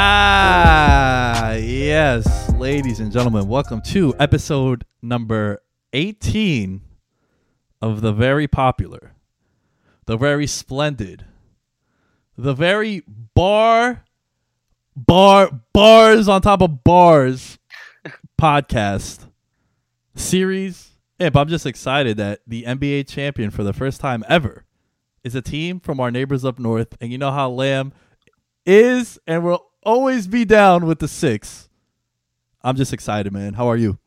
Ah, 0.00 1.54
yes, 1.54 2.52
ladies 2.54 3.00
and 3.00 3.10
gentlemen, 3.10 3.48
welcome 3.48 3.80
to 3.82 4.14
episode 4.20 4.84
number 5.02 5.60
18 5.92 6.82
of 7.82 8.00
the 8.00 8.12
very 8.12 8.46
popular, 8.46 9.14
the 10.06 10.16
very 10.16 10.46
splendid, 10.46 11.24
the 12.36 12.54
very 12.54 13.02
bar, 13.34 14.04
bar, 15.06 15.50
bars 15.72 16.28
on 16.28 16.42
top 16.42 16.62
of 16.62 16.84
bars 16.84 17.58
podcast 18.40 19.28
series. 20.14 20.90
Imp, 21.18 21.36
I'm 21.36 21.48
just 21.48 21.66
excited 21.66 22.16
that 22.16 22.40
the 22.46 22.64
NBA 22.64 23.08
champion 23.08 23.50
for 23.50 23.64
the 23.64 23.72
first 23.72 24.00
time 24.00 24.24
ever 24.28 24.64
is 25.24 25.34
a 25.34 25.42
team 25.42 25.80
from 25.80 26.00
our 26.00 26.10
neighbors 26.10 26.44
up 26.44 26.58
north. 26.58 26.96
And 27.00 27.10
you 27.10 27.18
know 27.18 27.32
how 27.32 27.50
Lamb 27.50 27.92
is 28.64 29.18
and 29.26 29.42
will 29.44 29.66
always 29.82 30.26
be 30.26 30.44
down 30.44 30.86
with 30.86 30.98
the 31.00 31.08
six. 31.08 31.68
I'm 32.62 32.76
just 32.76 32.92
excited, 32.92 33.32
man. 33.32 33.54
How 33.54 33.68
are 33.68 33.76
you? 33.76 33.98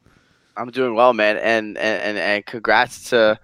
I'm 0.57 0.69
doing 0.69 0.95
well, 0.95 1.13
man, 1.13 1.37
and 1.37 1.77
and 1.77 2.01
and, 2.01 2.17
and 2.17 2.45
congrats 2.45 3.09
to 3.09 3.39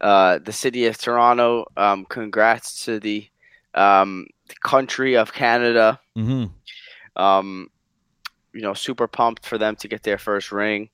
uh, 0.00 0.38
the 0.38 0.52
city 0.52 0.86
of 0.86 0.98
Toronto. 0.98 1.64
Um, 1.76 2.04
congrats 2.04 2.84
to 2.84 3.00
the 3.00 3.26
um, 3.74 4.26
the 4.48 4.54
country 4.62 5.16
of 5.16 5.32
Canada. 5.32 5.98
Mm-hmm. 6.16 6.52
Um, 7.16 7.68
you 8.52 8.62
know, 8.62 8.74
super 8.74 9.06
pumped 9.06 9.46
for 9.46 9.58
them 9.58 9.76
to 9.76 9.88
get 9.88 10.02
their 10.02 10.18
first 10.18 10.50
ring. 10.52 10.90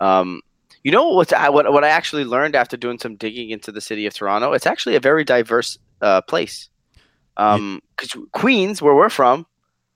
Um, 0.00 0.40
you 0.82 0.90
know 0.92 1.08
what's 1.10 1.32
I- 1.32 1.48
what 1.48 1.70
what 1.72 1.84
I 1.84 1.88
actually 1.88 2.24
learned 2.24 2.54
after 2.54 2.76
doing 2.76 2.98
some 2.98 3.16
digging 3.16 3.50
into 3.50 3.72
the 3.72 3.80
city 3.80 4.06
of 4.06 4.14
Toronto? 4.14 4.52
It's 4.52 4.66
actually 4.66 4.96
a 4.96 5.00
very 5.00 5.24
diverse 5.24 5.78
uh, 6.00 6.20
place. 6.22 6.68
Um, 7.36 7.80
because 7.96 8.16
Queens, 8.32 8.80
where 8.80 8.94
we're 8.94 9.08
from, 9.08 9.46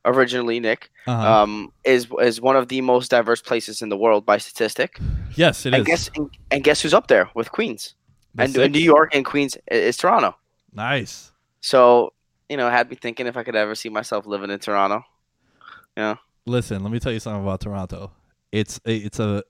originally, 0.04 0.58
Nick, 0.60 0.90
Uh-huh. 1.06 1.42
um, 1.42 1.72
is 1.84 2.08
is 2.20 2.40
one 2.40 2.56
of 2.56 2.68
the 2.68 2.80
most 2.80 3.10
diverse 3.10 3.40
places 3.40 3.80
in 3.82 3.88
the 3.90 3.96
world 3.96 4.26
by 4.26 4.38
statistic. 4.38 4.98
yes, 5.36 5.64
it 5.66 5.72
is. 5.72 5.78
and 5.78 5.86
guess 5.86 6.10
and, 6.16 6.30
and 6.50 6.64
guess 6.64 6.80
who's 6.82 6.94
up 6.94 7.06
there 7.08 7.30
with 7.34 7.52
Queens 7.52 7.94
and, 8.38 8.56
and 8.56 8.72
New 8.72 8.80
York 8.80 9.14
and 9.14 9.24
Queens 9.24 9.56
is 9.70 9.96
Toronto. 9.96 10.36
Nice. 10.72 11.32
So 11.60 12.12
you 12.48 12.56
know, 12.56 12.68
had 12.70 12.88
me 12.90 12.96
thinking 12.96 13.26
if 13.26 13.36
I 13.36 13.42
could 13.44 13.54
ever 13.56 13.74
see 13.74 13.88
myself 13.90 14.26
living 14.26 14.50
in 14.50 14.58
Toronto. 14.58 15.04
Yeah, 15.98 16.14
Listen, 16.46 16.84
let 16.84 16.92
me 16.92 17.00
tell 17.00 17.12
you 17.12 17.18
something 17.18 17.42
about 17.42 17.60
Toronto. 17.60 18.12
It's 18.52 18.80
a, 18.86 18.96
it's 18.96 19.18
a 19.18 19.42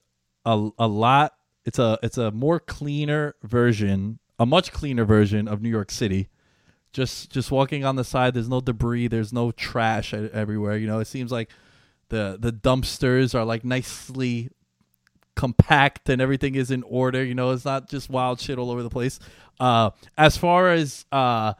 a 0.47 0.71
a 0.79 0.89
lot. 0.89 1.35
It's 1.67 1.79
a 1.79 1.99
it's 2.03 2.17
a 2.17 2.31
more 2.31 2.59
cleaner 2.59 3.35
version, 3.43 4.19
a 4.39 4.47
much 4.47 4.73
cleaner 4.73 5.05
version 5.05 5.47
of 5.47 5.61
New 5.61 5.69
York 5.69 5.91
City. 5.91 6.29
Just 6.95 7.31
just 7.31 7.51
walking 7.51 7.85
on 7.85 7.97
the 7.97 8.03
side, 8.03 8.33
there's 8.33 8.49
no 8.49 8.63
debris, 8.63 9.09
there's 9.09 9.31
no 9.31 9.53
trash 9.53 10.15
everywhere. 10.15 10.79
You 10.79 10.87
know, 10.87 11.01
it 11.01 11.05
seems 11.07 11.31
like 11.31 11.51
the 12.09 12.39
the 12.41 12.51
dumpsters 12.51 13.35
are 13.35 13.45
like 13.45 13.63
nicely 13.63 14.49
compact 15.37 16.09
and 16.09 16.23
everything 16.23 16.55
is 16.55 16.71
in 16.71 16.83
order. 16.85 17.23
You 17.23 17.35
know, 17.35 17.51
it's 17.51 17.67
not 17.67 17.91
just 17.91 18.09
wild 18.09 18.41
shit 18.41 18.59
all 18.59 18.71
over 18.71 18.83
the 18.83 18.91
place. 18.91 19.21
Uh, 19.61 19.91
as 20.17 20.39
far 20.39 20.73
as 20.73 21.05
uh, 21.13 21.53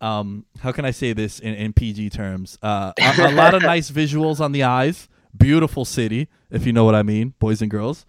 um, 0.00 0.46
how 0.60 0.72
can 0.72 0.84
I 0.84 0.90
say 0.90 1.12
this 1.12 1.38
in, 1.38 1.54
in 1.54 1.72
PG 1.72 2.10
terms? 2.10 2.58
Uh, 2.62 2.92
a, 3.00 3.28
a 3.28 3.32
lot 3.32 3.54
of 3.54 3.62
nice 3.62 3.90
visuals 3.92 4.40
on 4.40 4.52
the 4.52 4.62
eyes. 4.62 5.08
Beautiful 5.36 5.84
city, 5.84 6.28
if 6.50 6.66
you 6.66 6.72
know 6.72 6.84
what 6.84 6.94
I 6.94 7.02
mean, 7.02 7.34
boys 7.38 7.62
and 7.62 7.70
girls. 7.70 8.04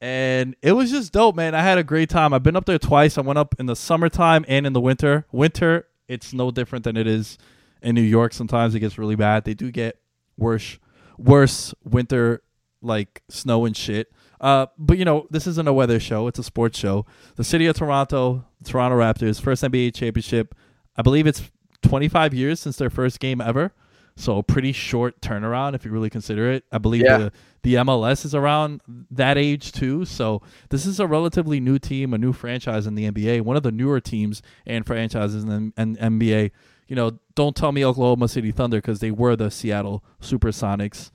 And 0.00 0.56
it 0.62 0.72
was 0.72 0.90
just 0.90 1.12
dope, 1.12 1.36
man. 1.36 1.54
I 1.54 1.62
had 1.62 1.78
a 1.78 1.84
great 1.84 2.08
time. 2.08 2.32
I've 2.32 2.42
been 2.42 2.56
up 2.56 2.64
there 2.64 2.78
twice. 2.78 3.18
I 3.18 3.20
went 3.20 3.38
up 3.38 3.54
in 3.58 3.66
the 3.66 3.76
summertime 3.76 4.44
and 4.48 4.66
in 4.66 4.72
the 4.72 4.80
winter. 4.80 5.26
Winter, 5.30 5.86
it's 6.08 6.32
no 6.32 6.50
different 6.50 6.84
than 6.84 6.96
it 6.96 7.06
is 7.06 7.38
in 7.82 7.94
New 7.94 8.02
York. 8.02 8.32
Sometimes 8.32 8.74
it 8.74 8.80
gets 8.80 8.98
really 8.98 9.14
bad. 9.14 9.44
They 9.44 9.54
do 9.54 9.70
get 9.70 10.00
worse, 10.36 10.78
worse 11.18 11.74
winter 11.84 12.42
like 12.80 13.22
snow 13.28 13.64
and 13.64 13.76
shit. 13.76 14.10
Uh, 14.40 14.66
but 14.76 14.98
you 14.98 15.04
know, 15.04 15.28
this 15.30 15.46
isn't 15.46 15.68
a 15.68 15.72
weather 15.72 16.00
show; 16.00 16.26
it's 16.26 16.38
a 16.38 16.42
sports 16.42 16.76
show. 16.76 17.06
The 17.36 17.44
city 17.44 17.66
of 17.66 17.76
Toronto, 17.76 18.44
Toronto 18.64 18.98
Raptors, 18.98 19.40
first 19.40 19.62
NBA 19.62 19.94
championship. 19.94 20.54
I 20.96 21.02
believe 21.02 21.26
it's 21.26 21.50
25 21.82 22.34
years 22.34 22.60
since 22.60 22.76
their 22.76 22.90
first 22.90 23.18
game 23.20 23.40
ever, 23.40 23.72
so 24.16 24.42
pretty 24.42 24.72
short 24.72 25.20
turnaround 25.20 25.74
if 25.74 25.84
you 25.84 25.90
really 25.90 26.10
consider 26.10 26.50
it. 26.52 26.64
I 26.70 26.78
believe 26.78 27.02
Yeah. 27.04 27.18
the 27.18 27.32
the 27.62 27.74
MLS 27.76 28.24
is 28.24 28.34
around 28.34 28.80
that 29.10 29.38
age 29.38 29.70
too. 29.70 30.04
So 30.04 30.42
this 30.70 30.84
is 30.84 30.98
a 30.98 31.06
relatively 31.06 31.60
new 31.60 31.78
team, 31.78 32.12
a 32.12 32.18
new 32.18 32.32
franchise 32.32 32.88
in 32.88 32.96
the 32.96 33.04
NBA, 33.08 33.40
one 33.42 33.56
of 33.56 33.62
the 33.62 33.70
newer 33.70 34.00
teams 34.00 34.42
and 34.66 34.84
franchises 34.84 35.44
in 35.44 35.48
the 35.48 35.72
NBA. 35.80 36.50
You 36.88 36.96
know, 36.96 37.18
don't 37.36 37.54
tell 37.54 37.70
me 37.70 37.84
Oklahoma 37.84 38.26
City 38.26 38.50
Thunder 38.50 38.78
because 38.78 38.98
they 38.98 39.12
were 39.12 39.36
the 39.36 39.48
Seattle 39.48 40.02
Supersonics. 40.20 41.12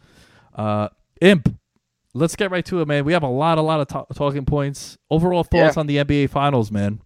Uh, 0.56 0.88
Imp, 1.20 1.54
let's 2.14 2.36
get 2.38 2.50
right 2.50 2.66
to 2.66 2.80
it, 2.80 2.88
man. 2.88 3.04
We 3.04 3.12
have 3.14 3.24
a 3.24 3.28
lot, 3.28 3.58
a 3.58 3.62
lot 3.62 3.82
of 3.82 3.88
ta- 3.88 4.06
talking 4.16 4.46
points. 4.46 4.98
Overall 5.12 5.44
thoughts 5.44 5.76
Yeah. 5.76 5.80
on 5.82 5.88
the 5.88 5.98
NBA 5.98 6.28
Finals, 6.28 6.72
man. 6.72 7.02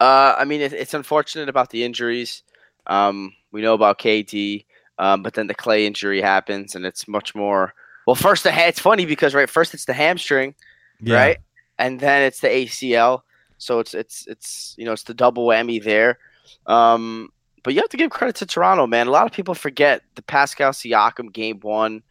Uh, 0.00 0.34
I 0.38 0.44
mean, 0.44 0.60
it, 0.60 0.72
it's 0.72 0.94
unfortunate 0.94 1.48
about 1.48 1.70
the 1.70 1.84
injuries. 1.84 2.42
Um, 2.86 3.32
we 3.52 3.62
know 3.62 3.74
about 3.74 3.98
KD, 3.98 4.66
um, 4.98 5.22
but 5.22 5.34
then 5.34 5.46
the 5.46 5.54
Klay 5.54 5.84
injury 5.84 6.20
happens, 6.20 6.74
and 6.74 6.84
it's 6.84 7.08
much 7.08 7.34
more 7.34 7.74
Well, 8.06 8.14
first 8.16 8.44
the 8.44 8.52
ha- 8.52 8.66
it's 8.68 8.80
funny 8.80 9.06
because 9.06 9.34
right 9.34 9.48
first 9.48 9.74
it's 9.74 9.86
the 9.86 9.92
hamstring, 9.94 10.54
Yeah. 11.00 11.16
right, 11.16 11.38
and 11.78 11.98
then 12.00 12.22
it's 12.22 12.40
the 12.40 12.48
ACL. 12.48 13.22
So 13.58 13.78
it's 13.80 13.94
it's 13.94 14.26
it's 14.26 14.74
you 14.78 14.84
know 14.84 14.92
it's 14.92 15.04
the 15.04 15.14
double 15.14 15.46
whammy 15.46 15.82
there. 15.82 16.18
Um, 16.66 17.30
but 17.64 17.74
you 17.74 17.80
have 17.80 17.88
to 17.90 17.96
give 17.96 18.10
credit 18.10 18.36
to 18.36 18.46
Toronto, 18.46 18.86
man. 18.86 19.06
A 19.08 19.10
lot 19.10 19.26
of 19.26 19.32
people 19.32 19.54
forget 19.54 20.02
the 20.14 20.22
Pascal 20.22 20.72
Siakam 20.72 21.32
game 21.32 21.58
one. 21.60 22.02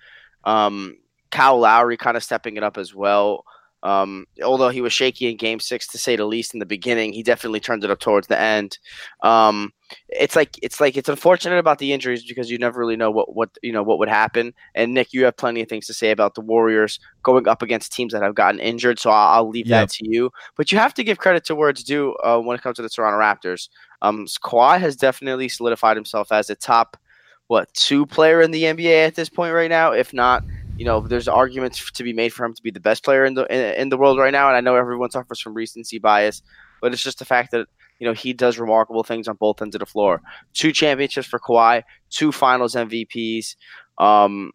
Um, 0.43 0.97
Kyle 1.31 1.59
Lowry 1.59 1.97
kind 1.97 2.17
of 2.17 2.23
stepping 2.23 2.57
it 2.57 2.63
up 2.63 2.77
as 2.77 2.93
well. 2.93 3.45
Um, 3.85 4.25
although 4.43 4.69
he 4.69 4.81
was 4.81 4.91
shaky 4.91 5.29
in 5.29 5.37
game 5.37 5.59
six 5.59 5.85
to 5.89 5.99
say 5.99 6.15
the 6.15 6.25
least 6.25 6.55
in 6.55 6.59
the 6.59 6.65
beginning, 6.65 7.13
he 7.13 7.21
definitely 7.21 7.59
turned 7.59 7.83
it 7.83 7.91
up 7.91 7.99
towards 7.99 8.25
the 8.25 8.39
end. 8.39 8.79
Um, 9.21 9.71
it's 10.09 10.35
like 10.35 10.57
it's 10.63 10.79
like 10.81 10.97
it's 10.97 11.07
unfortunate 11.07 11.59
about 11.59 11.77
the 11.77 11.93
injuries 11.93 12.25
because 12.25 12.49
you 12.49 12.57
never 12.57 12.79
really 12.79 12.95
know 12.95 13.11
what 13.11 13.35
what 13.35 13.55
you 13.61 13.71
know 13.71 13.83
what 13.83 13.99
would 13.99 14.09
happen. 14.09 14.55
And 14.73 14.95
Nick, 14.95 15.13
you 15.13 15.23
have 15.25 15.37
plenty 15.37 15.61
of 15.61 15.69
things 15.69 15.85
to 15.85 15.93
say 15.93 16.09
about 16.09 16.33
the 16.33 16.41
Warriors 16.41 16.99
going 17.21 17.47
up 17.47 17.61
against 17.61 17.93
teams 17.93 18.11
that 18.13 18.23
have 18.23 18.33
gotten 18.33 18.59
injured, 18.59 18.97
so 18.97 19.11
I'll, 19.11 19.35
I'll 19.37 19.49
leave 19.49 19.67
Yep. 19.67 19.89
that 19.89 19.93
to 19.97 20.09
you. 20.09 20.31
But 20.57 20.71
you 20.71 20.79
have 20.79 20.95
to 20.95 21.03
give 21.03 21.19
credit 21.19 21.45
to 21.45 21.55
where 21.55 21.69
it's 21.69 21.83
due 21.83 22.15
uh, 22.23 22.39
when 22.39 22.55
it 22.55 22.63
comes 22.63 22.77
to 22.77 22.81
the 22.81 22.89
Toronto 22.89 23.19
Raptors. 23.19 23.69
Um, 24.01 24.25
Kawhi 24.25 24.79
has 24.79 24.95
definitely 24.95 25.47
solidified 25.47 25.95
himself 25.95 26.31
as 26.31 26.49
a 26.49 26.55
top 26.55 26.97
what 27.47 27.71
two 27.75 28.07
player 28.07 28.41
in 28.41 28.49
the 28.49 28.63
NBA 28.63 29.05
at 29.05 29.13
this 29.13 29.29
point 29.29 29.53
right 29.53 29.69
now, 29.69 29.91
if 29.91 30.11
not. 30.11 30.43
You 30.77 30.85
know, 30.85 30.99
there's 31.01 31.27
arguments 31.27 31.91
to 31.91 32.03
be 32.03 32.13
made 32.13 32.33
for 32.33 32.45
him 32.45 32.53
to 32.53 32.61
be 32.61 32.71
the 32.71 32.79
best 32.79 33.03
player 33.03 33.23
in 33.25 33.33
the 33.33 33.45
in, 33.45 33.81
in 33.81 33.89
the 33.89 33.97
world 33.97 34.17
right 34.19 34.33
now, 34.33 34.47
and 34.47 34.57
I 34.57 34.61
know 34.61 34.75
everyone 34.75 35.11
suffers 35.11 35.39
from 35.39 35.53
recency 35.53 35.99
bias, 35.99 36.41
but 36.81 36.93
it's 36.93 37.03
just 37.03 37.19
the 37.19 37.25
fact 37.25 37.51
that 37.51 37.67
you 37.99 38.05
know 38.07 38.13
he 38.13 38.33
does 38.33 38.57
remarkable 38.59 39.03
things 39.03 39.27
on 39.27 39.35
both 39.37 39.61
ends 39.61 39.75
of 39.75 39.79
the 39.79 39.85
floor. 39.85 40.21
Two 40.53 40.71
championships 40.73 41.27
for 41.27 41.39
Kawhi, 41.39 41.83
two 42.09 42.31
Finals 42.31 42.75
MVPs. 42.75 43.55
Um, 43.97 44.51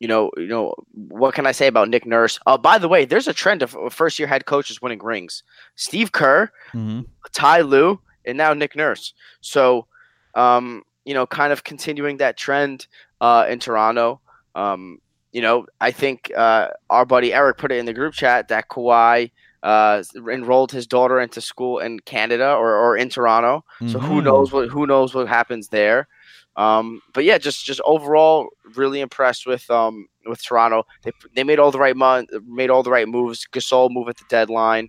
you 0.00 0.08
know, 0.08 0.32
you 0.36 0.48
know 0.48 0.74
what 0.94 1.32
can 1.34 1.46
I 1.46 1.52
say 1.52 1.68
about 1.68 1.88
Nick 1.88 2.06
Nurse? 2.06 2.40
Uh, 2.44 2.58
by 2.58 2.76
the 2.78 2.88
way, 2.88 3.04
there's 3.04 3.28
a 3.28 3.32
trend 3.32 3.62
of 3.62 3.76
first 3.92 4.18
year 4.18 4.26
head 4.26 4.46
coaches 4.46 4.82
winning 4.82 5.00
rings. 5.00 5.44
Steve 5.76 6.10
Kerr, 6.10 6.50
Mhm. 6.72 7.06
Ty 7.32 7.60
Lue, 7.60 8.00
and 8.26 8.36
now 8.36 8.52
Nick 8.52 8.74
Nurse. 8.74 9.14
So, 9.42 9.86
um, 10.34 10.82
you 11.04 11.14
know, 11.14 11.24
kind 11.24 11.52
of 11.52 11.62
continuing 11.62 12.16
that 12.16 12.36
trend 12.36 12.88
uh, 13.20 13.46
in 13.48 13.60
Toronto. 13.60 14.20
Um, 14.56 14.98
you 15.32 15.42
know, 15.42 15.66
I 15.80 15.90
think 15.90 16.30
uh, 16.36 16.68
our 16.90 17.04
buddy 17.06 17.32
Eric 17.34 17.58
put 17.58 17.72
it 17.72 17.78
in 17.78 17.86
the 17.86 17.94
group 17.94 18.14
chat 18.14 18.48
that 18.48 18.68
Kawhi 18.68 19.30
uh, 19.62 20.02
enrolled 20.30 20.72
his 20.72 20.86
daughter 20.86 21.20
into 21.20 21.40
school 21.40 21.78
in 21.78 22.00
Canada 22.00 22.54
or, 22.54 22.74
or 22.74 22.96
in 22.96 23.08
Toronto. 23.08 23.64
So 23.86 23.98
who 24.00 24.20
Mhm. 24.20 24.24
knows 24.24 24.52
what 24.52 24.68
who 24.68 24.86
knows 24.86 25.14
what 25.14 25.28
happens 25.28 25.68
there. 25.68 26.08
Um, 26.56 27.00
but 27.14 27.24
yeah, 27.24 27.38
just 27.38 27.64
just 27.64 27.80
overall, 27.84 28.48
really 28.76 29.00
impressed 29.00 29.46
with 29.46 29.68
um 29.70 30.06
with 30.26 30.42
Toronto. 30.44 30.84
They 31.02 31.12
they 31.34 31.44
made 31.44 31.58
all 31.58 31.70
the 31.70 31.78
right 31.78 31.96
mon- 31.96 32.26
made 32.46 32.70
all 32.70 32.82
the 32.82 32.90
right 32.90 33.08
moves. 33.08 33.46
Gasol 33.52 33.90
move 33.90 34.08
at 34.08 34.16
the 34.18 34.24
deadline. 34.28 34.88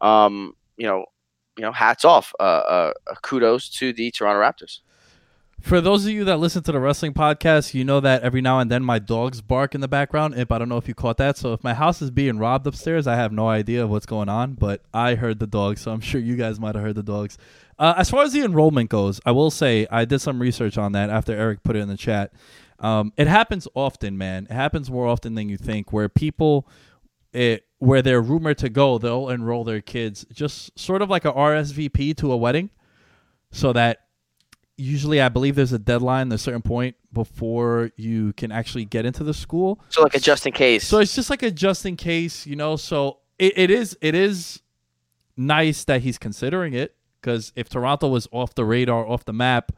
Um, 0.00 0.54
you 0.76 0.86
know, 0.86 1.04
you 1.56 1.62
know, 1.62 1.72
hats 1.72 2.04
off. 2.04 2.32
Uh, 2.38 2.42
uh, 2.42 2.92
kudos 3.22 3.68
to 3.78 3.92
the 3.92 4.10
Toronto 4.12 4.40
Raptors. 4.40 4.80
For 5.60 5.80
those 5.82 6.06
of 6.06 6.12
you 6.12 6.24
that 6.24 6.38
listen 6.38 6.62
to 6.64 6.72
the 6.72 6.80
wrestling 6.80 7.12
podcast, 7.12 7.74
you 7.74 7.84
know 7.84 8.00
that 8.00 8.22
every 8.22 8.40
now 8.40 8.60
and 8.60 8.70
then 8.70 8.82
my 8.82 8.98
dogs 8.98 9.42
bark 9.42 9.74
in 9.74 9.82
the 9.82 9.88
background. 9.88 10.34
If 10.36 10.50
I 10.50 10.58
don't 10.58 10.68
know 10.70 10.78
if 10.78 10.88
you 10.88 10.94
caught 10.94 11.18
that, 11.18 11.36
so 11.36 11.52
if 11.52 11.62
my 11.62 11.74
house 11.74 12.00
is 12.00 12.10
being 12.10 12.38
robbed 12.38 12.66
upstairs, 12.66 13.06
I 13.06 13.16
have 13.16 13.30
no 13.30 13.46
idea 13.48 13.84
of 13.84 13.90
what's 13.90 14.06
going 14.06 14.28
on, 14.30 14.54
but 14.54 14.82
I 14.94 15.16
heard 15.16 15.38
the 15.38 15.46
dogs, 15.46 15.82
so 15.82 15.92
I'm 15.92 16.00
sure 16.00 16.20
you 16.20 16.34
guys 16.34 16.58
might 16.58 16.74
have 16.74 16.82
heard 16.82 16.96
the 16.96 17.02
dogs. 17.02 17.36
Uh, 17.78 17.94
as 17.96 18.10
far 18.10 18.24
as 18.24 18.32
the 18.32 18.40
enrollment 18.40 18.88
goes, 18.88 19.20
I 19.26 19.32
will 19.32 19.50
say 19.50 19.86
I 19.90 20.06
did 20.06 20.20
some 20.20 20.40
research 20.40 20.78
on 20.78 20.92
that 20.92 21.10
after 21.10 21.32
Eric 21.32 21.62
put 21.62 21.76
it 21.76 21.80
in 21.80 21.88
the 21.88 21.96
chat. 21.96 22.32
Um, 22.78 23.12
it 23.18 23.26
happens 23.26 23.68
often, 23.74 24.16
man. 24.16 24.46
It 24.48 24.54
happens 24.54 24.90
more 24.90 25.06
often 25.06 25.34
than 25.34 25.50
you 25.50 25.58
think, 25.58 25.92
where 25.92 26.08
people, 26.08 26.66
it, 27.34 27.66
where 27.78 28.00
they're 28.00 28.22
rumored 28.22 28.58
to 28.58 28.70
go, 28.70 28.96
they'll 28.96 29.28
enroll 29.28 29.64
their 29.64 29.82
kids 29.82 30.24
just 30.32 30.76
sort 30.78 31.02
of 31.02 31.10
like 31.10 31.26
a 31.26 31.32
RSVP 31.32 32.16
to 32.16 32.32
a 32.32 32.36
wedding, 32.36 32.70
so 33.52 33.74
that 33.74 33.98
usually 34.80 35.20
I 35.20 35.28
believe 35.28 35.54
there's 35.56 35.72
a 35.72 35.78
deadline, 35.78 36.32
a 36.32 36.38
certain 36.38 36.62
point 36.62 36.96
before 37.12 37.90
you 37.96 38.32
can 38.32 38.50
actually 38.50 38.84
get 38.84 39.04
into 39.04 39.22
the 39.22 39.34
school. 39.34 39.80
So 39.90 40.02
like 40.02 40.14
a 40.14 40.20
just 40.20 40.46
in 40.46 40.52
case. 40.52 40.86
So 40.86 40.98
it's 40.98 41.14
just 41.14 41.30
like 41.30 41.42
a 41.42 41.50
just 41.50 41.84
in 41.84 41.96
case, 41.96 42.46
you 42.46 42.56
know. 42.56 42.76
So 42.76 43.18
it, 43.38 43.52
it 43.56 43.70
is 43.70 43.96
it 44.00 44.14
is 44.14 44.60
nice 45.36 45.84
that 45.84 46.00
he's 46.02 46.18
considering 46.18 46.72
it 46.72 46.96
because 47.20 47.52
if 47.54 47.68
Toronto 47.68 48.08
was 48.08 48.26
off 48.32 48.54
the 48.54 48.64
radar, 48.64 49.06
off 49.06 49.24
the 49.24 49.32
map, 49.32 49.72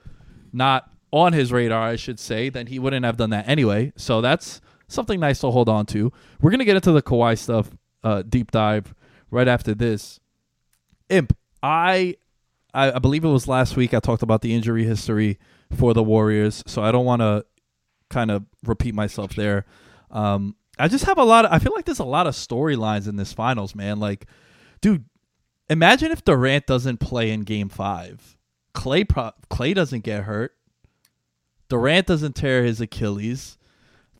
not 0.53 0.91
on 1.11 1.33
his 1.33 1.53
radar, 1.53 1.83
I 1.83 1.97
should 1.97 2.19
say, 2.19 2.49
then 2.49 2.69
he 2.69 2.79
wouldn't 2.79 3.05
have 3.05 3.17
done 3.17 3.31
that 3.31 3.49
anyway. 3.49 3.93
So 3.97 4.21
that's 4.21 4.61
something 4.89 5.21
nice 5.21 5.41
to 5.41 5.51
hold 5.51 5.69
on 5.69 5.87
to. 5.87 6.13
We're 6.41 6.51
gonna 6.51 6.65
get 6.65 6.77
into 6.77 6.93
the 6.93 7.03
Kawhi 7.03 7.37
stuff, 7.37 7.71
uh, 8.05 8.23
deep 8.23 8.51
dive 8.51 8.95
right 9.31 9.49
after 9.49 9.75
this. 9.75 10.21
Imp, 11.09 11.37
I, 11.63 12.17
I 12.75 12.93
I 12.93 12.99
believe 12.99 13.25
it 13.25 13.29
was 13.29 13.49
last 13.49 13.77
week 13.77 13.95
I 13.95 14.01
talked 14.01 14.23
about 14.23 14.43
the 14.43 14.55
injury 14.55 14.85
history 14.85 15.39
for 15.77 15.95
the 15.95 16.03
Warriors, 16.03 16.63
so 16.67 16.83
I 16.83 16.93
don't 16.93 17.05
want 17.05 17.21
to 17.21 17.45
kind 18.11 18.31
of 18.31 18.45
repeat 18.65 18.95
myself 18.95 19.35
there. 19.35 19.65
Um, 20.11 20.57
I 20.79 20.89
just 20.89 21.05
have 21.05 21.19
a 21.19 21.25
lot. 21.25 21.45
Of, 21.45 21.53
I 21.53 21.59
feel 21.59 21.73
like 21.75 21.85
there's 21.85 21.99
a 21.99 22.05
lot 22.05 22.27
of 22.27 22.35
storylines 22.35 23.09
in 23.09 23.17
this 23.17 23.33
finals, 23.33 23.75
man. 23.75 24.01
Like, 24.01 24.27
dude, 24.81 25.05
imagine 25.69 26.13
if 26.13 26.25
Durant 26.25 26.67
doesn't 26.67 26.99
play 26.99 27.31
in 27.31 27.43
Game 27.43 27.69
Five. 27.69 28.37
Klay 28.75 29.09
pro- 29.09 29.33
Klay 29.51 29.75
doesn't 29.75 30.05
get 30.05 30.25
hurt. 30.25 30.55
Durant 31.69 32.07
doesn't 32.07 32.37
tear 32.37 32.65
his 32.65 32.81
Achilles. 32.81 33.59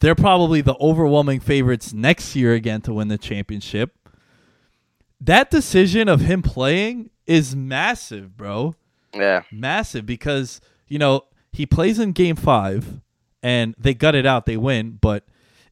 They're 0.01 0.15
probably 0.15 0.63
the 0.63 0.75
overwhelming 0.81 1.41
favorites 1.41 1.93
next 1.93 2.35
year 2.35 2.55
again 2.55 2.81
to 2.83 2.93
win 2.93 3.09
the 3.09 3.19
championship. 3.19 3.97
That 5.21 5.51
decision 5.51 6.09
of 6.09 6.23
him 6.23 6.43
playing 6.43 7.11
is 7.27 7.55
massive, 7.57 8.37
bro 8.37 8.75
yeah. 9.15 9.43
massive 9.53 10.07
because 10.07 10.61
you 10.89 10.99
know 10.99 11.23
he 11.53 11.67
plays 11.67 11.99
in 11.99 12.13
game 12.13 12.35
five 12.37 13.01
and 13.43 13.75
they 13.79 13.93
gut 13.95 14.15
it 14.15 14.25
out 14.25 14.47
they 14.47 14.57
win 14.57 14.99
but 15.01 15.25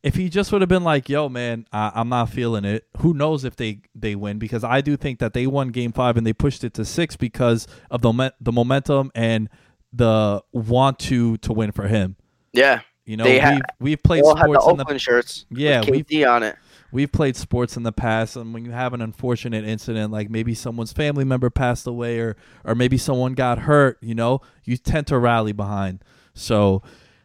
if 0.02 0.14
he 0.14 0.28
just 0.28 0.52
would 0.52 0.60
have 0.60 0.68
been 0.68 0.84
like 0.84 1.08
yo 1.08 1.28
man 1.28 1.64
I- 1.72 1.92
i'm 1.94 2.10
not 2.10 2.28
feeling 2.28 2.64
it 2.66 2.84
who 2.98 3.14
knows 3.14 3.44
if 3.44 3.56
they 3.56 3.80
they 3.94 4.14
win 4.14 4.38
because 4.38 4.62
i 4.62 4.80
do 4.82 4.94
think 4.96 5.20
that 5.20 5.32
they 5.32 5.46
won 5.46 5.68
game 5.68 5.92
five 5.92 6.18
and 6.18 6.26
they 6.26 6.34
pushed 6.34 6.64
it 6.64 6.74
to 6.74 6.84
six 6.84 7.16
because 7.16 7.66
of 7.90 8.02
the, 8.02 8.34
the 8.40 8.52
momentum 8.52 9.10
and 9.14 9.48
the 9.92 10.42
want 10.52 10.98
to 10.98 11.36
to 11.38 11.52
win 11.54 11.72
for 11.72 11.88
him 11.88 12.16
Yeah. 12.52 12.80
you 13.06 13.16
know 13.16 13.24
ha- 13.40 13.52
we've, 13.52 13.60
we've 13.80 14.02
played 14.02 14.22
had 14.26 14.36
the 14.36 14.60
sports 14.60 14.66
in 14.68 14.76
the 14.94 14.98
shirts. 14.98 15.46
Yeah, 15.50 15.80
with 15.80 15.88
we've- 15.90 16.04
KD 16.16 16.30
on 16.30 16.42
it. 16.42 16.56
We've 16.92 17.12
played 17.12 17.36
sports 17.36 17.76
in 17.76 17.82
the 17.82 17.92
past 17.92 18.36
and 18.36 18.52
when 18.52 18.64
you 18.64 18.70
have 18.70 18.92
an 18.92 19.00
unfortunate 19.00 19.64
incident 19.64 20.12
like 20.12 20.30
maybe 20.30 20.54
someone's 20.54 20.92
family 20.92 21.24
member 21.24 21.50
passed 21.50 21.86
away 21.86 22.18
or 22.18 22.36
or 22.64 22.74
maybe 22.74 22.98
someone 22.98 23.34
got 23.34 23.60
hurt 23.60 23.98
you 24.00 24.14
know 24.14 24.40
you 24.64 24.76
tend 24.76 25.06
to 25.06 25.18
rally 25.18 25.52
behind. 25.52 26.02
So 26.34 26.82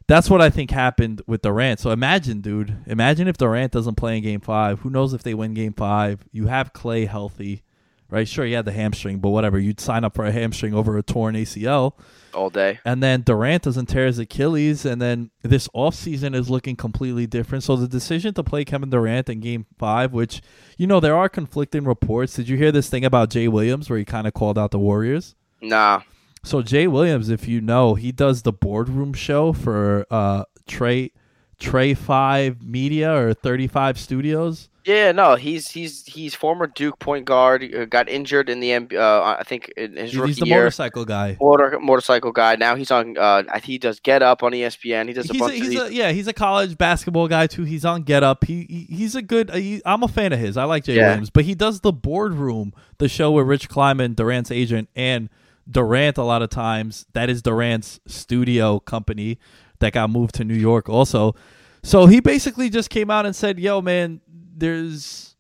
that's 0.08 0.30
what 0.30 0.42
i 0.42 0.50
think 0.50 0.72
happened 0.72 1.22
with 1.26 1.42
durant. 1.42 1.80
So 1.80 1.92
imagine 1.92 2.42
dude 2.42 2.78
imagine 2.86 3.28
if 3.28 3.38
durant 3.38 3.72
doesn't 3.72 3.96
play 3.96 4.18
in 4.18 4.24
game 4.24 4.42
five. 4.42 4.80
Who 4.80 4.90
knows 4.90 5.14
if 5.14 5.24
they 5.24 5.34
win 5.34 5.54
game 5.54 5.74
five? 5.74 6.20
You 6.32 6.48
have 6.48 6.74
clay 6.74 7.06
healthy 7.06 7.64
right? 8.10 8.28
Sure 8.28 8.46
he 8.46 8.54
had 8.54 8.66
the 8.66 8.72
hamstring 8.72 9.20
but 9.20 9.30
whatever. 9.30 9.60
You'd 9.60 9.80
sign 9.80 10.04
up 10.04 10.16
for 10.16 10.26
a 10.26 10.32
hamstring 10.32 10.74
over 10.74 10.98
a 10.98 11.04
torn 11.04 11.36
acl 11.36 11.94
all 12.36 12.50
day. 12.50 12.80
and 12.86 13.02
then 13.02 13.22
Durant 13.22 13.64
doesn't 13.64 13.88
tear 13.88 14.06
his 14.06 14.20
Achilles, 14.20 14.86
and 14.86 15.02
then 15.02 15.32
this 15.42 15.68
offseason 15.70 16.36
is 16.36 16.50
looking 16.50 16.76
completely 16.76 17.26
different. 17.26 17.64
So 17.64 17.76
the 17.76 17.88
decision 17.88 18.34
to 18.36 18.44
play 18.44 18.66
Kevin 18.66 18.90
Durant 18.90 19.30
in 19.30 19.40
game 19.40 19.66
five, 19.78 20.14
which, 20.14 20.42
you 20.78 20.86
know, 20.88 21.00
there 21.00 21.16
are 21.16 21.30
conflicting 21.30 21.86
reports. 21.86 22.36
Did 22.36 22.50
you 22.50 22.58
hear 22.58 22.72
this 22.72 22.90
thing 22.90 23.06
about 23.06 23.30
Jay 23.30 23.48
Williams 23.48 23.90
where 23.90 23.98
he 23.98 24.06
kind 24.06 24.28
of 24.28 24.34
called 24.34 24.58
out 24.58 24.72
the 24.72 24.80
Warriors? 24.80 25.36
Nah. 25.62 26.02
So 26.44 26.62
Jay 26.62 26.86
Williams, 26.86 27.30
if 27.30 27.48
you 27.48 27.60
know, 27.62 27.96
he 27.96 28.12
does 28.12 28.44
the 28.44 28.54
boardroom 28.54 29.14
show 29.14 29.52
for 29.54 30.06
uh 30.12 30.44
Trey 30.68 31.12
Trey 31.60 31.94
Five 31.94 32.62
Media 32.64 33.14
or 33.16 33.34
Thirty 33.34 33.68
Five 33.68 33.98
Studios. 34.00 34.70
Yeah, 34.84 35.12
no, 35.14 35.34
he's 35.34 35.70
he's 35.72 36.06
he's 36.06 36.36
former 36.36 36.68
Duke 36.68 37.00
point 37.00 37.26
guard. 37.26 37.64
uh, 37.74 37.86
Got 37.86 38.08
injured 38.08 38.50
in 38.52 38.60
the. 38.60 38.72
Uh, 38.96 39.36
I 39.40 39.42
think 39.44 39.70
in 39.76 39.96
his 39.96 40.12
He's 40.12 40.20
rookie 40.20 40.34
the 40.34 40.46
year. 40.46 40.58
motorcycle 40.60 41.06
guy. 41.06 41.38
Motor, 41.42 41.80
motorcycle 41.80 42.32
guy. 42.32 42.56
Now 42.56 42.76
he's 42.76 42.92
on. 42.92 43.18
Uh, 43.18 43.42
he 43.64 43.80
does 43.80 44.00
Get 44.00 44.22
Up 44.22 44.44
on 44.44 44.52
ESPN. 44.52 45.08
He 45.08 45.14
does 45.14 45.28
a 45.28 45.34
He's 45.34 45.42
a, 45.42 45.44
bunch 45.46 45.54
of 45.56 45.60
he's 45.62 45.70
these. 45.70 45.82
a, 45.82 45.94
yeah, 45.94 46.12
he's 46.12 46.28
a 46.28 46.34
college 46.34 46.78
basketball 46.78 47.28
guy 47.28 47.48
too. 47.48 47.64
He's 47.64 47.84
on 47.84 48.04
Get 48.04 48.22
Up. 48.22 48.44
He, 48.44 48.68
he 48.70 48.96
he's 48.96 49.16
a 49.16 49.24
good. 49.24 49.50
uh, 49.50 49.56
he- 49.56 49.82
I'm 49.88 50.04
a 50.04 50.08
fan 50.08 50.34
of 50.34 50.40
his. 50.40 50.56
I 50.56 50.66
like 50.66 50.84
Jay 50.84 50.98
Yeah. 50.98 51.08
Williams, 51.08 51.32
but 51.32 51.46
he 51.46 51.56
does 51.56 51.80
the 51.80 51.92
boardroom, 51.92 52.72
the 53.00 53.08
show 53.10 53.32
with 53.32 53.48
Rich 53.48 53.70
Kleiman, 53.70 54.14
Durant's 54.14 54.52
agent, 54.52 54.90
and 54.96 55.30
Durant. 55.68 56.20
A 56.20 56.24
lot 56.24 56.44
of 56.44 56.52
times, 56.52 57.08
that 57.14 57.28
is 57.28 57.42
Durant's 57.42 58.00
studio 58.06 58.80
company 58.80 59.40
that 59.80 59.94
got 59.94 60.10
moved 60.10 60.36
to 60.36 60.44
New 60.44 60.56
York. 60.56 60.90
Also, 60.90 61.36
so 61.84 62.08
he 62.08 62.20
basically 62.20 62.70
just 62.70 62.90
came 62.90 63.10
out 63.12 63.26
and 63.26 63.36
said, 63.36 63.60
"Yo, 63.60 63.82
man, 63.82 64.22
there's 64.28 65.36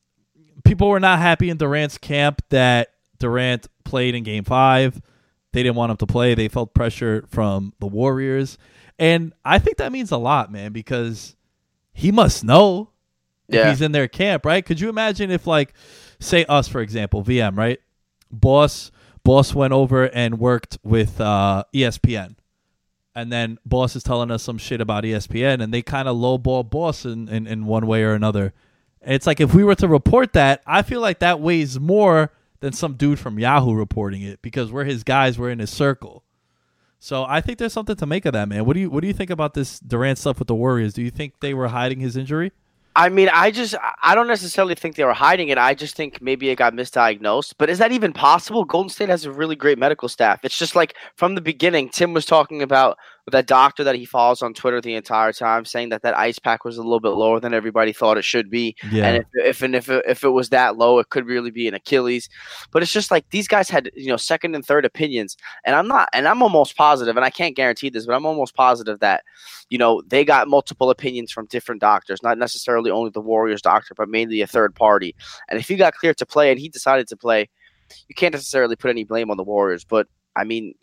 people 0.63 0.89
were 0.89 0.99
not 0.99 1.19
happy 1.19 1.49
in 1.49 1.57
Durant's 1.57 1.97
camp 1.97 2.41
that 2.49 2.89
Durant 3.19 3.67
played 3.83 4.15
in 4.15 4.23
Game 4.23 4.43
Five. 4.43 5.01
They 5.53 5.63
didn't 5.63 5.75
want 5.75 5.91
him 5.91 5.97
to 5.97 6.05
play. 6.05 6.35
They 6.35 6.47
felt 6.47 6.73
pressure 6.73 7.25
from 7.29 7.73
the 7.79 7.87
Warriors." 7.87 8.57
And 8.97 9.33
I 9.43 9.59
think 9.59 9.77
that 9.77 9.91
means 9.91 10.11
a 10.11 10.17
lot, 10.17 10.51
man, 10.51 10.71
because 10.71 11.35
he 11.93 12.11
must 12.11 12.43
know. 12.43 12.91
Yeah. 13.47 13.69
he's 13.69 13.81
in 13.81 13.91
their 13.91 14.07
camp, 14.07 14.43
right? 14.45 14.65
Could 14.65 14.79
you 14.79 14.89
imagine 14.89 15.29
if 15.29 15.45
like 15.45 15.73
say 16.19 16.45
us 16.45 16.67
for 16.67 16.81
example, 16.81 17.23
VM, 17.23 17.55
right? 17.55 17.79
Boss 18.31 18.91
boss 19.23 19.53
went 19.53 19.73
over 19.73 20.05
and 20.05 20.39
worked 20.39 20.79
with 20.83 21.21
uh 21.21 21.63
ESPN. 21.73 22.35
And 23.15 23.31
then 23.31 23.57
boss 23.65 23.95
is 23.95 24.03
telling 24.03 24.29
us 24.29 24.43
some 24.43 24.57
shit 24.57 24.81
about 24.81 25.05
ESPN 25.05 25.61
and 25.61 25.73
they 25.73 25.81
kind 25.81 26.07
of 26.07 26.17
lowball 26.17 26.69
boss 26.69 27.05
in, 27.05 27.29
in, 27.29 27.47
in 27.47 27.65
one 27.65 27.87
way 27.87 28.03
or 28.03 28.13
another. 28.13 28.53
It's 29.01 29.25
like 29.25 29.39
if 29.39 29.53
we 29.53 29.63
were 29.63 29.75
to 29.75 29.87
report 29.87 30.33
that, 30.33 30.61
I 30.65 30.81
feel 30.81 30.99
like 30.99 31.19
that 31.19 31.39
weighs 31.39 31.79
more 31.79 32.31
than 32.59 32.73
some 32.73 32.95
dude 32.95 33.19
from 33.19 33.39
Yahoo 33.39 33.73
reporting 33.73 34.21
it 34.21 34.41
because 34.41 34.71
we're 34.71 34.83
his 34.83 35.03
guys, 35.03 35.39
we're 35.39 35.51
in 35.51 35.59
his 35.59 35.69
circle. 35.69 36.23
So 36.99 37.23
I 37.23 37.39
think 37.39 37.59
there's 37.59 37.73
something 37.73 37.95
to 37.97 38.05
make 38.05 38.25
of 38.25 38.33
that, 38.33 38.49
man. 38.49 38.65
What 38.65 38.73
do 38.73 38.79
you 38.79 38.89
what 38.89 39.01
do 39.01 39.07
you 39.07 39.13
think 39.13 39.29
about 39.29 39.53
this 39.53 39.79
Durant 39.79 40.17
stuff 40.17 40.39
with 40.39 40.47
the 40.47 40.55
Warriors? 40.55 40.93
Do 40.93 41.03
you 41.03 41.11
think 41.11 41.39
they 41.39 41.53
were 41.53 41.67
hiding 41.67 41.99
his 41.99 42.17
injury? 42.17 42.51
I 42.95 43.09
mean, 43.09 43.29
I 43.33 43.51
just 43.51 43.75
I 44.01 44.15
don't 44.15 44.27
necessarily 44.27 44.73
think 44.73 44.95
they 44.95 45.03
were 45.03 45.13
hiding 45.13 45.49
it. 45.49 45.57
I 45.57 45.73
just 45.73 45.95
think 45.95 46.21
maybe 46.21 46.49
it 46.49 46.55
got 46.55 46.73
misdiagnosed. 46.73 47.55
But 47.57 47.69
is 47.69 47.77
that 47.79 47.91
even 47.91 48.13
possible? 48.13 48.63
Golden 48.63 48.89
State 48.89 49.09
has 49.09 49.25
a 49.25 49.31
really 49.31 49.55
great 49.55 49.77
medical 49.77 50.07
staff. 50.07 50.39
It's 50.43 50.57
just 50.57 50.75
like 50.75 50.95
from 51.15 51.35
the 51.35 51.41
beginning, 51.41 51.89
Tim 51.89 52.13
was 52.13 52.25
talking 52.25 52.61
about 52.61 52.97
that 53.31 53.47
doctor 53.47 53.83
that 53.83 53.95
he 53.95 54.05
follows 54.05 54.41
on 54.41 54.53
Twitter 54.53 54.79
the 54.79 54.93
entire 54.93 55.33
time, 55.33 55.65
saying 55.65 55.89
that 55.89 56.03
that 56.03 56.15
ice 56.15 56.37
pack 56.37 56.63
was 56.63 56.77
a 56.77 56.83
little 56.83 56.99
bit 56.99 57.09
lower 57.09 57.39
than 57.39 57.53
everybody 57.53 57.91
thought 57.91 58.17
it 58.17 58.23
should 58.23 58.51
be. 58.51 58.75
Yeah. 58.91 59.05
And 59.07 59.17
if 59.17 59.25
if 59.33 59.61
and 59.63 59.75
if 59.75 59.89
it, 59.89 60.05
if 60.07 60.23
it 60.23 60.29
was 60.29 60.49
that 60.49 60.77
low, 60.77 60.99
it 60.99 61.09
could 61.09 61.25
really 61.25 61.49
be 61.49 61.67
an 61.67 61.73
Achilles. 61.73 62.29
But 62.71 62.83
it's 62.83 62.91
just 62.91 63.09
like 63.09 63.27
these 63.31 63.47
guys 63.47 63.69
had 63.69 63.89
you 63.95 64.07
know 64.07 64.17
second 64.17 64.53
and 64.53 64.63
third 64.63 64.85
opinions, 64.85 65.35
and 65.63 65.75
I'm 65.75 65.87
not, 65.87 66.09
and 66.13 66.27
I'm 66.27 66.43
almost 66.43 66.77
positive, 66.77 67.15
and 67.17 67.25
I 67.25 67.31
can't 67.31 67.55
guarantee 67.55 67.89
this, 67.89 68.05
but 68.05 68.13
I'm 68.13 68.25
almost 68.25 68.55
positive 68.55 68.99
that 68.99 69.23
you 69.69 69.77
know 69.77 70.03
they 70.07 70.23
got 70.23 70.47
multiple 70.47 70.91
opinions 70.91 71.31
from 71.31 71.47
different 71.47 71.81
doctors, 71.81 72.21
not 72.21 72.37
necessarily 72.37 72.91
only 72.91 73.09
the 73.09 73.21
Warriors 73.21 73.61
doctor, 73.61 73.95
but 73.95 74.07
mainly 74.07 74.41
a 74.41 74.47
third 74.47 74.75
party. 74.75 75.15
And 75.49 75.59
if 75.59 75.67
he 75.67 75.77
got 75.77 75.95
cleared 75.95 76.17
to 76.17 76.25
play 76.27 76.51
and 76.51 76.59
he 76.59 76.69
decided 76.69 77.07
to 77.07 77.17
play, 77.17 77.49
you 78.07 78.13
can't 78.13 78.33
necessarily 78.33 78.75
put 78.75 78.89
any 78.89 79.03
blame 79.03 79.31
on 79.31 79.37
the 79.37 79.43
Warriors. 79.43 79.83
But 79.83 80.07
I 80.35 80.43
mean, 80.43 80.75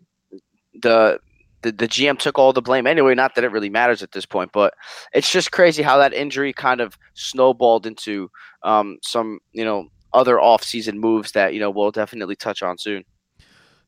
the 0.82 1.20
the, 1.62 1.73
the 1.73 1.88
GM 1.88 2.19
took 2.19 2.38
all 2.38 2.52
the 2.52 2.62
blame 2.62 2.87
anyway. 2.87 3.14
Not 3.14 3.35
that 3.35 3.45
it 3.45 3.52
really 3.52 3.71
matters 3.71 4.02
at 4.02 4.12
this 4.12 4.26
point, 4.26 4.50
but 4.52 4.75
it's 5.12 5.31
just 5.31 5.52
crazy 5.52 5.83
how 5.83 5.99
that 5.99 6.12
injury 6.12 6.52
kind 6.52 6.81
of 6.81 6.99
snowballed 7.14 7.87
into 7.87 8.31
um, 8.62 8.99
some, 9.02 9.38
you 9.52 9.64
know, 9.64 9.88
other 10.12 10.40
off-season 10.40 10.99
moves 10.99 11.33
that 11.33 11.54
you 11.54 11.61
know 11.61 11.71
we'll 11.71 11.90
definitely 11.90 12.37
touch 12.37 12.62
on 12.62 12.76
soon. 12.78 13.04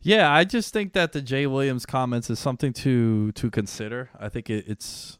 Yeah, 0.00 0.32
I 0.32 0.44
just 0.44 0.72
think 0.72 0.92
that 0.92 1.12
the 1.12 1.22
Jay 1.22 1.46
Williams 1.46 1.86
comments 1.86 2.30
is 2.30 2.38
something 2.38 2.72
to 2.74 3.32
to 3.32 3.50
consider. 3.50 4.10
I 4.18 4.28
think 4.28 4.50
it, 4.50 4.64
it's 4.66 5.18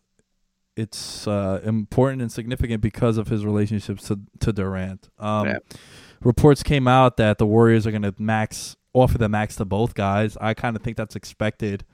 it's 0.77 1.27
uh, 1.27 1.61
important 1.65 2.23
and 2.23 2.33
significant 2.33 2.81
because 2.81 3.19
of 3.19 3.29
his 3.29 3.45
relationships 3.45 4.09
to 4.09 4.21
to 4.41 4.53
Durant. 4.53 5.09
Um, 5.19 5.47
Yeah. 5.47 5.59
Reports 6.23 6.63
came 6.63 6.89
out 6.89 7.19
that 7.19 7.37
the 7.37 7.47
Warriors 7.47 7.87
are 7.87 7.91
going 7.91 8.03
to 8.03 8.15
max 8.19 8.77
offer 8.95 9.19
the 9.19 9.29
max 9.29 9.57
to 9.57 9.65
both 9.65 9.95
guys. 9.95 10.39
I 10.41 10.55
kind 10.55 10.77
of 10.77 10.83
think 10.83 10.97
that's 10.97 11.17
expected. 11.17 11.85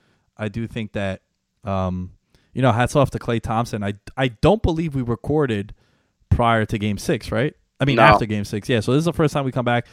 I 0.41 0.47
do 0.49 0.67
think 0.67 0.93
that, 0.93 1.21
um, 1.63 2.11
you 2.53 2.61
know, 2.61 2.71
hats 2.71 2.95
off 2.95 3.11
to 3.11 3.19
Klay 3.19 3.39
Thompson. 3.41 3.83
I 3.83 3.93
I 4.17 4.29
don't 4.29 4.61
believe 4.63 4.95
we 4.95 5.01
recorded 5.01 5.73
prior 6.29 6.65
to 6.65 6.77
Game 6.77 6.97
Six, 6.97 7.31
right? 7.31 7.53
I 7.79 7.85
mean, 7.85 7.95
No. 7.97 8.03
after 8.03 8.25
Game 8.25 8.43
Six, 8.45 8.67
yeah. 8.67 8.79
So 8.79 8.91
this 8.93 8.99
is 8.99 9.05
the 9.05 9.13
first 9.13 9.33
time 9.33 9.45
we 9.45 9.51
come 9.51 9.65
back. 9.65 9.85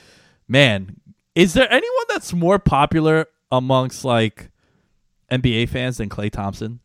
Man, 0.48 0.96
is 1.34 1.52
there 1.54 1.70
anyone 1.72 2.04
that's 2.08 2.32
more 2.32 2.58
popular 2.58 3.26
amongst 3.52 4.04
like 4.04 4.50
NBA 5.30 5.68
fans 5.68 5.98
than 5.98 6.08
Klay 6.08 6.30
Thompson? 6.30 6.80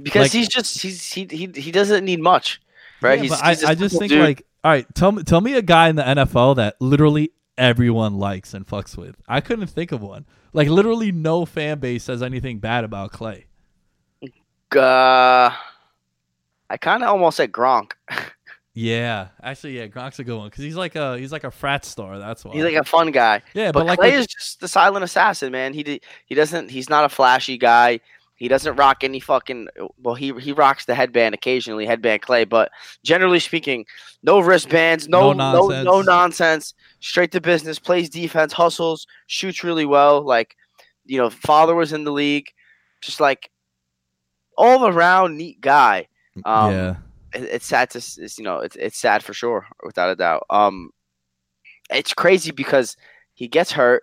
Because 0.00 0.22
Like- 0.22 0.32
he's 0.32 0.48
just 0.48 0.82
he's 0.82 1.12
he 1.12 1.26
he, 1.30 1.46
he 1.54 1.70
doesn't 1.70 2.04
need 2.04 2.20
much, 2.20 2.60
right? 3.00 3.16
Yeah, 3.18 3.22
he's, 3.22 3.40
he's 3.40 3.64
I, 3.64 3.70
I 3.70 3.74
just 3.74 3.98
think 3.98 4.10
dude. 4.10 4.20
like, 4.22 4.44
all 4.64 4.70
right, 4.72 4.86
tell 4.94 5.12
me, 5.12 5.22
tell 5.22 5.40
me 5.40 5.54
a 5.54 5.62
guy 5.62 5.88
in 5.88 5.96
the 5.96 6.02
NFL 6.02 6.56
that 6.56 6.74
literally 6.80 7.30
everyone 7.58 8.18
likes 8.18 8.54
and 8.54 8.66
fucks 8.66 8.96
with. 8.96 9.16
I 9.28 9.40
couldn't 9.40 9.68
think 9.68 9.92
of 9.92 10.02
one. 10.02 10.26
Like 10.52 10.68
literally, 10.68 11.12
no 11.12 11.44
fan 11.44 11.78
base 11.80 12.04
says 12.04 12.22
anything 12.22 12.58
bad 12.58 12.84
about 12.84 13.12
Klay. 13.12 13.44
uh, 14.76 15.50
I 16.70 16.76
kind 16.80 17.02
of 17.02 17.10
almost 17.10 17.36
said 17.36 17.52
Gronk. 17.52 17.92
Yeah, 18.76 19.28
actually, 19.40 19.78
yeah, 19.78 19.86
Gronk's 19.86 20.18
a 20.18 20.24
good 20.24 20.36
one 20.36 20.48
because 20.48 20.64
he's 20.64 20.74
like 20.74 20.96
a 20.96 21.16
he's 21.16 21.30
like 21.30 21.44
a 21.44 21.50
frat 21.52 21.84
star. 21.84 22.18
That's 22.18 22.44
why. 22.44 22.54
He's 22.54 22.64
like 22.64 22.74
a 22.74 22.82
fun 22.82 23.12
guy. 23.12 23.40
yeah, 23.54 23.70
But, 23.70 23.80
but, 23.80 23.86
like 23.86 23.98
Klay 24.00 24.18
is 24.18 24.26
just 24.26 24.58
the 24.58 24.66
silent 24.66 25.04
assassin, 25.04 25.52
man. 25.52 25.72
He 25.72 26.00
he 26.26 26.34
doesn't 26.34 26.72
he's 26.72 26.90
not 26.90 27.04
a 27.04 27.08
flashy 27.08 27.56
guy. 27.56 28.00
He 28.36 28.48
doesn't 28.48 28.76
rock 28.76 29.04
any 29.04 29.20
fucking 29.20 29.68
well. 30.02 30.16
He 30.16 30.32
he 30.40 30.52
rocks 30.52 30.84
the 30.86 30.94
headband 30.94 31.34
occasionally, 31.34 31.86
headband 31.86 32.22
Klay, 32.22 32.48
but 32.48 32.70
generally 33.04 33.38
speaking, 33.40 33.86
no 34.22 34.40
wristbands, 34.40 35.08
no 35.08 35.32
No 35.32 35.52
no 35.52 35.68
nonsense. 35.68 35.84
no, 35.84 36.02
nonsense. 36.02 36.74
Straight 37.00 37.30
to 37.32 37.40
business. 37.40 37.78
Plays 37.78 38.10
defense, 38.10 38.52
hustles, 38.52 39.06
shoots 39.28 39.62
really 39.62 39.86
well. 39.86 40.20
Like 40.22 40.56
you 41.06 41.18
know, 41.18 41.30
father 41.30 41.74
was 41.74 41.92
in 41.92 42.02
the 42.04 42.12
league, 42.12 42.48
just 43.02 43.20
like 43.20 43.50
all 44.56 44.86
around 44.86 45.36
neat 45.36 45.60
guy. 45.60 46.08
Um, 46.44 46.72
yeah, 46.72 46.96
it- 47.34 47.42
it's 47.44 47.66
sad 47.66 47.90
to 47.90 47.98
it's, 47.98 48.36
you 48.38 48.44
know 48.44 48.58
it's 48.58 48.74
it's 48.76 48.98
sad 48.98 49.22
for 49.22 49.32
sure 49.32 49.66
without 49.84 50.10
a 50.10 50.16
doubt 50.16 50.44
um 50.50 50.90
it's 51.90 52.12
crazy 52.14 52.50
because 52.50 52.96
he 53.34 53.46
gets 53.46 53.70
hurt 53.72 54.02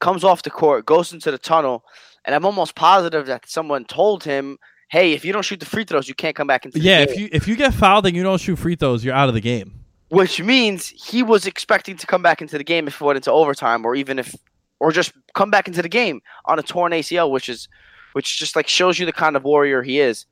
comes 0.00 0.24
off 0.24 0.42
the 0.42 0.50
court 0.50 0.86
goes 0.86 1.12
into 1.12 1.30
the 1.30 1.38
tunnel 1.38 1.84
and 2.24 2.34
i'm 2.34 2.44
almost 2.44 2.74
positive 2.74 3.26
that 3.26 3.48
someone 3.48 3.84
told 3.84 4.24
him 4.24 4.58
hey 4.88 5.12
if 5.12 5.24
you 5.24 5.32
don't 5.32 5.44
shoot 5.44 5.60
the 5.60 5.66
free 5.66 5.84
throws 5.84 6.08
you 6.08 6.14
can't 6.14 6.36
come 6.36 6.46
back 6.46 6.64
into 6.64 6.78
the 6.78 6.84
game. 6.84 6.90
yeah. 6.90 7.00
If 7.12 7.18
you 7.18 7.28
if 7.32 7.48
you 7.48 7.56
get 7.56 7.74
fouled 7.74 8.06
and 8.06 8.14
you 8.16 8.22
don't 8.22 8.40
shoot 8.40 8.56
free 8.56 8.76
throws, 8.76 9.04
you're 9.04 9.14
out 9.14 9.28
of 9.28 9.34
the 9.34 9.40
game. 9.40 9.72
which 10.10 10.40
means 10.40 10.88
he 10.88 11.22
was 11.22 11.46
expecting 11.46 11.96
to 11.96 12.06
come 12.06 12.22
back 12.22 12.40
into 12.42 12.56
the 12.58 12.64
game 12.64 12.86
if 12.86 13.00
it 13.00 13.04
went 13.04 13.16
into 13.16 13.32
overtime 13.32 13.84
or 13.84 13.94
even 13.94 14.18
if 14.18 14.34
or 14.80 14.92
just 14.92 15.12
come 15.34 15.50
back 15.50 15.66
into 15.68 15.82
the 15.82 15.88
game 15.88 16.20
on 16.46 16.58
a 16.58 16.62
torn 16.62 16.92
acl 16.92 17.30
which 17.30 17.48
is 17.48 17.68
which 18.12 18.38
just 18.38 18.54
like 18.54 18.68
shows 18.68 18.98
you 18.98 19.06
the 19.06 19.12
kind 19.12 19.34
of 19.36 19.42
warrior 19.44 19.82
he 19.82 19.98
is 20.00 20.26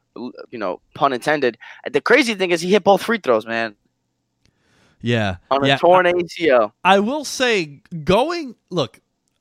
you 0.51 0.59
know 0.59 0.81
pun 0.95 1.13
intended 1.13 1.57
the 1.91 2.01
crazy 2.01 2.35
thing 2.35 2.51
is 2.51 2.61
he 2.61 2.71
hit 2.71 2.85
both 2.85 3.03
free 3.03 3.19
throws 3.19 3.47
man 3.47 3.75
Yeah, 5.01 5.37
on 5.51 5.65
a 5.65 5.69
yeah. 5.69 5.79
torn 5.79 6.07
ACL. 6.07 6.71
I 6.85 7.01
will 7.01 7.25
say, 7.25 7.81
going 8.05 8.55
look, 8.71 9.01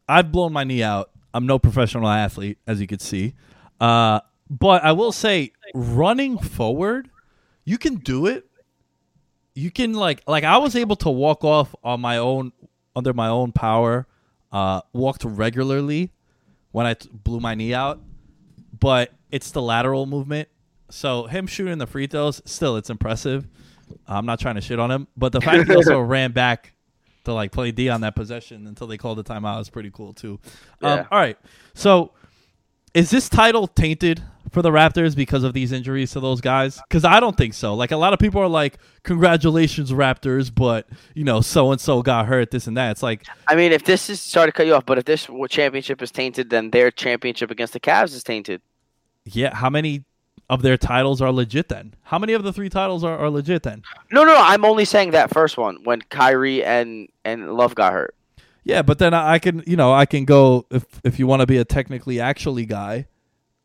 I've 0.10 0.32
blown 0.32 0.54
my 0.54 0.64
knee 0.64 0.82
out. 0.82 1.11
I'm 1.34 1.46
no 1.46 1.60
professional 1.60 2.08
athlete, 2.08 2.58
as 2.68 2.82
you 2.82 2.88
could 2.88 3.02
see. 3.02 3.36
Uh, 3.80 4.22
but 4.50 4.84
I 4.84 4.92
will 4.92 5.12
say, 5.12 5.54
running 5.74 6.38
forward, 6.38 7.10
you 7.64 7.78
can 7.78 7.96
do 7.96 8.28
it. 8.28 8.46
You 9.54 9.72
can 9.72 9.94
like 9.94 10.22
like 10.28 10.44
I 10.44 10.58
was 10.58 10.76
able 10.76 10.96
to 10.98 11.10
walk 11.10 11.44
off 11.44 11.76
on 11.84 12.00
my 12.02 12.18
own 12.18 12.52
under 12.96 13.14
my 13.14 13.28
own 13.28 13.52
power. 13.52 14.08
Uh, 14.52 14.82
walked 14.92 15.24
regularly 15.24 16.12
when 16.72 16.86
I 16.86 16.96
t- 16.96 17.10
blew 17.12 17.40
my 17.40 17.56
knee 17.56 17.74
out, 17.74 18.02
but 18.78 19.12
it's 19.32 19.52
the 19.52 19.62
lateral 19.62 20.06
movement. 20.06 20.50
So 20.90 21.28
him 21.28 21.48
shooting 21.48 21.78
the 21.78 21.88
free 21.88 22.08
throws, 22.08 22.42
still 22.44 22.76
it's 22.76 22.90
impressive. 22.90 23.48
I'm 24.08 24.26
not 24.26 24.40
trying 24.40 24.56
to 24.56 24.62
shit 24.62 24.80
on 24.80 24.92
him, 24.92 25.08
but 25.16 25.32
the 25.32 25.40
fact 25.40 25.70
he 25.70 25.76
also 25.76 26.00
ran 26.02 26.32
back 26.34 26.74
to 27.26 27.34
like 27.34 27.52
play 27.52 27.72
D 27.72 27.90
on 27.90 28.02
that 28.02 28.16
possession 28.16 28.68
until 28.68 28.88
they 28.88 28.98
called 28.98 29.18
the 29.18 29.24
timeout 29.24 29.62
is 29.62 29.70
pretty 29.70 29.92
cool 29.92 30.14
too. 30.14 30.40
Um, 30.82 31.00
Yeah. 31.00 31.06
all 31.12 31.20
right, 31.20 31.38
so 31.74 32.12
is 32.94 33.10
this 33.10 33.30
title 33.30 33.68
tainted 33.68 34.22
for 34.52 34.62
the 34.62 34.70
Raptors 34.72 35.16
because 35.16 35.44
of 35.46 35.54
these 35.54 35.72
injuries 35.72 36.12
to 36.12 36.20
those 36.20 36.42
guys? 36.42 36.82
Because 36.90 37.06
I 37.06 37.22
don't 37.22 37.38
think 37.38 37.54
so. 37.54 37.74
Like 37.74 37.92
a 37.92 37.96
lot 37.98 38.12
of 38.12 38.20
people 38.20 38.42
are 38.42 38.50
like, 38.50 38.80
"Congratulations, 39.04 39.92
Raptors," 39.92 40.54
but 40.54 40.88
you 41.14 41.24
know, 41.24 41.40
so 41.42 41.72
and 41.72 41.80
so 41.80 42.02
got 42.02 42.26
hurt, 42.26 42.52
this 42.52 42.68
and 42.68 42.76
that. 42.76 42.92
It's 42.92 43.04
like, 43.04 43.24
I 43.48 43.56
mean, 43.56 43.72
if 43.72 43.86
this 43.86 44.10
is 44.10 44.20
sorry 44.20 44.48
to 44.48 44.52
cut 44.52 44.66
you 44.66 44.74
off, 44.76 44.86
but 44.86 44.98
if 44.98 45.06
this 45.06 45.28
championship 45.50 46.02
is 46.02 46.12
tainted, 46.12 46.50
then 46.50 46.72
their 46.72 46.92
championship 46.92 47.50
against 47.52 47.74
the 47.74 47.80
Cavs 47.80 48.14
is 48.16 48.24
tainted. 48.24 48.62
yeah, 49.26 49.56
how 49.56 49.70
many 49.70 50.04
of 50.52 50.62
their 50.62 50.78
titles 50.78 51.22
are 51.22 51.32
legit 51.32 51.70
then? 51.70 51.96
How 52.04 52.20
many 52.20 52.34
of 52.34 52.44
the 52.44 52.52
three 52.54 52.70
titles 52.70 53.04
are, 53.04 53.18
are 53.18 53.30
legit 53.30 53.64
then? 53.64 53.82
No, 54.12 54.24
no, 54.24 54.34
no. 54.34 54.40
I'm 54.42 54.64
only 54.66 54.86
saying 54.86 55.12
that 55.12 55.32
first 55.34 55.58
one 55.58 55.78
when 55.84 56.02
Kyrie 56.02 56.64
and 56.64 57.08
and 57.26 57.54
Love 57.54 57.74
got 57.74 57.94
hurt. 57.94 58.14
Yeah, 58.64 58.84
but 58.84 59.00
then 59.00 59.14
I 59.16 59.40
can, 59.40 59.64
you 59.66 59.76
know, 59.76 59.92
I 59.92 60.06
can 60.06 60.26
go 60.26 60.68
if 60.70 60.86
if 61.04 61.18
you 61.18 61.26
want 61.26 61.40
to 61.40 61.48
be 61.48 61.58
a 61.58 61.66
technically 61.66 62.20
actually 62.20 62.66
guy, 62.66 63.08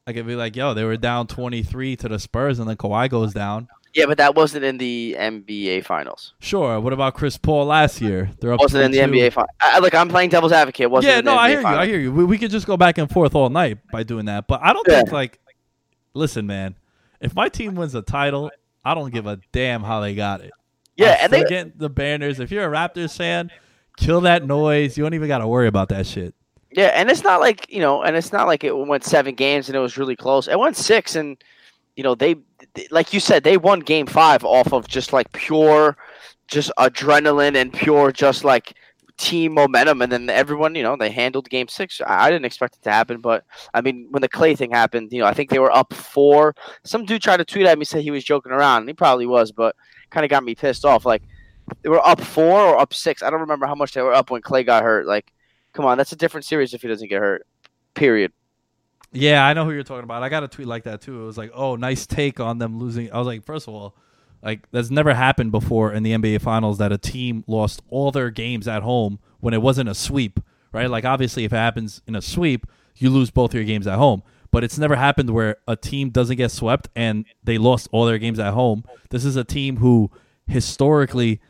I 0.07 0.12
can 0.14 0.26
be 0.26 0.37
like, 0.37 0.57
yo, 0.57 0.73
they 0.73 0.85
were 0.85 0.97
down 0.97 1.26
twenty 1.26 1.62
three 1.62 1.97
to 1.97 2.09
the 2.09 2.19
Spurs, 2.19 2.59
and 2.61 2.69
then 2.71 2.76
Kawhi 2.76 3.11
goes 3.11 3.35
down. 3.35 3.69
Yeah, 3.93 4.05
but 4.07 4.19
that 4.19 4.35
wasn't 4.35 4.64
in 4.64 4.76
the 4.78 5.16
NBA 5.19 5.85
Finals. 5.87 6.35
Sure. 6.38 6.78
What 6.81 6.93
about 6.93 7.14
Chris 7.14 7.38
Paul 7.38 7.64
last 7.66 8.00
year? 8.02 8.31
They're 8.40 8.52
up. 8.52 8.61
wasn't 8.61 8.85
in 8.85 8.90
the 8.90 8.99
2-2. 8.99 9.11
NBA 9.11 9.33
Finals. 9.33 9.81
Look, 9.81 9.95
I'm 9.95 10.11
playing 10.11 10.28
devil's 10.28 10.52
advocate. 10.52 10.90
Wasn't 10.90 11.11
Yeah, 11.11 11.21
in 11.21 11.25
the 11.25 11.31
no, 11.33 11.38
I 11.38 11.49
hear 11.49 11.61
you. 11.62 11.66
I 11.66 11.87
hear 11.87 11.99
you. 12.00 12.12
We, 12.12 12.25
we 12.26 12.37
could 12.37 12.50
just 12.50 12.66
go 12.66 12.76
back 12.76 12.99
and 12.99 13.11
forth 13.11 13.35
all 13.35 13.49
night 13.49 13.78
by 13.90 14.02
doing 14.02 14.26
that, 14.26 14.49
but 14.49 14.61
I 14.62 14.75
don't 14.75 14.87
Yeah. 14.87 14.97
think 14.97 15.12
like, 15.12 15.38
listen, 16.17 16.47
man, 16.47 16.75
if 17.21 17.35
my 17.35 17.49
team 17.49 17.75
wins 17.75 17.95
a 17.95 18.03
title, 18.03 18.51
I 18.85 18.95
don't 18.95 19.13
give 19.13 19.27
a 19.27 19.39
damn 19.53 19.83
how 19.83 20.01
they 20.01 20.15
got 20.15 20.41
it. 20.41 20.53
Yeah, 20.97 21.17
I'm 21.19 21.25
and 21.25 21.33
they 21.33 21.45
get 21.45 21.79
the 21.79 21.91
banners. 21.91 22.41
If 22.41 22.51
you're 22.51 22.73
a 22.73 22.75
Raptors 22.75 23.17
fan, 23.17 23.51
kill 23.97 24.23
that 24.23 24.47
noise. 24.47 24.97
You 24.97 25.05
don't 25.05 25.15
even 25.15 25.29
got 25.29 25.39
to 25.39 25.49
worry 25.49 25.69
about 25.69 25.91
that 25.91 26.07
shit. 26.07 26.35
Yeah, 26.71 26.87
and 26.95 27.11
it's 27.11 27.23
not 27.23 27.41
like 27.41 27.71
you 27.71 27.81
know, 27.81 28.03
and 28.03 28.17
it's 28.17 28.33
not 28.33 28.47
like 28.47 28.65
it 28.65 28.77
went 28.77 29.05
seven 29.05 29.35
games 29.35 29.69
and 29.69 29.77
it 29.77 29.81
was 29.81 29.99
really 29.99 30.17
close. 30.17 30.49
It 30.49 30.59
went 30.59 30.77
six, 30.77 31.17
and 31.17 31.37
you 31.97 32.03
know 32.03 32.15
they 32.15 32.37
like 32.91 33.13
you 33.13 33.21
said, 33.21 33.45
they 33.45 33.57
won 33.57 33.81
Game 33.81 34.07
Five 34.07 34.45
off 34.45 34.73
of 34.73 34.89
just 34.89 35.13
like 35.13 35.31
pure, 35.33 35.97
just 36.49 36.71
adrenaline 36.79 37.57
and 37.57 37.73
pure 37.73 38.13
just 38.13 38.45
like 38.45 38.75
team 39.17 39.55
momentum, 39.55 40.03
and 40.03 40.13
then 40.13 40.29
everyone, 40.31 40.75
you 40.75 40.83
know, 40.83 40.97
they 40.97 41.11
handled 41.11 41.49
Game 41.49 41.69
Six. 41.69 42.01
I, 42.07 42.31
didn't 42.31 42.45
expect 42.45 42.77
it 42.77 42.83
to 42.83 42.91
happen, 42.91 43.21
but 43.21 43.45
I 43.75 43.81
mean, 43.81 44.09
when 44.11 44.21
the 44.21 44.29
Klay 44.29 44.57
thing 44.57 44.71
happened, 44.71 45.13
you 45.13 45.21
know, 45.21 45.27
I 45.27 45.35
think 45.35 45.51
they 45.51 45.59
were 45.59 45.75
up 45.75 45.93
four. 45.93 46.55
Some 46.85 47.05
dude 47.05 47.23
tried 47.23 47.39
to 47.39 47.45
tweet 47.45 47.67
at 47.67 47.79
me 47.79 47.85
said 47.85 48.03
he 48.03 48.11
was 48.11 48.25
joking 48.25 48.53
around, 48.53 48.81
and 48.81 48.89
he 48.89 48.95
probably 48.95 49.27
was, 49.27 49.53
but 49.53 49.75
kind 50.11 50.25
of 50.25 50.31
got 50.31 50.45
me 50.45 50.55
pissed 50.55 50.85
off. 50.85 51.05
Like 51.05 51.23
they 51.83 51.89
were 51.89 52.07
up 52.07 52.21
four 52.21 52.61
or 52.61 52.79
up 52.79 52.95
six. 52.95 53.23
I 53.23 53.31
don't 53.31 53.41
remember 53.41 53.67
how 53.67 53.75
much 53.75 53.93
they 53.93 54.03
were 54.03 54.15
up 54.15 54.31
when 54.31 54.43
Klay 54.43 54.65
got 54.65 54.83
hurt. 54.83 55.07
Like, 55.07 55.33
come 55.73 55.85
on, 55.85 55.99
that's 55.99 56.13
a 56.13 56.17
different 56.17 56.45
series 56.45 56.75
if 56.75 56.83
he 56.83 56.89
doesn't 56.89 57.09
get 57.09 57.21
hurt. 57.21 57.47
Period. 57.95 58.33
Yeah, 59.13 59.47
I 59.47 59.55
know 59.55 59.65
who 59.65 59.73
you're 59.73 59.83
talking 59.83 60.05
about. 60.05 60.23
I 60.23 60.29
got 60.29 60.43
a 60.43 60.49
tweet 60.49 60.69
like 60.69 60.85
that 60.85 61.01
too. 61.01 61.23
It 61.23 61.27
was 61.27 61.39
like, 61.39 61.51
"Oh, 61.55 61.77
nice 61.77 62.07
take 62.07 62.41
on 62.41 62.59
them 62.59 62.79
losing." 62.79 63.11
I 63.13 63.19
was 63.19 63.27
like, 63.27 63.45
first 63.45 63.67
of 63.69 63.75
all, 63.75 63.97
like 64.47 64.71
that's 64.71 64.91
never 64.91 65.12
happened 65.12 65.50
before 65.50 65.93
in 65.93 66.05
the 66.05 66.12
NBA 66.12 66.41
Finals 66.41 66.79
that 66.79 66.93
a 66.93 66.99
team 66.99 67.43
lost 67.49 67.83
all 67.91 68.12
their 68.12 68.31
games 68.31 68.69
at 68.69 68.83
home 68.85 69.19
when 69.41 69.53
it 69.53 69.61
wasn't 69.61 69.88
a 69.88 69.95
sweep, 69.95 70.38
right? 70.73 70.88
Like 70.88 71.05
obviously, 71.05 71.45
if 71.45 71.53
it 71.53 71.57
happens 71.57 72.00
in 72.07 72.15
a 72.15 72.23
sweep, 72.23 72.65
you 72.97 73.11
lose 73.11 73.31
both 73.31 73.53
your 73.53 73.65
games 73.65 73.88
at 73.88 73.99
home. 73.99 74.23
But 74.53 74.62
it's 74.62 74.79
never 74.79 74.95
happened 74.95 75.31
where 75.31 75.57
a 75.67 75.75
team 75.75 76.11
doesn't 76.11 76.37
get 76.37 76.53
swept 76.53 76.88
and 76.95 77.25
they 77.43 77.59
lost 77.59 77.88
all 77.91 78.07
their 78.07 78.19
games 78.19 78.38
at 78.38 78.55
home. 78.55 78.85
This 79.11 79.25
is 79.25 79.35
a 79.35 79.43
team 79.43 79.79
who 79.79 80.12
historically 80.47 81.41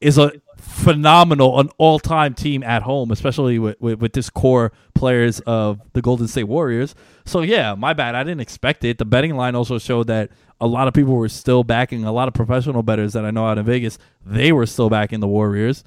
is 0.00 0.16
a 0.16 0.32
phenomenal, 0.58 1.58
an 1.60 1.70
all-time 1.78 2.34
team 2.34 2.62
at 2.62 2.82
home, 2.82 3.10
especially 3.10 3.58
with, 3.58 3.80
with, 3.80 4.00
with 4.00 4.12
this 4.12 4.28
core 4.28 4.72
players 4.94 5.40
of 5.40 5.80
the 5.92 6.02
Golden 6.02 6.28
State 6.28 6.44
Warriors. 6.44 6.94
So 7.24 7.42
yeah, 7.42 7.74
my 7.74 7.92
bad. 7.92 8.14
I 8.14 8.24
didn't 8.24 8.40
expect 8.40 8.84
it. 8.84 8.98
The 8.98 9.04
betting 9.04 9.36
line 9.36 9.54
also 9.54 9.78
showed 9.78 10.08
that 10.08 10.30
a 10.60 10.66
lot 10.66 10.88
of 10.88 10.94
people 10.94 11.14
were 11.14 11.28
still 11.28 11.64
backing 11.64 12.04
a 12.04 12.12
lot 12.12 12.28
of 12.28 12.34
professional 12.34 12.82
bettors 12.82 13.12
that 13.12 13.24
I 13.24 13.30
know 13.30 13.46
out 13.46 13.58
in 13.58 13.64
Vegas. 13.64 13.98
They 14.24 14.52
were 14.52 14.66
still 14.66 14.90
backing 14.90 15.20
the 15.20 15.28
Warriors. 15.28 15.84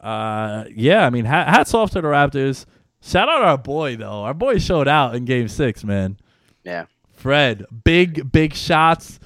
Uh, 0.00 0.64
yeah, 0.74 1.04
I 1.04 1.10
mean, 1.10 1.24
hats 1.24 1.74
off 1.74 1.90
to 1.90 2.00
the 2.00 2.08
Raptors. 2.08 2.64
Shout 3.00 3.28
out 3.28 3.42
our 3.42 3.58
boy 3.58 3.96
though. 3.96 4.22
Our 4.22 4.34
boy 4.34 4.58
showed 4.58 4.88
out 4.88 5.14
in 5.14 5.24
Game 5.24 5.48
Six, 5.48 5.84
man. 5.84 6.18
Yeah, 6.64 6.86
Fred, 7.12 7.66
big 7.84 8.30
big 8.32 8.54
shots. 8.54 9.20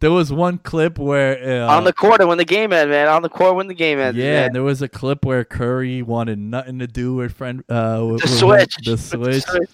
There 0.00 0.10
was 0.10 0.30
one 0.30 0.58
clip 0.58 0.98
where 0.98 1.62
uh, 1.64 1.74
on 1.74 1.84
the 1.84 1.92
court 1.92 2.26
when 2.26 2.36
the 2.38 2.44
game 2.44 2.72
ended, 2.72 2.90
man. 2.90 3.08
On 3.08 3.22
the 3.22 3.30
court 3.30 3.56
when 3.56 3.66
the 3.66 3.74
game 3.74 3.98
ended. 3.98 4.22
Yeah, 4.22 4.42
man. 4.42 4.52
there 4.52 4.62
was 4.62 4.82
a 4.82 4.88
clip 4.88 5.24
where 5.24 5.42
Curry 5.44 6.02
wanted 6.02 6.38
nothing 6.38 6.78
to 6.80 6.86
do 6.86 7.14
with 7.14 7.32
friend 7.32 7.64
uh 7.70 8.06
with, 8.10 8.20
the 8.22 8.28
with 8.28 8.38
switch. 8.38 8.76
The 8.84 8.90
The 8.92 8.98
switch. 8.98 9.42
switch. 9.44 9.70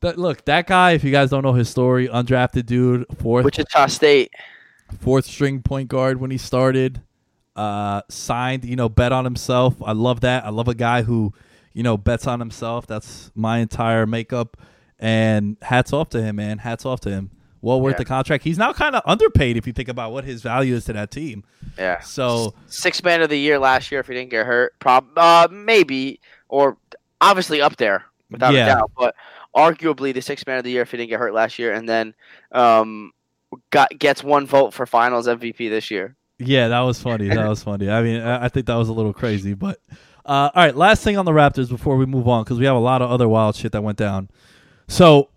That 0.00 0.18
look, 0.18 0.44
that 0.46 0.66
guy. 0.66 0.92
If 0.92 1.04
you 1.04 1.12
guys 1.12 1.30
don't 1.30 1.44
know 1.44 1.52
his 1.52 1.68
story, 1.68 2.08
undrafted 2.08 2.66
dude, 2.66 3.06
fourth 3.18 3.44
Wichita 3.44 3.86
State. 3.86 4.32
fourth 4.98 5.26
string 5.26 5.62
point 5.62 5.88
guard 5.88 6.20
when 6.20 6.30
he 6.32 6.38
started. 6.38 7.00
Uh, 7.54 8.00
signed, 8.08 8.64
you 8.64 8.74
know, 8.76 8.88
bet 8.88 9.12
on 9.12 9.24
himself. 9.24 9.74
I 9.84 9.92
love 9.92 10.20
that. 10.22 10.44
I 10.44 10.48
love 10.48 10.68
a 10.68 10.74
guy 10.74 11.02
who, 11.02 11.34
you 11.74 11.82
know, 11.82 11.96
bets 11.98 12.26
on 12.26 12.40
himself. 12.40 12.86
That's 12.86 13.30
my 13.34 13.58
entire 13.58 14.06
makeup. 14.06 14.56
And 14.98 15.58
hats 15.60 15.92
off 15.92 16.08
to 16.10 16.22
him, 16.22 16.36
man. 16.36 16.58
Hats 16.58 16.86
off 16.86 17.00
to 17.00 17.10
him. 17.10 17.30
Well 17.62 17.80
worth 17.80 17.94
Yeah. 17.94 17.98
the 17.98 18.04
contract. 18.04 18.44
He's 18.44 18.58
now 18.58 18.72
kind 18.72 18.94
of 18.94 19.02
underpaid 19.06 19.56
if 19.56 19.66
you 19.66 19.72
think 19.72 19.88
about 19.88 20.12
what 20.12 20.24
his 20.24 20.42
value 20.42 20.74
is 20.74 20.84
to 20.86 20.92
that 20.92 21.10
team. 21.10 21.44
Yeah. 21.78 22.00
So 22.00 22.54
Six 22.66 23.02
man 23.02 23.22
of 23.22 23.30
the 23.30 23.38
year 23.38 23.58
last 23.58 23.90
year 23.90 24.00
if 24.00 24.08
he 24.08 24.14
didn't 24.14 24.30
get 24.30 24.44
hurt. 24.46 24.78
Prob 24.80 25.06
uh 25.16 25.48
maybe 25.50 26.20
or 26.48 26.76
obviously 27.20 27.62
up 27.62 27.76
there 27.76 28.04
without 28.30 28.52
Yeah. 28.52 28.64
a 28.64 28.74
doubt. 28.74 28.90
But 28.98 29.14
arguably 29.56 30.12
the 30.12 30.20
six 30.22 30.46
man 30.46 30.58
of 30.58 30.64
the 30.64 30.70
year 30.70 30.82
if 30.82 30.90
he 30.90 30.96
didn't 30.96 31.10
get 31.10 31.18
hurt 31.20 31.32
last 31.34 31.58
year 31.58 31.72
and 31.72 31.88
then 31.88 32.14
um 32.52 33.12
got 33.70 33.90
gets 33.98 34.24
one 34.24 34.46
vote 34.46 34.74
for 34.74 34.84
finals 34.86 35.26
MVP 35.28 35.68
this 35.70 35.90
year. 35.90 36.16
Yeah, 36.38 36.68
that 36.68 36.80
was 36.80 37.00
funny. 37.00 37.28
That 37.28 37.46
was 37.48 37.62
funny. 37.62 37.88
I 37.88 38.02
mean, 38.02 38.20
I 38.22 38.46
I 38.46 38.48
think 38.48 38.66
that 38.66 38.74
was 38.74 38.88
a 38.88 38.92
little 38.92 39.12
crazy, 39.12 39.54
but 39.54 39.78
uh, 40.26 40.50
all 40.54 40.64
right. 40.64 40.74
Last 40.76 41.04
thing 41.04 41.16
on 41.18 41.24
the 41.24 41.32
Raptors 41.32 41.68
before 41.68 41.96
we 41.96 42.06
move 42.06 42.26
on, 42.26 42.42
because 42.44 42.58
we 42.58 42.64
have 42.64 42.74
a 42.76 42.80
lot 42.80 43.02
of 43.02 43.10
other 43.10 43.28
wild 43.28 43.54
shit 43.54 43.70
that 43.72 43.82
went 43.82 43.98
down. 43.98 44.28
So 44.88 45.28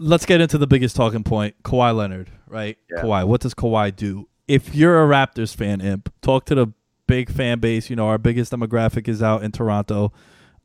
let's 0.00 0.26
get 0.26 0.40
into 0.40 0.58
the 0.58 0.66
biggest 0.66 0.96
talking 0.96 1.22
point: 1.22 1.62
Kawhi 1.62 1.94
Leonard. 1.94 2.30
Right? 2.48 2.78
Yeah. 2.90 3.02
Kawhi. 3.02 3.26
What 3.26 3.40
does 3.42 3.54
Kawhi 3.54 3.94
do? 3.94 4.28
If 4.48 4.74
you're 4.74 5.04
a 5.04 5.06
Raptors 5.06 5.54
fan, 5.54 5.80
imp, 5.80 6.12
talk 6.22 6.46
to 6.46 6.56
the 6.56 6.66
big 7.06 7.30
fan 7.30 7.60
base. 7.60 7.88
You 7.88 7.96
know, 7.96 8.08
our 8.08 8.18
biggest 8.18 8.52
demographic 8.52 9.06
is 9.06 9.22
out 9.22 9.44
in 9.44 9.52
Toronto, 9.52 10.12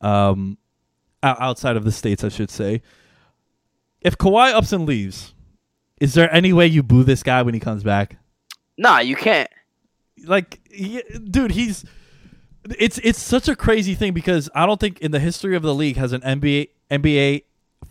um, 0.02 0.58
outside 1.22 1.76
of 1.76 1.84
the 1.84 1.92
states, 1.92 2.24
I 2.24 2.30
should 2.30 2.50
say. 2.50 2.82
If 4.02 4.18
Kawhi 4.18 4.54
ups 4.54 4.72
and 4.72 4.86
leaves, 4.86 5.34
is 6.00 6.14
there 6.14 6.34
any 6.34 6.54
way 6.54 6.68
you 6.68 6.82
boo 6.82 7.04
this 7.04 7.22
guy 7.24 7.42
when 7.42 7.54
he 7.54 7.60
comes 7.60 7.84
back? 7.84 8.18
Nah, 8.78 9.00
you 9.00 9.16
can't. 9.16 9.50
like 10.26 10.60
he, 10.72 11.02
dude 11.30 11.52
he's 11.52 11.86
it's 12.80 12.98
it's 13.04 13.22
such 13.22 13.48
a 13.48 13.56
crazy 13.56 13.96
thing 13.96 14.14
because 14.14 14.50
I 14.56 14.66
don't 14.66 14.80
think 14.80 15.00
in 15.00 15.12
the 15.12 15.20
history 15.20 15.56
of 15.56 15.62
the 15.62 15.74
league 15.74 15.98
has 15.98 16.14
an 16.14 16.22
NBA 16.22 16.70
NBA 16.90 17.44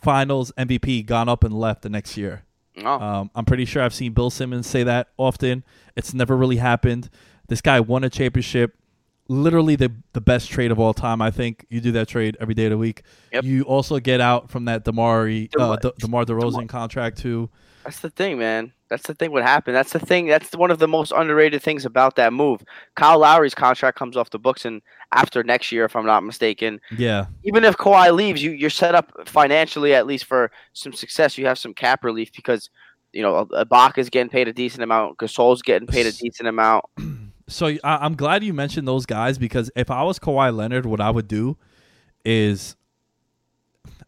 finals 0.02 0.52
MVP 0.59 1.07
gone 1.07 1.28
up 1.28 1.44
and 1.44 1.54
left 1.54 1.83
the 1.83 1.88
next 1.88 2.16
year. 2.16 2.44
No. 2.76 2.92
Um, 2.92 3.30
I'm 3.35 3.44
pretty 3.44 3.64
sure 3.64 3.83
I've 3.83 3.94
seen 3.94 4.12
Bill 4.12 4.30
Simmons 4.30 4.66
say 4.66 4.83
that 4.83 5.09
often. 5.16 5.64
It's 5.96 6.12
never 6.12 6.37
really 6.37 6.57
happened. 6.57 7.09
This 7.48 7.61
guy 7.61 7.78
won 7.80 8.02
a 8.04 8.11
championship, 8.11 8.74
literally 9.28 9.76
the 9.76 9.92
the 10.12 10.20
best 10.20 10.50
trade 10.50 10.70
of 10.70 10.80
all 10.80 10.92
time. 10.94 11.22
I 11.22 11.30
think 11.30 11.66
you 11.68 11.80
do 11.80 11.92
that 11.92 12.09
trade 12.09 12.37
every 12.40 12.54
day 12.54 12.64
of 12.64 12.70
the 12.70 12.78
week. 12.78 13.02
Yep. 13.33 13.44
You 13.44 13.62
also 13.62 13.98
get 14.00 14.20
out 14.20 14.50
from 14.50 14.64
that 14.64 14.85
Damari 14.85 15.44
uh, 15.59 15.76
Demar- 15.76 15.76
De- 15.76 15.92
Demar 15.98 16.24
Derozan 16.24 16.68
contract 16.68 17.18
too. 17.18 17.48
That's 17.84 18.00
the 18.00 18.10
thing, 18.10 18.38
man. 18.38 18.72
That's 18.88 19.06
the 19.06 19.14
thing. 19.14 19.30
What 19.30 19.42
happened? 19.42 19.76
That's 19.76 19.92
the 19.92 19.98
thing. 19.98 20.26
That's 20.26 20.56
one 20.56 20.70
of 20.70 20.78
the 20.78 20.88
most 20.88 21.12
underrated 21.14 21.62
things 21.62 21.84
about 21.84 22.16
that 22.16 22.32
move. 22.32 22.62
Kyle 22.96 23.18
Lowry's 23.18 23.54
contract 23.54 23.98
comes 23.98 24.16
off 24.16 24.30
the 24.30 24.38
books, 24.38 24.64
and 24.64 24.80
after 25.12 25.42
next 25.44 25.70
year, 25.70 25.84
if 25.84 25.94
I'm 25.94 26.06
not 26.06 26.24
mistaken, 26.24 26.80
Yeah, 26.96 27.26
even 27.44 27.64
if 27.64 27.76
Kawhi 27.76 28.14
leaves, 28.14 28.42
you 28.42 28.52
you're 28.52 28.70
set 28.70 28.94
up 28.94 29.12
financially 29.28 29.94
at 29.94 30.06
least 30.06 30.24
for 30.24 30.50
some 30.72 30.92
success. 30.92 31.36
You 31.36 31.46
have 31.46 31.58
some 31.58 31.74
cap 31.74 32.04
relief 32.04 32.32
because 32.34 32.70
you 33.12 33.22
know 33.22 33.46
Ibaka's 33.46 34.08
getting 34.10 34.30
paid 34.30 34.48
a 34.48 34.52
decent 34.52 34.82
amount, 34.82 35.18
Gasol's 35.18 35.62
getting 35.62 35.86
paid 35.86 36.06
a 36.06 36.12
decent 36.12 36.48
amount. 36.48 36.84
So 37.46 37.66
I, 37.66 37.78
I'm 37.84 38.16
glad 38.16 38.42
you 38.42 38.54
mentioned 38.54 38.88
those 38.88 39.04
guys 39.04 39.36
because 39.36 39.70
if 39.76 39.90
I 39.90 40.02
was 40.02 40.18
Kawhi 40.18 40.54
Leonard, 40.56 40.86
what 40.86 41.02
I 41.02 41.10
would 41.10 41.28
do 41.28 41.58
is, 42.24 42.74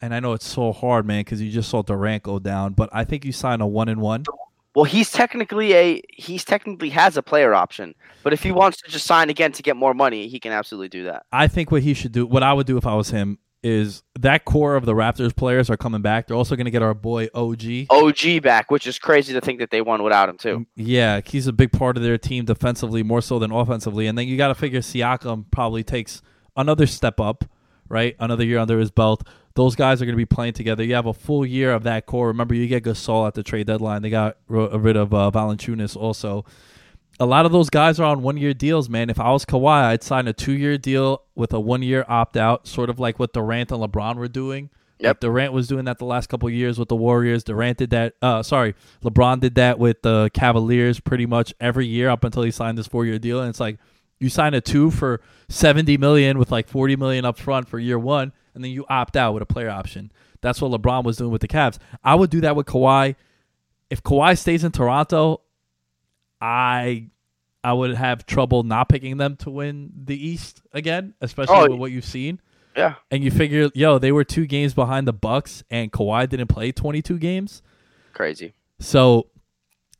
and 0.01 0.15
I 0.15 0.21
know 0.21 0.33
it's 0.33 0.47
so 0.47 0.73
hard, 0.73 1.07
man, 1.07 1.21
because 1.21 1.41
you 1.43 1.51
just 1.51 1.69
saw 1.69 1.83
Durant 1.83 2.23
go 2.23 2.39
down, 2.39 2.75
but 2.75 2.91
I 2.93 3.05
think 3.05 3.25
you 3.25 3.33
sign 3.33 3.61
a 3.61 3.67
one 3.67 3.89
and 3.89 4.01
one. 4.01 4.25
Well, 4.75 4.85
he's 4.85 5.11
technically 5.11 5.73
a 5.73 6.03
he's 6.11 6.45
technically 6.45 6.91
has 6.91 7.17
a 7.17 7.23
player 7.23 7.55
option, 7.55 7.95
but 8.23 8.35
if 8.35 8.43
he 8.43 8.53
wants 8.53 8.83
to 8.83 8.91
just 8.91 9.07
sign 9.07 9.31
again 9.31 9.53
to 9.53 9.63
get 9.63 9.75
more 9.75 9.95
money, 9.95 10.29
he 10.29 10.39
can 10.39 10.53
absolutely 10.53 10.89
do 10.91 11.05
that. 11.05 11.25
I 11.33 11.49
think 11.49 11.71
what 11.71 11.83
he 11.83 11.95
should 11.95 12.13
do, 12.13 12.27
what 12.27 12.43
I 12.43 12.53
would 12.53 12.67
do 12.67 12.77
if 12.77 12.87
I 12.87 12.95
was 12.95 13.09
him, 13.09 13.39
is 13.63 14.03
that 14.21 14.45
core 14.45 14.77
of 14.77 14.85
the 14.85 14.93
Raptors 14.93 15.35
players 15.35 15.71
are 15.71 15.77
coming 15.77 16.03
back. 16.03 16.27
They're 16.27 16.37
also 16.37 16.55
going 16.57 16.67
to 16.67 16.71
get 16.71 16.83
our 16.83 16.95
boy 16.95 17.29
OG. 17.35 17.87
OG 17.91 18.43
back, 18.43 18.71
which 18.71 18.87
is 18.87 18.99
crazy 18.99 19.33
to 19.33 19.41
think 19.41 19.59
that 19.59 19.71
they 19.71 19.81
won 19.81 20.03
without 20.03 20.29
him 20.29 20.39
too. 20.39 20.59
Mm, 20.59 20.67
yeah, 20.77 21.21
he's 21.25 21.47
a 21.47 21.53
big 21.53 21.73
part 21.73 21.97
of 21.97 22.03
their 22.03 22.19
team 22.19 22.45
defensively, 22.45 23.03
more 23.03 23.21
so 23.21 23.39
than 23.39 23.51
offensively. 23.51 24.07
And 24.07 24.17
then 24.17 24.29
you 24.29 24.37
got 24.37 24.49
to 24.49 24.55
figure 24.55 24.81
Siakam 24.81 25.47
probably 25.51 25.83
takes 25.83 26.23
another 26.57 26.87
step 26.87 27.19
up, 27.19 27.45
right? 27.89 28.15
Another 28.21 28.45
year 28.45 28.59
under 28.59 28.79
his 28.79 28.91
belt. 28.91 29.27
Those 29.57 29.75
guys 29.75 30.01
are 30.01 30.05
going 30.05 30.13
to 30.13 30.17
be 30.17 30.25
playing 30.25 30.53
together. 30.53 30.85
You 30.85 30.95
have 30.95 31.07
a 31.07 31.13
full 31.13 31.45
year 31.45 31.73
of 31.73 31.83
that 31.83 32.07
core. 32.07 32.29
Remember, 32.29 32.55
you 32.55 32.69
get 32.69 32.85
Gasol 32.85 33.27
at 33.27 33.35
the 33.35 33.43
trade 33.43 33.67
deadline. 33.67 34.03
They 34.03 34.11
got 34.11 34.37
rid 34.47 34.97
of 34.97 35.13
uh, 35.13 35.33
Valanciunas 35.35 35.97
also. 35.97 36.45
A 37.19 37.27
lot 37.27 37.47
of 37.47 37.53
those 37.53 37.71
guys 37.71 37.99
are 37.99 38.05
on 38.05 38.23
one-year 38.23 38.53
deals, 38.53 38.89
man. 38.89 39.09
If 39.11 39.19
I 39.19 39.33
was 39.33 39.47
Kawhi, 39.47 39.85
I'd 39.85 40.03
sign 40.03 40.29
a 40.29 40.35
two-year 40.35 40.77
deal 40.79 41.23
with 41.35 41.53
a 41.55 41.59
one-year 41.59 42.05
opt-out, 42.07 42.69
sort 42.69 42.91
of 42.91 43.01
like 43.01 43.19
what 43.19 43.33
Durant 43.33 43.73
and 43.73 43.83
LeBron 43.83 44.17
were 44.17 44.29
doing. 44.29 44.69
Yep. 44.99 45.21
Durant 45.21 45.53
was 45.53 45.67
doing 45.67 45.87
that 45.87 45.99
the 45.99 46.05
last 46.05 46.29
couple 46.29 46.49
of 46.49 46.55
years 46.55 46.79
with 46.79 46.89
the 46.89 46.97
Warriors. 46.97 47.45
Durant 47.45 47.79
did 47.79 47.91
that. 47.91 48.15
Uh, 48.21 48.43
sorry, 48.43 48.75
LeBron 49.03 49.41
did 49.41 49.55
that 49.57 49.79
with 49.79 50.03
the 50.03 50.31
Cavaliers 50.33 51.01
pretty 51.01 51.27
much 51.27 51.55
every 51.61 51.87
year 51.87 52.09
up 52.09 52.25
until 52.25 52.43
he 52.43 52.51
signed 52.51 52.77
this 52.77 52.87
four-year 52.87 53.19
deal. 53.19 53.41
And 53.41 53.49
it's 53.49 53.61
like 53.61 53.79
you 54.21 54.29
sign 54.29 54.55
a 54.55 54.61
two 54.61 54.91
for 54.91 55.21
seventy 55.49 55.99
million 55.99 56.39
with 56.39 56.51
like 56.51 56.69
forty 56.69 56.97
million 56.97 57.25
up 57.25 57.39
front 57.39 57.69
for 57.69 57.79
year 57.79 57.99
one, 57.99 58.33
and 58.57 58.65
then 58.65 58.73
you 58.73 58.85
opt 58.89 59.17
out 59.17 59.33
with 59.35 59.43
a 59.45 59.47
player 59.47 59.71
option. 59.71 60.11
That's 60.41 60.61
what 60.61 60.73
LeBron 60.73 61.05
was 61.05 61.17
doing 61.19 61.31
with 61.31 61.41
the 61.43 61.49
Cavs. 61.49 61.79
I 62.03 62.17
would 62.17 62.31
do 62.31 62.41
that 62.41 62.57
with 62.57 62.67
Kawhi. 62.67 63.15
If 63.91 64.03
Kawhi 64.03 64.37
stays 64.37 64.65
in 64.65 64.73
Toronto, 64.73 65.43
I 66.41 67.09
I 67.63 67.73
would 67.73 67.95
have 67.95 68.27
trouble 68.27 68.63
not 68.63 68.89
picking 68.89 69.17
them 69.17 69.37
to 69.37 69.51
win 69.51 69.91
the 70.05 70.15
East 70.17 70.63
again, 70.73 71.15
especially 71.21 71.57
Oh, 71.57 71.69
with 71.71 71.79
what 71.81 71.91
you've 71.93 72.05
seen. 72.05 72.41
Yeah. 72.77 72.95
And 73.11 73.25
you 73.25 73.31
figure, 73.31 73.71
yo, 73.75 73.99
they 73.99 74.13
were 74.13 74.23
two 74.23 74.47
games 74.47 74.75
behind 74.75 75.09
the 75.09 75.13
Bucks, 75.13 75.65
and 75.71 75.91
Kawhi 75.91 76.29
didn't 76.29 76.49
play 76.49 76.71
22 76.73 77.19
games. 77.19 77.63
Crazy. 78.13 78.53
So 78.79 79.29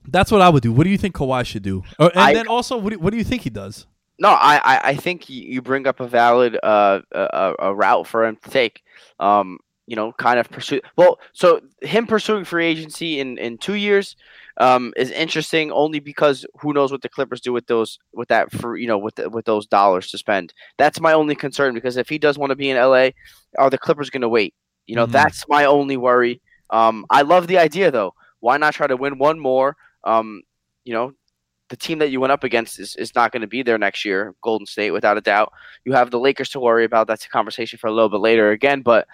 that's 0.07 0.31
what 0.31 0.43
I 0.43 0.49
would 0.49 0.63
do. 0.63 0.73
What 0.73 0.85
do 0.85 0.91
you 0.91 0.99
think 0.99 1.15
Kawhi 1.17 1.45
should 1.45 1.63
do? 1.63 1.83
Or, 1.99 2.11
and 2.11 2.19
I- 2.21 2.35
then 2.35 2.47
also, 2.49 2.77
what 2.77 2.93
do, 2.93 2.99
what 2.99 3.11
do 3.11 3.17
you 3.17 3.25
think 3.25 3.43
he 3.43 3.51
does? 3.51 3.87
No, 4.19 4.29
I, 4.31 4.57
I, 4.57 4.81
I 4.91 4.97
think 4.97 5.29
you 5.29 5.61
bring 5.61 5.87
up 5.87 6.01
a 6.01 6.07
valid 6.09 6.59
uh, 6.63 7.01
a, 7.13 7.55
a 7.59 7.75
route 7.75 8.07
for 8.07 8.25
him 8.25 8.37
to 8.43 8.51
take. 8.51 8.83
Um, 9.21 9.59
you 9.89 9.95
know, 9.95 10.11
kind 10.13 10.41
of 10.41 10.51
pursue. 10.51 10.81
Well, 10.97 11.21
so 11.33 11.61
him 11.81 12.09
pursuing 12.09 12.45
free 12.45 12.67
agency 12.67 13.21
in 13.21 13.39
in 13.39 13.57
two 13.57 13.75
years 13.75 14.17
um, 14.59 14.93
is 14.97 15.13
interesting 15.13 15.71
only 15.71 16.01
because 16.01 16.45
who 16.61 16.73
knows 16.73 16.91
what 16.91 17.03
the 17.03 17.09
Clippers 17.09 17.41
do 17.41 17.53
with 17.53 17.67
those 17.69 17.99
with 18.13 18.27
that 18.29 18.51
for 18.51 18.77
you 18.77 18.89
know 18.89 18.99
with 18.99 19.15
the, 19.15 19.31
with 19.31 19.45
those 19.45 19.67
dollars 19.67 20.11
to 20.11 20.19
spend. 20.19 20.53
That's 20.77 21.01
my 21.01 21.13
only 21.13 21.37
concern 21.37 21.73
because 21.75 21.97
if 21.97 22.09
he 22.09 22.19
does 22.19 22.37
want 22.37 22.51
to 22.51 22.57
be 22.57 22.69
in 22.71 22.77
LA, 22.77 23.11
are 23.59 23.71
the 23.71 23.79
Clippers 23.79 24.11
going 24.11 24.23
to 24.23 24.29
wait? 24.29 24.55
You 24.89 24.97
know, 24.97 25.07
Mhm. 25.07 25.13
that's 25.13 25.45
my 25.49 25.67
only 25.67 25.97
worry. 25.97 26.41
Um, 26.71 27.05
I 27.09 27.23
love 27.23 27.47
the 27.47 27.59
idea 27.59 27.93
though. 27.93 28.13
Why 28.41 28.57
not 28.57 28.75
try 28.75 28.89
to 28.89 28.97
win 28.97 29.19
one 29.19 29.39
more? 29.39 29.77
Um, 30.03 30.43
you 30.85 30.95
know, 30.95 31.13
the 31.69 31.77
team 31.77 31.99
that 31.99 32.11
you 32.11 32.21
went 32.21 32.33
up 32.33 32.45
against 32.45 32.79
is, 32.79 32.95
is 32.97 33.15
not 33.15 33.33
going 33.33 33.41
to 33.41 33.47
be 33.47 33.63
there 33.63 33.79
next 33.79 34.05
year, 34.05 34.35
Golden 34.43 34.67
State, 34.67 34.93
without 34.93 35.19
a 35.19 35.21
doubt. 35.21 35.53
You 35.85 35.93
have 35.93 36.11
the 36.11 36.21
Lakers 36.21 36.51
to 36.51 36.61
worry 36.61 36.85
about. 36.85 37.07
That's 37.07 37.25
a 37.25 37.29
conversation 37.29 37.79
for 37.79 37.89
a 37.89 37.93
little 37.93 38.09
bit 38.09 38.21
later 38.21 38.51
again. 38.51 38.83
But 38.83 39.09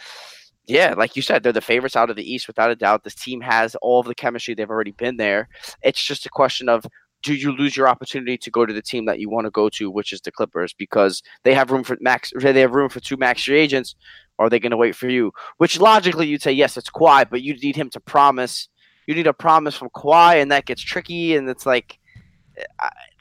yeah, 0.66 0.94
like 0.96 1.16
you 1.16 1.22
said, 1.22 1.42
they're 1.42 1.52
the 1.52 1.60
favorites 1.60 1.96
out 1.96 2.10
of 2.10 2.16
the 2.16 2.30
East, 2.30 2.46
without 2.46 2.70
a 2.70 2.76
doubt. 2.76 3.04
This 3.04 3.14
team 3.14 3.40
has 3.40 3.74
all 3.76 4.00
of 4.00 4.06
the 4.06 4.14
chemistry. 4.14 4.54
They've 4.54 4.68
already 4.68 4.92
been 4.92 5.16
there. 5.16 5.48
It's 5.82 6.02
just 6.02 6.26
a 6.26 6.30
question 6.30 6.68
of 6.68 6.84
do 7.22 7.34
you 7.34 7.52
lose 7.52 7.76
your 7.76 7.88
opportunity 7.88 8.36
to 8.36 8.50
go 8.50 8.66
to 8.66 8.72
the 8.72 8.82
team 8.82 9.06
that 9.06 9.20
you 9.20 9.30
want 9.30 9.46
to 9.46 9.50
go 9.50 9.68
to, 9.70 9.90
which 9.90 10.12
is 10.12 10.20
the 10.20 10.32
Clippers, 10.32 10.74
because 10.74 11.22
they 11.44 11.54
have 11.54 11.70
room 11.70 11.84
for 11.84 11.96
max. 12.00 12.32
They 12.36 12.60
have 12.60 12.74
room 12.74 12.88
for 12.88 13.00
two 13.00 13.16
max 13.16 13.44
free 13.44 13.58
agents. 13.58 13.94
Are 14.38 14.50
they 14.50 14.58
going 14.58 14.72
to 14.72 14.76
wait 14.76 14.96
for 14.96 15.08
you? 15.08 15.32
Which 15.58 15.80
logically 15.80 16.26
you'd 16.26 16.42
say 16.42 16.52
yes, 16.52 16.76
it's 16.76 16.90
Kawhi, 16.90 17.28
but 17.30 17.42
you 17.42 17.54
need 17.54 17.76
him 17.76 17.90
to 17.90 18.00
promise. 18.00 18.68
You 19.06 19.14
need 19.14 19.26
a 19.26 19.32
promise 19.32 19.76
from 19.76 19.90
Kawhi, 19.90 20.42
and 20.42 20.50
that 20.50 20.66
gets 20.66 20.82
tricky. 20.82 21.36
And 21.36 21.48
it's 21.48 21.66
like 21.66 21.98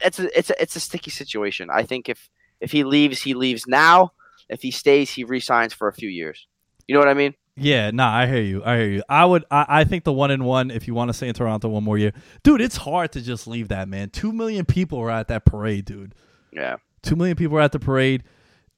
It's 0.02 0.20
a 0.20 0.38
it's 0.38 0.50
a 0.50 0.62
it's 0.62 0.76
a 0.76 0.80
sticky 0.80 1.12
situation. 1.12 1.70
I 1.72 1.84
think 1.84 2.10
if 2.10 2.30
if 2.60 2.72
he 2.72 2.84
leaves, 2.84 3.22
he 3.22 3.34
leaves 3.34 3.68
now. 3.68 4.14
If 4.50 4.62
he 4.62 4.72
stays, 4.72 5.12
he 5.12 5.24
resigns 5.24 5.74
for 5.74 5.88
a 5.88 5.94
few 5.94 6.10
years. 6.10 6.48
You 6.88 6.94
know 6.94 7.00
what 7.00 7.08
I 7.08 7.14
mean? 7.14 7.36
Yeah, 7.58 7.92
nah, 7.92 8.14
I 8.14 8.28
hear 8.28 8.42
you. 8.42 8.64
I 8.64 8.78
hear 8.78 8.90
you. 8.90 9.04
I 9.10 9.26
would. 9.26 9.46
I, 9.52 9.66
I 9.68 9.84
think 9.84 10.04
the 10.04 10.14
one 10.14 10.32
in 10.32 10.44
one. 10.44 10.72
If 10.72 10.88
you 10.88 10.94
want 10.94 11.10
to 11.10 11.14
stay 11.14 11.28
in 11.28 11.34
Toronto 11.34 11.70
one 11.70 11.84
more 11.84 11.98
year, 11.98 12.14
dude, 12.44 12.62
it's 12.62 12.78
hard 12.78 13.12
to 13.14 13.22
just 13.22 13.48
leave 13.48 13.68
that 13.70 13.88
man. 13.88 14.10
Two 14.10 14.32
million 14.32 14.66
people 14.66 15.00
were 15.00 15.12
at 15.12 15.28
that 15.28 15.46
parade, 15.46 15.86
dude. 15.86 16.16
Yeah. 16.52 16.78
Two 17.02 17.16
million 17.16 17.36
people 17.36 17.56
were 17.56 17.62
at 17.62 17.72
the 17.72 17.80
parade. 17.80 18.24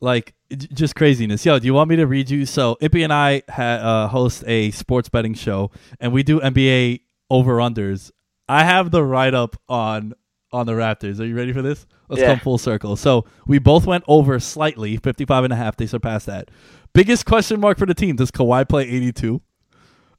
Like 0.01 0.33
just 0.49 0.95
craziness. 0.95 1.45
Yo, 1.45 1.59
do 1.59 1.65
you 1.65 1.73
want 1.73 1.89
me 1.89 1.95
to 1.95 2.05
read 2.05 2.29
you? 2.29 2.45
So 2.45 2.75
Impy 2.81 3.03
and 3.03 3.13
I 3.13 3.43
ha- 3.49 3.63
uh, 3.63 4.07
host 4.09 4.43
a 4.47 4.71
sports 4.71 5.07
betting 5.07 5.33
show, 5.33 5.71
and 5.99 6.11
we 6.11 6.23
do 6.23 6.41
NBA 6.41 7.01
over 7.29 7.57
unders. 7.57 8.11
I 8.49 8.65
have 8.65 8.91
the 8.91 9.03
write 9.03 9.33
up 9.33 9.55
on 9.69 10.13
on 10.53 10.65
the 10.65 10.73
Raptors. 10.73 11.19
Are 11.19 11.25
you 11.25 11.35
ready 11.35 11.51
for 11.51 11.61
this? 11.61 11.85
Let's 12.09 12.21
Yeah. 12.21 12.27
come 12.29 12.39
full 12.39 12.57
circle. 12.57 12.95
So 12.95 13.25
we 13.47 13.59
both 13.59 13.85
went 13.85 14.03
over 14.07 14.39
slightly, 14.39 14.97
55 14.97 15.43
and 15.43 15.51
a 15.51 15.55
half. 15.55 15.75
They 15.75 15.87
surpassed 15.87 16.27
that. 16.27 16.49
Biggest 16.93 17.25
question 17.25 17.59
mark 17.59 17.77
for 17.77 17.85
the 17.87 17.93
team: 17.95 18.15
Does 18.15 18.31
Kawhi 18.31 18.67
play 18.69 18.83
82? 18.83 19.41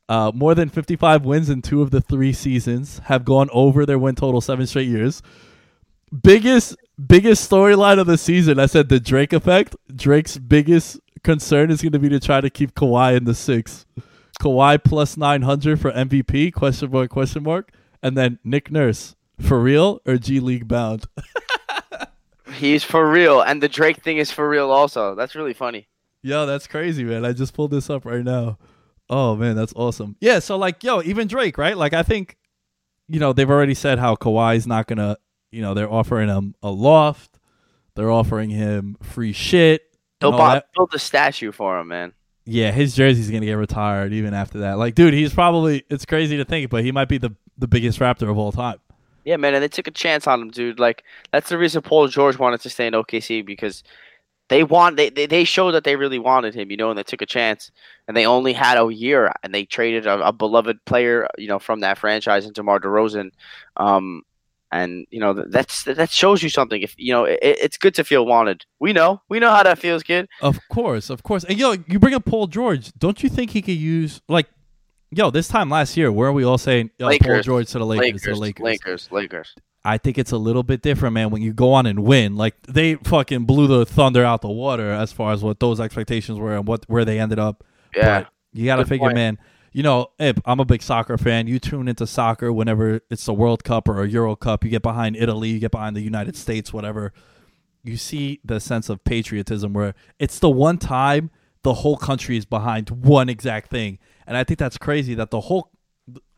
Uh, 0.08 0.30
more 0.34 0.54
than 0.54 0.68
55 0.68 1.24
wins 1.24 1.48
in 1.48 1.62
two 1.62 1.80
of 1.80 1.90
the 1.90 2.00
three 2.02 2.32
seasons 2.34 2.98
have 3.04 3.24
gone 3.24 3.48
over 3.52 3.86
their 3.86 3.98
win 3.98 4.14
total 4.14 4.40
seven 4.42 4.66
straight 4.66 4.88
years. 4.88 5.22
Biggest 6.22 6.76
biggest 7.06 7.50
storyline 7.50 7.98
of 7.98 8.06
the 8.06 8.18
season. 8.18 8.58
I 8.58 8.66
said 8.66 8.88
the 8.88 9.00
Drake 9.00 9.32
effect. 9.32 9.74
Drake's 9.94 10.36
biggest 10.38 11.00
concern 11.22 11.70
is 11.70 11.80
going 11.80 11.92
to 11.92 11.98
be 11.98 12.08
to 12.10 12.20
try 12.20 12.40
to 12.40 12.50
keep 12.50 12.74
Kawhi 12.74 13.16
in 13.16 13.24
the 13.24 13.34
six. 13.34 13.86
Kawhi 14.40 14.82
plus 14.82 15.16
900 15.16 15.80
for 15.80 15.90
MVP? 15.92 16.52
Question 16.52 16.90
mark? 16.90 17.10
Question 17.10 17.42
mark? 17.44 17.72
And 18.02 18.16
then 18.16 18.38
Nick 18.44 18.70
Nurse 18.70 19.14
for 19.40 19.60
real 19.60 20.00
or 20.06 20.16
G 20.16 20.40
League 20.40 20.68
bound? 20.68 21.06
He's 22.54 22.84
for 22.84 23.10
real, 23.10 23.40
and 23.40 23.62
the 23.62 23.68
Drake 23.68 24.02
thing 24.02 24.18
is 24.18 24.30
for 24.30 24.48
real 24.48 24.70
also. 24.70 25.14
That's 25.14 25.34
really 25.34 25.54
funny. 25.54 25.88
Yo, 26.22 26.46
that's 26.46 26.66
crazy, 26.66 27.04
man. 27.04 27.24
I 27.24 27.32
just 27.32 27.52
pulled 27.52 27.70
this 27.70 27.90
up 27.90 28.04
right 28.04 28.24
now. 28.24 28.58
Oh 29.10 29.36
man, 29.36 29.56
that's 29.56 29.74
awesome. 29.76 30.16
Yeah, 30.20 30.38
so 30.38 30.56
like, 30.56 30.82
yo, 30.82 31.02
even 31.02 31.28
Drake, 31.28 31.58
right? 31.58 31.76
Like, 31.76 31.92
I 31.92 32.02
think, 32.02 32.36
you 33.08 33.20
know, 33.20 33.32
they've 33.32 33.50
already 33.50 33.74
said 33.74 33.98
how 33.98 34.16
Kawhi's 34.16 34.66
not 34.66 34.86
gonna, 34.86 35.18
you 35.50 35.60
know, 35.60 35.74
they're 35.74 35.92
offering 35.92 36.28
him 36.28 36.54
a 36.62 36.70
loft, 36.70 37.38
they're 37.94 38.10
offering 38.10 38.50
him 38.50 38.96
free 39.02 39.32
shit. 39.32 39.82
They'll 40.20 40.32
buy, 40.32 40.62
build 40.74 40.94
a 40.94 40.98
statue 40.98 41.52
for 41.52 41.78
him, 41.78 41.88
man. 41.88 42.14
Yeah, 42.46 42.70
his 42.70 42.94
jersey's 42.94 43.30
gonna 43.30 43.44
get 43.44 43.54
retired 43.54 44.12
even 44.12 44.32
after 44.32 44.60
that. 44.60 44.78
Like, 44.78 44.94
dude, 44.94 45.12
he's 45.12 45.34
probably 45.34 45.84
it's 45.90 46.06
crazy 46.06 46.38
to 46.38 46.44
think, 46.44 46.70
but 46.70 46.84
he 46.84 46.92
might 46.92 47.08
be 47.08 47.18
the 47.18 47.34
the 47.58 47.68
biggest 47.68 47.98
Raptor 47.98 48.30
of 48.30 48.38
all 48.38 48.52
time. 48.52 48.78
Yeah, 49.24 49.36
man, 49.36 49.54
and 49.54 49.62
they 49.62 49.68
took 49.68 49.86
a 49.86 49.90
chance 49.92 50.26
on 50.26 50.40
him, 50.40 50.50
dude. 50.50 50.78
Like 50.78 51.04
that's 51.32 51.48
the 51.48 51.58
reason 51.58 51.82
Paul 51.82 52.08
George 52.08 52.38
wanted 52.38 52.60
to 52.60 52.70
stay 52.70 52.86
in 52.86 52.94
OKC 52.94 53.44
because 53.44 53.82
they 54.48 54.62
want 54.64 54.96
they, 54.96 55.08
they, 55.08 55.26
they 55.26 55.44
showed 55.44 55.72
that 55.72 55.84
they 55.84 55.96
really 55.96 56.18
wanted 56.18 56.54
him, 56.54 56.70
you 56.70 56.76
know, 56.76 56.90
and 56.90 56.98
they 56.98 57.02
took 57.02 57.22
a 57.22 57.26
chance. 57.26 57.70
And 58.06 58.16
they 58.16 58.26
only 58.26 58.52
had 58.52 58.76
a 58.76 58.92
year, 58.92 59.32
and 59.42 59.54
they 59.54 59.64
traded 59.64 60.06
a, 60.06 60.28
a 60.28 60.32
beloved 60.32 60.84
player, 60.84 61.26
you 61.38 61.48
know, 61.48 61.58
from 61.58 61.80
that 61.80 61.96
franchise 61.96 62.44
into 62.44 62.60
DeMar 62.60 62.80
DeRozan. 62.80 63.30
Um, 63.78 64.22
and 64.74 65.06
you 65.10 65.20
know 65.20 65.32
that's 65.32 65.84
that 65.84 66.10
shows 66.10 66.42
you 66.42 66.48
something. 66.48 66.82
If 66.82 66.94
you 66.98 67.12
know, 67.12 67.24
it, 67.24 67.38
it's 67.40 67.78
good 67.78 67.94
to 67.94 68.04
feel 68.04 68.26
wanted. 68.26 68.66
We 68.80 68.92
know, 68.92 69.22
we 69.28 69.38
know 69.38 69.50
how 69.50 69.62
that 69.62 69.78
feels, 69.78 70.02
kid. 70.02 70.28
Of 70.42 70.58
course, 70.68 71.10
of 71.10 71.22
course. 71.22 71.44
And 71.44 71.56
yo, 71.56 71.76
you 71.86 71.98
bring 71.98 72.12
up 72.12 72.24
Paul 72.24 72.48
George. 72.48 72.92
Don't 72.98 73.22
you 73.22 73.28
think 73.28 73.52
he 73.52 73.62
could 73.62 73.76
use 73.76 74.20
like, 74.28 74.48
yo, 75.16 75.30
this 75.30 75.48
time 75.48 75.70
last 75.70 75.96
year, 75.96 76.10
where 76.12 76.28
are 76.28 76.32
we 76.32 76.44
all 76.44 76.58
saying 76.58 76.90
Paul 76.98 77.40
George 77.42 77.68
to 77.70 77.78
the 77.78 77.86
Lakers, 77.86 78.04
Lakers, 78.06 78.22
to 78.22 78.30
the 78.30 78.36
Lakers? 78.36 78.62
Lakers, 78.64 79.08
Lakers. 79.12 79.54
I 79.84 79.98
think 79.98 80.16
it's 80.16 80.32
a 80.32 80.38
little 80.38 80.62
bit 80.62 80.80
different, 80.80 81.12
man. 81.14 81.30
When 81.30 81.42
you 81.42 81.52
go 81.52 81.72
on 81.74 81.84
and 81.86 82.04
win, 82.04 82.36
like 82.36 82.54
they 82.62 82.94
fucking 82.94 83.44
blew 83.44 83.66
the 83.66 83.84
Thunder 83.84 84.24
out 84.24 84.40
the 84.40 84.48
water 84.48 84.90
as 84.90 85.12
far 85.12 85.32
as 85.32 85.42
what 85.42 85.60
those 85.60 85.78
expectations 85.78 86.38
were 86.38 86.56
and 86.56 86.66
what 86.66 86.84
where 86.88 87.04
they 87.04 87.20
ended 87.20 87.38
up. 87.38 87.64
Yeah, 87.94 88.20
But 88.20 88.28
you 88.52 88.64
got 88.64 88.76
to 88.76 88.86
figure, 88.86 89.08
point. 89.08 89.14
man. 89.16 89.38
You 89.72 89.82
know, 89.82 90.10
I'm 90.44 90.60
a 90.60 90.64
big 90.64 90.82
soccer 90.82 91.18
fan. 91.18 91.48
You 91.48 91.58
tune 91.58 91.88
into 91.88 92.06
soccer 92.06 92.52
whenever 92.52 93.00
it's 93.10 93.26
the 93.26 93.34
World 93.34 93.64
Cup 93.64 93.88
or 93.88 94.04
a 94.04 94.08
Euro 94.08 94.36
Cup. 94.36 94.62
You 94.64 94.70
get 94.70 94.82
behind 94.82 95.16
Italy, 95.16 95.48
you 95.48 95.58
get 95.58 95.72
behind 95.72 95.96
the 95.96 96.00
United 96.00 96.36
States, 96.36 96.72
whatever. 96.72 97.12
You 97.82 97.96
see 97.96 98.40
the 98.44 98.60
sense 98.60 98.88
of 98.88 99.02
patriotism 99.04 99.72
where 99.72 99.94
it's 100.20 100.38
the 100.38 100.48
one 100.48 100.78
time 100.78 101.30
the 101.62 101.74
whole 101.74 101.96
country 101.96 102.36
is 102.36 102.44
behind 102.46 102.88
one 102.90 103.28
exact 103.28 103.68
thing. 103.70 103.98
And 104.26 104.36
I 104.36 104.44
think 104.44 104.58
that's 104.58 104.78
crazy 104.78 105.14
that 105.14 105.30
the 105.30 105.40
whole, 105.40 105.70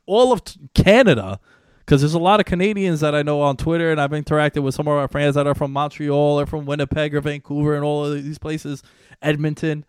all 0.06 0.32
of 0.32 0.42
Canada, 0.74 1.40
because 1.80 2.00
there's 2.00 2.14
a 2.14 2.18
lot 2.18 2.40
of 2.40 2.46
Canadians 2.46 3.00
that 3.00 3.14
I 3.14 3.22
know 3.22 3.40
on 3.40 3.56
Twitter, 3.56 3.90
and 3.90 4.00
I've 4.00 4.10
interacted 4.10 4.62
with 4.62 4.74
some 4.74 4.88
of 4.88 4.94
our 4.94 5.08
friends 5.08 5.34
that 5.34 5.46
are 5.46 5.54
from 5.54 5.72
Montreal 5.72 6.40
or 6.40 6.46
from 6.46 6.66
Winnipeg 6.66 7.14
or 7.14 7.20
Vancouver 7.20 7.74
and 7.74 7.84
all 7.84 8.04
of 8.04 8.22
these 8.22 8.38
places, 8.38 8.82
Edmonton 9.22 9.84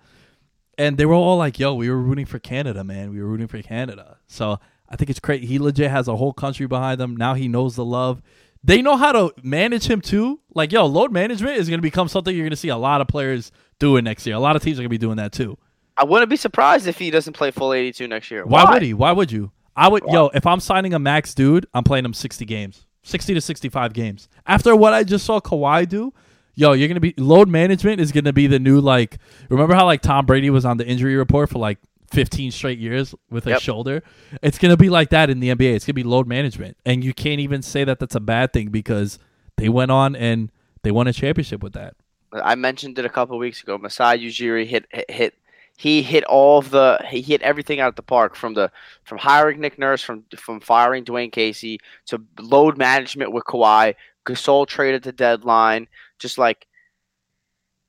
and 0.78 0.98
they 0.98 1.06
were 1.06 1.14
all 1.14 1.38
like, 1.38 1.58
"Yo, 1.60 1.74
we 1.74 1.90
were 1.90 1.98
rooting 1.98 2.26
for 2.26 2.40
Canada, 2.40 2.84
man. 2.84 3.12
We 3.12 3.22
were 3.22 3.28
rooting 3.28 3.48
for 3.48 3.62
Canada." 3.62 4.18
So 4.28 4.60
I 4.90 4.96
think 4.96 5.10
it's 5.10 5.20
great. 5.20 5.44
He 5.44 5.60
legit 5.60 5.90
has 5.90 6.08
a 6.08 6.16
whole 6.16 6.34
country 6.34 6.68
behind 6.68 7.02
him. 7.02 7.18
Now 7.18 7.34
he 7.34 7.48
knows 7.48 7.76
the 7.76 7.86
love. 7.86 8.22
They 8.64 8.82
know 8.82 8.98
how 8.98 9.12
to 9.12 9.34
manage 9.44 9.88
him 9.88 10.02
too. 10.02 10.40
Like, 10.54 10.72
yo, 10.72 10.86
load 10.86 11.12
management 11.12 11.58
is 11.58 11.70
going 11.70 11.78
to 11.78 11.84
become 11.84 12.08
something 12.08 12.36
you're 12.36 12.44
going 12.44 12.52
to 12.52 12.58
see 12.58 12.70
a 12.70 12.78
lot 12.78 13.02
of 13.02 13.08
players 13.08 13.52
doing 13.80 14.04
next 14.04 14.26
year. 14.26 14.36
A 14.36 14.40
lot 14.40 14.56
of 14.56 14.62
teams 14.62 14.78
are 14.78 14.82
going 14.82 14.90
to 14.90 14.90
be 14.90 14.98
doing 14.98 15.18
that 15.18 15.32
too. 15.32 15.58
I 15.98 16.04
wouldn't 16.04 16.30
be 16.30 16.36
surprised 16.38 16.88
if 16.88 16.98
he 17.00 17.10
doesn't 17.10 17.34
play 17.34 17.52
full 17.52 17.74
82 17.74 18.08
next 18.08 18.30
year. 18.30 18.46
Why, 18.46 18.72
would 18.72 18.82
he? 18.82 18.94
Why 18.94 19.12
would 19.12 19.32
you? 19.32 19.52
I 19.76 19.88
would. 19.88 20.04
Yo, 20.08 20.28
if 20.34 20.46
I'm 20.46 20.60
signing 20.60 20.94
a 20.94 21.00
max 21.00 21.34
dude, 21.34 21.66
I'm 21.74 21.84
playing 21.84 22.06
him 22.06 22.14
60 22.14 22.46
games, 22.46 22.86
60 23.04 23.34
to 23.34 23.42
65 23.42 23.94
games. 23.94 24.28
After 24.46 24.76
what 24.76 24.94
I 24.94 25.04
just 25.04 25.26
saw 25.26 25.40
Kawhi 25.40 25.88
do, 25.88 26.14
yo, 26.56 26.74
you're 26.74 26.88
gonna 26.88 27.00
be 27.00 27.14
load 27.18 27.48
management 27.48 28.00
is 28.02 28.12
gonna 28.12 28.34
be 28.34 28.48
the 28.48 28.60
new 28.60 28.80
like. 28.80 29.18
Remember 29.50 29.74
how 29.76 29.86
like 29.86 30.02
Tom 30.02 30.26
Brady 30.26 30.50
was 30.50 30.66
on 30.66 30.78
the 30.78 30.86
injury 30.86 31.16
report 31.16 31.50
for 31.50 31.60
like 31.60 31.78
15 32.12 32.52
straight 32.52 32.80
years 32.80 33.14
with 33.30 33.44
his 33.44 33.52
Yep. 33.54 33.62
shoulder? 33.62 34.04
It's 34.42 34.58
gonna 34.58 34.78
be 34.78 34.90
like 34.90 35.10
that 35.10 35.30
in 35.30 35.40
the 35.40 35.50
NBA. 35.50 35.76
It's 35.76 35.86
gonna 35.86 35.94
be 35.96 36.04
load 36.04 36.28
management, 36.28 36.78
and 36.86 37.04
you 37.04 37.14
can't 37.14 37.40
even 37.40 37.62
say 37.62 37.84
that 37.84 38.00
that's 38.00 38.16
a 38.16 38.20
bad 38.20 38.54
thing 38.54 38.70
because 38.70 39.20
they 39.58 39.70
went 39.70 39.92
on 39.92 40.16
and 40.16 40.52
they 40.84 40.92
won 40.92 41.08
a 41.08 41.14
championship 41.14 41.62
with 41.64 41.74
that. 41.74 41.96
I 42.34 42.56
mentioned 42.56 42.98
it 43.00 43.06
a 43.06 43.10
couple 43.10 43.36
of 43.36 43.40
weeks 43.40 43.62
ago. 43.64 43.78
Masai 43.78 44.20
Ujiri 44.20 44.66
hit, 44.66 44.86
hit 44.92 45.10
hit 45.12 45.34
he 45.78 46.02
hit 46.02 46.24
all 46.26 46.58
of 46.58 46.72
the 46.72 47.00
he 47.08 47.22
hit 47.22 47.42
everything 47.44 47.80
out 47.80 47.90
of 47.90 47.96
the 47.96 48.02
park 48.02 48.36
from 48.36 48.56
the 48.56 48.72
from 49.04 49.20
hiring 49.20 49.62
Nick 49.62 49.78
Nurse 49.80 50.02
from 50.02 50.24
from 50.36 50.60
firing 50.60 51.06
Dwane 51.06 51.32
Casey 51.32 51.80
to 52.08 52.22
load 52.40 52.78
management 52.78 53.32
with 53.32 53.46
Kawhi. 53.46 53.96
Gasol 54.26 54.68
traded 54.68 55.04
the 55.04 55.12
deadline. 55.14 55.88
Just 56.20 56.38
like 56.40 56.66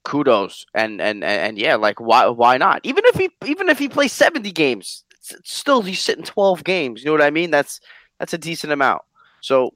kudos 0.04 0.66
and 0.74 1.00
and 1.00 1.24
and, 1.24 1.58
yeah, 1.58 1.76
like 1.76 1.98
why 2.00 2.26
why 2.28 2.58
not? 2.58 2.80
Even 2.84 3.04
if 3.06 3.16
he 3.16 3.30
even 3.46 3.68
if 3.68 3.78
he 3.78 3.88
plays 3.88 4.12
seventy 4.12 4.52
games, 4.52 5.04
it's- 5.10 5.38
it's 5.40 5.52
still 5.52 5.82
he's 5.82 6.00
sitting 6.00 6.24
twelve 6.24 6.64
games. 6.64 7.02
You 7.02 7.06
know 7.06 7.12
what 7.12 7.22
I 7.22 7.30
mean? 7.30 7.50
That's 7.50 7.80
that's 8.18 8.34
a 8.34 8.38
decent 8.38 8.72
amount. 8.72 9.02
So 9.40 9.74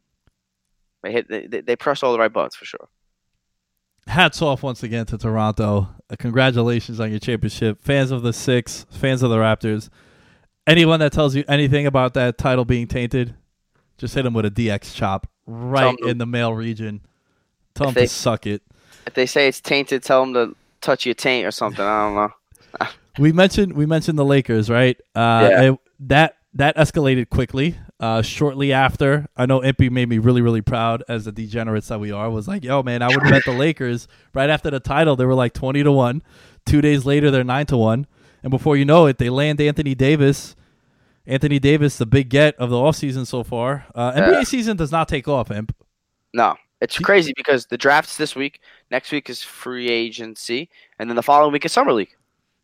they 1.03 1.13
hit 1.13 1.29
they, 1.29 1.61
they 1.63 1.77
press 1.77 2.03
all 2.03 2.13
the 2.13 2.19
right 2.19 2.33
buttons 2.33 2.57
for 2.57 2.65
sure. 2.67 2.89
Hats 4.07 4.43
off 4.43 4.63
once 4.63 4.83
again 4.83 5.07
to 5.07 5.19
Toronto. 5.19 5.89
Uh, 6.11 6.17
congratulations 6.19 7.01
on 7.01 7.11
your 7.11 7.19
championship. 7.21 7.81
Fans 7.81 8.11
of 8.11 8.23
the 8.23 8.33
Six, 8.33 8.87
fans 8.91 9.23
of 9.23 9.31
the 9.31 9.37
Raptors. 9.37 9.89
Anyone 10.67 11.01
that 11.01 11.13
tells 11.13 11.35
you 11.35 11.45
anything 11.49 11.87
about 11.87 12.15
that 12.15 12.39
title 12.39 12.65
being 12.65 12.87
tainted, 12.87 13.35
just 13.99 14.15
hit 14.15 14.23
them 14.23 14.35
with 14.35 14.45
a 14.45 14.51
DX 14.51 14.95
chop 14.95 15.29
right 15.47 15.97
in 16.07 16.19
the 16.19 16.27
male 16.27 16.55
region. 16.55 17.01
Tell 17.75 17.87
them 17.87 17.95
they- 17.95 18.03
to 18.03 18.09
suck 18.09 18.47
it. 18.47 18.63
If 19.07 19.15
they 19.15 19.27
say 19.27 19.49
it's 19.49 19.61
tainted, 19.61 20.05
tell 20.05 20.21
them 20.25 20.35
to 20.35 20.55
touch 20.81 21.05
your 21.05 21.15
taint 21.17 21.45
or 21.47 21.51
something. 21.51 21.85
I 21.85 22.05
don't 22.05 22.15
know. 22.15 22.87
we 23.19 23.33
mentioned 23.33 23.73
we 23.73 23.85
mentioned 23.85 24.19
the 24.19 24.25
Lakers, 24.25 24.71
right? 24.71 24.97
Uh, 25.15 25.49
Yeah. 25.51 25.63
it- 25.73 25.79
that 26.01 26.37
that 26.55 26.77
escalated 26.77 27.29
quickly. 27.31 27.77
Uh, 28.03 28.21
shortly 28.21 28.73
after, 28.73 29.29
I 29.37 29.47
know 29.47 29.61
Impy 29.61 29.89
made 29.89 30.09
me 30.09 30.19
really 30.19 30.43
really 30.43 30.61
proud 30.61 31.05
as 31.09 31.25
the 31.25 31.31
degenerates 31.33 31.87
that 31.89 32.01
we 32.01 32.11
are. 32.11 32.29
Was 32.29 32.49
like, 32.49 32.65
yo 32.65 32.83
man, 32.83 33.01
I 33.01 33.07
would 33.07 33.23
bet 33.23 33.45
the 33.45 33.53
Lakers 33.53 34.09
right 34.35 34.51
after 34.51 34.71
the 34.71 34.81
title. 34.81 35.15
They 35.15 35.25
were 35.25 35.37
like 35.37 35.53
twenty 35.53 35.83
to 35.85 35.93
one. 35.93 36.21
Two 36.67 36.81
days 36.81 37.07
later, 37.07 37.31
they're 37.31 37.45
nine 37.45 37.67
to 37.67 37.77
one, 37.77 38.09
and 38.43 38.51
before 38.51 38.77
you 38.77 38.85
know 38.85 39.07
it, 39.07 39.19
they 39.19 39.31
land 39.31 39.61
Anthony 39.61 39.95
Davis. 39.95 40.57
Anthony 41.29 41.61
Davis, 41.61 41.97
the 41.99 42.05
big 42.07 42.29
get 42.29 42.57
of 42.57 42.69
the 42.71 42.77
offseason 42.77 43.25
so 43.25 43.45
far. 43.45 43.87
Uh, 43.95 44.11
NBA 44.13 44.33
Yeah. 44.33 44.43
season 44.43 44.77
does 44.77 44.91
not 44.91 45.07
take 45.07 45.29
off, 45.29 45.53
Imp. 45.53 45.73
No, 46.35 46.57
it's 46.81 46.99
crazy 46.99 47.33
because 47.37 47.67
the 47.67 47.79
draft's 47.79 48.17
this 48.17 48.35
week. 48.35 48.59
Next 48.91 49.13
week 49.13 49.31
is 49.31 49.41
free 49.45 49.89
agency, 49.89 50.69
and 50.99 51.09
then 51.09 51.15
the 51.15 51.23
following 51.23 51.53
week 51.53 51.65
is 51.65 51.71
summer 51.71 51.93
league. 51.93 52.11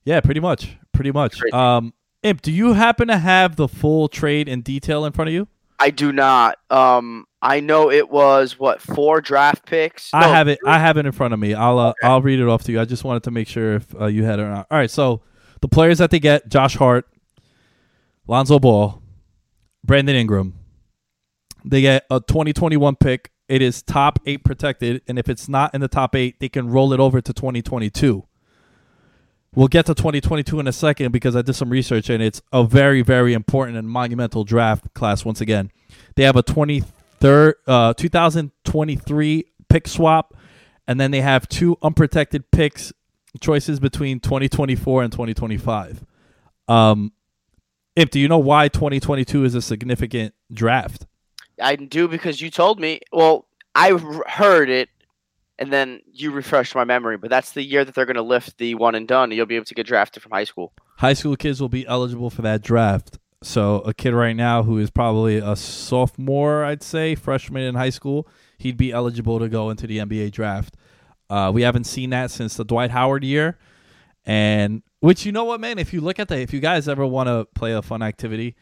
Yeah, 0.04 0.20
pretty 0.20 0.40
much, 0.40 0.76
pretty 0.92 1.12
much. 1.12 1.40
Um, 1.52 1.92
Imp, 2.28 2.42
do 2.42 2.52
you 2.52 2.74
happen 2.74 3.08
to 3.08 3.18
have 3.18 3.56
the 3.56 3.68
full 3.68 4.08
trade 4.08 4.48
in 4.48 4.60
detail 4.60 5.04
in 5.04 5.12
front 5.12 5.28
of 5.28 5.34
you? 5.34 5.48
I 5.78 5.90
do 5.90 6.12
not. 6.12 6.58
Um, 6.70 7.26
I 7.40 7.60
know 7.60 7.90
it 7.90 8.10
was 8.10 8.58
what 8.58 8.82
four 8.82 9.20
draft 9.20 9.64
picks. 9.64 10.12
I 10.12 10.26
have 10.28 10.48
it. 10.48 10.58
I 10.66 10.78
have 10.78 10.96
it 10.96 11.06
in 11.06 11.12
front 11.12 11.34
of 11.34 11.40
me. 11.40 11.54
I'll 11.54 11.78
uh, 11.78 11.90
Okay. 11.90 11.96
I'll 12.08 12.20
read 12.20 12.40
it 12.40 12.48
off 12.48 12.64
to 12.64 12.72
you. 12.72 12.80
I 12.80 12.84
just 12.84 13.04
wanted 13.04 13.22
to 13.24 13.30
make 13.30 13.48
sure 13.48 13.76
if 13.76 13.94
uh, 14.00 14.06
you 14.06 14.24
had 14.24 14.40
it 14.40 14.42
or 14.42 14.50
not. 14.50 14.66
All 14.70 14.78
right. 14.78 14.90
So 14.90 15.22
the 15.60 15.68
players 15.68 15.98
that 15.98 16.10
they 16.10 16.18
get: 16.18 16.48
Josh 16.48 16.76
Hart, 16.76 17.06
Lonzo 18.26 18.58
Ball, 18.58 19.02
Brandon 19.84 20.16
Ingram. 20.16 20.54
They 21.64 21.80
get 21.80 22.06
a 22.10 22.20
2021 22.20 22.96
pick. 22.96 23.32
It 23.48 23.62
is 23.62 23.82
top 23.82 24.18
eight 24.26 24.44
protected, 24.44 25.02
and 25.08 25.18
if 25.18 25.28
it's 25.28 25.48
not 25.48 25.74
in 25.74 25.80
the 25.80 25.88
top 25.88 26.14
eight, 26.14 26.38
they 26.40 26.48
can 26.48 26.68
roll 26.68 26.92
it 26.92 27.00
over 27.00 27.20
to 27.20 27.32
2022. 27.32 28.26
We'll 29.54 29.68
get 29.68 29.86
to 29.86 29.94
2022 29.94 30.60
in 30.60 30.68
a 30.68 30.72
second 30.72 31.12
because 31.12 31.34
I 31.34 31.42
did 31.42 31.54
some 31.54 31.70
research 31.70 32.10
and 32.10 32.22
it's 32.22 32.42
a 32.52 32.64
very, 32.64 33.02
very 33.02 33.32
important 33.32 33.78
and 33.78 33.88
monumental 33.88 34.44
draft 34.44 34.92
class 34.94 35.24
once 35.24 35.40
again. 35.40 35.70
They 36.16 36.24
have 36.24 36.36
a 36.36 36.42
23rd, 36.42 37.54
uh, 37.66 37.94
2023 37.94 39.44
pick 39.68 39.88
swap, 39.88 40.34
and 40.86 41.00
then 41.00 41.10
they 41.10 41.20
have 41.20 41.48
two 41.48 41.76
unprotected 41.82 42.50
picks 42.50 42.92
choices 43.40 43.80
between 43.80 44.20
2024 44.20 45.02
and 45.02 45.12
2025. 45.12 46.04
Um, 46.66 47.12
Imp, 47.96 48.10
do 48.10 48.20
you 48.20 48.28
know 48.28 48.38
why 48.38 48.68
2022 48.68 49.44
is 49.44 49.54
a 49.54 49.62
significant 49.62 50.34
draft? 50.52 51.06
I 51.60 51.76
do 51.76 52.06
because 52.06 52.40
you 52.40 52.50
told 52.50 52.78
me. 52.78 53.00
Well, 53.12 53.46
I 53.74 53.92
heard 54.28 54.70
it, 54.70 54.88
and 55.58 55.72
then 55.72 56.00
you 56.12 56.30
refresh 56.30 56.74
my 56.74 56.84
memory. 56.84 57.16
But 57.16 57.30
that's 57.30 57.52
the 57.52 57.62
year 57.62 57.84
that 57.84 57.94
they're 57.94 58.06
going 58.06 58.16
to 58.16 58.22
lift 58.22 58.58
the 58.58 58.74
one 58.74 58.94
and 58.94 59.08
done. 59.08 59.30
You'll 59.30 59.46
be 59.46 59.56
able 59.56 59.66
to 59.66 59.74
get 59.74 59.86
drafted 59.86 60.22
from 60.22 60.32
high 60.32 60.44
school. 60.44 60.72
high 60.98 61.14
school 61.14 61.36
kids 61.36 61.60
will 61.60 61.68
be 61.68 61.86
eligible 61.86 62.30
for 62.30 62.42
that 62.42 62.62
draft. 62.62 63.18
So 63.42 63.76
a 63.80 63.94
kid 63.94 64.14
right 64.14 64.34
now 64.34 64.64
who 64.64 64.78
is 64.78 64.90
probably 64.90 65.36
a 65.36 65.54
sophomore, 65.54 66.64
I'd 66.64 66.82
say, 66.82 67.14
freshman 67.14 67.62
in 67.62 67.76
high 67.76 67.90
school, 67.90 68.26
he'd 68.58 68.76
be 68.76 68.90
eligible 68.90 69.38
to 69.38 69.48
go 69.48 69.70
into 69.70 69.86
the 69.86 69.98
NBA 69.98 70.32
draft. 70.32 70.76
Uh, 71.30 71.50
we 71.54 71.62
haven't 71.62 71.84
seen 71.84 72.10
that 72.10 72.30
since 72.30 72.56
the 72.56 72.64
Dwight 72.64 72.90
Howard 72.90 73.22
year, 73.22 73.58
and 74.24 74.82
which 75.00 75.24
you 75.24 75.30
know 75.30 75.44
what, 75.44 75.60
man, 75.60 75.78
if 75.78 75.92
you 75.92 76.00
look 76.00 76.18
at 76.18 76.28
the, 76.28 76.38
if 76.38 76.52
you 76.52 76.58
guys 76.58 76.88
ever 76.88 77.06
want 77.06 77.28
to 77.28 77.46
play 77.54 77.72
a 77.72 77.82
fun 77.82 78.02
activity, 78.02 78.56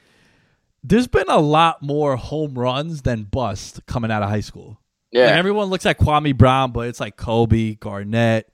there's 0.82 1.06
been 1.06 1.28
a 1.28 1.38
lot 1.38 1.82
more 1.82 2.16
home 2.16 2.58
runs 2.58 3.02
than 3.02 3.24
bust 3.24 3.86
coming 3.86 4.10
out 4.10 4.22
of 4.22 4.28
high 4.28 4.40
school. 4.40 4.80
Yeah, 5.16 5.26
Like 5.26 5.34
everyone 5.36 5.66
looks 5.68 5.86
at 5.86 5.98
Kwame 5.98 6.36
Brown, 6.36 6.72
but 6.72 6.88
it's 6.88 7.00
like 7.00 7.16
Kobe, 7.16 7.74
Garnett, 7.74 8.52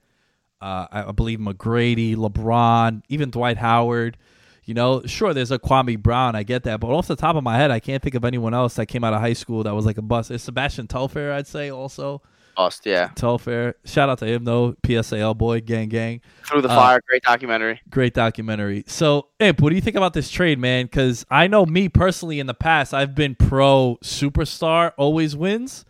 uh, 0.61 0.87
I 0.91 1.11
believe 1.11 1.39
McGrady, 1.39 2.15
LeBron, 2.15 3.01
even 3.09 3.29
Dwight 3.31 3.57
Howard. 3.57 4.17
You 4.65 4.73
know, 4.73 5.01
sure, 5.05 5.33
there's 5.33 5.51
a 5.51 5.59
Kwame 5.59 6.01
Brown. 6.01 6.35
I 6.37 6.43
get 6.43 6.63
that, 6.63 6.79
but 6.79 6.87
off 6.87 7.07
the 7.07 7.17
top 7.17 7.35
of 7.35 7.43
my 7.43 7.57
head, 7.57 7.69
I 7.69 7.81
can't 7.81 8.01
think 8.01 8.15
of 8.15 8.23
anyone 8.23 8.53
else 8.53 8.75
that 8.75 8.85
came 8.85 9.03
out 9.03 9.13
of 9.13 9.19
high 9.19 9.33
school 9.33 9.63
that 9.63 9.75
was 9.75 9.85
like 9.85 9.97
a 9.97 10.01
bust. 10.01 10.31
It's 10.31 10.45
Sebastian 10.45 10.87
Telfair, 10.87 11.33
I'd 11.33 11.47
say, 11.47 11.69
also 11.69 12.21
Bust, 12.55 12.85
yeah. 12.85 13.09
Telfair. 13.15 13.75
Shout 13.83 14.09
out 14.09 14.19
to 14.19 14.25
him 14.27 14.45
though, 14.45 14.73
PSAL 14.83 15.35
boy, 15.37 15.59
gang, 15.61 15.89
gang. 15.89 16.21
Through 16.45 16.61
the 16.61 16.69
Uh, 16.69 16.75
fire, 16.75 17.01
great 17.09 17.23
documentary. 17.23 17.81
Great 17.89 18.13
documentary. 18.13 18.83
So, 18.87 19.27
Imp, 19.39 19.59
what 19.59 19.69
do 19.71 19.75
you 19.75 19.81
think 19.81 19.95
about 19.95 20.13
this 20.13 20.29
trade, 20.29 20.59
man? 20.59 20.85
Because 20.85 21.25
I 21.31 21.47
know 21.47 21.65
me 21.65 21.89
personally 21.89 22.39
in 22.39 22.45
the 22.47 22.53
past, 22.53 22.93
I've 22.93 23.15
been 23.15 23.35
pro 23.35 23.97
superstar 24.03 24.93
always 24.97 25.35
wins, 25.35 25.83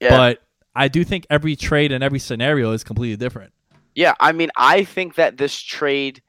Yeah, 0.00 0.16
but 0.16 0.42
I 0.74 0.88
do 0.88 1.04
think 1.04 1.26
every 1.30 1.56
trade 1.56 1.92
and 1.92 2.04
every 2.04 2.18
scenario 2.18 2.72
is 2.72 2.84
completely 2.84 3.16
different. 3.16 3.52
yeah. 3.94 4.14
I 4.20 4.32
mean, 4.32 4.50
I 4.56 4.84
think 4.84 5.16
that 5.16 5.36
this 5.36 5.60
trade 5.60 6.22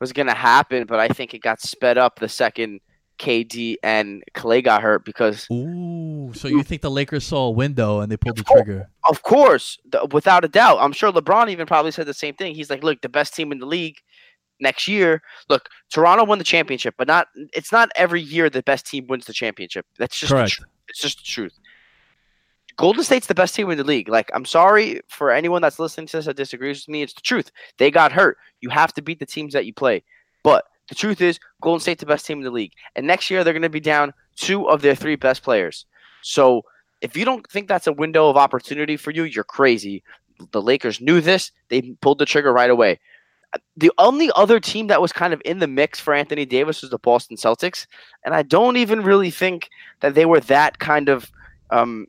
was 0.00 0.12
going 0.12 0.26
to 0.26 0.34
happen, 0.34 0.84
but 0.86 1.00
I 1.00 1.08
think 1.08 1.34
it 1.34 1.40
got 1.40 1.60
sped 1.60 1.98
up 1.98 2.18
the 2.18 2.28
second 2.28 2.80
KD 3.18 3.76
and 3.82 4.22
Klay 4.34 4.62
got 4.62 4.82
hurt 4.82 5.04
because, 5.04 5.46
Ooh, 5.50 6.32
so 6.34 6.48
you 6.48 6.62
think 6.62 6.82
the 6.82 6.90
Lakers 6.90 7.24
saw 7.24 7.46
a 7.46 7.50
window 7.50 8.00
and 8.00 8.12
they 8.12 8.16
pulled 8.16 8.36
the 8.36 8.44
trigger? 8.44 8.88
of 9.08 9.22
course, 9.22 9.78
without 10.12 10.44
a 10.44 10.48
doubt, 10.48 10.78
I'm 10.80 10.92
sure 10.92 11.10
LeBron 11.10 11.48
even 11.48 11.66
probably 11.66 11.90
said 11.92 12.06
the 12.06 12.14
same 12.14 12.34
thing. 12.34 12.54
He's 12.54 12.68
like, 12.68 12.82
"Look, 12.82 13.00
the 13.00 13.08
best 13.08 13.34
team 13.34 13.52
in 13.52 13.58
the 13.58 13.66
league." 13.66 13.96
Next 14.58 14.88
year, 14.88 15.22
look, 15.50 15.68
Toronto 15.92 16.24
won 16.24 16.38
the 16.38 16.44
championship, 16.44 16.94
but 16.96 17.08
not. 17.08 17.28
It's 17.52 17.72
not 17.72 17.90
every 17.96 18.22
year 18.22 18.48
the 18.48 18.62
best 18.62 18.86
team 18.86 19.06
wins 19.06 19.26
the 19.26 19.34
championship. 19.34 19.86
That's 19.98 20.18
just 20.18 20.32
Correct. 20.32 20.60
It's 20.88 21.00
just 21.00 21.18
the 21.18 21.24
truth. 21.24 21.52
Golden 22.76 23.02
State's 23.02 23.26
the 23.26 23.34
best 23.34 23.54
team 23.54 23.70
in 23.70 23.78
the 23.78 23.84
league. 23.84 24.08
Like, 24.08 24.30
I'm 24.34 24.44
sorry 24.44 25.00
for 25.08 25.30
anyone 25.30 25.62
that's 25.62 25.78
listening 25.78 26.06
to 26.08 26.18
this 26.18 26.26
that 26.26 26.36
disagrees 26.36 26.86
with 26.86 26.92
me. 26.92 27.02
It's 27.02 27.14
the 27.14 27.22
truth. 27.22 27.50
They 27.78 27.90
got 27.90 28.12
hurt. 28.12 28.36
You 28.60 28.68
have 28.68 28.92
to 28.94 29.02
beat 29.02 29.18
the 29.18 29.26
teams 29.26 29.54
that 29.54 29.64
you 29.64 29.72
play. 29.72 30.02
But 30.42 30.64
the 30.88 30.94
truth 30.94 31.20
is, 31.20 31.40
Golden 31.62 31.80
State's 31.80 32.00
the 32.00 32.06
best 32.06 32.26
team 32.26 32.38
in 32.38 32.44
the 32.44 32.50
league. 32.50 32.72
And 32.94 33.06
next 33.06 33.30
year, 33.30 33.42
they're 33.42 33.54
going 33.54 33.62
to 33.62 33.70
be 33.70 33.80
down 33.80 34.12
two 34.36 34.68
of 34.68 34.82
their 34.82 34.94
three 34.94 35.16
best 35.16 35.42
players. 35.42 35.86
So 36.22 36.62
if 37.00 37.16
you 37.16 37.24
don't 37.24 37.48
think 37.50 37.66
that's 37.66 37.86
a 37.86 37.92
window 37.92 38.28
of 38.28 38.36
opportunity 38.36 38.96
for 38.96 39.10
you, 39.10 39.24
you're 39.24 39.44
crazy. 39.44 40.02
The 40.50 40.62
Lakers 40.62 41.00
knew 41.00 41.20
this. 41.20 41.52
They 41.68 41.80
pulled 42.02 42.18
the 42.18 42.26
trigger 42.26 42.52
right 42.52 42.70
away. 42.70 43.00
The 43.76 43.92
only 43.96 44.30
other 44.36 44.60
team 44.60 44.88
that 44.88 45.00
was 45.00 45.12
kind 45.12 45.32
of 45.32 45.40
in 45.44 45.60
the 45.60 45.66
mix 45.66 45.98
for 45.98 46.12
Anthony 46.12 46.44
Davis 46.44 46.82
was 46.82 46.90
the 46.90 46.98
Boston 46.98 47.38
Celtics. 47.38 47.86
And 48.24 48.34
I 48.34 48.42
don't 48.42 48.76
even 48.76 49.02
really 49.02 49.30
think 49.30 49.70
that 50.00 50.14
they 50.14 50.26
were 50.26 50.40
that 50.40 50.78
kind 50.78 51.08
of 51.08 51.30
um, 51.70 52.06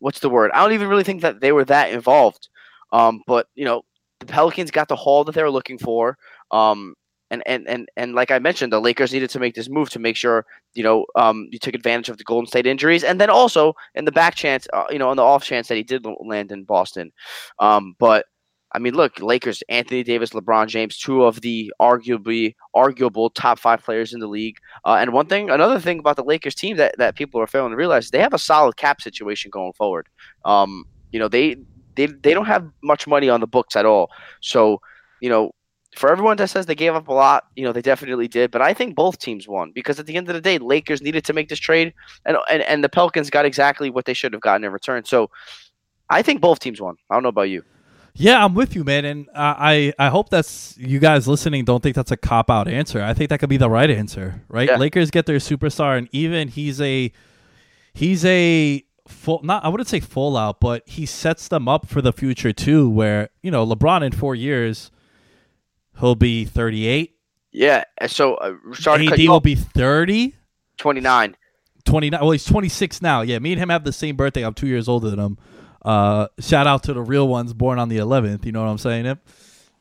what's 0.00 0.20
the 0.20 0.30
word? 0.30 0.50
I 0.52 0.62
don't 0.62 0.72
even 0.72 0.88
really 0.88 1.04
think 1.04 1.22
that 1.22 1.40
they 1.40 1.52
were 1.52 1.64
that 1.66 1.92
involved. 1.92 2.48
Um, 2.92 3.22
but 3.26 3.46
you 3.54 3.64
know, 3.64 3.82
the 4.18 4.26
Pelicans 4.26 4.70
got 4.70 4.88
the 4.88 4.96
haul 4.96 5.24
that 5.24 5.34
they 5.34 5.42
were 5.42 5.50
looking 5.50 5.78
for. 5.78 6.18
Um, 6.50 6.94
and, 7.30 7.44
and, 7.46 7.68
and, 7.68 7.88
and 7.96 8.14
like 8.14 8.32
I 8.32 8.40
mentioned, 8.40 8.72
the 8.72 8.80
Lakers 8.80 9.12
needed 9.12 9.30
to 9.30 9.38
make 9.38 9.54
this 9.54 9.68
move 9.68 9.88
to 9.90 10.00
make 10.00 10.16
sure, 10.16 10.44
you 10.74 10.82
know, 10.82 11.06
um, 11.14 11.48
you 11.52 11.60
took 11.60 11.74
advantage 11.74 12.08
of 12.08 12.18
the 12.18 12.24
Golden 12.24 12.48
State 12.48 12.66
injuries. 12.66 13.04
And 13.04 13.20
then 13.20 13.30
also 13.30 13.74
in 13.94 14.04
the 14.04 14.12
back 14.12 14.34
chance, 14.34 14.66
uh, 14.72 14.86
you 14.90 14.98
know, 14.98 15.08
on 15.08 15.16
the 15.16 15.22
off 15.22 15.44
chance 15.44 15.68
that 15.68 15.76
he 15.76 15.84
did 15.84 16.04
land 16.24 16.50
in 16.50 16.64
Boston. 16.64 17.12
Um, 17.60 17.94
but 18.00 18.26
I 18.72 18.78
mean, 18.78 18.94
look, 18.94 19.20
Lakers, 19.20 19.62
Anthony 19.68 20.02
Davis, 20.02 20.30
LeBron 20.30 20.68
James, 20.68 20.96
two 20.96 21.24
of 21.24 21.40
the 21.40 21.72
arguably 21.80 22.54
arguable 22.74 23.30
top 23.30 23.58
five 23.58 23.82
players 23.82 24.12
in 24.12 24.20
the 24.20 24.28
league. 24.28 24.58
Uh, 24.84 24.96
and 25.00 25.12
one 25.12 25.26
thing, 25.26 25.50
another 25.50 25.80
thing 25.80 25.98
about 25.98 26.16
the 26.16 26.24
Lakers 26.24 26.54
team 26.54 26.76
that, 26.76 26.96
that 26.98 27.16
people 27.16 27.40
are 27.40 27.48
failing 27.48 27.70
to 27.70 27.76
realize, 27.76 28.10
they 28.10 28.20
have 28.20 28.34
a 28.34 28.38
solid 28.38 28.76
cap 28.76 29.00
situation 29.00 29.50
going 29.50 29.72
forward. 29.72 30.08
Um, 30.44 30.84
you 31.10 31.18
know, 31.18 31.28
they 31.28 31.56
they 31.96 32.06
they 32.06 32.32
don't 32.32 32.46
have 32.46 32.68
much 32.82 33.06
money 33.06 33.28
on 33.28 33.40
the 33.40 33.46
books 33.46 33.74
at 33.74 33.84
all. 33.84 34.10
So, 34.40 34.80
you 35.20 35.28
know, 35.28 35.50
for 35.96 36.10
everyone 36.10 36.36
that 36.36 36.48
says 36.48 36.66
they 36.66 36.76
gave 36.76 36.94
up 36.94 37.08
a 37.08 37.12
lot, 37.12 37.44
you 37.56 37.64
know, 37.64 37.72
they 37.72 37.82
definitely 37.82 38.28
did. 38.28 38.52
But 38.52 38.62
I 38.62 38.72
think 38.72 38.94
both 38.94 39.18
teams 39.18 39.48
won 39.48 39.72
because 39.74 39.98
at 39.98 40.06
the 40.06 40.16
end 40.16 40.28
of 40.28 40.34
the 40.34 40.40
day, 40.40 40.58
Lakers 40.58 41.02
needed 41.02 41.24
to 41.24 41.32
make 41.32 41.48
this 41.48 41.58
trade, 41.58 41.92
and 42.24 42.36
and, 42.48 42.62
and 42.62 42.84
the 42.84 42.88
Pelicans 42.88 43.30
got 43.30 43.44
exactly 43.44 43.90
what 43.90 44.04
they 44.04 44.14
should 44.14 44.32
have 44.32 44.42
gotten 44.42 44.62
in 44.62 44.72
return. 44.72 45.04
So, 45.04 45.30
I 46.08 46.22
think 46.22 46.40
both 46.40 46.60
teams 46.60 46.80
won. 46.80 46.94
I 47.10 47.14
don't 47.14 47.24
know 47.24 47.30
about 47.30 47.50
you. 47.50 47.64
Yeah, 48.14 48.44
I'm 48.44 48.54
with 48.54 48.74
you, 48.74 48.84
man, 48.84 49.04
and 49.04 49.28
I 49.34 49.92
I 49.98 50.08
hope 50.08 50.28
that's 50.30 50.76
you 50.78 50.98
guys 50.98 51.26
listening 51.28 51.64
don't 51.64 51.82
think 51.82 51.96
that's 51.96 52.10
a 52.10 52.16
cop 52.16 52.50
out 52.50 52.68
answer. 52.68 53.02
I 53.02 53.14
think 53.14 53.30
that 53.30 53.38
could 53.38 53.48
be 53.48 53.56
the 53.56 53.70
right 53.70 53.90
answer, 53.90 54.42
right? 54.48 54.68
Yeah. 54.68 54.76
Lakers 54.76 55.10
get 55.10 55.26
their 55.26 55.38
superstar, 55.38 55.96
and 55.96 56.08
even 56.12 56.48
he's 56.48 56.80
a 56.80 57.12
he's 57.94 58.24
a 58.24 58.84
full 59.08 59.40
not 59.42 59.64
I 59.64 59.68
wouldn't 59.68 59.88
say 59.88 60.00
full 60.00 60.36
out, 60.36 60.60
but 60.60 60.86
he 60.88 61.06
sets 61.06 61.48
them 61.48 61.68
up 61.68 61.86
for 61.88 62.02
the 62.02 62.12
future 62.12 62.52
too. 62.52 62.90
Where 62.90 63.30
you 63.42 63.50
know 63.50 63.66
LeBron 63.66 64.02
in 64.02 64.12
four 64.12 64.34
years 64.34 64.90
he'll 65.98 66.14
be 66.14 66.44
38, 66.46 67.14
Yeah. 67.52 67.84
So, 68.06 68.34
uh, 68.36 68.54
sorry 68.72 69.06
AD 69.08 69.18
will 69.28 69.40
be 69.40 69.54
30. 69.54 70.34
29. 70.78 71.36
29 71.84 72.20
well 72.20 72.30
he's 72.30 72.44
26 72.44 73.00
now 73.02 73.22
yeah 73.22 73.38
me 73.38 73.52
and 73.52 73.60
him 73.60 73.70
have 73.70 73.84
the 73.84 73.92
same 73.92 74.14
birthday 74.14 74.42
i'm 74.42 74.52
two 74.52 74.66
years 74.66 74.86
older 74.86 75.08
than 75.10 75.18
him 75.18 75.38
uh 75.84 76.26
shout 76.38 76.66
out 76.66 76.82
to 76.82 76.92
the 76.92 77.02
real 77.02 77.28
ones 77.28 77.52
born 77.52 77.78
on 77.78 77.88
the 77.88 77.96
11th 77.96 78.44
you 78.44 78.52
know 78.52 78.62
what 78.62 78.70
i'm 78.70 78.78
saying 78.78 79.18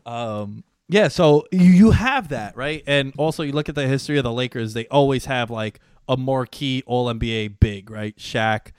um 0.06 0.64
yeah 0.88 1.08
so 1.08 1.46
you, 1.52 1.66
you 1.66 1.92
have 1.92 2.30
that 2.30 2.56
right 2.56 2.84
and 2.88 3.14
also 3.18 3.44
you 3.44 3.52
look 3.52 3.70
at 3.70 3.76
the 3.76 3.88
history 3.88 4.18
of 4.18 4.24
the 4.24 4.32
lakers 4.32 4.74
they 4.74 4.88
always 4.88 5.26
have 5.26 5.50
like 5.50 5.80
a 6.08 6.18
marquee 6.18 6.84
all 6.86 7.08
nba 7.14 7.60
big 7.60 7.90
right 7.90 8.18
Shaq, 8.18 8.72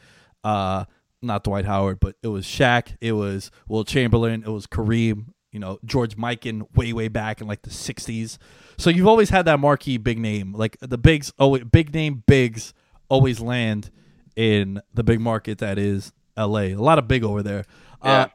uh 0.45 0.85
not 1.23 1.45
dwight 1.45 1.67
howard 1.67 2.01
but 2.01 2.17
it 2.23 2.29
was 2.29 2.47
Shaq, 2.47 2.97
it 3.01 3.13
was 3.13 3.51
wilt 3.69 3.87
chamberlain 3.87 4.43
it 4.43 4.51
was 4.51 4.67
kareem 4.67 5.27
you 5.53 5.59
know 5.59 5.79
George 5.85 6.17
Mikan 6.17 6.67
way 6.75 6.93
way 6.93 7.09
back 7.09 7.41
in 7.41 7.47
like 7.47 7.63
the 7.63 7.71
'60s. 7.71 8.39
So 8.79 8.91
you've 8.91 9.07
always 9.07 9.31
had 9.31 9.45
that 9.47 9.61
marquee 9.61 9.99
big 9.99 10.19
name. 10.19 10.53
Like 10.53 10.77
the 10.81 10.99
bigs, 10.99 11.33
oh 11.39 11.59
big 11.59 11.93
name 11.93 12.23
bigs 12.27 12.73
always 13.09 13.41
land 13.41 13.91
in 14.37 14.81
the 14.95 15.03
big 15.03 15.21
market 15.21 15.59
that 15.59 15.79
is 15.79 16.13
LA. 16.37 16.61
A 16.61 16.75
lot 16.75 16.99
of 16.99 17.09
big 17.09 17.25
over 17.25 17.43
there. 17.43 17.65
Yeah. 18.05 18.11
Uh, 18.11 18.29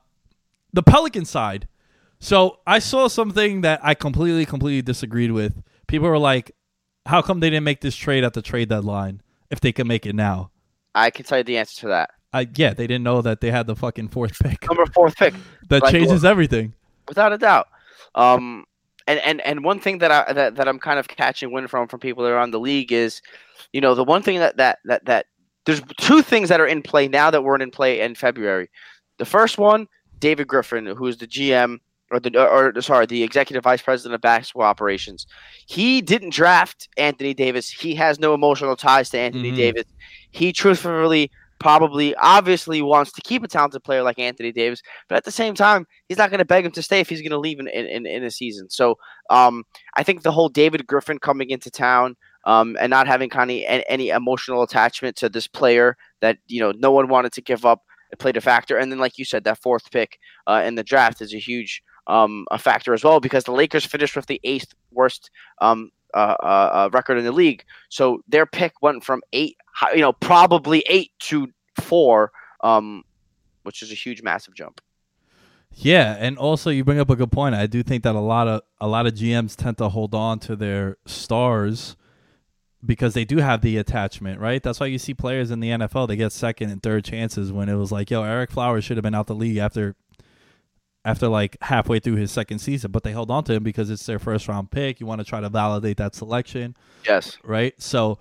the 0.74 0.84
Pelican 0.84 1.26
side. 1.26 1.68
So 2.20 2.60
I 2.66 2.80
saw 2.80 3.08
something 3.08 3.62
that 3.62 3.80
I 3.84 3.94
completely, 3.94 4.46
completely 4.46 4.82
disagreed 4.82 5.32
with. 5.32 5.62
People 5.88 6.08
were 6.10 6.18
like, 6.18 6.52
"How 7.06 7.22
come 7.22 7.40
they 7.40 7.50
didn't 7.50 7.66
make 7.66 7.82
this 7.82 7.96
trade 7.96 8.24
at 8.24 8.34
the 8.34 8.42
trade 8.42 8.70
deadline 8.70 9.22
if 9.50 9.60
they 9.60 9.72
can 9.72 9.88
make 9.88 10.06
it 10.06 10.16
now?" 10.16 10.52
I 10.94 11.10
can 11.10 11.26
tell 11.26 11.40
you 11.40 11.44
the 11.44 11.58
answer 11.58 11.82
to 11.82 11.88
that. 11.90 12.12
I 12.34 12.48
yeah, 12.56 12.74
they 12.74 12.88
didn't 12.88 13.04
know 13.04 13.22
that 13.22 13.42
they 13.42 13.52
had 13.52 13.68
the 13.68 13.76
fucking 13.76 14.10
fourth 14.10 14.40
pick. 14.44 14.66
Number 14.68 14.86
fourth 14.88 15.16
pick, 15.16 15.34
That 15.70 15.84
like, 15.84 15.92
changes 15.92 16.26
everything. 16.26 16.74
without 17.08 17.32
a 17.34 17.38
doubt. 17.38 17.68
Um, 18.16 18.66
and, 19.08 19.20
and, 19.20 19.42
and 19.42 19.64
one 19.64 19.80
thing 19.80 20.00
that 20.00 20.12
I 20.12 20.34
that, 20.34 20.56
that 20.56 20.68
I'm 20.68 20.80
kind 20.80 21.00
of 21.00 21.08
catching 21.08 21.52
wind 21.52 21.70
from 21.70 21.88
from 21.88 22.00
people 22.00 22.24
that 22.24 22.32
are 22.32 22.40
on 22.40 22.52
the 22.52 22.60
league 22.60 22.92
is, 22.92 23.22
you 23.72 23.82
know, 23.82 23.94
the 23.94 24.04
one 24.04 24.24
thing 24.24 24.40
that 24.40 24.58
that 24.58 24.80
that 24.86 25.06
that 25.06 25.28
there's 25.66 25.82
two 26.00 26.22
things 26.22 26.50
that 26.50 26.60
are 26.60 26.68
in 26.68 26.82
play 26.82 27.08
now 27.08 27.32
that 27.32 27.44
weren't 27.44 27.64
in 27.64 27.72
play 27.72 28.02
in 28.02 28.16
February. 28.16 28.70
The 29.18 29.26
first 29.26 29.58
one, 29.58 29.88
David 30.20 30.48
Griffin, 30.48 30.86
who 30.86 31.08
is 31.08 31.18
the 31.18 31.28
GM 31.28 31.80
or 32.12 32.20
the 32.20 32.38
or, 32.40 32.76
or 32.76 32.82
sorry, 32.82 33.06
the 33.06 33.24
executive 33.24 33.64
vice 33.64 33.82
president 33.82 34.14
of 34.16 34.22
basketball 34.22 34.64
operations. 34.68 35.26
He 35.66 36.02
didn't 36.02 36.34
draft 36.34 36.88
Anthony 36.98 37.34
Davis. 37.34 37.70
He 37.70 37.96
has 37.96 38.20
no 38.20 38.34
emotional 38.34 38.76
ties 38.76 39.10
to 39.10 39.18
Anthony 39.20 39.52
Mhm. 39.52 39.56
Davis. 39.56 39.86
He 40.32 40.54
truthfully 40.54 41.32
probably 41.60 42.14
obviously 42.16 42.82
wants 42.82 43.12
to 43.14 43.22
keep 43.22 43.42
a 43.42 43.48
talented 43.48 43.84
player 43.84 44.04
like 44.04 44.20
Anthony 44.20 44.52
Davis, 44.52 44.82
but 45.08 45.16
at 45.16 45.24
the 45.24 45.32
same 45.32 45.56
time, 45.56 45.88
he's 46.10 46.18
not 46.18 46.30
going 46.30 46.40
to 46.40 46.46
beg 46.46 46.66
him 46.66 46.72
to 46.74 46.82
stay 46.82 47.00
if 47.00 47.10
he's 47.10 47.22
going 47.22 47.32
to 47.32 47.40
leave 47.40 47.60
in, 47.60 47.68
in, 47.70 48.06
in 48.06 48.24
a 48.24 48.30
season. 48.30 48.70
So 48.70 48.98
um, 49.30 49.64
I 49.96 50.04
think 50.04 50.22
the 50.22 50.34
whole 50.34 50.50
David 50.50 50.86
Griffin 50.86 51.18
coming 51.18 51.50
into 51.50 51.72
town 51.72 52.18
um, 52.46 52.78
and 52.80 52.90
not 52.90 53.08
having 53.08 53.30
kind 53.30 53.52
of 53.52 53.84
any, 53.88 54.10
emotional 54.10 54.62
attachment 54.62 55.16
to 55.18 55.30
this 55.30 55.48
player 55.48 55.98
that 56.22 56.38
you 56.48 56.60
know 56.60 56.72
no 56.72 56.92
one 56.92 57.08
wanted 57.08 57.34
to 57.34 57.42
give 57.42 57.66
up 57.66 57.84
it 58.12 58.20
played 58.20 58.38
a 58.38 58.42
factor. 58.42 58.78
And 58.78 58.92
then, 58.92 59.00
like 59.00 59.18
you 59.18 59.26
said, 59.26 59.44
that 59.44 59.62
fourth 59.62 59.92
pick 59.92 60.20
uh, 60.48 60.62
in 60.66 60.76
the 60.76 60.84
draft 60.84 61.22
is 61.22 61.34
a 61.34 61.40
huge 61.40 61.84
um, 62.08 62.46
a 62.52 62.60
factor 62.60 62.94
as 62.94 63.04
well 63.04 63.20
because 63.20 63.46
the 63.46 63.52
Lakers 63.52 63.86
finished 63.86 64.16
with 64.16 64.28
the 64.28 64.40
eighth 64.44 64.74
worst 64.92 65.32
um, 65.60 65.90
uh, 66.14 66.36
uh, 66.42 66.46
uh, 66.46 66.90
record 66.94 67.18
in 67.18 67.26
the 67.26 67.32
league. 67.32 67.64
So 67.90 68.22
their 68.28 68.46
pick 68.46 68.74
went 68.82 69.04
from 69.04 69.22
eight, 69.34 69.58
you 69.94 70.02
know, 70.02 70.14
probably 70.14 70.84
eight 70.88 71.12
to 71.22 71.48
four, 71.82 72.32
um, 72.62 73.04
which 73.64 73.82
is 73.82 73.92
a 73.92 73.96
huge, 73.96 74.22
massive 74.22 74.54
jump. 74.54 74.82
Yeah, 75.72 76.16
and 76.18 76.38
also 76.38 76.70
you 76.70 76.86
bring 76.86 77.00
up 77.00 77.10
a 77.10 77.18
good 77.18 77.32
point. 77.32 77.54
I 77.56 77.68
do 77.68 77.84
think 77.84 78.04
that 78.04 78.16
a 78.16 78.22
lot 78.22 78.48
of 78.48 78.62
a 78.80 78.88
lot 78.88 79.08
of 79.08 79.14
GMs 79.14 79.58
tend 79.58 79.78
to 79.80 79.90
hold 79.90 80.16
on 80.16 80.40
to 80.40 80.56
their 80.56 80.98
stars 81.06 81.98
because 82.86 83.14
they 83.14 83.26
do 83.26 83.38
have 83.38 83.62
the 83.62 83.78
attachment, 83.78 84.40
right? 84.40 84.62
That's 84.62 84.80
why 84.80 84.86
you 84.88 84.98
see 84.98 85.14
players 85.14 85.52
in 85.52 85.60
the 85.60 85.70
NFL 85.70 86.08
they 86.08 86.16
get 86.16 86.32
second 86.32 86.70
and 86.70 86.84
third 86.84 87.04
chances 87.04 87.52
when 87.52 87.70
it 87.70 87.76
was 87.76 87.92
like, 87.92 88.12
yo, 88.12 88.22
Ereck 88.22 88.52
Flowers 88.52 88.84
should 88.84 88.98
have 88.98 89.04
been 89.04 89.16
out 89.16 89.28
the 89.28 89.36
league 89.36 89.58
after 89.58 89.96
after 91.04 91.28
like 91.28 91.56
halfway 91.62 92.00
through 92.00 92.16
his 92.16 92.32
second 92.32 92.60
season, 92.60 92.92
but 92.92 93.04
they 93.04 93.12
held 93.12 93.30
on 93.30 93.44
to 93.44 93.54
him 93.54 93.64
because 93.64 93.90
it's 93.92 94.06
their 94.06 94.18
first 94.20 94.48
round 94.48 94.72
pick. 94.72 95.00
You 95.00 95.06
want 95.06 95.20
to 95.22 95.26
try 95.26 95.40
to 95.40 95.50
validate 95.50 95.98
that 95.98 96.16
selection 96.16 96.76
Yes. 97.06 97.38
right? 97.44 97.74
So 97.80 98.18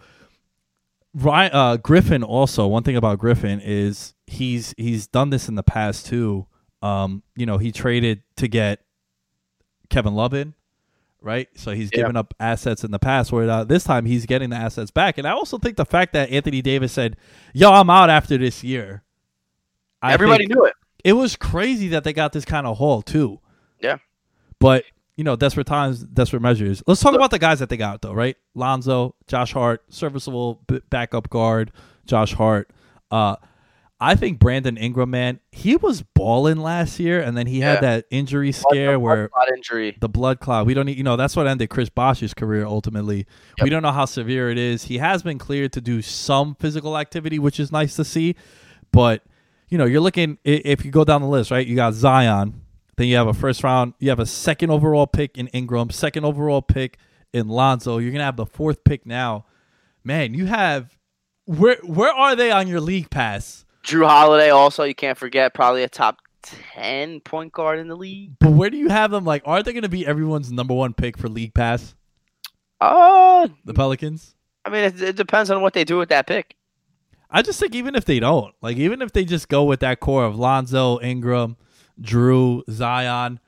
Ryan 1.15 1.51
uh, 1.55 1.77
Griffin 1.79 2.23
also 2.23 2.67
one 2.67 2.83
thing 2.83 2.97
about 2.97 3.19
Griffin 3.19 3.61
is 3.63 4.15
he's 4.27 4.75
he's 4.77 5.07
done 5.07 5.31
this 5.31 5.49
in 5.49 5.55
the 5.55 5.63
past 5.63 6.07
too. 6.07 6.47
Um, 6.83 7.23
you 7.37 7.47
know, 7.47 7.57
he 7.57 7.73
traded 7.73 8.23
to 8.37 8.49
get 8.49 8.81
Kevin 9.89 10.15
Love 10.15 10.35
in, 10.35 10.55
right? 11.25 11.49
So 11.57 11.73
he's 11.73 11.91
Yeah. 11.93 12.01
given 12.03 12.17
up 12.17 12.35
assets 12.39 12.85
in 12.85 12.91
the 12.93 12.99
past. 13.01 13.33
Where 13.33 13.49
uh, 13.51 13.65
this 13.65 13.83
time 13.85 14.05
he's 14.05 14.27
getting 14.27 14.51
the 14.51 14.57
assets 14.57 14.91
back, 14.93 15.19
and 15.19 15.27
I 15.27 15.33
also 15.33 15.59
think 15.59 15.77
the 15.77 15.85
fact 15.87 16.13
that 16.13 16.31
Anthony 16.31 16.63
Davis 16.63 16.93
said, 16.93 17.17
"Yo, 17.53 17.71
I'm 17.73 17.91
out 17.91 18.11
after 18.11 18.39
this 18.39 18.63
year." 18.63 19.03
I 20.03 20.13
Everybody 20.13 20.47
knew 20.47 20.65
it. 20.67 20.75
it 21.03 21.15
was 21.15 21.35
crazy 21.35 21.89
that 21.89 22.05
they 22.05 22.13
got 22.13 22.33
this 22.33 22.45
kind 22.45 22.67
of 22.67 22.77
haul 22.77 23.01
too. 23.03 23.41
Yeah. 23.81 23.97
But 24.61 24.85
you 25.17 25.25
know, 25.25 25.37
desperate 25.37 25.67
times, 25.67 26.01
desperate 26.05 26.43
measures. 26.43 26.83
Let's 26.87 27.01
talk 27.01 27.15
about 27.15 27.31
the 27.31 27.39
guys 27.39 27.61
that 27.61 27.69
they 27.69 27.77
got 27.77 28.03
though, 28.03 28.13
right? 28.13 28.37
Lonzo, 28.55 29.15
Josh 29.29 29.53
Hart, 29.53 29.83
serviceable 29.89 30.61
b- 30.67 30.81
backup 30.91 31.31
guard, 31.31 31.71
Josh 32.05 32.35
Hart. 32.35 32.69
Uh, 33.11 33.37
I 34.01 34.17
think 34.17 34.39
Brandon 34.41 34.77
Ingram, 34.77 35.11
man, 35.11 35.41
he 35.53 35.77
was 35.77 36.03
balling 36.15 36.57
last 36.59 36.99
year, 36.99 37.23
and 37.23 37.37
then 37.37 37.47
he 37.47 37.61
Yeah. 37.61 37.75
had 37.75 37.81
that 37.83 38.05
injury 38.11 38.51
scare 38.53 38.99
where 38.99 39.29
Blood 39.29 39.49
injury. 39.57 39.97
the 40.01 40.09
blood 40.09 40.41
clot. 40.41 40.67
We 40.67 40.75
don't 40.75 40.87
need, 40.87 40.99
you 40.99 41.05
know, 41.05 41.17
that's 41.17 41.37
what 41.37 41.47
ended 41.47 41.71
Chris 41.71 41.89
Bosh's 41.89 42.35
career 42.35 42.67
ultimately. 42.67 43.27
We 43.63 43.71
don't 43.71 43.83
know 43.83 43.93
how 43.93 44.05
severe 44.05 44.51
it 44.51 44.59
is. 44.59 44.85
He 44.85 44.99
has 44.99 45.23
been 45.23 45.39
cleared 45.39 45.73
to 45.75 45.81
do 45.81 46.03
some 46.03 46.57
physical 46.57 46.99
activity, 46.99 47.39
which 47.39 47.61
is 47.61 47.71
nice 47.71 47.95
to 47.97 48.05
see. 48.05 48.35
But, 48.93 49.23
you 49.69 49.79
know, 49.79 49.85
you're 49.85 50.01
looking, 50.01 50.39
if 50.45 50.85
you 50.85 50.91
go 50.91 51.05
down 51.05 51.23
the 51.23 51.29
list, 51.29 51.51
right? 51.53 51.67
You 51.67 51.77
got 51.77 51.95
Zion, 51.95 52.61
then 52.97 53.07
you 53.07 53.17
have 53.17 53.29
a 53.29 53.33
first 53.35 53.63
round, 53.63 53.95
you 54.01 54.09
have 54.11 54.21
a 54.21 54.27
second 54.27 54.71
overall 54.71 55.07
pick 55.07 55.39
in 55.39 55.47
Ingram, 55.49 55.91
second 55.91 56.25
overall 56.25 56.63
pick 56.63 56.99
in 57.33 57.49
Lonzo. 57.49 57.99
You're 57.99 58.11
going 58.11 58.19
to 58.21 58.25
have 58.25 58.37
the 58.37 58.47
fourth 58.47 58.83
pick 58.85 59.07
now. 59.07 59.47
Man, 60.03 60.35
you 60.35 60.47
have, 60.47 60.99
where 61.47 61.77
where 61.85 62.13
are 62.13 62.35
they 62.37 62.51
on 62.51 62.67
your 62.69 62.81
league 62.81 63.09
pass? 63.11 63.64
Jrue 63.85 64.07
Holiday 64.09 64.51
also, 64.51 64.85
you 64.85 64.95
can't 64.95 65.19
forget, 65.19 65.55
probably 65.55 65.83
a 65.83 65.89
top 65.89 66.19
ten 66.43 67.21
point 67.21 67.53
guard 67.53 67.79
in 67.79 67.89
the 67.89 67.97
league. 67.97 68.33
But 68.41 68.53
where 68.53 68.71
do 68.71 68.77
you 68.77 68.89
have 68.89 69.11
them? 69.11 69.25
Like, 69.25 69.43
aren't 69.45 69.67
they 69.67 69.73
going 69.73 69.83
to 69.83 69.89
be 69.89 70.07
everyone's 70.07 70.51
number 70.51 70.75
one 70.75 70.95
pick 70.95 71.19
for 71.19 71.29
league 71.29 71.55
pass? 71.55 71.95
Uh, 72.81 73.49
The 73.65 73.75
Pelicans? 73.75 74.35
I 74.65 74.71
mean, 74.71 74.85
it, 74.85 75.01
it 75.01 75.17
depends 75.17 75.51
on 75.51 75.61
what 75.63 75.75
they 75.75 75.85
do 75.85 75.99
with 75.99 76.09
that 76.09 76.27
pick. 76.27 76.57
I 77.31 77.43
just 77.43 77.59
think 77.61 77.75
even 77.75 77.95
if 77.95 78.05
they 78.05 78.21
don't, 78.21 78.55
like 78.63 78.77
even 78.77 79.03
if 79.03 79.13
they 79.13 79.25
just 79.25 79.49
go 79.49 79.65
with 79.65 79.81
that 79.81 80.01
core 80.01 80.25
of 80.25 80.37
Lonzo, 80.37 81.01
Ingram, 81.01 81.57
Jrue, 82.01 82.63
Zion, 82.71 83.41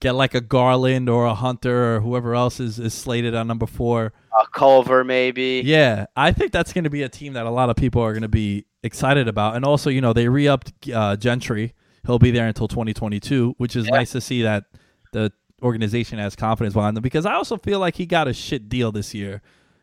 get 0.00 0.14
like 0.14 0.34
a 0.34 0.40
Garland 0.40 1.08
or 1.08 1.26
a 1.26 1.34
Hunter 1.34 1.96
or 1.96 2.00
whoever 2.00 2.34
else 2.34 2.58
is, 2.60 2.78
is 2.78 2.94
slated 2.94 3.34
on 3.34 3.46
number 3.46 3.66
four. 3.66 4.12
A 4.40 4.46
Culver, 4.52 5.04
maybe. 5.04 5.62
Yeah, 5.64 6.06
I 6.16 6.32
think 6.32 6.52
that's 6.52 6.72
going 6.72 6.84
to 6.84 6.90
be 6.90 7.02
a 7.02 7.08
team 7.08 7.34
that 7.34 7.46
a 7.46 7.50
lot 7.50 7.68
of 7.70 7.76
people 7.76 8.02
are 8.02 8.12
going 8.12 8.22
to 8.22 8.28
be 8.28 8.64
excited 8.82 9.28
about. 9.28 9.56
And 9.56 9.64
also, 9.64 9.90
you 9.90 10.00
know, 10.00 10.12
they 10.12 10.28
re 10.28 10.48
upped 10.48 10.72
uh, 10.92 11.16
Gentry. 11.16 11.74
He'll 12.06 12.18
be 12.18 12.30
there 12.30 12.46
until 12.46 12.66
2022, 12.66 13.54
which 13.58 13.76
is 13.76 13.84
Yeah. 13.86 13.96
nice 13.96 14.12
to 14.12 14.20
see 14.20 14.42
that 14.42 14.64
the 15.12 15.32
organization 15.62 16.18
has 16.18 16.34
confidence 16.34 16.72
behind 16.72 16.96
them 16.96 17.02
because 17.02 17.26
I 17.26 17.34
also 17.34 17.58
feel 17.58 17.78
like 17.78 17.96
he 17.96 18.06
got 18.06 18.26
a 18.26 18.32
shit 18.32 18.70
deal 18.70 18.90
this 18.92 19.12
year. 19.14 19.42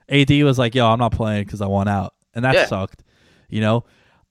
AD 0.10 0.32
was 0.44 0.58
like, 0.58 0.74
yo, 0.74 0.88
I'm 0.88 0.98
not 0.98 1.12
playing 1.12 1.44
because 1.44 1.62
I 1.62 1.68
want 1.68 1.90
out. 1.90 2.16
And 2.34 2.44
that 2.44 2.56
Yeah. 2.56 2.66
sucked. 2.66 3.04
You 3.50 3.62
know, 3.62 3.84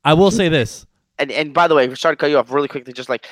I 0.05 0.14
will 0.14 0.31
say 0.33 0.49
this. 0.49 0.85
and 1.18 1.31
and 1.31 1.55
by 1.55 1.68
the 1.68 1.75
way, 1.77 1.94
sorry 1.94 2.16
to 2.16 2.20
cut 2.20 2.31
you 2.31 2.38
off 2.38 2.51
really 2.51 2.66
quickly. 2.68 2.92
Just 2.92 3.09
like 3.09 3.27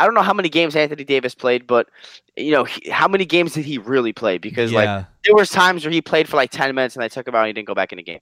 I 0.00 0.04
don't 0.04 0.14
know 0.14 0.22
how 0.22 0.32
many 0.32 0.48
games 0.48 0.74
Anthony 0.74 1.04
Davis 1.04 1.34
played, 1.34 1.66
but 1.66 1.88
you 2.36 2.50
know 2.52 2.64
he, 2.64 2.88
how 2.90 3.06
many 3.06 3.24
games 3.24 3.52
did 3.54 3.64
he 3.66 3.78
really 3.78 4.12
play? 4.12 4.38
Because 4.38 4.72
like 4.72 5.06
there 5.24 5.34
was 5.34 5.50
times 5.50 5.84
where 5.84 5.92
he 5.92 6.00
played 6.00 6.28
for 6.28 6.36
like 6.36 6.50
ten 6.50 6.74
minutes 6.74 6.96
and 6.96 7.02
they 7.02 7.08
took 7.08 7.28
him 7.28 7.34
out 7.34 7.40
and 7.40 7.48
he 7.48 7.52
didn't 7.52 7.68
go 7.68 7.74
back 7.74 7.92
in 7.92 7.96
the 7.98 8.02
game. 8.02 8.20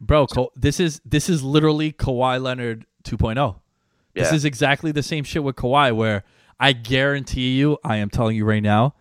bro, 0.00 0.26
Ka- 0.26 0.48
this 0.54 0.78
is 0.80 1.00
this 1.04 1.28
is 1.28 1.42
literally 1.42 1.92
Kawhi 1.92 2.40
Leonard 2.42 2.84
2.0. 3.04 3.56
This 4.14 4.30
Yeah. 4.30 4.34
is 4.36 4.44
exactly 4.44 4.92
the 4.92 5.02
same 5.02 5.24
shit 5.24 5.42
with 5.42 5.56
Kawhi, 5.56 5.94
where 5.96 6.24
I 6.60 6.72
guarantee 6.72 7.56
you, 7.58 7.78
I 7.82 7.96
am 7.96 8.10
telling 8.10 8.36
you 8.36 8.44
right 8.44 8.62
now, 8.62 8.94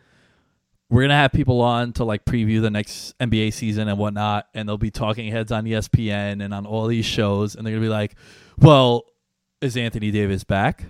we're 0.90 1.02
gonna 1.04 1.16
have 1.16 1.32
people 1.32 1.62
on 1.62 1.92
to 1.94 2.04
like 2.04 2.24
preview 2.26 2.62
the 2.62 2.70
next 2.72 3.18
NBA 3.20 3.52
season 3.54 3.88
and 3.88 3.98
whatnot, 3.98 4.48
and 4.54 4.68
they'll 4.68 4.78
be 4.78 4.92
talking 4.92 5.32
heads 5.32 5.52
on 5.52 5.66
ESPN 5.66 6.44
and 6.44 6.54
on 6.54 6.66
all 6.66 6.88
these 6.88 7.06
shows, 7.06 7.56
and 7.56 7.66
they're 7.66 7.74
gonna 7.74 7.86
be 7.86 7.90
like, 7.90 8.16
"Well, 8.58 9.04
is 9.62 9.76
Anthony 9.78 10.10
Davis 10.12 10.44
back? 10.44 10.84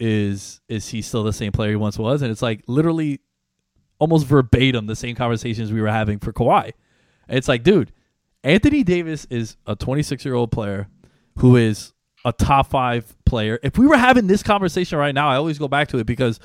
Is 0.00 0.60
is 0.68 0.88
he 0.88 1.02
still 1.02 1.22
the 1.22 1.32
same 1.32 1.52
player 1.52 1.70
he 1.70 1.76
once 1.76 1.98
was?" 1.98 2.22
And 2.22 2.32
it's 2.32 2.42
like 2.42 2.64
literally, 2.66 3.20
almost 3.98 4.26
verbatim, 4.26 4.86
the 4.86 4.96
same 4.96 5.14
conversations 5.14 5.72
we 5.72 5.80
were 5.80 5.88
having 5.88 6.18
for 6.18 6.32
Kawhi. 6.32 6.72
And 7.28 7.38
it's 7.38 7.48
like, 7.48 7.62
dude, 7.62 7.92
Anthony 8.42 8.82
Davis 8.82 9.26
is 9.30 9.56
a 9.66 9.76
26 9.76 10.24
year 10.24 10.34
old 10.34 10.50
player 10.50 10.88
who 11.36 11.56
is 11.56 11.92
a 12.24 12.32
top 12.32 12.68
five 12.68 13.14
player. 13.24 13.58
If 13.62 13.78
we 13.78 13.86
were 13.86 13.96
having 13.96 14.26
this 14.26 14.42
conversation 14.42 14.98
right 14.98 15.14
now, 15.14 15.28
I 15.28 15.36
always 15.36 15.58
go 15.58 15.68
back 15.68 15.88
to 15.88 15.98
it 15.98 16.06
because, 16.06 16.40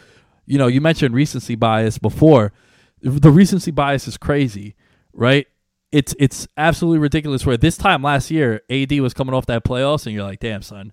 you 0.45 0.57
know, 0.57 0.67
you 0.67 0.81
mentioned 0.81 1.15
recency 1.15 1.55
bias 1.55 1.97
before. 1.97 2.53
The 3.01 3.31
recency 3.31 3.71
bias 3.71 4.07
is 4.07 4.17
crazy, 4.17 4.75
right? 5.13 5.47
It's 5.91 6.15
it's 6.19 6.47
absolutely 6.57 6.99
ridiculous. 6.99 7.45
Where 7.45 7.57
this 7.57 7.77
time 7.77 8.01
last 8.01 8.31
year, 8.31 8.61
AD 8.69 8.99
was 8.99 9.13
coming 9.13 9.33
off 9.33 9.45
that 9.45 9.63
playoffs, 9.63 10.05
and 10.05 10.15
you're 10.15 10.23
like, 10.23 10.39
damn, 10.39 10.61
son, 10.61 10.91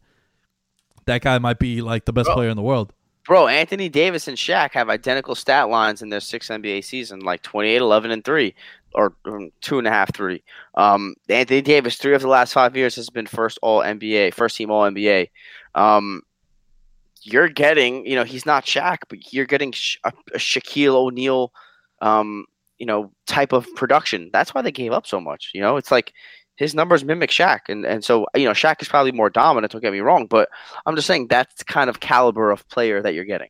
that 1.07 1.23
guy 1.23 1.39
might 1.39 1.59
be 1.59 1.83
like 1.83 2.05
the 2.05 2.13
best 2.13 2.27
Bro. 2.27 2.35
player 2.35 2.49
in 2.49 2.57
the 2.57 2.63
world. 2.63 2.93
Bro, 3.25 3.49
Anthony 3.49 3.89
Davis 3.89 4.27
and 4.27 4.37
Shaq 4.37 4.73
have 4.73 4.89
identical 4.89 5.37
stat 5.37 5.69
lines 5.69 6.03
in 6.03 6.09
their 6.09 6.21
six 6.21 6.49
NBA 6.49 6.85
season, 6.85 7.21
like 7.21 7.43
28, 7.43 7.77
11, 7.77 8.11
and 8.11 8.25
3, 8.25 8.55
or 8.95 9.15
um, 9.27 9.51
two 9.61 9.79
and 9.79 9.87
a 9.87 9.91
half, 9.91 10.13
three. 10.13 10.43
Um, 10.75 11.15
Anthony 11.29 11.63
Davis, 11.63 11.97
three 11.97 12.15
of 12.15 12.23
the 12.23 12.29
last 12.29 12.53
five 12.53 12.77
years, 12.77 12.97
has 12.97 13.11
been 13.11 13.27
first 13.27 13.59
All 13.63 13.81
NBA, 13.81 14.35
first 14.35 14.57
team 14.57 14.71
All 14.71 14.83
NBA. 14.91 15.31
Um, 15.75 16.23
you're 17.23 17.49
getting, 17.49 18.05
you 18.05 18.17
know, 18.17 18.25
he's 18.25 18.45
not 18.45 18.67
Shaq, 18.67 18.99
but 19.09 19.33
you're 19.33 19.47
getting 19.47 19.73
a, 20.05 20.13
a 20.35 20.39
Shaquille 20.39 20.95
O'Neal, 20.95 21.53
um, 22.01 22.47
you 22.79 22.87
know, 22.87 23.13
type 23.27 23.53
of 23.53 23.73
production. 23.77 24.31
That's 24.33 24.53
why 24.53 24.63
they 24.63 24.73
gave 24.73 24.91
up 24.91 25.07
so 25.07 25.21
much. 25.21 25.53
You 25.55 25.61
know, 25.61 25.77
it's 25.77 25.93
like 25.93 26.13
his 26.57 26.75
numbers 26.75 27.05
mimic 27.05 27.31
Shaq, 27.31 27.61
and 27.69 27.85
and 27.85 28.05
so 28.05 28.27
you 28.35 28.45
know, 28.45 28.53
Shaq 28.53 28.81
is 28.83 28.89
probably 28.89 29.13
more 29.13 29.31
dominant. 29.31 29.73
Don't 29.73 29.81
get 29.83 29.93
me 29.93 30.01
wrong, 30.01 30.27
but 30.27 30.49
I'm 30.87 30.95
just 30.97 31.07
saying 31.07 31.29
that's 31.29 31.63
kind 31.65 31.89
of 31.91 32.01
caliber 32.01 32.51
of 32.51 32.69
player 32.69 33.01
that 33.03 33.15
you're 33.15 33.25
getting. 33.25 33.49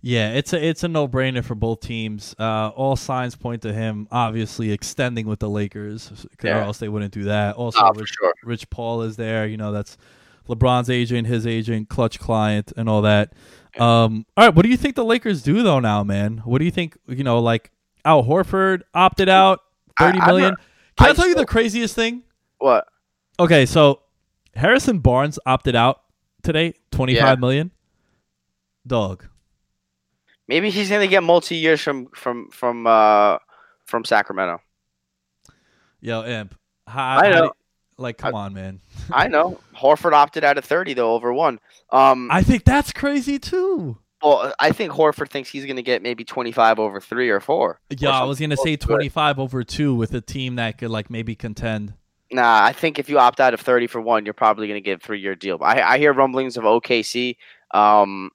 Yeah, 0.00 0.30
it's 0.34 0.52
a 0.52 0.64
it's 0.64 0.84
a 0.84 0.88
no 0.88 1.08
brainer 1.08 1.42
for 1.44 1.56
both 1.56 1.80
teams. 1.80 2.34
Uh, 2.38 2.68
all 2.68 2.94
signs 2.94 3.34
point 3.34 3.62
to 3.62 3.72
him 3.72 4.06
obviously 4.12 4.70
extending 4.70 5.26
with 5.26 5.40
the 5.40 5.50
Lakers, 5.50 6.12
or 6.44 6.50
else 6.50 6.78
they 6.78 6.88
wouldn't 6.88 7.12
do 7.12 7.24
that. 7.24 7.56
Also, 7.56 7.80
Oh, 7.82 7.92
Rich, 7.92 8.10
sure. 8.20 8.32
Rich 8.44 8.70
Paul 8.70 9.02
is 9.02 9.16
there. 9.16 9.44
You 9.46 9.56
know, 9.56 9.72
that's 9.72 9.96
LeBron's 10.48 10.88
agent, 10.88 11.26
his 11.26 11.46
agent, 11.48 11.88
Klutch 11.88 12.20
client, 12.20 12.72
and 12.76 12.88
all 12.88 13.02
that. 13.02 13.32
Um, 13.76 14.24
all 14.36 14.46
right, 14.46 14.54
what 14.54 14.62
do 14.62 14.68
you 14.68 14.76
think 14.76 14.94
the 14.94 15.04
Lakers 15.04 15.42
do 15.42 15.62
though 15.64 15.80
now, 15.80 16.04
man? 16.04 16.38
What 16.44 16.58
do 16.60 16.64
you 16.64 16.70
think? 16.70 16.96
You 17.08 17.24
know, 17.24 17.40
like 17.40 17.72
Al 18.04 18.22
Horford 18.22 18.82
opted 18.94 19.28
out, 19.28 19.60
I- 19.98 20.04
thirty 20.06 20.20
I'm 20.20 20.26
million. 20.28 20.50
not- 20.50 20.60
Can 20.98 21.06
I, 21.06 21.10
I 21.10 21.12
tell 21.14 21.28
you 21.28 21.34
the 21.34 21.46
craziest 21.46 21.94
thing? 21.94 22.22
What? 22.58 22.86
Okay, 23.40 23.66
so 23.66 24.00
Harrison 24.54 24.98
Barnes 24.98 25.38
opted 25.46 25.76
out 25.76 26.02
today, 26.42 26.74
Yeah. 27.14 27.34
million. 27.36 27.70
Dog. 28.86 29.24
Maybe 30.48 30.70
he's 30.70 30.88
gonna 30.90 31.06
get 31.06 31.22
multi 31.22 31.56
years 31.56 31.80
from 31.80 32.06
from 32.14 32.48
from 32.50 32.86
uh 32.86 33.38
from 33.86 34.04
Sacramento. 34.04 34.60
Yo, 36.00 36.24
Imp. 36.24 36.54
How, 36.86 37.18
I 37.18 37.26
how 37.26 37.32
know. 37.34 37.46
do- 37.48 37.52
like, 38.00 38.16
come 38.16 38.34
on, 38.34 38.54
man. 38.54 38.80
I 39.12 39.26
know 39.28 39.60
Horford 39.76 40.12
opted 40.12 40.44
out 40.44 40.56
of 40.56 40.64
30 40.64 40.94
though 40.94 41.14
over 41.14 41.32
one. 41.32 41.58
Um, 41.90 42.28
I 42.30 42.42
think 42.42 42.64
that's 42.64 42.92
crazy 42.92 43.38
too. 43.38 43.98
Well, 44.22 44.52
I 44.58 44.72
think 44.72 44.92
Horford 44.92 45.30
thinks 45.30 45.48
he's 45.48 45.64
gonna 45.64 45.82
get 45.82 46.02
maybe 46.02 46.24
25 46.24 46.78
over 46.78 47.00
three 47.00 47.30
or 47.30 47.40
four. 47.40 47.80
Yeah, 47.90 48.10
or 48.10 48.12
I 48.12 48.24
was 48.24 48.38
say 48.38 48.46
close 48.46 48.64
to 48.64 48.76
twenty 48.76 49.08
five 49.08 49.38
over 49.38 49.62
two 49.62 49.94
with 49.94 50.12
a 50.14 50.20
team 50.20 50.56
that 50.56 50.78
could 50.78 50.90
like 50.90 51.10
maybe 51.10 51.34
contend. 51.34 51.94
Nah, 52.30 52.64
I 52.64 52.72
think 52.72 52.98
if 52.98 53.08
you 53.08 53.18
opt 53.18 53.40
out 53.40 53.54
of 53.54 53.60
30 53.60 53.86
for 53.86 54.00
one, 54.00 54.24
you're 54.26 54.34
probably 54.34 54.68
gonna 54.68 54.80
get 54.80 54.98
a 54.98 55.04
three 55.04 55.20
year 55.20 55.34
deal. 55.34 55.58
I 55.62 55.80
I 55.82 55.98
hear 55.98 56.12
rumblings 56.12 56.56
of 56.56 56.64
OKC. 56.64 57.36
Um, 57.72 58.30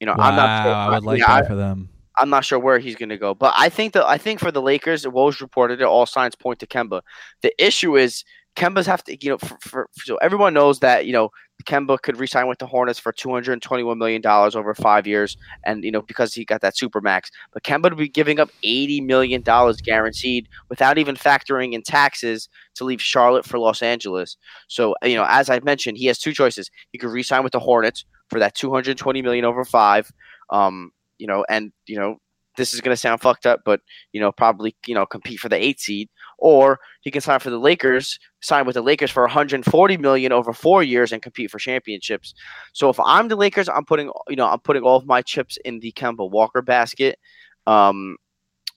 you 0.00 0.06
know, 0.06 0.14
Wow, 0.16 0.30
I'm 0.30 0.36
not 0.36 0.64
sure. 0.64 0.74
I 0.74 0.88
would 0.90 1.04
like 1.04 1.18
yeah, 1.20 1.40
that 1.40 1.48
for 1.48 1.54
them. 1.54 1.90
I, 2.18 2.22
am 2.22 2.30
not 2.30 2.44
sure 2.44 2.58
where 2.58 2.78
he's 2.78 2.96
gonna 2.96 3.18
go, 3.18 3.34
but 3.34 3.54
I 3.56 3.68
think 3.68 3.92
that 3.92 4.06
I 4.06 4.18
think 4.18 4.40
for 4.40 4.50
the 4.50 4.62
Lakers, 4.62 5.04
Woj 5.04 5.40
reported 5.40 5.80
it. 5.80 5.84
All 5.84 6.06
signs 6.06 6.34
point 6.34 6.58
to 6.58 6.66
Kemba. 6.66 7.02
The 7.42 7.52
issue 7.64 7.96
is 7.96 8.24
Kemba's 8.56 8.86
have 8.86 9.04
to, 9.04 9.16
you 9.22 9.30
know, 9.30 9.38
for, 9.38 9.58
for, 9.60 9.88
so 9.92 10.16
everyone 10.16 10.54
knows 10.54 10.80
that 10.80 11.06
you 11.06 11.12
know 11.12 11.30
Kemba 11.64 12.00
could 12.00 12.18
resign 12.18 12.46
with 12.46 12.58
the 12.58 12.66
Hornets 12.66 12.98
for 12.98 13.12
221 13.12 13.98
million 13.98 14.20
dollars 14.20 14.54
over 14.56 14.74
five 14.74 15.06
years, 15.06 15.36
and 15.64 15.84
you 15.84 15.90
know 15.90 16.02
because 16.02 16.34
he 16.34 16.44
got 16.44 16.60
that 16.60 16.76
super 16.76 17.00
max. 17.00 17.30
But 17.52 17.62
Kemba 17.62 17.84
would 17.84 17.96
be 17.98 18.08
giving 18.08 18.40
up 18.40 18.50
80 18.62 19.00
million 19.02 19.42
dollars 19.42 19.80
guaranteed 19.80 20.48
without 20.68 20.98
even 20.98 21.16
factoring 21.16 21.72
in 21.72 21.82
taxes 21.82 22.48
to 22.74 22.84
leave 22.84 23.02
Charlotte 23.02 23.44
for 23.44 23.58
Los 23.58 23.82
Angeles. 23.82 24.36
So 24.68 24.94
you 25.02 25.16
know, 25.16 25.26
as 25.28 25.50
I 25.50 25.60
mentioned, 25.60 25.98
he 25.98 26.06
has 26.06 26.18
two 26.18 26.32
choices. 26.32 26.70
He 26.92 26.98
could 26.98 27.10
resign 27.10 27.42
with 27.42 27.52
the 27.52 27.60
Hornets 27.60 28.04
for 28.28 28.38
that 28.38 28.54
220 28.54 29.22
million 29.22 29.44
over 29.44 29.64
five. 29.64 30.10
Um, 30.50 30.92
you 31.18 31.26
know, 31.26 31.44
and 31.48 31.72
you 31.86 31.98
know 31.98 32.16
this 32.56 32.74
is 32.74 32.80
going 32.80 32.92
to 32.92 33.00
sound 33.00 33.20
fucked 33.20 33.46
up, 33.46 33.60
but 33.64 33.80
you 34.12 34.20
know, 34.20 34.32
probably 34.32 34.74
you 34.86 34.94
know 34.94 35.06
compete 35.06 35.40
for 35.40 35.48
the 35.48 35.56
eight 35.56 35.80
seed, 35.80 36.08
or 36.38 36.80
he 37.02 37.10
can 37.10 37.20
sign 37.20 37.40
for 37.40 37.50
the 37.50 37.58
Lakers, 37.58 38.18
sign 38.40 38.66
with 38.66 38.74
the 38.74 38.82
Lakers 38.82 39.10
for 39.10 39.22
140 39.22 39.96
million 39.96 40.32
over 40.32 40.52
four 40.52 40.82
years 40.82 41.12
and 41.12 41.22
compete 41.22 41.50
for 41.50 41.58
championships. 41.58 42.34
So 42.72 42.88
if 42.88 42.98
I'm 43.00 43.28
the 43.28 43.36
Lakers, 43.36 43.68
I'm 43.68 43.84
putting 43.84 44.10
you 44.28 44.36
know 44.36 44.46
I'm 44.46 44.60
putting 44.60 44.82
all 44.82 44.96
of 44.96 45.06
my 45.06 45.22
chips 45.22 45.58
in 45.64 45.80
the 45.80 45.92
Kemba 45.92 46.30
Walker 46.30 46.62
basket, 46.62 47.18
um, 47.66 48.16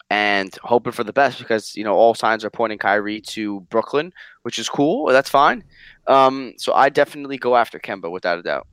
and 0.10 0.56
hoping 0.64 0.94
for 0.94 1.04
the 1.04 1.14
best 1.14 1.40
because 1.40 1.76
you 1.76 1.84
know 1.84 1.96
all 1.96 2.14
signs 2.14 2.46
are 2.46 2.50
pointing 2.50 2.78
Kyrie 2.78 3.22
to 3.22 3.62
Brooklyn, 3.62 4.14
which 4.44 4.60
is 4.60 4.70
cool. 4.70 5.08
That's 5.08 5.30
fine. 5.30 5.64
Um, 6.08 6.54
so 6.58 6.74
I 6.74 6.90
definitely 6.90 7.38
go 7.38 7.56
after 7.56 7.80
Kemba 7.80 8.12
without 8.12 8.38
a 8.38 8.44
doubt. 8.44 8.68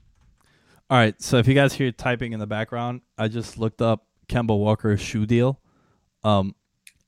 All 0.90 0.98
right, 0.98 1.14
so 1.22 1.36
if 1.36 1.46
you 1.46 1.54
guys 1.54 1.72
hear 1.72 1.92
typing 1.92 2.32
in 2.32 2.40
the 2.40 2.48
background, 2.48 3.02
I 3.16 3.28
just 3.28 3.58
looked 3.58 3.80
up 3.80 4.06
Kemba 4.30 4.58
Walker's 4.58 5.00
shoe 5.00 5.26
deal. 5.26 5.60
Um, 6.24 6.54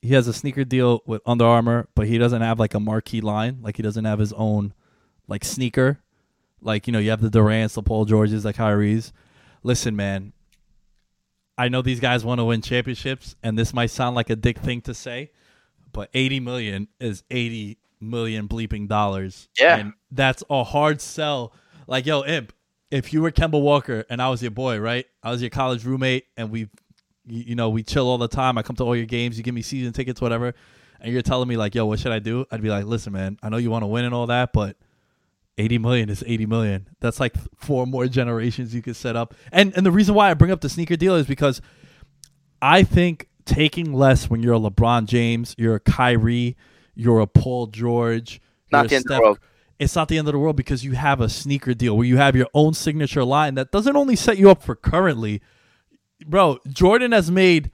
he 0.02 0.14
has 0.14 0.26
a 0.26 0.32
sneaker 0.32 0.64
deal 0.64 1.02
with 1.06 1.22
Under 1.24 1.44
Armour, 1.44 1.88
but 1.94 2.06
he 2.06 2.18
doesn't 2.18 2.42
have 2.42 2.58
like 2.58 2.74
a 2.74 2.80
marquee 2.80 3.20
line. 3.20 3.58
Like 3.62 3.76
he 3.76 3.82
doesn't 3.82 4.04
have 4.04 4.18
his 4.18 4.32
own 4.32 4.74
like 5.28 5.44
sneaker. 5.44 6.00
Like 6.60 6.86
you 6.86 6.92
know, 6.92 6.98
you 6.98 7.10
have 7.10 7.20
the 7.20 7.30
Durant's, 7.30 7.74
the 7.74 7.82
Paul 7.82 8.04
Georges, 8.04 8.42
the 8.42 8.52
Kyrie's. 8.52 9.12
Listen, 9.62 9.94
man, 9.94 10.32
I 11.56 11.68
know 11.68 11.82
these 11.82 12.00
guys 12.00 12.24
want 12.24 12.40
to 12.40 12.44
win 12.44 12.62
championships, 12.62 13.36
and 13.42 13.56
this 13.56 13.72
might 13.72 13.90
sound 13.90 14.16
like 14.16 14.30
a 14.30 14.36
dick 14.36 14.58
thing 14.58 14.80
to 14.82 14.94
say, 14.94 15.30
but 15.92 16.10
eighty 16.14 16.40
million 16.40 16.88
is 16.98 17.22
eighty 17.30 17.78
million 18.00 18.48
bleeping 18.48 18.88
dollars. 18.88 19.48
Yeah. 19.58 19.76
and 19.76 19.92
that's 20.10 20.42
a 20.50 20.64
hard 20.64 21.00
sell. 21.00 21.52
Like, 21.86 22.06
yo, 22.06 22.24
Imp, 22.24 22.52
if 22.90 23.12
you 23.12 23.22
were 23.22 23.30
Kemba 23.30 23.60
Walker 23.60 24.04
and 24.10 24.20
I 24.20 24.28
was 24.28 24.42
your 24.42 24.50
boy, 24.50 24.78
right? 24.78 25.06
I 25.22 25.30
was 25.30 25.40
your 25.40 25.50
college 25.50 25.84
roommate, 25.84 26.26
and 26.36 26.50
we, 26.50 26.68
you, 27.26 27.44
you 27.48 27.54
know, 27.54 27.70
we 27.70 27.82
chill 27.82 28.08
all 28.08 28.18
the 28.18 28.28
time. 28.28 28.58
I 28.58 28.62
come 28.62 28.76
to 28.76 28.84
all 28.84 28.96
your 28.96 29.06
games. 29.06 29.36
You 29.36 29.42
give 29.42 29.54
me 29.54 29.62
season 29.62 29.92
tickets, 29.92 30.20
whatever. 30.20 30.54
And 31.00 31.12
you're 31.12 31.22
telling 31.22 31.48
me 31.48 31.56
like, 31.56 31.74
yo, 31.74 31.86
what 31.86 31.98
should 31.98 32.12
I 32.12 32.20
do? 32.20 32.46
I'd 32.50 32.62
be 32.62 32.70
like, 32.70 32.84
listen, 32.84 33.12
man, 33.12 33.38
I 33.42 33.48
know 33.48 33.56
you 33.56 33.70
want 33.70 33.82
to 33.82 33.88
win 33.88 34.04
and 34.04 34.14
all 34.14 34.26
that, 34.28 34.52
but 34.52 34.76
80 35.58 35.78
million 35.78 36.08
is 36.08 36.22
80 36.26 36.46
million. 36.46 36.88
That's 37.00 37.20
like 37.20 37.34
four 37.56 37.86
more 37.86 38.06
generations 38.06 38.74
you 38.74 38.82
could 38.82 38.96
set 38.96 39.16
up. 39.16 39.34
And 39.50 39.76
and 39.76 39.84
the 39.84 39.90
reason 39.90 40.14
why 40.14 40.30
I 40.30 40.34
bring 40.34 40.50
up 40.50 40.60
the 40.60 40.68
sneaker 40.68 40.96
deal 40.96 41.14
is 41.16 41.26
because 41.26 41.60
I 42.60 42.84
think 42.84 43.28
taking 43.44 43.92
less 43.92 44.30
when 44.30 44.42
you're 44.42 44.54
a 44.54 44.60
LeBron 44.60 45.06
James, 45.06 45.54
you're 45.58 45.74
a 45.74 45.80
Kyrie, 45.80 46.56
you're 46.94 47.20
a 47.20 47.26
Paul 47.26 47.66
George, 47.66 48.40
Not 48.70 48.88
the 48.88 48.96
end 48.96 49.04
of 49.10 49.16
the 49.16 49.20
world. 49.20 49.38
It's 49.78 49.96
not 49.96 50.08
the 50.08 50.16
end 50.16 50.28
of 50.28 50.32
the 50.32 50.38
world 50.38 50.56
because 50.56 50.84
you 50.84 50.92
have 50.92 51.20
a 51.20 51.28
sneaker 51.28 51.74
deal 51.74 51.96
where 51.96 52.06
you 52.06 52.16
have 52.16 52.36
your 52.36 52.46
own 52.54 52.72
signature 52.72 53.24
line 53.24 53.56
that 53.56 53.72
doesn't 53.72 53.96
only 53.96 54.14
set 54.14 54.38
you 54.38 54.48
up 54.48 54.62
for 54.62 54.76
currently. 54.76 55.42
Bro, 56.26 56.58
Jordan 56.68 57.12
has 57.12 57.30
made 57.30 57.70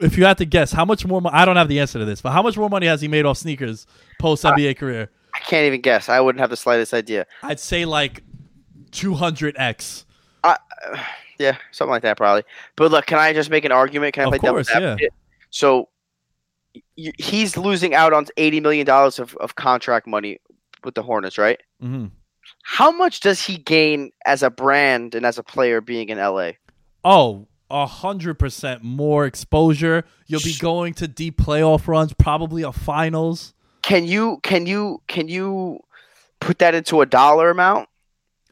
if 0.00 0.16
you 0.16 0.24
had 0.24 0.38
to 0.38 0.44
guess 0.44 0.72
how 0.72 0.84
much 0.84 1.04
more 1.06 1.20
mo- 1.20 1.30
I 1.32 1.44
don't 1.44 1.56
have 1.56 1.68
the 1.68 1.80
answer 1.80 1.98
to 1.98 2.04
this, 2.04 2.20
but 2.20 2.30
how 2.32 2.42
much 2.42 2.56
more 2.56 2.68
money 2.70 2.86
has 2.86 3.00
he 3.00 3.08
made 3.08 3.24
off 3.26 3.38
sneakers 3.38 3.86
post 4.20 4.44
NBA 4.44 4.76
career? 4.78 5.10
I 5.34 5.38
can't 5.40 5.66
even 5.66 5.80
guess. 5.80 6.08
I 6.08 6.20
wouldn't 6.20 6.40
have 6.40 6.50
the 6.50 6.56
slightest 6.56 6.94
idea. 6.94 7.26
I'd 7.42 7.58
say 7.60 7.84
like 7.84 8.22
200x. 8.92 10.04
I, 10.44 10.56
yeah, 11.38 11.56
something 11.70 11.90
like 11.90 12.02
that 12.02 12.16
probably. 12.16 12.42
But 12.76 12.90
look, 12.90 13.06
can 13.06 13.18
I 13.18 13.32
just 13.32 13.50
make 13.50 13.64
an 13.64 13.72
argument? 13.72 14.14
Can 14.14 14.22
I 14.24 14.26
Of 14.26 14.30
play 14.30 14.38
devil's 14.38 14.68
course, 14.68 14.80
yeah. 14.80 14.88
advocate? 14.92 15.12
So 15.50 15.88
y- 16.96 17.12
he's 17.18 17.56
losing 17.56 17.94
out 17.94 18.12
on 18.12 18.26
eighty 18.36 18.60
million 18.60 18.86
dollars 18.86 19.18
of, 19.18 19.36
of 19.36 19.54
contract 19.56 20.06
money 20.06 20.38
with 20.84 20.94
the 20.94 21.02
Hornets, 21.02 21.38
right? 21.38 21.60
hmm 21.80 22.06
How 22.64 22.90
much 22.90 23.20
does 23.20 23.44
he 23.44 23.56
gain 23.56 24.10
as 24.26 24.42
a 24.42 24.50
brand 24.50 25.14
and 25.14 25.24
as 25.24 25.38
a 25.38 25.42
player 25.42 25.80
being 25.80 26.08
in 26.08 26.18
LA? 26.18 26.52
Oh, 27.04 27.48
a 27.70 27.86
hundred 27.86 28.34
percent 28.34 28.82
more 28.82 29.26
exposure. 29.26 30.04
You'll 30.26 30.42
be 30.42 30.54
going 30.58 30.94
to 30.94 31.08
deep 31.08 31.38
playoff 31.38 31.88
runs, 31.88 32.12
probably 32.12 32.62
a 32.62 32.72
finals. 32.72 33.54
Can 33.82 34.06
you 34.06 34.38
can 34.42 34.66
you 34.66 35.02
can 35.08 35.28
you 35.28 35.80
put 36.40 36.58
that 36.58 36.74
into 36.74 37.00
a 37.00 37.06
dollar 37.06 37.50
amount? 37.50 37.88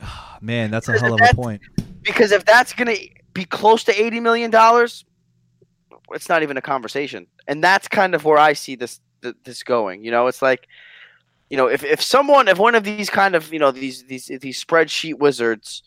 Man, 0.40 0.70
that's 0.70 0.88
a 0.88 0.98
hell 0.98 1.14
of 1.14 1.20
a 1.20 1.34
point. 1.34 1.62
Because 2.02 2.32
if 2.32 2.44
that's 2.44 2.72
gonna 2.72 2.96
be 3.34 3.44
close 3.44 3.84
to 3.84 4.02
eighty 4.02 4.20
million 4.20 4.50
dollars, 4.50 5.04
it's 6.12 6.28
not 6.28 6.42
even 6.42 6.56
a 6.56 6.62
conversation. 6.62 7.26
And 7.46 7.62
that's 7.62 7.88
kind 7.88 8.14
of 8.14 8.24
where 8.24 8.38
I 8.38 8.54
see 8.54 8.74
this 8.74 9.00
this 9.44 9.62
going. 9.62 10.04
You 10.04 10.10
know, 10.10 10.26
it's 10.26 10.42
like, 10.42 10.66
you 11.48 11.56
know, 11.56 11.66
if, 11.66 11.84
if 11.84 12.00
someone, 12.02 12.48
if 12.48 12.58
one 12.58 12.74
of 12.74 12.84
these 12.84 13.10
kind 13.10 13.34
of, 13.34 13.52
you 13.52 13.58
know, 13.58 13.70
these 13.70 14.04
these 14.04 14.26
these 14.26 14.62
spreadsheet 14.62 15.18
wizards 15.18 15.82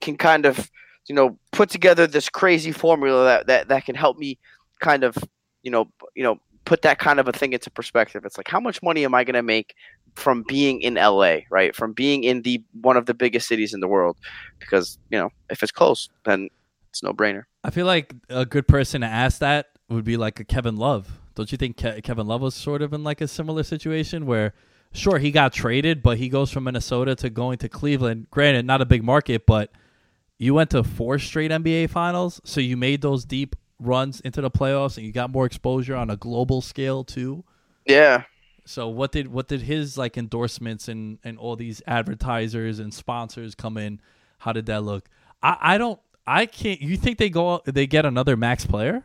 can 0.00 0.16
kind 0.16 0.46
of, 0.46 0.70
you 1.06 1.14
know, 1.14 1.38
put 1.52 1.70
together 1.70 2.06
this 2.06 2.28
crazy 2.28 2.72
formula 2.72 3.24
that 3.24 3.46
that, 3.46 3.68
that 3.68 3.84
can 3.84 3.94
help 3.94 4.18
me 4.18 4.38
kind 4.80 5.04
of, 5.04 5.16
you 5.62 5.70
know, 5.70 5.88
you 6.14 6.22
know, 6.22 6.38
put 6.64 6.82
that 6.82 6.98
kind 6.98 7.18
of 7.18 7.28
a 7.28 7.32
thing 7.32 7.52
into 7.52 7.70
perspective. 7.70 8.24
It's 8.24 8.36
like, 8.36 8.48
how 8.48 8.60
much 8.60 8.82
money 8.82 9.04
am 9.04 9.14
I 9.14 9.24
going 9.24 9.34
to 9.34 9.42
make 9.42 9.74
from 10.14 10.44
being 10.46 10.80
in 10.82 10.94
LA, 10.94 11.38
right? 11.50 11.74
From 11.74 11.92
being 11.92 12.24
in 12.24 12.42
the 12.42 12.62
one 12.80 12.96
of 12.96 13.06
the 13.06 13.14
biggest 13.14 13.48
cities 13.48 13.72
in 13.74 13.80
the 13.80 13.88
world, 13.88 14.16
because 14.60 14.98
you 15.10 15.18
know, 15.18 15.30
if 15.50 15.62
it's 15.62 15.72
close, 15.72 16.08
then 16.24 16.48
it's 16.90 17.02
no 17.02 17.12
brainer. 17.12 17.44
I 17.64 17.70
feel 17.70 17.86
like 17.86 18.14
a 18.28 18.44
good 18.44 18.68
person 18.68 19.00
to 19.00 19.06
ask 19.06 19.38
that 19.38 19.68
would 19.88 20.04
be 20.04 20.16
like 20.16 20.40
a 20.40 20.44
Kevin 20.44 20.76
Love. 20.76 21.20
Don't 21.34 21.50
you 21.50 21.58
think 21.58 21.76
Ke- 21.76 22.02
Kevin 22.02 22.26
Love 22.26 22.42
was 22.42 22.54
sort 22.54 22.82
of 22.82 22.92
in 22.92 23.02
like 23.02 23.20
a 23.20 23.28
similar 23.28 23.62
situation 23.62 24.26
where, 24.26 24.52
sure, 24.92 25.18
he 25.18 25.30
got 25.30 25.52
traded, 25.52 26.02
but 26.02 26.18
he 26.18 26.28
goes 26.28 26.50
from 26.50 26.64
Minnesota 26.64 27.14
to 27.16 27.30
going 27.30 27.58
to 27.58 27.68
Cleveland. 27.68 28.26
Granted, 28.30 28.66
not 28.66 28.82
a 28.82 28.84
big 28.84 29.02
market, 29.02 29.46
but 29.46 29.70
you 30.42 30.54
went 30.54 30.70
to 30.70 30.82
four 30.82 31.20
straight 31.20 31.52
NBA 31.52 31.88
finals, 31.90 32.40
so 32.42 32.60
you 32.60 32.76
made 32.76 33.00
those 33.00 33.24
deep 33.24 33.54
runs 33.78 34.18
into 34.22 34.40
the 34.40 34.50
playoffs, 34.50 34.96
and 34.96 35.06
you 35.06 35.12
got 35.12 35.30
more 35.30 35.46
exposure 35.46 35.94
on 35.94 36.10
a 36.10 36.16
global 36.16 36.60
scale 36.60 37.04
too. 37.04 37.44
Yeah, 37.86 38.24
So 38.64 38.88
what 38.88 39.12
did 39.12 39.28
what 39.28 39.46
did 39.46 39.62
his 39.62 39.96
like 39.96 40.18
endorsements 40.18 40.88
and 40.88 41.20
and 41.22 41.38
all 41.38 41.54
these 41.54 41.80
advertisers 41.86 42.80
and 42.80 42.92
sponsors 42.92 43.54
come 43.54 43.76
in? 43.76 44.00
How 44.38 44.52
did 44.52 44.66
that 44.66 44.82
look? 44.82 45.08
I, 45.44 45.56
I 45.60 45.78
don't. 45.78 46.00
I 46.26 46.46
can't. 46.46 46.80
You 46.80 46.96
think 46.96 47.18
they 47.18 47.30
go? 47.30 47.62
They 47.64 47.86
get 47.86 48.04
another 48.04 48.36
max 48.36 48.66
player? 48.66 49.04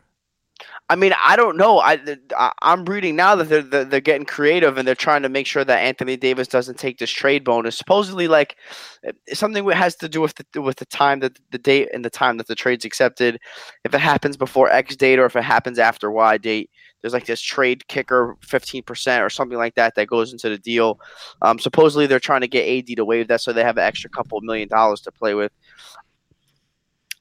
I 0.90 0.96
mean, 0.96 1.12
I 1.22 1.36
don't 1.36 1.56
know. 1.56 1.80
I, 1.80 1.98
I 2.36 2.52
I'm 2.62 2.84
reading 2.86 3.14
now 3.14 3.34
that 3.36 3.48
they're, 3.48 3.62
they're 3.62 3.84
they're 3.84 4.00
getting 4.00 4.24
creative 4.24 4.78
and 4.78 4.88
they're 4.88 4.94
trying 4.94 5.22
to 5.22 5.28
make 5.28 5.46
sure 5.46 5.64
that 5.64 5.78
Anthony 5.78 6.16
Davis 6.16 6.48
doesn't 6.48 6.78
take 6.78 6.98
this 6.98 7.10
trade 7.10 7.44
bonus. 7.44 7.76
Supposedly, 7.76 8.26
like 8.26 8.56
eh, 9.04 9.12
something 9.34 9.68
has 9.70 9.96
to 9.96 10.08
do 10.08 10.20
with 10.20 10.34
the 10.34 10.62
with 10.62 10.76
the 10.76 10.86
time 10.86 11.20
that 11.20 11.38
the 11.50 11.58
date 11.58 11.90
and 11.92 12.04
the 12.04 12.10
time 12.10 12.38
that 12.38 12.46
the 12.46 12.54
trade's 12.54 12.84
accepted. 12.84 13.38
If 13.84 13.94
it 13.94 14.00
happens 14.00 14.36
before 14.36 14.70
X 14.70 14.96
date 14.96 15.18
or 15.18 15.26
if 15.26 15.36
it 15.36 15.44
happens 15.44 15.78
after 15.78 16.10
Y 16.10 16.38
date, 16.38 16.70
there's 17.02 17.12
like 17.12 17.26
this 17.26 17.42
trade 17.42 17.86
kicker, 17.88 18.36
fifteen 18.40 18.82
percent 18.82 19.22
or 19.22 19.30
something 19.30 19.58
like 19.58 19.74
that 19.74 19.94
that 19.94 20.08
goes 20.08 20.32
into 20.32 20.48
the 20.48 20.58
deal. 20.58 20.98
Um, 21.42 21.58
supposedly, 21.58 22.06
they're 22.06 22.18
trying 22.18 22.40
to 22.40 22.48
get 22.48 22.66
AD 22.66 22.96
to 22.96 23.04
waive 23.04 23.28
that 23.28 23.42
so 23.42 23.52
they 23.52 23.62
have 23.62 23.76
an 23.76 23.84
extra 23.84 24.10
couple 24.10 24.40
million 24.40 24.68
dollars 24.68 25.02
to 25.02 25.12
play 25.12 25.34
with. 25.34 25.52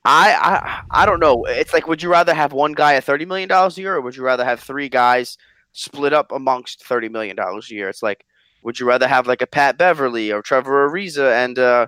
I, 0.06 0.34
I 0.34 1.02
I 1.02 1.06
don't 1.06 1.20
know. 1.20 1.44
It's 1.46 1.74
like, 1.74 1.88
would 1.88 2.02
you 2.02 2.10
rather 2.10 2.34
have 2.34 2.54
one 2.54 2.74
guy 2.74 2.96
at 2.96 3.04
thirty 3.04 3.26
million 3.26 3.50
dollars 3.50 3.78
a 3.78 3.82
year, 3.82 3.96
or 3.96 4.02
would 4.02 4.16
you 4.16 4.24
rather 4.24 4.46
have 4.46 4.60
three 4.60 4.90
guys 4.90 5.38
split 5.74 6.14
up 6.14 6.32
amongst 6.32 6.86
thirty 6.86 7.10
million 7.10 7.36
dollars 7.36 7.70
a 7.70 7.74
year? 7.74 7.90
It's 7.90 8.04
like, 8.04 8.26
would 8.64 8.80
you 8.80 8.88
rather 8.88 9.08
have 9.08 9.28
like 9.28 9.42
a 9.42 9.48
Pat 9.48 9.78
Beverley 9.78 10.32
or 10.32 10.42
Trevor 10.42 10.90
Ariza 10.90 11.34
and 11.44 11.60
uh, 11.60 11.88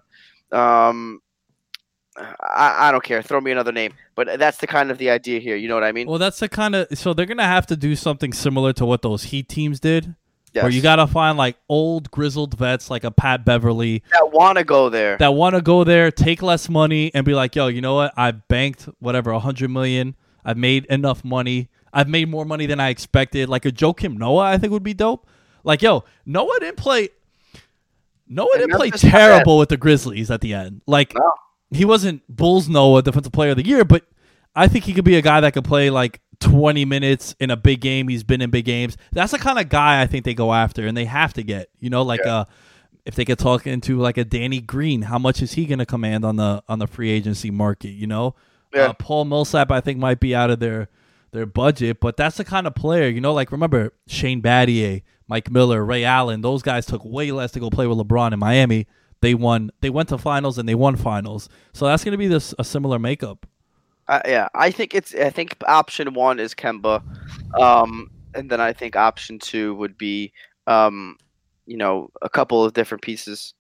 um, 0.52 1.22
I, 2.18 2.90
I 2.90 2.92
don't 2.92 3.04
care. 3.04 3.22
Throw 3.22 3.40
me 3.40 3.52
another 3.52 3.72
name, 3.72 3.94
but 4.16 4.40
that's 4.40 4.58
the 4.58 4.68
kind 4.68 4.92
of 4.92 4.98
the 4.98 5.10
idea 5.10 5.40
here. 5.40 5.56
You 5.56 5.68
know 5.68 5.76
what 5.76 5.84
I 5.84 5.92
mean? 5.92 6.08
Well, 6.08 6.20
that's 6.20 6.40
the 6.40 6.50
kind 6.50 6.76
of. 6.76 6.88
So 6.98 7.14
they're 7.14 7.26
gonna 7.26 7.44
have 7.44 7.68
to 7.68 7.78
do 7.78 7.96
something 7.96 8.34
similar 8.34 8.74
to 8.74 8.86
what 8.86 9.02
those 9.02 9.26
Heat 9.26 9.48
teams 9.48 9.80
did, 9.80 10.16
yes. 10.60 10.64
where 10.64 10.72
you 10.72 10.82
gotta 10.82 11.08
find 11.08 11.38
like 11.38 11.58
old 11.68 12.12
grizzled 12.12 12.58
vets 12.58 12.90
like 12.90 13.04
a 13.04 13.12
Pat 13.12 13.44
Beverley 13.46 14.04
that 14.12 14.32
want 14.32 14.58
to 14.58 14.64
go 14.64 14.90
there. 14.90 15.18
that 15.18 15.34
want 15.34 15.56
to 15.56 15.62
go 15.62 15.84
there, 15.84 16.12
take 16.12 16.42
less 16.42 16.70
money, 16.70 17.12
and 17.14 17.26
be 17.26 17.34
like, 17.34 17.56
"Yo, 17.56 17.68
you 17.68 17.82
know 17.82 17.96
what? 17.96 18.14
I 18.18 18.32
banked 18.32 18.88
whatever 19.00 19.32
a 19.32 19.40
hundred 19.40 19.70
million. 19.70 20.16
I've 20.46 20.58
made 20.58 20.86
enough 20.86 21.24
money. 21.26 21.70
I've 21.92 22.08
made 22.08 22.30
more 22.30 22.46
money 22.46 22.66
than 22.66 22.80
I 22.80 22.90
expected." 22.90 23.50
Like 23.50 23.66
a 23.66 23.72
Joakim 23.72 24.18
Noah, 24.18 24.44
I 24.46 24.58
think 24.58 24.72
would 24.72 24.84
be 24.84 24.94
dope. 24.94 25.28
Like, 25.64 25.82
yo, 25.82 26.04
Noah 26.26 26.58
didn't 26.60 26.78
play. 26.78 27.10
Noah 28.28 28.48
And 28.54 28.62
didn't 28.62 28.76
play 28.78 28.88
Memphis 28.88 29.04
not 29.04 29.12
bad. 29.12 29.18
terrible 29.18 29.58
with 29.58 29.70
the 29.70 29.78
Grizzlies 29.78 30.30
at 30.32 30.42
the 30.42 30.54
end. 30.54 30.82
Like, 30.86 31.14
No. 31.16 31.34
he 31.72 31.84
wasn't 31.84 32.22
Bulls 32.34 32.70
Noah 32.70 33.02
Defensive 33.02 33.34
Player 33.34 33.52
of 33.52 33.58
the 33.58 33.66
Year, 33.66 33.84
but 33.84 34.04
I 34.60 34.68
think 34.68 34.86
he 34.86 34.94
could 34.94 35.06
be 35.06 35.16
a 35.18 35.22
guy 35.22 35.42
that 35.42 35.54
could 35.54 35.64
play 35.66 35.90
like 35.90 36.22
20 36.42 36.86
minutes 36.86 37.36
in 37.40 37.52
a 37.52 37.58
big 37.58 37.82
game. 37.82 38.08
He's 38.08 38.24
been 38.24 38.42
in 38.42 38.50
big 38.50 38.66
games. 38.66 38.98
That's 39.12 39.32
the 39.32 39.38
kind 39.40 39.60
of 39.60 39.70
guy 39.70 40.02
I 40.02 40.08
think 40.08 40.26
they 40.26 40.34
go 40.34 40.54
after, 40.54 40.86
and 40.88 40.96
they 40.96 41.06
have 41.06 41.34
to 41.34 41.44
get. 41.44 41.70
You 41.80 41.90
know, 41.90 42.02
like 42.04 42.26
uh, 42.26 42.46
if 43.06 43.16
they 43.16 43.26
could 43.26 43.40
talk 43.40 43.66
into 43.68 43.98
like 44.00 44.18
a 44.18 44.24
Danny 44.26 44.62
Green, 44.62 45.04
how 45.04 45.20
much 45.20 45.42
is 45.42 45.54
he 45.54 45.66
going 45.66 45.80
to 45.80 45.86
command 45.86 46.26
on 46.26 46.36
the 46.38 46.64
on 46.68 46.80
the 46.80 46.88
free 46.88 47.10
agency 47.10 47.52
market? 47.52 47.90
You 47.92 48.08
know, 48.08 48.36
Yeah. 48.74 48.88
uh, 48.88 48.94
Paul 48.94 49.26
Millsap 49.26 49.72
I 49.72 49.82
think 49.82 49.98
might 50.00 50.20
be 50.20 50.34
out 50.36 50.50
of 50.50 50.60
their 50.60 50.90
their 51.32 51.46
budget, 51.46 52.00
but 52.00 52.18
that's 52.18 52.38
the 52.38 52.46
kind 52.46 52.66
of 52.68 52.74
player. 52.76 53.08
You 53.08 53.22
know, 53.22 53.34
like 53.34 53.52
remember 53.52 53.94
Shane 54.08 54.42
Battier, 54.42 55.04
Mike 55.28 55.52
Miller, 55.52 55.84
Ray 55.86 56.04
Allen. 56.04 56.42
Those 56.42 56.62
guys 56.64 56.86
took 56.86 57.04
way 57.06 57.32
less 57.32 57.52
to 57.52 57.60
go 57.60 57.70
play 57.70 57.86
with 57.88 57.98
LeBron 57.98 58.34
in 58.34 58.40
Miami. 58.40 58.88
They 59.22 59.34
won. 59.36 59.72
They 59.82 59.90
went 59.90 60.10
to 60.10 60.18
finals 60.18 60.58
and 60.58 60.68
they 60.68 60.76
won 60.76 60.96
finals. 60.96 61.50
So 61.74 61.86
that's 61.86 62.04
going 62.04 62.14
to 62.14 62.18
be 62.18 62.28
this 62.28 62.54
a 62.58 62.64
similar 62.64 62.98
makeup. 63.00 63.46
Uh, 64.10 64.22
yeah, 64.26 64.48
I 64.56 64.72
think 64.72 64.96
it's. 64.96 65.14
I 65.14 65.30
think 65.30 65.56
option 65.68 66.16
one 66.16 66.40
is 66.40 66.56
Kemba, 66.56 67.04
um, 67.60 68.10
and 68.34 68.50
then 68.50 68.60
I 68.60 68.74
think 68.74 68.96
option 68.96 69.38
two 69.38 69.76
would 69.76 70.00
be, 70.00 70.34
um, 70.66 71.16
you 71.68 71.78
know, 71.78 72.10
a 72.24 72.28
couple 72.28 72.66
of 72.66 72.74
different 72.74 73.04
pieces, 73.04 73.54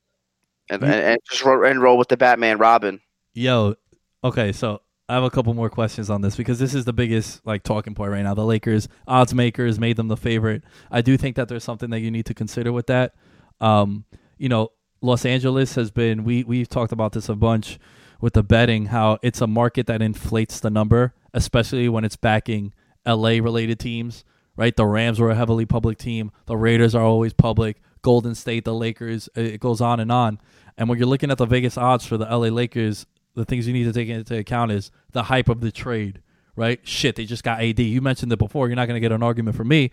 and, 0.72 0.82
and, 0.82 0.92
and 0.92 1.20
just 1.30 1.46
roll, 1.46 1.64
and 1.64 1.80
roll 1.80 2.00
with 2.00 2.08
the 2.08 2.18
Batman 2.18 2.58
Robin. 2.58 3.00
Yo, 3.36 3.76
okay, 4.24 4.52
so 4.52 4.82
I 5.08 5.14
have 5.14 5.24
a 5.24 5.30
couple 5.30 5.54
more 5.54 5.70
questions 5.70 6.10
on 6.10 6.22
this 6.22 6.36
because 6.36 6.58
this 6.58 6.74
is 6.74 6.84
the 6.84 6.94
biggest 6.94 7.46
like 7.46 7.62
talking 7.62 7.94
point 7.94 8.12
right 8.12 8.24
now. 8.24 8.34
The 8.34 8.44
Lakers 8.44 8.90
odds 9.08 9.36
makers 9.36 9.80
made 9.80 9.98
them 9.98 10.08
the 10.08 10.18
favorite. 10.18 10.64
I 10.90 11.02
do 11.02 11.16
think 11.16 11.36
that 11.36 11.48
there's 11.48 11.64
something 11.64 11.92
that 11.92 12.00
you 12.00 12.10
need 12.10 12.26
to 12.26 12.34
consider 12.34 12.72
with 12.72 12.88
that. 12.88 13.14
Um, 13.62 14.06
you 14.40 14.50
know, 14.50 14.72
Los 15.04 15.26
Angeles 15.26 15.76
has 15.76 15.92
been 15.92 16.24
we 16.24 16.44
we've 16.44 16.70
talked 16.70 16.92
about 16.92 17.12
this 17.12 17.30
a 17.30 17.36
bunch 17.36 17.78
with 18.22 18.34
the 18.34 18.44
betting 18.44 18.88
how 18.88 19.18
it's 19.22 19.42
a 19.42 19.48
market 19.48 19.88
that 19.88 20.02
inflates 20.02 20.60
the 20.60 20.70
number, 20.70 21.14
especially 21.34 21.88
when 21.90 22.04
it's 22.04 22.16
backing 22.16 22.74
LA 23.06 23.40
related 23.40 23.80
teams, 23.80 24.24
right? 24.56 24.76
The 24.76 24.86
Rams 24.86 25.20
were 25.20 25.32
a 25.32 25.36
heavily 25.36 25.66
public 25.66 25.98
team. 25.98 26.32
The 26.46 26.58
Raiders 26.58 26.96
are 26.96 27.04
always 27.04 27.34
public. 27.34 27.82
Golden 28.02 28.36
State, 28.36 28.66
the 28.66 28.74
Lakers, 28.74 29.28
it 29.36 29.60
goes 29.60 29.82
on 29.82 30.00
and 30.00 30.12
on. 30.12 30.40
And 30.78 30.88
when 30.88 30.98
you're 30.98 31.08
looking 31.08 31.32
at 31.32 31.38
the 31.38 31.46
Vegas 31.46 31.78
odds 31.78 32.06
for 32.06 32.18
the 32.18 32.26
LA 32.26 32.48
Lakers, 32.48 33.06
the 33.36 33.46
things 33.46 33.68
you 33.68 33.74
need 33.74 33.84
to 33.84 33.94
take 33.94 34.08
into 34.08 34.38
account 34.38 34.72
is 34.72 34.92
the 35.12 35.24
hype 35.24 35.50
of 35.50 35.62
the 35.62 35.72
trade, 35.72 36.22
right? 36.56 36.80
Shit, 36.84 37.16
they 37.16 37.26
just 37.26 37.44
got 37.44 37.62
AD. 37.62 37.80
You 37.80 38.02
mentioned 38.02 38.32
it 38.32 38.40
before. 38.40 38.68
You're 38.68 38.76
not 38.76 38.88
going 38.88 38.96
to 38.96 39.02
get 39.02 39.12
an 39.12 39.24
argument 39.24 39.58
from 39.58 39.68
me. 39.68 39.92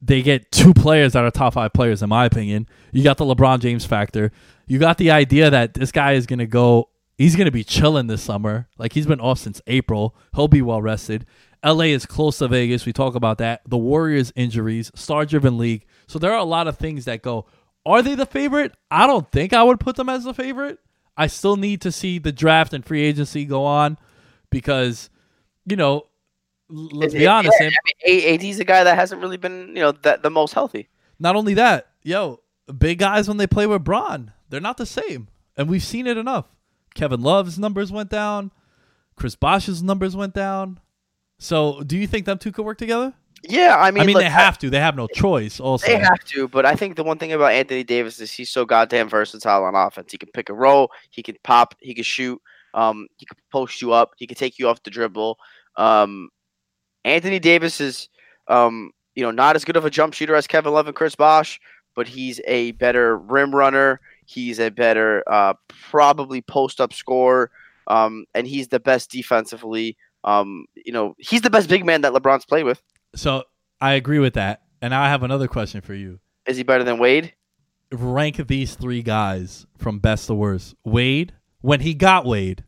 They 0.00 0.22
get 0.22 0.52
two 0.52 0.74
players 0.74 1.14
that 1.14 1.24
are 1.24 1.30
top 1.30 1.54
five 1.54 1.72
players, 1.72 2.02
in 2.02 2.08
my 2.08 2.26
opinion. 2.26 2.68
You 2.92 3.02
got 3.02 3.16
the 3.16 3.24
LeBron 3.24 3.60
James 3.60 3.84
factor. 3.84 4.32
You 4.66 4.78
got 4.78 4.98
the 4.98 5.10
idea 5.10 5.50
that 5.50 5.74
this 5.74 5.92
guy 5.92 6.12
is 6.12 6.26
going 6.26 6.38
to 6.38 6.46
go, 6.46 6.88
he's 7.18 7.36
going 7.36 7.46
to 7.46 7.50
be 7.52 7.64
chilling 7.64 8.06
this 8.06 8.22
summer. 8.22 8.68
Like 8.78 8.92
he's 8.92 9.06
been 9.06 9.20
off 9.20 9.38
since 9.38 9.60
April. 9.66 10.14
He'll 10.34 10.48
be 10.48 10.62
well 10.62 10.80
rested. 10.82 11.26
LA 11.64 11.84
is 11.84 12.04
close 12.06 12.38
to 12.38 12.48
Vegas. 12.48 12.84
We 12.84 12.92
talk 12.92 13.14
about 13.14 13.38
that. 13.38 13.62
The 13.66 13.78
Warriors' 13.78 14.32
injuries, 14.36 14.90
star 14.94 15.24
driven 15.24 15.56
league. 15.56 15.86
So 16.06 16.18
there 16.18 16.32
are 16.32 16.38
a 16.38 16.44
lot 16.44 16.68
of 16.68 16.76
things 16.76 17.06
that 17.06 17.22
go. 17.22 17.46
Are 17.86 18.02
they 18.02 18.14
the 18.14 18.26
favorite? 18.26 18.72
I 18.90 19.06
don't 19.06 19.30
think 19.30 19.52
I 19.52 19.62
would 19.62 19.80
put 19.80 19.96
them 19.96 20.08
as 20.08 20.24
the 20.24 20.34
favorite. 20.34 20.78
I 21.16 21.26
still 21.26 21.56
need 21.56 21.80
to 21.82 21.92
see 21.92 22.18
the 22.18 22.32
draft 22.32 22.72
and 22.74 22.84
free 22.84 23.02
agency 23.02 23.44
go 23.44 23.64
on 23.64 23.98
because, 24.50 25.10
you 25.66 25.76
know, 25.76 26.06
let's 26.68 27.14
be 27.14 27.26
honest. 27.26 27.56
Yeah, 27.60 27.68
I 27.68 27.70
mean, 27.84 27.94
A- 28.06 28.34
AD's 28.48 28.58
a 28.58 28.64
guy 28.64 28.84
that 28.84 28.96
hasn't 28.96 29.20
really 29.22 29.36
been, 29.36 29.68
you 29.68 29.82
know, 29.82 29.92
that 29.92 30.22
the 30.22 30.30
most 30.30 30.54
healthy. 30.54 30.88
not 31.18 31.36
only 31.36 31.54
that, 31.54 31.88
yo, 32.02 32.40
big 32.78 32.98
guys 32.98 33.28
when 33.28 33.36
they 33.36 33.46
play 33.46 33.66
with 33.66 33.84
Bron, 33.84 34.32
they're 34.54 34.60
not 34.60 34.76
the 34.76 34.86
same. 34.86 35.26
And 35.56 35.68
we've 35.68 35.82
seen 35.82 36.06
it 36.06 36.16
enough. 36.16 36.46
Kevin 36.94 37.22
Love's 37.22 37.58
numbers 37.58 37.90
went 37.90 38.08
down. 38.08 38.52
Chris 39.16 39.34
Bosh's 39.34 39.82
numbers 39.82 40.14
went 40.14 40.32
down. 40.32 40.78
So 41.38 41.82
do 41.82 41.98
you 41.98 42.06
think 42.06 42.24
them 42.24 42.38
two 42.38 42.52
could 42.52 42.64
work 42.64 42.78
together? 42.78 43.14
Yeah, 43.42 43.76
I 43.78 43.90
mean, 43.90 44.02
I 44.02 44.06
mean, 44.06 44.14
look, 44.14 44.22
they 44.22 44.30
have 44.30 44.56
to. 44.58 44.70
They 44.70 44.78
have 44.78 44.96
no 44.96 45.08
choice. 45.08 45.58
Also, 45.58 45.86
They 45.86 45.98
have 45.98 46.24
to, 46.26 46.46
but 46.48 46.64
I 46.64 46.76
think 46.76 46.94
the 46.94 47.02
one 47.02 47.18
thing 47.18 47.32
about 47.32 47.52
Anthony 47.52 47.82
Davis 47.82 48.20
is 48.20 48.30
he's 48.30 48.48
so 48.48 48.64
goddamn 48.64 49.08
versatile 49.08 49.64
on 49.64 49.74
offense. 49.74 50.12
He 50.12 50.18
can 50.18 50.30
pick 50.32 50.48
a 50.48 50.54
roll, 50.54 50.90
he 51.10 51.22
can 51.22 51.36
pop, 51.42 51.74
he 51.80 51.92
can 51.94 52.04
shoot, 52.04 52.40
um, 52.72 53.08
he 53.16 53.26
can 53.26 53.36
post 53.52 53.82
you 53.82 53.92
up, 53.92 54.12
he 54.16 54.26
can 54.26 54.36
take 54.36 54.58
you 54.58 54.68
off 54.68 54.82
the 54.82 54.90
dribble. 54.90 55.36
Um, 55.76 56.30
Anthony 57.04 57.38
Davis 57.38 57.80
is, 57.80 58.08
um, 58.48 58.92
you 59.14 59.22
know, 59.22 59.32
not 59.32 59.56
as 59.56 59.64
good 59.64 59.76
of 59.76 59.84
a 59.84 59.90
jump 59.90 60.14
shooter 60.14 60.36
as 60.36 60.46
Kevin 60.46 60.72
Love 60.72 60.86
and 60.86 60.96
Chris 60.96 61.14
Bosh, 61.14 61.60
but 61.94 62.08
he's 62.08 62.40
a 62.46 62.70
better 62.72 63.18
rim 63.18 63.54
runner. 63.54 64.00
He's 64.26 64.58
a 64.58 64.70
better, 64.70 65.22
uh, 65.30 65.54
probably 65.90 66.42
post 66.42 66.80
up 66.80 66.92
scorer, 66.92 67.50
um, 67.86 68.24
and 68.34 68.46
he's 68.46 68.68
the 68.68 68.80
best 68.80 69.10
defensively. 69.10 69.96
Um, 70.24 70.66
you 70.74 70.92
know, 70.92 71.14
he's 71.18 71.42
the 71.42 71.50
best 71.50 71.68
big 71.68 71.84
man 71.84 72.00
that 72.02 72.12
LeBron's 72.12 72.46
played 72.46 72.64
with. 72.64 72.82
So 73.14 73.44
I 73.80 73.94
agree 73.94 74.18
with 74.18 74.34
that. 74.34 74.62
And 74.80 74.90
now 74.90 75.02
I 75.02 75.08
have 75.08 75.22
another 75.22 75.48
question 75.48 75.80
for 75.80 75.94
you. 75.94 76.20
Is 76.46 76.56
he 76.56 76.62
better 76.62 76.84
than 76.84 76.98
Wade? 76.98 77.34
rank 77.94 78.46
these 78.48 78.74
three 78.74 79.02
guys 79.02 79.66
from 79.76 79.98
best 79.98 80.26
to 80.26 80.34
worst. 80.34 80.74
Wade, 80.84 81.32
when 81.60 81.80
he 81.80 81.94
got 81.94 82.26
Wade. 82.26 82.64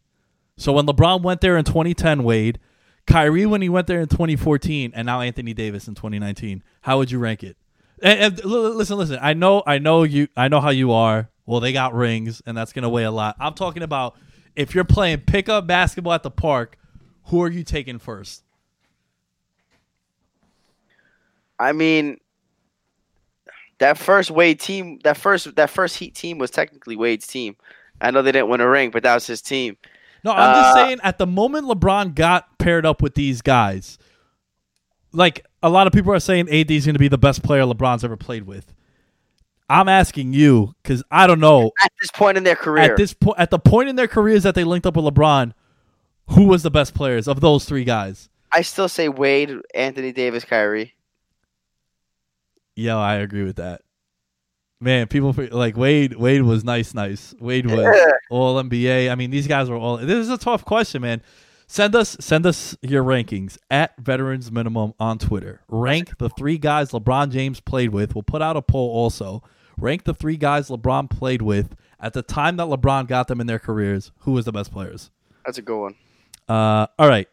So 0.57 0.73
when 0.73 0.87
LeBron 0.87 1.23
went 1.23 1.41
there 1.41 1.57
in 1.57 1.65
2010, 1.65 2.23
Wade, 2.23 2.59
Kyrie 3.07 3.47
when 3.47 3.63
he 3.63 3.69
went 3.69 3.87
there 3.87 4.01
in 4.01 4.09
2014, 4.09 4.93
and 4.95 5.07
now 5.07 5.21
Anthony 5.21 5.55
Davis 5.55 5.87
in 5.87 5.95
2019. 5.95 6.63
How 6.83 6.99
would 6.99 7.11
you 7.11 7.19
rank 7.19 7.43
it? 7.43 7.57
And, 8.03 8.21
and 8.21 8.45
listen, 8.45 8.97
listen. 8.97 9.19
I 9.21 9.35
know, 9.35 9.63
I 9.67 9.79
know 9.79 10.03
you. 10.03 10.29
I 10.37 10.49
know 10.49 10.61
how 10.61 10.71
you 10.71 10.93
are. 10.93 11.31
Well, 11.47 11.61
they 11.61 11.73
got 11.73 11.95
rings, 11.95 12.43
and 12.45 12.57
that's 12.57 12.73
gonna 12.73 12.89
weigh 12.89 13.05
a 13.05 13.11
lot. 13.11 13.37
I'm 13.39 13.55
talking 13.55 13.83
about 13.83 14.17
if 14.57 14.75
you're 14.75 14.85
playing 14.85 15.21
pickup 15.21 15.67
basketball 15.67 16.13
at 16.13 16.23
the 16.23 16.31
park. 16.31 16.79
Who 17.31 17.43
are 17.43 17.51
you 17.51 17.65
taking 17.65 17.99
first? 17.99 18.45
I 21.59 21.73
mean, 21.73 22.19
that 23.79 23.99
first 23.99 24.31
Wade 24.31 24.61
team, 24.61 25.01
that 25.05 25.17
first 25.17 25.55
that 25.57 25.71
first 25.71 25.97
Heat 25.97 26.15
team 26.15 26.39
was 26.39 26.51
technically 26.51 26.97
Wade's 26.97 27.27
team. 27.27 27.57
I 28.01 28.11
know 28.11 28.23
they 28.23 28.33
didn't 28.33 28.49
win 28.49 28.61
a 28.61 28.69
ring, 28.69 28.91
but 28.91 29.03
that 29.03 29.15
was 29.15 29.27
his 29.27 29.41
team. 29.43 29.77
No, 30.23 30.33
I'm 30.33 30.55
just 30.55 30.71
Uh, 30.71 30.75
saying 30.75 30.99
at 31.03 31.19
the 31.19 31.27
moment 31.27 31.67
LeBron 31.67 32.15
got 32.15 32.59
paired 32.59 32.85
up 32.85 33.01
with 33.01 33.15
these 33.15 33.43
guys, 33.43 33.99
like 35.13 35.47
a 35.63 35.69
lot 35.69 35.87
of 35.87 35.93
people 35.93 36.13
are 36.13 36.21
saying 36.21 36.49
AD 36.49 36.71
is 36.71 36.85
going 36.85 36.95
to 36.95 37.01
be 37.01 37.09
the 37.09 37.19
best 37.19 37.43
player 37.43 37.63
LeBron's 37.63 38.05
ever 38.05 38.17
played 38.17 38.47
with. 38.47 38.73
I'm 39.69 39.89
asking 39.89 40.33
you 40.33 40.75
because 40.83 41.03
I 41.11 41.27
don't 41.27 41.41
know 41.41 41.73
At 41.83 41.93
this 42.01 42.11
point 42.13 42.39
in 42.39 42.45
their 42.45 42.57
career, 42.57 42.93
at 42.93 42.97
this 42.97 43.13
point 43.13 43.39
at 43.39 43.51
the 43.51 43.59
point 43.59 43.89
in 43.89 43.97
their 43.97 44.09
careers 44.09 44.45
that 44.45 44.55
they 44.55 44.65
linked 44.65 44.87
up 44.87 44.97
with 44.97 45.05
LeBron, 45.05 45.53
who 46.31 46.45
was 46.45 46.63
the 46.63 46.71
best 46.71 46.95
players 46.95 47.27
of 47.27 47.41
those 47.41 47.65
three 47.65 47.85
guys? 47.85 48.29
I 48.53 48.63
still 48.63 48.89
say 48.89 49.09
Wade, 49.09 49.55
Anthony 49.75 50.13
Davis, 50.13 50.45
Kyrie. 50.45 50.95
Yeah, 52.77 52.97
I 52.97 53.17
agree 53.17 53.43
with 53.45 53.57
that. 53.57 53.83
Man, 54.81 55.07
people 55.09 55.35
like 55.51 55.77
Wade. 55.77 56.15
Wade 56.17 56.43
was 56.43 56.63
nice, 56.63 56.93
nice. 56.93 57.35
Wade 57.41 57.67
was 57.67 57.81
Yeah. 57.81 58.13
all 58.31 58.63
NBA. 58.63 59.11
I 59.11 59.15
mean, 59.15 59.31
these 59.31 59.47
guys 59.47 59.71
were 59.71 59.77
all. 59.77 59.97
This 59.97 60.19
is 60.19 60.31
a 60.31 60.37
tough 60.37 60.65
question, 60.65 61.03
man. 61.03 61.23
Send 61.67 61.97
us 61.97 62.17
send 62.21 62.47
us 62.47 62.77
your 62.83 63.03
rankings 63.03 63.59
at 63.71 63.97
Veterans 63.99 64.53
Minimum 64.53 64.93
on 65.01 65.19
Twitter. 65.19 65.63
Rank 65.69 66.19
the 66.19 66.29
three 66.29 66.59
guys 66.59 66.91
LeBron 66.91 67.31
James 67.31 67.59
played 67.61 67.91
with. 67.91 68.15
We'll 68.15 68.23
put 68.23 68.43
out 68.43 68.57
a 68.57 68.63
poll 68.63 68.91
also. 68.91 69.43
Rank 69.79 70.05
the 70.05 70.15
three 70.15 70.37
guys 70.37 70.69
LeBron 70.69 71.11
played 71.11 71.43
with 71.43 71.77
at 72.01 72.13
the 72.13 72.23
time 72.23 72.57
that 72.57 72.67
LeBron 72.67 73.07
got 73.07 73.29
them 73.29 73.41
in 73.41 73.47
their 73.47 73.59
careers. 73.59 74.13
Who 74.21 74.33
was 74.33 74.45
the 74.45 74.53
best 74.53 74.73
players? 74.73 75.11
That's 75.45 75.59
a 75.59 75.63
good 75.63 75.79
one. 75.81 75.95
Uh, 76.49 76.87
all 76.99 77.09
right. 77.09 77.29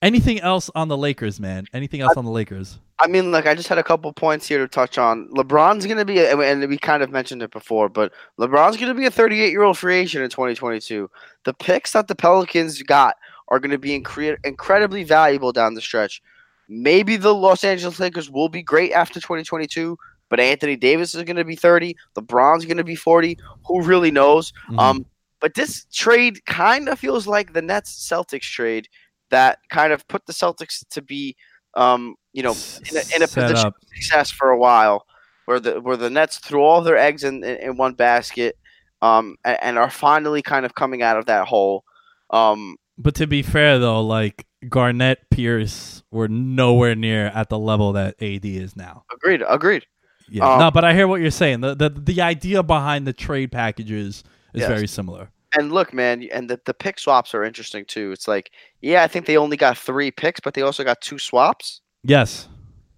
Anything 0.00 0.40
else 0.40 0.68
on 0.74 0.88
the 0.88 0.96
Lakers, 0.96 1.38
man? 1.38 1.66
Anything 1.72 2.00
else 2.00 2.16
on 2.16 2.24
the 2.24 2.30
Lakers? 2.30 2.80
I 2.98 3.06
mean, 3.06 3.30
like 3.30 3.46
I 3.46 3.54
just 3.54 3.68
had 3.68 3.78
a 3.78 3.84
couple 3.84 4.12
points 4.12 4.48
here 4.48 4.58
to 4.58 4.66
touch 4.66 4.98
on. 4.98 5.28
LeBron's 5.28 5.86
going 5.86 5.98
to 5.98 6.04
be, 6.04 6.18
a- 6.18 6.36
and 6.36 6.68
we 6.68 6.76
kind 6.76 7.02
of 7.04 7.10
mentioned 7.10 7.42
it 7.42 7.52
before, 7.52 7.88
but 7.88 8.12
LeBron's 8.38 8.76
going 8.76 8.88
to 8.88 8.94
be 8.94 9.06
a 9.06 9.10
38 9.10 9.50
year 9.50 9.62
old 9.62 9.78
free 9.78 9.96
agent 9.96 10.24
in 10.24 10.30
2022. 10.30 11.08
The 11.44 11.54
picks 11.54 11.92
that 11.92 12.08
the 12.08 12.16
Pelicans 12.16 12.82
got 12.82 13.16
are 13.48 13.60
going 13.60 13.70
to 13.70 13.78
be 13.78 13.98
incre- 14.00 14.38
incredibly 14.44 15.04
valuable 15.04 15.52
down 15.52 15.74
the 15.74 15.80
stretch. 15.80 16.20
Maybe 16.68 17.16
the 17.16 17.34
Los 17.34 17.62
Angeles 17.64 18.00
Lakers 18.00 18.30
will 18.30 18.48
be 18.48 18.62
great 18.62 18.92
after 18.92 19.20
2022, 19.20 19.96
but 20.32 20.40
Anthony 20.40 20.76
Davis 20.76 21.14
is 21.14 21.24
going 21.24 21.36
to 21.36 21.44
be 21.44 21.56
30. 21.56 21.94
LeBron's 22.16 22.64
going 22.64 22.78
to 22.78 22.84
be 22.84 22.94
40. 22.94 23.38
Who 23.66 23.82
really 23.82 24.10
knows? 24.10 24.50
Mhm. 24.70 24.78
Um, 24.80 25.06
but 25.40 25.52
this 25.52 25.84
trade 25.92 26.42
kind 26.46 26.88
of 26.88 26.98
feels 26.98 27.26
like 27.26 27.52
the 27.52 27.60
Nets 27.60 28.08
Celtics 28.10 28.50
trade 28.50 28.88
that 29.28 29.58
kind 29.68 29.92
of 29.92 30.08
put 30.08 30.24
the 30.24 30.32
Celtics 30.32 30.82
to 30.88 31.02
be, 31.02 31.36
um, 31.74 32.14
you 32.32 32.42
know, 32.42 32.56
in 32.90 32.96
a, 32.96 33.02
in 33.14 33.22
a 33.22 33.28
position 33.28 33.66
up. 33.66 33.76
of 33.76 33.88
success 33.94 34.30
for 34.30 34.48
a 34.48 34.56
while, 34.56 35.04
where 35.44 35.60
the 35.60 35.82
where 35.82 35.98
the 35.98 36.08
Nets 36.08 36.38
threw 36.38 36.62
all 36.62 36.80
their 36.80 36.96
eggs 36.96 37.24
in, 37.24 37.44
in, 37.44 37.56
in 37.58 37.76
one 37.76 37.92
basket, 37.92 38.56
um, 39.02 39.36
and, 39.44 39.58
and 39.62 39.78
are 39.78 39.90
finally 39.90 40.40
kind 40.40 40.64
of 40.64 40.74
coming 40.74 41.02
out 41.02 41.18
of 41.18 41.26
that 41.26 41.46
hole. 41.46 41.84
Um, 42.30 42.76
But 42.96 43.14
to 43.16 43.26
be 43.26 43.42
fair, 43.42 43.78
though, 43.78 44.00
like 44.00 44.46
Garnett, 44.66 45.28
Pierce 45.30 46.02
were 46.10 46.28
nowhere 46.28 46.94
near 46.94 47.26
at 47.26 47.50
the 47.50 47.58
level 47.58 47.92
that 47.92 48.14
AD 48.22 48.46
is 48.46 48.76
now. 48.76 49.04
agreed, 49.12 49.42
agreed. 49.46 49.84
Yeah, 50.28 50.50
Um, 50.50 50.58
no, 50.58 50.70
but 50.70 50.84
I 50.84 50.94
hear 50.94 51.06
what 51.08 51.20
you're 51.20 51.30
saying. 51.30 51.60
The 51.60 51.74
the 51.74 51.90
the 51.90 52.20
idea 52.22 52.62
behind 52.62 53.06
the 53.06 53.12
trade 53.12 53.52
packages 53.52 54.24
is 54.54 54.60
Yes. 54.60 54.68
very 54.68 54.86
similar. 54.86 55.30
And 55.58 55.70
look, 55.70 55.92
man, 55.92 56.26
and 56.32 56.48
the, 56.48 56.58
the 56.64 56.72
pick 56.72 56.98
swaps 56.98 57.34
are 57.34 57.44
interesting 57.44 57.84
too. 57.84 58.10
It's 58.12 58.26
like, 58.26 58.52
yeah, 58.80 59.02
I 59.02 59.06
think 59.08 59.26
they 59.26 59.36
only 59.36 59.58
got 59.58 59.76
three 59.76 60.10
picks, 60.10 60.40
but 60.40 60.54
they 60.54 60.62
also 60.62 60.82
got 60.82 61.02
two 61.02 61.18
swaps. 61.18 61.82
Yes, 62.04 62.48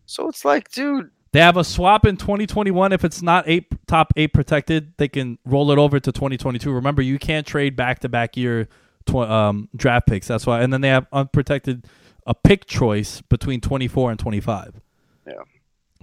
So 0.07 0.29
it's 0.29 0.45
like, 0.45 0.71
dude, 0.71 1.11
they 1.33 1.41
have 1.41 1.57
a 1.57 1.65
swap 1.65 2.07
in 2.07 2.17
2021. 2.17 2.93
If 2.93 3.05
it's 3.05 3.23
not 3.23 3.45
eight 3.49 3.67
top 3.89 4.13
eight 4.17 4.33
protected, 4.33 4.93
they 4.99 5.09
can 5.09 5.37
roll 5.45 5.73
it 5.73 5.79
over 5.79 5.99
to 5.99 6.13
2022. 6.13 6.71
Remember, 6.71 7.03
you 7.03 7.19
can't 7.19 7.45
trade 7.45 7.75
back 7.75 7.99
to 8.01 8.09
back 8.09 8.37
year 8.37 8.69
tw- 9.07 9.17
um, 9.17 9.69
draft 9.75 10.07
picks. 10.07 10.29
That's 10.29 10.47
why. 10.47 10.63
And 10.63 10.73
then 10.73 10.81
they 10.81 10.89
have 10.91 11.07
unprotected 11.13 11.87
a 12.25 12.35
pick 12.35 12.67
choice 12.67 13.21
between 13.23 13.61
24 13.61 14.13
and 14.13 14.19
25. 14.21 14.81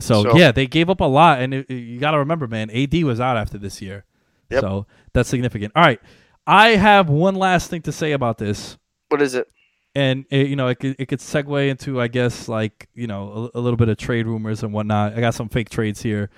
So, 0.01 0.23
So- 0.23 0.37
yeah, 0.37 0.51
they 0.51 0.67
gave 0.67 0.89
up 0.89 0.99
a 1.01 1.05
lot, 1.05 1.41
and 1.41 1.53
it, 1.53 1.65
it- 1.69 1.75
you 1.75 1.99
got 1.99 2.11
to 2.11 2.19
remember, 2.19 2.47
man, 2.47 2.69
AD 2.71 3.03
was 3.03 3.19
out 3.19 3.37
after 3.37 3.57
this 3.57 3.81
year, 3.81 4.05
Yep. 4.49 4.61
so 4.61 4.85
that's 5.13 5.29
significant. 5.29 5.71
All 5.75 5.83
right, 5.83 5.99
I 6.45 6.69
have 6.69 7.09
one 7.09 7.35
last 7.35 7.69
thing 7.69 7.81
to 7.83 7.91
say 7.91 8.11
about 8.11 8.37
this, 8.37 8.77
what 9.09 9.21
is 9.21 9.35
it? 9.35 9.47
and 9.93 10.25
it, 10.29 10.47
you 10.47 10.55
know, 10.55 10.67
it 10.69 10.75
could, 10.79 10.95
it 10.99 11.07
could 11.07 11.19
segue 11.19 11.69
into, 11.69 11.99
I 11.99 12.07
guess, 12.07 12.47
like 12.47 12.87
you 12.95 13.07
know, 13.07 13.51
a, 13.53 13.59
a 13.59 13.61
little 13.61 13.77
bit 13.77 13.89
of 13.89 13.97
trade 13.97 14.25
rumors 14.25 14.63
and 14.63 14.71
whatnot. 14.73 15.17
I 15.17 15.19
got 15.21 15.33
some 15.33 15.49
fake 15.49 15.69
trades 15.69 16.01
here, 16.01 16.29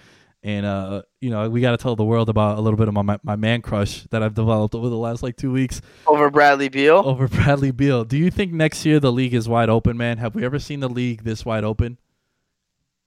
and 0.41 0.66
uh, 0.66 1.03
you 1.22 1.30
know, 1.30 1.47
we 1.49 1.61
got 1.61 1.72
to 1.72 1.78
tell 1.78 1.95
the 1.95 2.03
world 2.03 2.30
about 2.30 2.57
a 2.57 2.61
little 2.61 2.78
bit 2.78 2.88
of 2.88 2.93
my 2.95 3.18
my 3.24 3.36
man 3.36 3.61
crush 3.61 4.03
that 4.09 4.24
I've 4.24 4.34
developed 4.34 4.74
over 4.76 4.89
the 4.89 4.97
last 4.97 5.22
like 5.24 5.38
two 5.38 5.51
weeks 5.51 5.82
Over 6.07 6.30
Bradley 6.32 6.68
Beal? 6.70 7.01
over 7.05 7.28
Bradley 7.28 7.70
Beal. 7.72 8.03
Do 8.05 8.18
you 8.18 8.32
think 8.32 8.51
next 8.51 8.86
year 8.86 8.99
the 8.99 9.11
league 9.11 9.34
is 9.36 9.47
wide 9.47 9.70
open, 9.70 9.97
man? 9.97 10.18
Have 10.18 10.34
we 10.36 10.43
ever 10.43 10.57
seen 10.59 10.80
the 10.80 10.89
league 10.89 11.24
this 11.24 11.45
wide 11.45 11.64
open? 11.64 11.97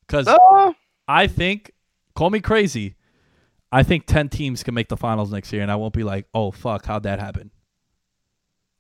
Because 0.07 0.29
Uh, 0.29 0.73
I 1.09 1.27
think, 1.27 1.73
call 2.15 2.31
me 2.31 2.41
crazy, 2.41 2.97
I 3.73 3.83
think 3.83 4.07
10 4.07 4.29
teams 4.29 4.63
can 4.63 4.75
make 4.75 4.89
the 4.89 4.97
finals 4.97 5.33
next 5.33 5.53
year, 5.53 5.63
and 5.63 5.71
I 5.71 5.77
won't 5.77 5.93
be 5.95 6.05
like, 6.05 6.27
oh, 6.33 6.51
fuck, 6.51 6.87
how'd 6.87 7.03
that 7.05 7.19
happen? 7.19 7.51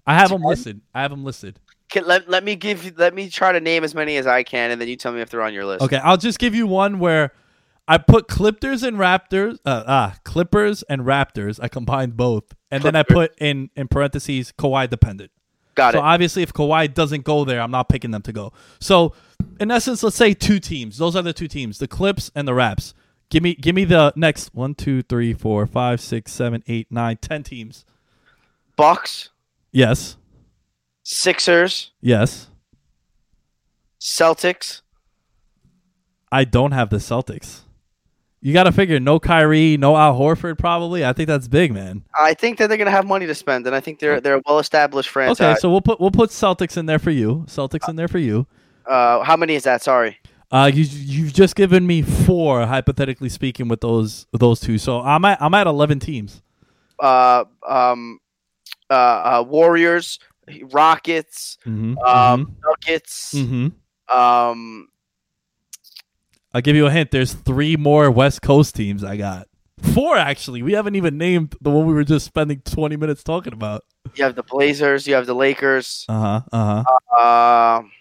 I 0.06 0.14
have 0.14 0.30
them 0.30 0.42
10? 0.42 0.48
listed. 0.48 0.80
I 0.94 1.02
have 1.02 1.10
them 1.10 1.24
listed. 1.24 1.58
can, 1.90 2.06
let, 2.06 2.28
let 2.28 2.44
me 2.44 2.54
give 2.56 2.84
you, 2.84 2.92
let 2.96 3.14
me 3.14 3.28
try 3.28 3.52
to 3.52 3.60
name 3.60 3.82
as 3.84 3.94
many 3.94 4.16
as 4.16 4.26
I 4.26 4.42
can, 4.42 4.70
and 4.70 4.80
then 4.80 4.88
you 4.88 4.96
tell 4.96 5.12
me 5.12 5.20
if 5.20 5.30
they're 5.30 5.42
on 5.42 5.52
your 5.52 5.64
list. 5.64 5.82
Okay, 5.82 5.98
I'll 5.98 6.16
just 6.16 6.38
give 6.38 6.54
you 6.54 6.66
one 6.66 6.98
where 6.98 7.32
I 7.88 7.98
put 7.98 8.28
Clippers 8.28 8.82
and 8.82 8.96
Raptors, 8.96 9.58
uh, 9.64 9.84
ah, 9.86 10.16
Clippers 10.24 10.82
and 10.84 11.02
Raptors. 11.02 11.58
I 11.62 11.68
combined 11.68 12.16
both, 12.16 12.54
and 12.70 12.82
then 12.82 12.96
I 12.96 13.02
put 13.02 13.32
in 13.38 13.70
in 13.76 13.88
parentheses 13.88 14.52
Kawhi 14.58 14.88
dependent. 14.88 15.30
Got 15.76 15.92
so 15.92 15.98
it. 15.98 16.02
obviously, 16.02 16.42
if 16.42 16.52
Kawhi 16.52 16.92
doesn't 16.92 17.22
go 17.22 17.44
there, 17.44 17.60
I'm 17.60 17.70
not 17.70 17.88
picking 17.88 18.10
them 18.10 18.22
to 18.22 18.32
go. 18.32 18.52
So, 18.80 19.12
in 19.60 19.70
essence, 19.70 20.02
let's 20.02 20.16
say 20.16 20.34
two 20.34 20.58
teams. 20.58 20.98
Those 20.98 21.14
are 21.14 21.22
the 21.22 21.32
two 21.32 21.46
teams: 21.48 21.78
the 21.78 21.86
Clips 21.86 22.30
and 22.34 22.48
the 22.48 22.54
Raps. 22.54 22.94
Give 23.28 23.42
me, 23.42 23.54
give 23.54 23.74
me 23.74 23.84
the 23.84 24.12
next 24.16 24.54
one, 24.54 24.74
two, 24.74 25.02
three, 25.02 25.32
four, 25.34 25.66
five, 25.66 26.00
six, 26.00 26.32
seven, 26.32 26.62
eight, 26.66 26.90
nine, 26.90 27.18
ten 27.18 27.42
teams. 27.42 27.84
Bucks, 28.76 29.30
Yes, 29.72 30.16
Sixers, 31.02 31.92
yes. 32.00 32.48
Celtics. 34.00 34.80
I 36.32 36.44
don't 36.44 36.72
have 36.72 36.90
the 36.90 36.96
Celtics. 36.96 37.60
You 38.47 38.53
got 38.53 38.64
to 38.64 38.72
figure 38.72 39.01
no 39.01 39.18
Kyrie, 39.18 39.76
no 39.76 39.97
Al 39.97 40.16
Horford. 40.16 40.57
Probably. 40.57 41.05
I 41.05 41.12
think 41.12 41.26
that's 41.26 41.49
big, 41.49 41.74
man. 41.74 42.05
I 42.16 42.32
think 42.32 42.59
that 42.59 42.68
they're 42.68 42.78
gonna 42.78 42.92
have 42.92 43.05
money 43.05 43.26
to 43.26 43.34
spend, 43.34 43.66
and 43.66 43.74
I 43.74 43.80
think 43.80 43.99
they're 43.99 44.20
they're 44.20 44.36
a 44.36 44.42
well-established 44.47 45.09
franchise. 45.09 45.40
Okay, 45.40 45.59
so 45.59 45.68
we'll 45.68 45.80
put 45.80 46.01
we'll 46.01 46.12
put 46.12 46.30
Celtics 46.30 46.76
in 46.76 46.86
there 46.86 47.01
for 47.01 47.11
you. 47.11 47.44
Celtics 47.49 47.88
in 47.88 47.97
there 47.97 48.07
for 48.07 48.18
you. 48.18 48.47
uh, 48.86 49.24
how 49.24 49.36
many 49.36 49.57
is 49.57 49.64
that? 49.64 49.82
Sorry. 49.82 50.18
Uh, 50.53 50.70
you 50.72 50.84
you've 50.84 51.32
just 51.32 51.57
given 51.57 51.88
me 51.88 52.03
four, 52.03 52.64
hypothetically 52.66 53.28
speaking, 53.30 53.66
with 53.66 53.80
those 53.80 54.28
with 54.30 54.40
those 54.40 54.61
two. 54.61 54.78
So 54.78 55.01
I'm 55.01 55.24
at 55.24 55.42
I'm 55.42 55.53
at 55.55 55.66
eleven 55.66 55.99
teams. 55.99 56.40
Uh, 57.01 57.47
um, 57.68 58.20
uh, 58.88 58.94
uh, 58.94 59.44
Warriors, 59.44 60.20
Rockets, 60.70 61.59
Mm-hmm. 61.66 61.99
um, 61.99 62.55
Nuggets. 62.64 63.34
mm-hmm. 63.34 64.16
Um, 64.16 64.88
I'll 66.55 66.61
give 66.62 66.76
you 66.76 66.86
a 66.86 66.90
hint. 66.90 67.11
There's 67.11 67.32
three 67.34 67.76
more 67.76 68.11
West 68.11 68.42
Coast 68.42 68.74
teams. 68.74 69.05
I 69.05 69.16
got 69.16 69.49
four 69.94 70.16
actually. 70.16 70.62
We 70.62 70.72
haven't 70.72 70.94
even 70.94 71.18
named 71.18 71.55
the 71.61 71.70
one 71.70 71.86
we 71.86 71.92
were 71.94 72.05
just 72.05 72.24
spending 72.26 72.61
20 72.64 72.97
minutes 72.97 73.22
talking 73.22 73.53
about. 73.53 73.84
you 74.14 74.24
have 74.24 74.34
the 74.34 74.42
Blazers. 74.42 75.07
You 75.07 75.14
have 75.14 75.26
the 75.26 75.34
Lakers. 75.34 76.07
Uh 76.09 76.20
huh. 76.20 76.40
Uh 76.53 76.84
huh. 77.11 77.76
Um, 77.80 77.92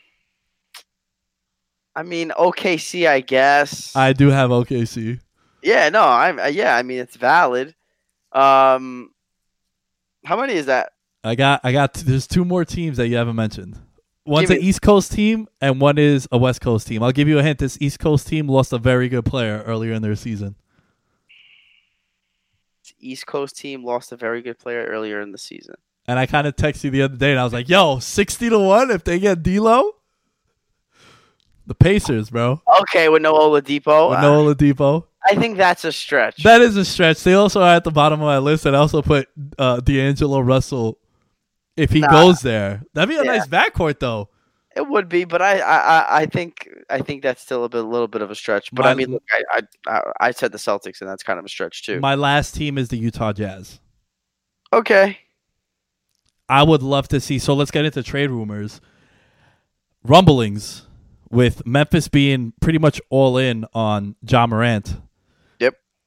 I 1.95 2.03
mean 2.03 2.31
OKC, 2.31 3.07
I 3.07 3.19
guess. 3.21 3.95
I 3.95 4.13
do 4.13 4.27
have 4.29 4.49
OKC. 4.51 5.19
yeah, 5.63 5.89
no, 5.89 6.03
I'm. 6.03 6.39
uh, 6.39 6.45
Yeah, 6.45 6.75
I 6.75 6.83
mean 6.83 6.99
it's 6.99 7.15
valid. 7.15 7.75
Um, 8.31 9.11
how 10.25 10.39
many 10.39 10.53
is 10.53 10.65
that? 10.67 10.91
I 11.23 11.35
got 11.35 11.61
I 11.63 11.71
got 11.71 11.93
there's 11.95 12.27
two 12.27 12.45
more 12.45 12.63
teams 12.65 12.97
that 12.97 13.07
you 13.07 13.15
haven't 13.15 13.35
mentioned. 13.35 13.79
One's 14.25 14.49
an 14.49 14.59
East 14.59 14.81
Coast 14.81 15.11
team 15.11 15.47
and 15.61 15.79
one 15.79 15.97
is 15.97 16.27
a 16.31 16.37
West 16.37 16.61
Coast 16.61 16.87
team. 16.87 17.03
I'll 17.03 17.11
give 17.11 17.27
you 17.27 17.37
a 17.37 17.43
hint. 17.43 17.59
This 17.59 17.77
East 17.79 17.99
Coast 17.99 18.27
team 18.27 18.47
lost 18.47 18.73
a 18.73 18.79
very 18.79 19.07
good 19.07 19.25
player 19.25 19.63
earlier 19.65 19.93
in 19.93 20.01
their 20.01 20.15
season. 20.15 20.55
East 22.99 23.27
Coast 23.27 23.55
team 23.55 23.83
lost 23.83 24.11
a 24.11 24.15
very 24.15 24.41
good 24.41 24.57
player 24.57 24.85
earlier 24.85 25.21
in 25.21 25.31
the 25.31 25.37
season. 25.37 25.75
And 26.07 26.17
I 26.17 26.25
kind 26.25 26.47
of 26.47 26.55
texted 26.55 26.85
you 26.85 26.91
the 26.91 27.01
other 27.03 27.17
day 27.17 27.31
and 27.31 27.39
I 27.39 27.43
was 27.43 27.53
like, 27.53 27.69
yo, 27.69 27.99
60 27.99 28.49
to 28.49 28.59
1 28.59 28.91
if 28.91 29.03
they 29.03 29.19
get 29.19 29.43
D'Lo? 29.43 29.91
The 31.67 31.75
Pacers, 31.75 32.29
bro. 32.29 32.61
Okay, 32.81 33.09
with 33.09 33.21
no 33.21 33.33
Oladipo, 33.33 34.11
With 34.11 34.19
no 34.19 34.45
Oladipo. 34.45 35.05
I 35.27 35.35
think 35.35 35.57
that's 35.57 35.83
a 35.83 35.91
stretch. 35.91 36.43
That 36.43 36.61
is 36.61 36.77
a 36.77 36.85
stretch. 36.85 37.23
They 37.23 37.33
also 37.33 37.61
are 37.61 37.75
at 37.75 37.83
the 37.83 37.91
bottom 37.91 38.21
of 38.21 38.25
my 38.25 38.37
list, 38.37 38.67
and 38.67 38.75
I 38.75 38.79
also 38.79 39.01
put 39.01 39.27
uh, 39.57 39.79
D'Angelo 39.79 40.39
Russell 40.39 40.99
if 41.77 41.91
he 41.91 41.99
Nah. 41.99 42.09
goes 42.11 42.41
there. 42.41 42.83
That'd 42.93 43.09
be 43.09 43.15
a 43.15 43.23
Yeah. 43.23 43.37
nice 43.37 43.47
backcourt, 43.47 43.99
though. 43.99 44.29
It 44.75 44.87
would 44.89 45.07
be, 45.07 45.23
but 45.23 45.41
I, 45.41 45.59
I, 45.59 46.21
I- 46.21 46.25
think, 46.25 46.67
I 46.89 46.99
think 46.99 47.23
that's 47.23 47.41
still 47.41 47.63
a 47.63 47.69
bit, 47.69 47.83
a 47.83 47.87
little 47.87 48.09
bit 48.09 48.21
of 48.21 48.29
a 48.29 48.35
stretch. 48.35 48.69
But 48.73 48.83
My- 48.83 48.91
I 48.91 48.93
mean, 48.93 49.11
look, 49.11 49.23
I, 49.31 49.61
I, 49.87 49.91
I, 49.91 50.01
I 50.19 50.31
said 50.31 50.51
the 50.51 50.57
Celtics, 50.57 50.99
and 51.01 51.09
that's 51.09 51.23
kind 51.23 51.39
of 51.39 51.45
a 51.45 51.49
stretch 51.49 51.83
too. 51.83 51.99
My 52.01 52.15
last 52.15 52.55
team 52.55 52.77
is 52.77 52.89
the 52.89 52.97
Utah 52.97 53.31
Jazz. 53.33 53.79
okay, 54.73 55.17
I 56.49 56.61
would 56.63 56.83
love 56.83 57.07
to 57.07 57.19
see. 57.19 57.39
So 57.39 57.53
let's 57.55 57.71
get 57.71 57.85
into 57.85 58.03
trade 58.03 58.29
rumors. 58.29 58.79
Rumblings 60.03 60.83
with 61.31 61.65
Memphis 61.65 62.07
being 62.07 62.53
pretty 62.61 62.77
much 62.77 63.01
all 63.09 63.37
in 63.37 63.65
on 63.73 64.15
Ja 64.21 64.45
Morant. 64.45 64.97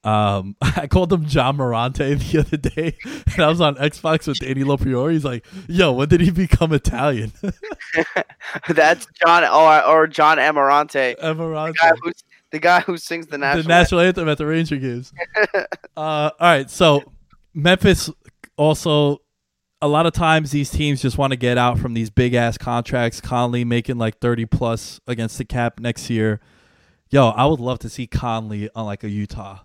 Um, 0.08 0.56
I 0.62 0.86
called 0.86 1.12
him 1.12 1.26
John 1.26 1.58
Morante 1.58 2.18
the 2.32 2.40
other 2.40 2.56
day, 2.56 2.96
and 3.04 3.44
I 3.44 3.48
was 3.48 3.60
on 3.60 3.76
Xbox 3.76 4.26
with 4.26 4.38
Danny 4.38 4.64
Lopriori. 4.64 5.12
He's 5.12 5.24
like, 5.24 5.44
"Yo, 5.68 5.92
when 5.92 6.08
did 6.08 6.20
he 6.20 6.30
become 6.30 6.72
Italian?" 6.72 7.32
that's 8.68 9.06
John 9.24 9.44
or, 9.44 9.84
or 9.84 10.06
John 10.06 10.38
Amirante, 10.38 11.18
Amarante. 11.20 11.74
guy 11.76 11.92
who's 12.02 12.24
the 12.50 12.58
guy 12.58 12.80
who 12.80 12.96
sings 12.96 13.26
the 13.26 13.36
national. 13.36 13.64
the 13.64 13.68
national 13.68 14.00
anthem 14.00 14.28
at 14.28 14.38
the 14.38 14.46
Ranger 14.46 14.76
games. 14.76 15.12
uh, 15.54 15.60
all 15.96 16.32
right, 16.40 16.70
so 16.70 17.02
Memphis 17.52 18.10
also 18.56 19.20
a 19.82 19.88
lot 19.88 20.06
of 20.06 20.12
times 20.14 20.50
these 20.50 20.70
teams 20.70 21.02
just 21.02 21.18
want 21.18 21.32
to 21.32 21.36
get 21.36 21.58
out 21.58 21.78
from 21.78 21.92
these 21.92 22.08
big 22.08 22.32
ass 22.32 22.56
contracts. 22.56 23.20
Conley 23.20 23.64
making 23.64 23.98
like 23.98 24.20
thirty 24.20 24.46
plus 24.46 25.00
against 25.06 25.36
the 25.36 25.44
cap 25.44 25.80
next 25.80 26.08
year. 26.08 26.40
Yo, 27.10 27.28
I 27.28 27.44
would 27.44 27.60
love 27.60 27.78
to 27.80 27.90
see 27.90 28.06
Conley 28.06 28.70
on 28.74 28.86
like 28.86 29.04
a 29.04 29.10
Utah. 29.10 29.60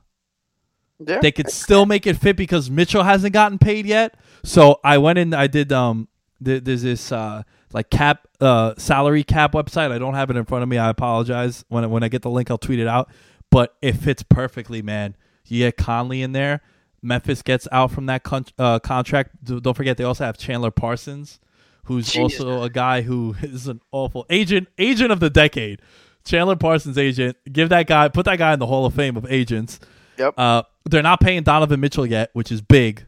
Yeah. 0.99 1.19
They 1.21 1.31
could 1.31 1.49
still 1.49 1.85
make 1.85 2.05
it 2.07 2.17
fit 2.17 2.35
because 2.37 2.69
Mitchell 2.69 3.03
hasn't 3.03 3.33
gotten 3.33 3.57
paid 3.57 3.85
yet. 3.85 4.15
So 4.43 4.79
I 4.83 4.97
went 4.99 5.19
in. 5.19 5.33
I 5.33 5.47
did. 5.47 5.71
Um, 5.71 6.07
th- 6.43 6.63
there's 6.63 6.83
this 6.83 7.11
uh 7.11 7.43
like 7.73 7.89
cap 7.89 8.27
uh 8.39 8.73
salary 8.77 9.23
cap 9.23 9.53
website. 9.53 9.91
I 9.91 9.97
don't 9.97 10.13
have 10.13 10.29
it 10.29 10.37
in 10.37 10.45
front 10.45 10.63
of 10.63 10.69
me. 10.69 10.77
I 10.77 10.89
apologize. 10.89 11.65
When 11.69 11.83
I- 11.83 11.87
when 11.87 12.03
I 12.03 12.07
get 12.07 12.21
the 12.21 12.29
link, 12.29 12.49
I'll 12.51 12.57
tweet 12.57 12.79
it 12.79 12.87
out. 12.87 13.09
But 13.49 13.75
it 13.81 13.93
fits 13.93 14.23
perfectly, 14.23 14.81
man. 14.81 15.15
You 15.47 15.59
get 15.59 15.77
Conley 15.77 16.21
in 16.21 16.31
there. 16.31 16.61
Memphis 17.01 17.41
gets 17.41 17.67
out 17.71 17.91
from 17.91 18.05
that 18.05 18.23
con- 18.23 18.45
uh, 18.57 18.79
contract. 18.79 19.43
Don't 19.43 19.75
forget, 19.75 19.97
they 19.97 20.05
also 20.05 20.23
have 20.23 20.37
Chandler 20.37 20.71
Parsons, 20.71 21.39
who's 21.85 22.15
also 22.23 22.63
a 22.63 22.69
guy 22.69 23.01
who 23.01 23.35
is 23.41 23.67
an 23.67 23.81
awful 23.91 24.25
agent, 24.29 24.69
agent 24.77 25.11
of 25.11 25.19
the 25.19 25.29
decade. 25.29 25.81
Chandler 26.23 26.55
Parsons 26.55 26.97
agent. 26.97 27.35
Give 27.51 27.67
that 27.69 27.87
guy, 27.87 28.07
put 28.07 28.23
that 28.25 28.37
guy 28.39 28.53
in 28.53 28.59
the 28.59 28.67
Hall 28.67 28.85
of 28.85 28.93
Fame 28.93 29.17
of 29.17 29.25
agents. 29.29 29.79
Yep. 30.17 30.33
Uh, 30.37 30.63
they're 30.85 31.03
not 31.03 31.19
paying 31.19 31.43
Donovan 31.43 31.79
Mitchell 31.79 32.05
yet, 32.05 32.29
which 32.33 32.51
is 32.51 32.61
big. 32.61 33.05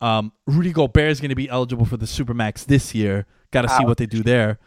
Um, 0.00 0.32
Rudy 0.46 0.72
Gobert 0.72 1.10
is 1.10 1.20
going 1.20 1.30
to 1.30 1.34
be 1.34 1.48
eligible 1.48 1.84
for 1.84 1.96
the 1.96 2.06
Supermax 2.06 2.64
this 2.64 2.94
year. 2.94 3.26
Got 3.50 3.62
to 3.62 3.68
see 3.68 3.84
what 3.84 3.98
they 3.98 4.06
do 4.06 4.22
there. 4.22 4.58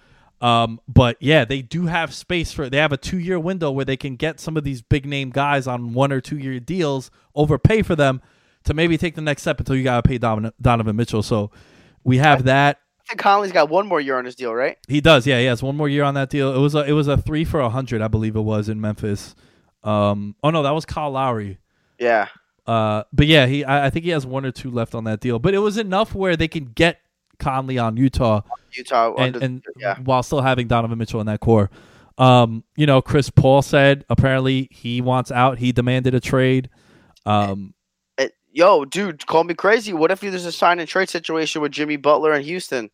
Um, 0.42 0.82
but 0.88 1.16
yeah, 1.22 1.46
they 1.46 1.62
do 1.62 1.86
have 1.86 2.14
space 2.14 2.52
for. 2.52 2.70
They 2.70 2.78
have 2.78 2.92
a 2.92 2.98
two-year 2.98 3.40
window 3.40 3.72
where 3.72 3.86
they 3.86 3.96
can 3.96 4.18
get 4.18 4.42
some 4.42 4.58
of 4.58 4.66
these 4.66 4.82
big 4.82 5.06
name 5.06 5.30
guys 5.30 5.68
on 5.68 5.94
one 5.94 6.12
or 6.12 6.20
two-year 6.20 6.60
deals, 6.60 7.10
overpay 7.34 7.82
for 7.82 7.96
them 7.96 8.22
to 8.66 8.74
maybe 8.74 8.98
take 8.98 9.16
the 9.16 9.22
next 9.22 9.44
step 9.44 9.60
until 9.60 9.76
you 9.76 9.84
got 9.84 10.04
to 10.04 10.08
pay 10.08 10.18
Donovan, 10.18 10.52
Donovan 10.62 10.96
Mitchell. 10.98 11.24
So 11.24 11.52
we 12.04 12.18
have 12.18 12.44
that. 12.44 12.80
I 13.00 13.10
think 13.10 13.22
Conley's 13.22 13.52
got 13.52 13.70
one 13.70 13.88
more 13.88 14.00
year 14.00 14.18
on 14.18 14.26
his 14.26 14.36
deal, 14.36 14.54
right? 14.54 14.78
He 14.88 15.02
does, 15.02 15.26
yeah, 15.28 15.40
he 15.40 15.46
has 15.46 15.64
one 15.64 15.76
more 15.76 15.90
year 15.90 16.04
on 16.04 16.14
that 16.14 16.30
deal. 16.30 16.54
It 16.54 16.60
was 16.60 16.74
a 16.76 16.84
it 16.86 16.94
was 16.94 17.08
a 17.08 17.18
three 17.18 17.44
for 17.44 17.60
a 17.60 17.70
hundred, 17.70 18.02
I 18.02 18.08
believe 18.08 18.36
it 18.36 18.42
was 18.42 18.70
in 18.70 18.80
Memphis. 18.80 19.36
Um, 19.84 20.36
oh 20.44 20.50
no, 20.52 20.64
that 20.64 20.72
was 20.72 20.86
Kyle 20.86 21.12
Lowry. 21.12 21.58
Yeah. 22.04 22.28
Uh, 22.66 23.04
but 23.12 23.28
yeah, 23.28 23.45
he 23.45 23.64
I, 23.64 23.88
I 23.88 23.89
think 23.89 24.06
he 24.06 24.12
has 24.12 24.26
one 24.26 24.45
or 24.45 24.51
two 24.51 24.72
left 24.72 24.95
on 24.95 25.04
that 25.06 25.20
deal. 25.20 25.39
But 25.39 25.54
it 25.54 25.60
was 25.60 25.78
enough 25.78 26.14
where 26.16 26.36
they 26.36 26.47
can 26.47 26.66
get 26.66 26.99
Conley 27.39 27.78
on 27.78 27.97
Utah 27.97 28.41
Utah 28.72 29.14
and, 29.16 29.36
under, 29.36 29.45
and 29.45 29.64
yeah. 29.78 29.97
while 29.99 30.24
still 30.24 30.41
having 30.41 30.68
Donovan 30.68 30.97
Mitchell 30.97 31.20
in 31.20 31.28
that 31.28 31.39
core. 31.39 31.70
Um, 32.18 32.64
you 32.76 32.86
know, 32.86 33.01
Chris 33.01 33.30
Paul 33.30 33.62
said 33.62 34.06
apparently 34.10 34.70
he 34.72 35.01
wants 35.01 35.32
out. 35.32 35.58
He 35.58 35.72
demanded 35.72 36.14
a 36.14 36.20
trade. 36.20 36.70
Um, 37.26 37.74
Eh, 38.18 38.28
Yo, 38.51 38.86
dude, 38.86 39.26
call 39.26 39.43
me 39.43 39.54
crazy. 39.54 39.93
What 39.93 40.12
if 40.12 40.22
there's 40.22 40.45
a 40.45 40.51
sign 40.51 40.80
and 40.80 40.88
trade 40.88 41.10
situation 41.10 41.62
with 41.62 41.72
Jimmy 41.72 41.95
Butler 41.97 42.34
in 42.34 42.43
Houston? 42.43 42.91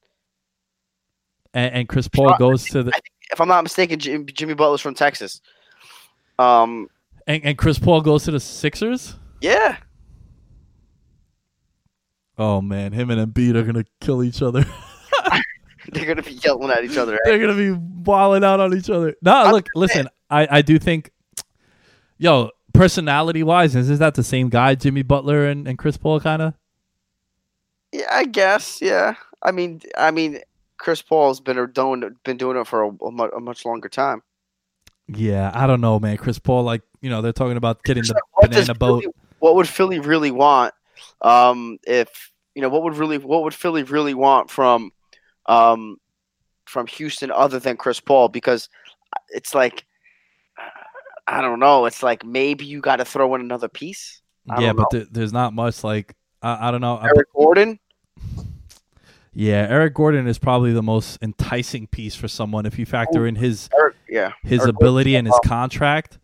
and, 1.54 1.74
and 1.74 1.90
Chris 1.90 2.08
Paul 2.08 2.36
goes 2.38 2.66
to 2.66 2.84
the 2.84 2.92
If 3.32 3.42
I'm 3.42 3.48
not 3.48 3.64
mistaken, 3.64 4.00
Jimmy 4.00 4.54
Butler's 4.54 4.82
from 4.82 4.94
Texas. 4.94 5.42
Um, 6.38 6.90
and, 7.30 7.46
and 7.46 7.58
Chris 7.58 7.80
Paul 7.80 8.02
goes 8.02 8.26
to 8.26 8.32
the 8.32 8.40
Sixers. 8.42 9.16
yeah. 9.40 9.78
Oh 12.38 12.62
man, 12.62 12.94
him 12.94 13.10
and 13.10 13.34
Embiid 13.34 13.56
are 13.56 13.64
gonna 13.64 13.84
kill 14.00 14.24
each 14.24 14.42
other. 14.42 14.66
They're 15.92 16.06
gonna 16.06 16.24
be 16.24 16.34
yelling 16.34 16.72
at 16.72 16.84
each 16.86 16.96
other. 16.98 17.16
eh? 17.16 17.18
They're 17.26 17.40
gonna 17.40 17.56
be 17.56 17.72
walling 17.72 18.44
out 18.46 18.60
on 18.60 18.74
each 18.74 18.90
other. 18.90 19.16
No, 19.22 19.52
look, 19.52 19.68
listen, 19.76 20.08
I, 20.30 20.48
I 20.50 20.62
do 20.62 20.80
think, 20.80 21.12
yo, 22.18 22.52
personality 22.74 23.44
wise, 23.44 23.76
is 23.76 24.00
that 24.00 24.16
the 24.16 24.24
same 24.24 24.48
guy, 24.50 24.76
Jimmy 24.76 25.02
Butler 25.02 25.48
and, 25.48 25.68
and 25.68 25.78
Chris 25.78 25.98
Paul, 25.98 26.20
kind 26.22 26.42
of? 26.42 26.54
Yeah, 27.92 28.08
I 28.10 28.26
guess. 28.26 28.82
Yeah. 28.82 29.16
I 29.44 29.52
mean, 29.52 29.82
I 29.98 30.12
mean, 30.12 30.40
Chris 30.78 31.02
Paul's 31.02 31.42
been 31.42 31.72
doing 31.74 32.16
been 32.24 32.38
doing 32.38 32.56
it 32.56 32.68
for 32.68 32.84
a, 32.84 32.90
a, 32.90 33.30
a 33.38 33.40
much 33.42 33.66
longer 33.66 33.90
time. 33.90 34.22
Yeah, 35.16 35.52
I 35.54 35.68
don't 35.68 35.82
know, 35.82 36.00
man. 36.00 36.18
Chris 36.18 36.40
Paul, 36.40 36.64
like, 36.64 36.82
you 37.02 37.10
know, 37.10 37.22
they're 37.22 37.34
talking 37.34 37.58
about 37.58 37.84
getting 37.84 38.04
the 38.04 38.20
What 38.34 38.52
banana 38.52 38.76
boat. 38.76 39.02
Philly- 39.04 39.14
what 39.40 39.56
would 39.56 39.68
Philly 39.68 40.00
really 40.00 40.32
want? 40.32 40.74
Um, 41.22 41.80
if 41.84 42.32
you 42.56 42.62
know, 42.62 42.70
what 42.70 42.84
would 42.84 42.96
really 42.98 43.18
what 43.18 43.44
would 43.44 43.54
Philly 43.54 43.84
really 43.84 44.14
want 44.14 44.50
from, 44.50 44.92
um, 45.46 45.98
from 46.66 46.88
Houston 46.88 47.32
other 47.32 47.58
than 47.60 47.78
Chris 47.78 48.00
Paul? 48.00 48.28
Because 48.30 48.68
it's 49.30 49.56
like, 49.56 49.86
I 51.28 51.42
don't 51.42 51.60
know. 51.60 51.86
It's 51.86 52.04
like 52.04 52.26
maybe 52.26 52.66
you 52.66 52.82
got 52.82 52.98
to 52.98 53.06
throw 53.06 53.34
in 53.36 53.42
another 53.42 53.70
piece. 53.70 54.22
I 54.50 54.62
Yeah, 54.62 54.74
but 54.74 54.90
th- 54.92 55.08
there's 55.12 55.32
not 55.34 55.54
much, 55.54 55.84
like, 55.84 56.16
I, 56.42 56.68
I 56.68 56.72
don't 56.72 56.82
know. 56.82 56.98
I- 56.98 57.06
Eric 57.06 57.32
Gordon. 57.34 57.80
yeah, 59.34 59.68
Eric 59.70 59.94
Gordon 59.94 60.28
is 60.28 60.38
probably 60.40 60.74
the 60.74 60.84
most 60.84 61.18
enticing 61.22 61.88
piece 61.88 62.16
for 62.16 62.28
someone 62.28 62.66
if 62.66 62.78
you 62.80 62.86
factor 62.86 63.26
in 63.28 63.36
his 63.36 63.70
Eric, 63.78 63.96
yeah. 64.10 64.34
his 64.44 64.62
Eric 64.62 64.76
ability 64.76 65.16
and 65.16 65.28
his 65.28 65.40
contract. 65.46 66.20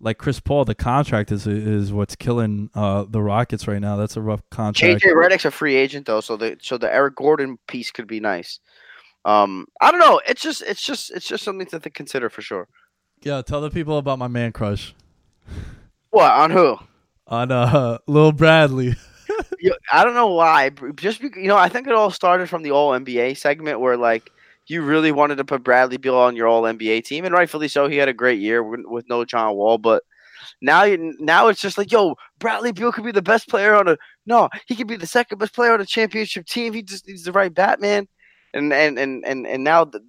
Like 0.00 0.18
Chris 0.18 0.40
Paul, 0.40 0.64
the 0.64 0.74
contract 0.74 1.30
is 1.30 1.46
is 1.46 1.92
what's 1.92 2.16
killing 2.16 2.70
uh, 2.74 3.04
the 3.08 3.22
Rockets 3.22 3.68
right 3.68 3.80
now. 3.80 3.94
That's 3.94 4.16
a 4.16 4.20
rough 4.20 4.42
contract. 4.50 5.00
JJ 5.00 5.12
Redick's 5.14 5.44
a 5.44 5.50
free 5.52 5.76
agent 5.76 6.06
though, 6.06 6.20
so 6.20 6.36
the 6.36 6.56
so 6.60 6.76
the 6.76 6.92
Eric 6.92 7.14
Gordon 7.14 7.56
piece 7.68 7.92
could 7.92 8.08
be 8.08 8.18
nice. 8.18 8.58
Um, 9.24 9.66
I 9.80 9.92
don't 9.92 10.00
know. 10.00 10.20
It's 10.26 10.42
just 10.42 10.62
it's 10.62 10.84
just 10.84 11.12
it's 11.12 11.28
just 11.28 11.44
something 11.44 11.66
to 11.66 11.90
consider 11.90 12.28
for 12.28 12.42
sure. 12.42 12.66
Yeah, 13.22 13.42
tell 13.42 13.60
the 13.60 13.70
people 13.70 13.98
about 13.98 14.18
my 14.18 14.26
man 14.26 14.50
crush 14.50 14.92
What 16.10 16.32
on 16.32 16.50
who? 16.50 16.78
on 17.28 17.50
uh 17.52 17.98
Lil 18.06 18.32
Bradley. 18.32 18.94
I 19.92 20.04
don't 20.04 20.14
know 20.14 20.28
why. 20.28 20.70
Just 20.96 21.20
because, 21.20 21.40
you 21.40 21.48
know, 21.48 21.56
I 21.56 21.68
think 21.68 21.86
it 21.86 21.94
all 21.94 22.10
started 22.10 22.48
from 22.48 22.62
the 22.62 22.72
All 22.72 22.90
NBA 22.90 23.36
segment 23.36 23.80
where 23.80 23.96
like 23.96 24.30
you 24.66 24.82
really 24.82 25.12
wanted 25.12 25.36
to 25.36 25.44
put 25.44 25.64
Bradley 25.64 25.96
Beal 25.96 26.16
on 26.16 26.36
your 26.36 26.48
All 26.48 26.62
NBA 26.62 27.04
team, 27.04 27.24
and 27.24 27.34
rightfully 27.34 27.68
so. 27.68 27.88
He 27.88 27.96
had 27.96 28.08
a 28.08 28.14
great 28.14 28.40
year 28.40 28.62
with, 28.62 28.80
with 28.84 29.08
no 29.08 29.24
John 29.24 29.54
Wall, 29.54 29.78
but 29.78 30.02
now 30.60 30.84
you 30.84 31.14
now 31.18 31.48
it's 31.48 31.60
just 31.60 31.78
like, 31.78 31.90
yo, 31.90 32.14
Bradley 32.38 32.72
Beal 32.72 32.92
could 32.92 33.04
be 33.04 33.12
the 33.12 33.22
best 33.22 33.48
player 33.48 33.74
on 33.74 33.88
a 33.88 33.96
no, 34.26 34.48
he 34.66 34.76
could 34.76 34.86
be 34.86 34.96
the 34.96 35.06
second 35.06 35.38
best 35.38 35.54
player 35.54 35.72
on 35.72 35.80
a 35.80 35.86
championship 35.86 36.46
team. 36.46 36.72
He 36.72 36.82
just 36.82 37.06
needs 37.06 37.24
the 37.24 37.32
right 37.32 37.52
Batman, 37.52 38.06
and 38.54 38.72
and 38.72 38.98
and 38.98 39.24
and 39.26 39.46
and 39.46 39.64
now 39.64 39.84
the 39.84 40.00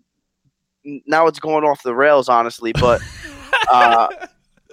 now 0.84 1.28
it's 1.28 1.40
going 1.40 1.64
off 1.64 1.84
the 1.84 1.96
rails, 1.96 2.30
honestly. 2.30 2.74
But 2.74 3.02
uh, 3.72 4.08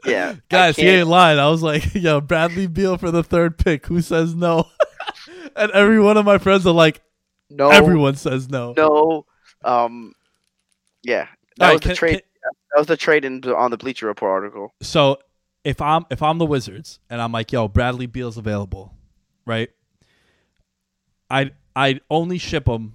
yeah, 0.05 0.37
Guys, 0.49 0.77
he 0.77 0.89
ain't 0.89 1.09
lying. 1.09 1.39
I 1.39 1.49
was 1.49 1.63
like, 1.63 1.95
yo, 1.95 2.21
Bradley 2.21 2.67
Beal 2.67 2.99
for 2.99 3.11
the 3.11 3.25
third 3.25 3.59
pick. 3.59 3.87
Who 3.87 4.01
says 4.03 4.35
no? 4.35 4.67
and 5.57 5.71
every 5.73 6.01
one 6.01 6.17
of 6.17 6.25
my 6.25 6.39
friends 6.39 6.67
are 6.67 6.75
like, 6.75 7.01
no, 7.49 7.71
everyone 7.71 8.17
says 8.17 8.49
no. 8.49 8.75
no, 8.77 9.27
um, 9.65 10.13
yeah, 11.03 11.27
that 11.59 11.67
All 11.69 11.75
was 11.75 11.81
right, 11.85 11.89
the 11.89 11.95
trade. 11.95 12.13
can- 12.13 12.21
That 12.73 12.79
was 12.79 12.87
the 12.87 12.97
trade 12.97 13.25
in 13.25 13.45
on 13.45 13.71
the 13.71 13.77
Bleacher 13.77 14.07
Report 14.07 14.31
article. 14.31 14.75
so 14.81 15.19
if 15.65 15.81
I'm 15.83 16.07
if 16.11 16.23
I'm 16.23 16.39
the 16.39 16.47
Wizards 16.47 16.99
and 17.11 17.21
I'm 17.21 17.33
like, 17.33 17.53
yo, 17.53 17.69
Bradley 17.69 18.07
Beal's 18.07 18.37
available, 18.39 18.95
right? 19.47 19.69
I'd 21.29 21.53
I'd 21.77 22.01
only 22.11 22.39
ship 22.39 22.67
him 22.67 22.95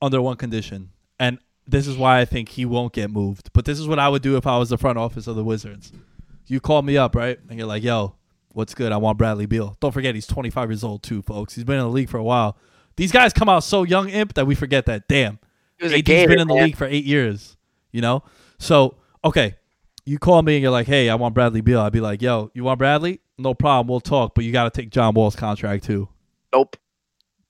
under 0.00 0.20
one 0.20 0.36
condition, 0.36 0.90
and 1.18 1.38
this 1.66 1.86
is 1.86 1.96
why 1.96 2.20
I 2.20 2.24
think 2.24 2.50
he 2.50 2.64
won't 2.64 2.92
get 2.92 3.10
moved. 3.10 3.50
But 3.52 3.64
this 3.64 3.78
is 3.78 3.86
what 3.86 3.98
I 3.98 4.08
would 4.08 4.22
do 4.22 4.36
if 4.36 4.46
I 4.46 4.58
was 4.58 4.70
the 4.70 4.78
front 4.78 4.98
office 4.98 5.26
of 5.26 5.36
the 5.36 5.44
Wizards. 5.44 5.92
You 6.46 6.60
call 6.60 6.82
me 6.82 6.96
up, 6.98 7.14
right? 7.14 7.38
And 7.48 7.58
you're 7.58 7.68
like, 7.68 7.84
yo, 7.84 8.16
what's 8.52 8.74
good? 8.74 8.90
I 8.92 8.96
want 8.96 9.16
Bradley 9.16 9.46
Beal. 9.46 9.76
Don't 9.80 9.92
forget 9.92 10.14
he's 10.14 10.26
25 10.26 10.70
years 10.70 10.84
old 10.84 11.02
too, 11.02 11.22
folks. 11.22 11.54
He's 11.54 11.64
been 11.64 11.76
in 11.76 11.82
the 11.84 11.88
league 11.90 12.10
for 12.10 12.18
a 12.18 12.22
while. 12.24 12.56
These 12.96 13.12
guys 13.12 13.32
come 13.32 13.48
out 13.48 13.62
so 13.64 13.84
young, 13.84 14.08
imp, 14.10 14.34
that 14.34 14.46
we 14.46 14.54
forget 14.54 14.84
that. 14.86 15.06
Damn. 15.08 15.38
He 15.78 15.84
was 15.84 15.92
a 15.92 15.96
AD's 15.98 16.02
Gator, 16.04 16.28
been 16.28 16.40
in 16.40 16.48
the 16.48 16.54
man. 16.54 16.64
league 16.64 16.76
for 16.76 16.86
eight 16.86 17.04
years, 17.04 17.56
you 17.92 18.00
know? 18.00 18.22
So, 18.58 18.96
okay, 19.24 19.56
you 20.04 20.18
call 20.18 20.42
me 20.42 20.56
and 20.56 20.62
you're 20.62 20.70
like, 20.72 20.86
hey, 20.86 21.08
I 21.10 21.14
want 21.14 21.34
Bradley 21.34 21.60
Beal. 21.60 21.80
I'd 21.80 21.92
be 21.92 22.00
like, 22.00 22.22
yo, 22.22 22.50
you 22.54 22.64
want 22.64 22.78
Bradley? 22.78 23.20
No 23.38 23.54
problem. 23.54 23.88
We'll 23.88 24.00
talk, 24.00 24.34
but 24.34 24.44
you 24.44 24.52
got 24.52 24.72
to 24.72 24.80
take 24.80 24.90
John 24.90 25.14
Wall's 25.14 25.36
contract 25.36 25.84
too. 25.84 26.08
Nope. 26.52 26.76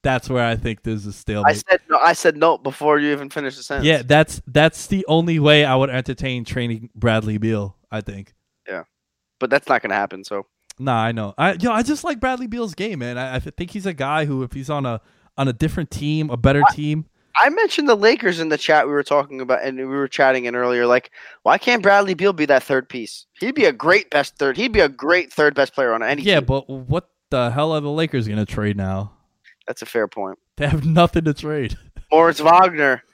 That's 0.02 0.28
where 0.28 0.44
I 0.44 0.56
think 0.56 0.82
there's 0.82 1.06
a 1.06 1.10
I 1.10 1.12
stalemate. 1.12 1.64
said 1.68 1.80
no. 1.88 1.98
I 1.98 2.12
said 2.12 2.36
no 2.36 2.58
before 2.58 2.98
you 2.98 3.12
even 3.12 3.30
finished 3.30 3.56
the 3.56 3.62
sentence. 3.62 3.86
yeah, 3.86 4.02
that's 4.04 4.42
that's 4.48 4.88
the 4.88 5.04
only 5.06 5.38
way 5.38 5.64
I 5.64 5.76
would 5.76 5.90
entertain 5.90 6.44
training 6.44 6.90
Bradley 6.96 7.38
Beal. 7.38 7.76
I 7.90 8.00
think. 8.00 8.34
Yeah, 8.66 8.82
but 9.38 9.48
that's 9.48 9.68
not 9.68 9.80
going 9.80 9.90
to 9.90 9.96
happen. 9.96 10.24
So 10.24 10.46
Nah, 10.78 10.96
I 11.04 11.12
know. 11.12 11.34
I 11.38 11.52
yo, 11.52 11.70
I 11.70 11.84
just 11.84 12.02
like 12.02 12.18
Bradley 12.18 12.48
Beal's 12.48 12.74
game, 12.74 12.98
man. 12.98 13.16
I, 13.16 13.36
I 13.36 13.38
think 13.38 13.70
he's 13.70 13.86
a 13.86 13.92
guy 13.92 14.24
who, 14.24 14.42
if 14.42 14.52
he's 14.52 14.70
on 14.70 14.86
a 14.86 15.00
on 15.36 15.46
a 15.46 15.52
different 15.52 15.92
team, 15.92 16.30
a 16.30 16.36
better 16.36 16.62
team, 16.72 17.06
I 17.36 17.48
mentioned 17.48 17.88
the 17.88 17.94
Lakers 17.94 18.40
in 18.40 18.48
the 18.48 18.58
chat 18.58 18.86
we 18.86 18.92
were 18.92 19.02
talking 19.02 19.40
about, 19.40 19.62
and 19.62 19.78
we 19.78 19.84
were 19.84 20.08
chatting 20.08 20.44
in 20.44 20.54
earlier. 20.54 20.86
Like, 20.86 21.10
why 21.42 21.58
can't 21.58 21.82
Bradley 21.82 22.14
Beal 22.14 22.32
be 22.32 22.46
that 22.46 22.62
third 22.62 22.88
piece? 22.88 23.26
He'd 23.40 23.54
be 23.54 23.64
a 23.64 23.72
great 23.72 24.10
best 24.10 24.36
third. 24.36 24.56
He'd 24.56 24.72
be 24.72 24.80
a 24.80 24.88
great 24.88 25.32
third 25.32 25.54
best 25.54 25.74
player 25.74 25.94
on 25.94 26.02
any. 26.02 26.22
yeah. 26.22 26.40
team. 26.40 26.46
But 26.46 26.68
what 26.68 27.10
the 27.30 27.50
hell 27.50 27.72
are 27.72 27.80
the 27.80 27.90
Lakers 27.90 28.28
gonna 28.28 28.46
trade 28.46 28.76
now? 28.76 29.12
that's 29.66 29.82
a 29.82 29.86
fair 29.86 30.08
point. 30.08 30.38
They 30.56 30.66
have 30.66 30.84
nothing 30.84 31.24
to 31.24 31.34
trade. 31.34 31.76
Moritz 32.10 32.40
Wagner. 32.40 33.02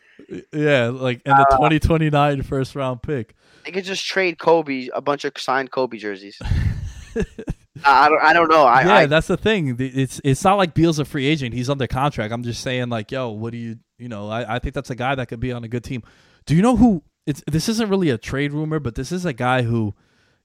Yeah, 0.52 0.88
like 0.88 1.22
in 1.24 1.30
the 1.30 1.46
uh, 1.48 1.56
2029 1.56 2.42
first 2.42 2.74
round 2.74 3.02
pick. 3.02 3.36
They 3.64 3.70
could 3.70 3.84
just 3.84 4.04
trade 4.04 4.38
Kobe 4.38 4.88
a 4.92 5.00
bunch 5.00 5.24
of 5.24 5.32
signed 5.38 5.70
Kobe 5.70 5.96
jerseys. 5.96 6.38
I 7.84 8.08
don't. 8.08 8.22
I 8.22 8.32
don't 8.32 8.48
know. 8.48 8.64
I, 8.64 8.82
yeah, 8.82 8.94
I 8.94 9.06
that's 9.06 9.26
the 9.26 9.36
thing. 9.36 9.76
It's 9.78 10.20
it's 10.24 10.42
not 10.44 10.56
like 10.56 10.74
Beal's 10.74 10.98
a 10.98 11.04
free 11.04 11.26
agent. 11.26 11.54
He's 11.54 11.70
under 11.70 11.86
contract. 11.86 12.32
I'm 12.32 12.42
just 12.42 12.62
saying, 12.62 12.88
like, 12.88 13.10
yo, 13.10 13.30
what 13.30 13.52
do 13.52 13.58
you, 13.58 13.78
you 13.98 14.08
know? 14.08 14.28
I, 14.28 14.56
I 14.56 14.58
think 14.58 14.74
that's 14.74 14.90
a 14.90 14.94
guy 14.94 15.14
that 15.14 15.28
could 15.28 15.40
be 15.40 15.52
on 15.52 15.64
a 15.64 15.68
good 15.68 15.84
team. 15.84 16.02
Do 16.46 16.54
you 16.54 16.62
know 16.62 16.76
who? 16.76 17.02
It's 17.26 17.42
this 17.46 17.68
isn't 17.68 17.88
really 17.88 18.10
a 18.10 18.18
trade 18.18 18.52
rumor, 18.52 18.80
but 18.80 18.94
this 18.94 19.12
is 19.12 19.24
a 19.24 19.32
guy 19.32 19.62
who, 19.62 19.94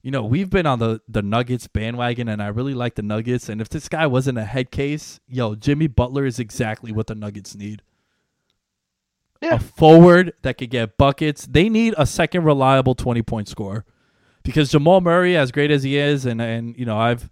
you 0.02 0.10
know, 0.10 0.24
we've 0.24 0.50
been 0.50 0.66
on 0.66 0.78
the 0.78 1.00
the 1.08 1.22
Nuggets 1.22 1.66
bandwagon, 1.66 2.28
and 2.28 2.42
I 2.42 2.48
really 2.48 2.74
like 2.74 2.94
the 2.94 3.02
Nuggets. 3.02 3.48
And 3.48 3.60
if 3.60 3.68
this 3.68 3.88
guy 3.88 4.06
wasn't 4.06 4.38
a 4.38 4.44
head 4.44 4.70
case, 4.70 5.20
yo, 5.26 5.54
Jimmy 5.54 5.86
Butler 5.86 6.26
is 6.26 6.38
exactly 6.38 6.92
what 6.92 7.06
the 7.06 7.14
Nuggets 7.14 7.54
need. 7.54 7.82
Yeah. 9.40 9.56
A 9.56 9.58
forward 9.58 10.32
that 10.42 10.58
could 10.58 10.70
get 10.70 10.96
buckets. 10.96 11.46
They 11.46 11.68
need 11.68 11.94
a 11.98 12.06
second 12.06 12.44
reliable 12.44 12.94
20 12.94 13.22
point 13.22 13.48
scorer. 13.48 13.84
Because 14.44 14.70
Jamal 14.70 15.00
Murray, 15.00 15.36
as 15.36 15.50
great 15.50 15.70
as 15.70 15.82
he 15.82 15.96
is, 15.96 16.26
and 16.26 16.40
and 16.40 16.76
you 16.78 16.84
know, 16.84 16.96
I've 16.98 17.28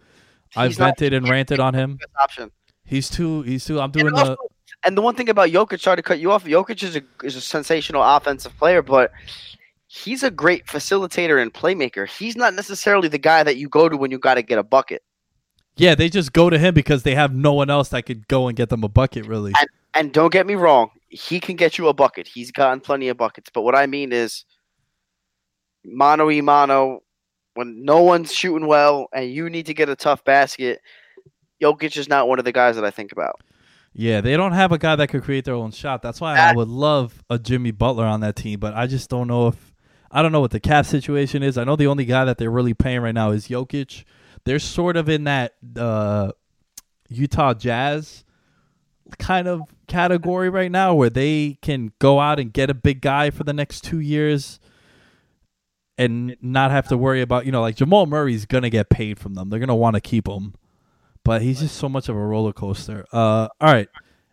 I've 0.56 0.74
vented 0.76 1.12
and 1.12 1.28
ranted 1.28 1.60
on 1.60 1.74
him. 1.74 1.98
option. 2.22 2.50
He's 2.84 3.08
too. 3.08 3.42
He's 3.42 3.64
too. 3.64 3.78
I'm 3.78 3.84
And, 3.84 3.92
doing 3.92 4.14
also- 4.14 4.36
the. 4.36 4.48
and 4.84 4.96
the 4.96 5.02
one 5.02 5.14
thing 5.14 5.28
about 5.28 5.50
Jokic, 5.50 5.80
sorry 5.80 5.96
to 5.96 6.02
cut 6.02 6.18
you 6.18 6.32
off. 6.32 6.44
Jokic 6.44 6.82
is 6.82 6.96
a 6.96 7.02
is 7.22 7.36
a 7.36 7.40
sensational 7.40 8.02
offensive 8.02 8.56
player, 8.58 8.82
but 8.82 9.12
he's 9.88 10.22
a 10.22 10.30
great 10.30 10.66
facilitator 10.66 11.40
and 11.40 11.52
playmaker. 11.52 12.08
He's 12.08 12.34
not 12.36 12.54
necessarily 12.54 13.08
the 13.08 13.18
guy 13.18 13.42
that 13.42 13.56
you 13.56 13.68
go 13.68 13.88
to 13.88 13.96
when 13.96 14.10
you 14.10 14.18
got 14.18 14.34
to 14.34 14.42
get 14.42 14.58
a 14.58 14.62
bucket. 14.62 15.02
Yeah, 15.76 15.94
they 15.94 16.08
just 16.08 16.32
go 16.32 16.50
to 16.50 16.58
him 16.58 16.74
because 16.74 17.02
they 17.02 17.14
have 17.14 17.34
no 17.34 17.52
one 17.54 17.70
else 17.70 17.88
that 17.90 18.02
could 18.04 18.26
go 18.28 18.48
and 18.48 18.56
get 18.56 18.68
them 18.68 18.84
a 18.84 18.88
bucket. 18.88 19.26
Really. 19.26 19.52
And 19.94 20.12
don't 20.12 20.32
get 20.32 20.46
me 20.46 20.54
wrong, 20.54 20.88
he 21.10 21.38
can 21.40 21.56
get 21.56 21.76
you 21.76 21.88
a 21.88 21.92
bucket. 21.94 22.26
He's 22.26 22.50
gotten 22.50 22.80
plenty 22.80 23.08
of 23.08 23.16
buckets. 23.18 23.50
But 23.52 23.62
what 23.62 23.74
I 23.74 23.86
mean 23.86 24.12
is, 24.12 24.44
mano 25.85 26.26
y 26.26 26.41
mano, 26.41 27.03
when 27.55 27.85
no 27.85 28.03
one's 28.03 28.33
shooting 28.33 28.66
well 28.66 29.09
and 29.12 29.30
you 29.30 29.51
need 29.51 29.66
to 29.66 29.74
get 29.74 29.89
a 29.89 29.97
tough 29.97 30.24
basket, 30.24 30.80
Jokic 31.62 31.97
is 31.97 32.09
not 32.09 32.28
one 32.28 32.39
of 32.39 32.45
the 32.45 32.53
guys 32.53 32.76
that 32.76 32.85
I 32.85 32.91
think 32.91 33.12
about. 33.12 33.41
Yeah, 33.95 34.22
they 34.22 34.37
don't 34.37 34.53
have 34.53 34.72
a 34.72 34.78
guy 34.78 34.97
that 34.97 35.09
could 35.09 35.22
create 35.22 35.45
their 35.45 35.55
own 35.55 35.70
shot. 35.70 36.01
That's 36.01 36.20
why 36.20 36.39
I 36.39 36.55
would 36.55 36.68
love 36.68 37.22
a 37.28 37.39
Jimmy 37.39 37.72
Butler 37.72 38.07
on 38.07 38.20
that 38.20 38.37
team, 38.37 38.59
but 38.59 38.74
I 38.74 38.87
just 38.87 39.11
don't 39.11 39.28
know 39.28 39.49
if 39.49 39.74
I 40.11 40.22
don't 40.22 40.33
know 40.33 40.41
what 40.41 40.51
the 40.51 40.61
cap 40.61 40.87
situation 40.87 41.43
is. 41.43 41.59
I 41.59 41.64
know 41.64 41.76
the 41.76 41.87
only 41.87 42.07
guy 42.07 42.24
that 42.24 42.39
they're 42.39 42.51
really 42.51 42.74
paying 42.74 43.01
right 43.01 43.14
now 43.14 43.30
is 43.30 43.49
Jokic. 43.49 44.05
They're 44.45 44.59
sort 44.59 44.97
of 44.97 45.09
in 45.11 45.24
that 45.24 45.55
uh, 45.76 46.33
Utah 47.09 47.55
Jazz 47.55 48.24
kind 49.18 49.47
of 49.47 49.62
category 49.89 50.49
right 50.49 50.70
now 50.70 50.95
where 50.95 51.11
they 51.11 51.59
can 51.61 51.93
go 51.99 52.18
out 52.18 52.41
and 52.41 52.53
get 52.53 52.70
a 52.70 52.74
big 52.74 53.03
guy 53.03 53.30
for 53.30 53.45
the 53.45 53.53
next 53.53 53.85
two 53.85 54.01
years 54.01 54.59
and 55.99 56.36
not 56.40 56.70
have 56.70 56.88
to 56.88 56.97
worry 56.97 57.20
about, 57.20 57.47
you 57.47 57.53
know, 57.53 57.61
like 57.61 57.76
Jamal 57.76 58.07
Murray's 58.07 58.47
going 58.47 58.62
to 58.62 58.70
get 58.70 58.88
paid 58.88 59.18
from 59.18 59.34
them. 59.34 59.51
They're 59.51 59.61
going 59.61 59.68
to 59.68 59.74
want 59.74 59.95
to 59.95 60.01
keep 60.01 60.28
him. 60.28 60.55
But 61.24 61.43
he's 61.43 61.61
just 61.61 61.76
so 61.76 61.88
much 61.88 62.09
of 62.09 62.16
a 62.16 62.18
roller 62.18 62.53
coaster. 62.53 63.07
Uh, 63.12 63.49
all 63.61 63.72
right. 63.72 63.88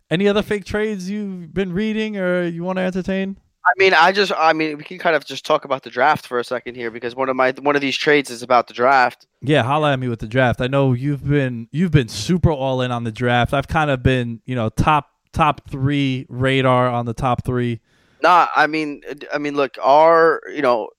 Any 0.09 0.27
other 0.27 0.41
fake 0.41 0.65
trades 0.65 1.09
you've 1.09 1.53
been 1.53 1.71
reading 1.71 2.17
or 2.17 2.43
you 2.43 2.63
want 2.63 2.77
to 2.77 2.83
entertain? 2.83 3.37
I 3.63 3.71
mean, 3.77 3.93
I 3.93 4.11
just, 4.11 4.31
I 4.35 4.53
mean, 4.53 4.77
we 4.77 4.83
can 4.83 4.97
kind 4.97 5.15
of 5.15 5.23
just 5.23 5.45
talk 5.45 5.65
about 5.65 5.83
the 5.83 5.91
draft 5.91 6.25
for 6.25 6.39
a 6.39 6.43
second 6.43 6.73
here 6.75 6.89
because 6.89 7.15
one 7.15 7.29
of 7.29 7.35
my 7.35 7.51
one 7.59 7.75
of 7.75 7.81
these 7.81 7.95
trades 7.95 8.31
is 8.31 8.41
about 8.41 8.67
the 8.67 8.73
draft. 8.73 9.27
Yeah, 9.41 9.61
holla 9.61 9.93
at 9.93 9.99
me 9.99 10.07
with 10.07 10.19
the 10.19 10.27
draft. 10.27 10.61
I 10.61 10.67
know 10.67 10.93
you've 10.93 11.23
been 11.23 11.67
you've 11.71 11.91
been 11.91 12.07
super 12.07 12.51
all 12.51 12.81
in 12.81 12.91
on 12.91 13.03
the 13.03 13.11
draft. 13.11 13.53
I've 13.53 13.67
kind 13.67 13.91
of 13.91 14.01
been, 14.01 14.41
you 14.45 14.55
know, 14.55 14.69
top 14.69 15.11
top 15.33 15.69
three 15.69 16.25
radar 16.29 16.89
on 16.89 17.05
the 17.05 17.13
top 17.13 17.45
three. 17.45 17.81
Nah, 18.23 18.47
I 18.55 18.65
mean, 18.65 19.01
I 19.33 19.37
mean, 19.37 19.55
look, 19.55 19.77
our, 19.81 20.41
you 20.53 20.61
know, 20.61 20.89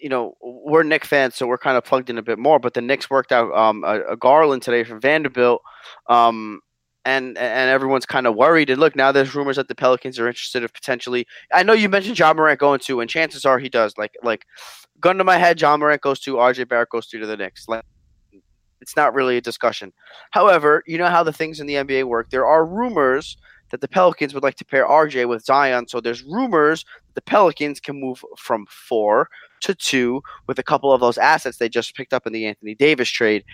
you 0.00 0.08
know, 0.08 0.36
we're 0.40 0.82
Knick 0.82 1.04
fans, 1.04 1.34
so 1.34 1.46
we're 1.46 1.58
kind 1.58 1.76
of 1.76 1.84
plugged 1.84 2.10
in 2.10 2.18
a 2.18 2.22
bit 2.22 2.38
more. 2.38 2.58
But 2.58 2.74
the 2.74 2.80
Knicks 2.80 3.10
worked 3.10 3.32
out 3.32 3.52
um, 3.52 3.84
a, 3.84 4.00
a 4.12 4.16
Garland 4.16 4.62
today 4.62 4.84
from 4.84 5.00
Vanderbilt, 5.00 5.62
um, 6.08 6.60
and 7.04 7.36
and 7.38 7.70
everyone's 7.70 8.06
kind 8.06 8.26
of 8.26 8.34
worried. 8.34 8.70
And 8.70 8.80
look, 8.80 8.96
now 8.96 9.12
there's 9.12 9.34
rumors 9.34 9.56
that 9.56 9.68
the 9.68 9.74
Pelicans 9.74 10.18
are 10.18 10.28
interested 10.28 10.64
of 10.64 10.72
potentially. 10.72 11.26
I 11.52 11.62
know 11.62 11.72
you 11.72 11.88
mentioned 11.88 12.18
Ja 12.18 12.32
Morant 12.32 12.60
going 12.60 12.80
to, 12.80 13.00
and 13.00 13.10
chances 13.10 13.44
are 13.44 13.58
he 13.58 13.68
does. 13.68 13.96
Like 13.98 14.14
like, 14.22 14.44
gun 15.00 15.18
to 15.18 15.24
my 15.24 15.36
head, 15.36 15.60
Ja 15.60 15.76
Morant 15.76 16.02
goes 16.02 16.20
to, 16.20 16.36
RJ 16.36 16.68
Barrett 16.68 16.90
goes 16.90 17.06
to, 17.08 17.18
to 17.18 17.26
the 17.26 17.36
Knicks. 17.36 17.68
Like, 17.68 17.84
it's 18.80 18.96
not 18.96 19.14
really 19.14 19.36
a 19.36 19.40
discussion. 19.40 19.92
However, 20.30 20.82
you 20.86 20.98
know 20.98 21.08
how 21.08 21.22
the 21.22 21.32
things 21.32 21.60
in 21.60 21.66
the 21.66 21.74
NBA 21.74 22.04
work. 22.04 22.30
There 22.30 22.46
are 22.46 22.64
rumors 22.64 23.36
that 23.70 23.80
the 23.80 23.88
Pelicans 23.88 24.32
would 24.34 24.42
like 24.42 24.54
to 24.56 24.64
pair 24.64 24.86
RJ 24.86 25.28
with 25.28 25.44
Zion. 25.44 25.88
So 25.88 26.00
there's 26.00 26.22
rumors 26.22 26.84
the 27.14 27.22
Pelicans 27.22 27.80
can 27.80 28.00
move 28.00 28.24
from 28.36 28.66
four 28.70 29.28
to 29.60 29.74
two 29.74 30.22
with 30.46 30.58
a 30.58 30.62
couple 30.62 30.92
of 30.92 31.00
those 31.00 31.18
assets 31.18 31.58
they 31.58 31.68
just 31.68 31.94
picked 31.94 32.12
up 32.12 32.26
in 32.26 32.32
the 32.32 32.46
Anthony 32.46 32.74
Davis 32.74 33.08
trade. 33.08 33.44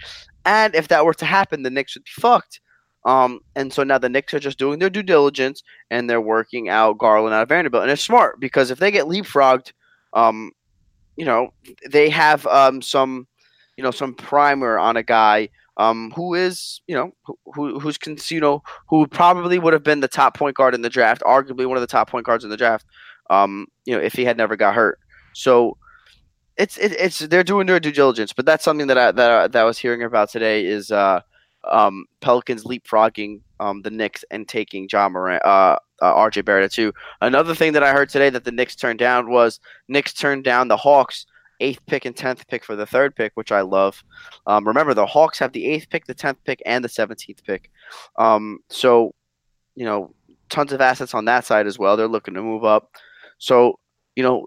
And 0.45 0.75
if 0.75 0.89
that 0.89 1.05
were 1.05 1.15
to 1.15 1.25
happen, 1.25 1.63
the 1.63 1.71
Knicks 1.71 1.95
would 1.97 2.05
be 2.05 2.21
fucked. 2.21 2.61
Um, 3.05 3.41
and 3.55 3.73
so 3.73 3.83
now 3.83 3.99
the 3.99 4.09
Knicks 4.09 4.33
are 4.33 4.41
just 4.41 4.59
doing 4.59 4.79
their 4.79 4.91
due 4.91 5.03
diligence 5.03 5.63
and 5.91 6.09
they're 6.09 6.21
working 6.21 6.69
out 6.69 6.99
Garland 6.99 7.35
out 7.35 7.43
of 7.43 7.49
Vanderbilt. 7.49 7.83
And 7.83 7.93
it's 7.93 8.03
smart 8.03 8.41
because 8.41 8.71
if 8.71 8.79
they 8.79 8.91
get 8.91 9.07
leapfrogged, 9.07 9.73
um, 10.15 10.53
you 11.17 11.25
know, 11.25 11.53
they 11.91 12.09
have 12.09 12.47
um, 12.47 12.81
some, 12.81 13.27
you 13.77 13.85
know, 13.85 13.91
some 13.91 14.15
primer 14.15 14.79
on 14.79 14.97
a 14.97 15.03
guy 15.03 15.49
um, 15.77 16.13
who 16.15 16.35
is, 16.35 16.81
you 16.87 16.95
know, 16.95 17.13
who, 17.25 17.37
who 17.53 17.79
who's, 17.81 17.99
you 18.31 18.41
know, 18.41 18.63
who 18.89 19.07
probably 19.07 19.59
would 19.59 19.73
have 19.73 19.83
been 19.83 20.01
the 20.01 20.09
top 20.09 20.37
point 20.37 20.57
guard 20.57 20.75
in 20.75 20.83
the 20.83 20.91
draft, 20.91 21.23
arguably 21.23 21.67
one 21.67 21.77
of 21.77 21.81
the 21.81 21.87
top 21.87 22.09
point 22.09 22.25
guards 22.25 22.45
in 22.45 22.51
the 22.51 22.57
draft, 22.57 22.87
um, 23.31 23.67
you 23.85 23.95
know, 23.95 24.01
if 24.01 24.13
he 24.13 24.25
had 24.25 24.37
never 24.37 24.57
got 24.57 24.75
hurt. 24.75 24.99
So 25.35 25.77
it's 26.57 26.77
it, 26.79 26.93
it's 26.93 27.19
they're 27.19 27.45
doing 27.45 27.67
their 27.67 27.81
due 27.81 27.93
diligence, 27.93 28.33
but 28.33 28.47
that's 28.47 28.65
something 28.65 28.87
that 28.87 28.99
I 28.99 29.13
that 29.13 29.31
I, 29.31 29.49
that 29.49 29.61
I 29.61 29.65
was 29.65 29.79
hearing 29.79 30.03
about 30.03 30.31
today 30.31 30.65
is 30.65 30.91
uh, 30.91 31.21
um, 31.71 32.07
Pelicans 32.21 32.65
leapfrogging 32.65 33.41
um, 33.61 33.83
the 33.83 33.91
Knicks 33.91 34.25
and 34.31 34.47
taking 34.47 34.89
Ja 34.91 35.09
Morant, 35.09 35.45
uh, 35.45 35.77
uh, 36.03 36.15
RJ 36.15 36.45
Barrett 36.45 36.73
too. 36.73 36.93
Another 37.21 37.55
thing 37.55 37.73
that 37.73 37.83
I 37.83 37.93
heard 37.93 38.09
today 38.09 38.31
that 38.31 38.45
the 38.45 38.53
Knicks 38.53 38.77
turned 38.77 38.99
down 38.99 39.31
was 39.31 39.61
Knicks 39.89 40.13
turned 40.13 40.45
down 40.45 40.69
the 40.69 40.77
Hawks 40.77 41.27
eighth 41.61 41.85
pick 41.87 42.05
and 42.05 42.17
tenth 42.17 42.47
pick 42.49 42.65
for 42.65 42.77
the 42.77 42.87
third 42.87 43.15
pick, 43.15 43.33
which 43.35 43.53
I 43.53 43.63
love. 43.63 44.03
Um, 44.47 44.67
remember, 44.67 44.95
the 44.95 45.07
Hawks 45.07 45.39
have 45.39 45.53
the 45.53 45.67
eighth 45.67 45.89
pick, 45.89 46.07
the 46.07 46.15
tenth 46.15 46.39
pick, 46.45 46.63
and 46.67 46.85
the 46.85 46.89
seventeenth 46.89 47.43
pick. 47.45 47.71
Um, 48.17 48.59
so, 48.69 49.15
you 49.75 49.85
know, 49.85 50.15
tons 50.51 50.73
of 50.73 50.81
assets 50.81 51.15
on 51.15 51.25
that 51.25 51.45
side 51.45 51.67
as 51.67 51.79
well. 51.79 51.97
They're 51.97 52.09
looking 52.09 52.35
to 52.35 52.43
move 52.43 52.65
up. 52.65 52.91
So, 53.39 53.79
you 54.15 54.23
know, 54.23 54.47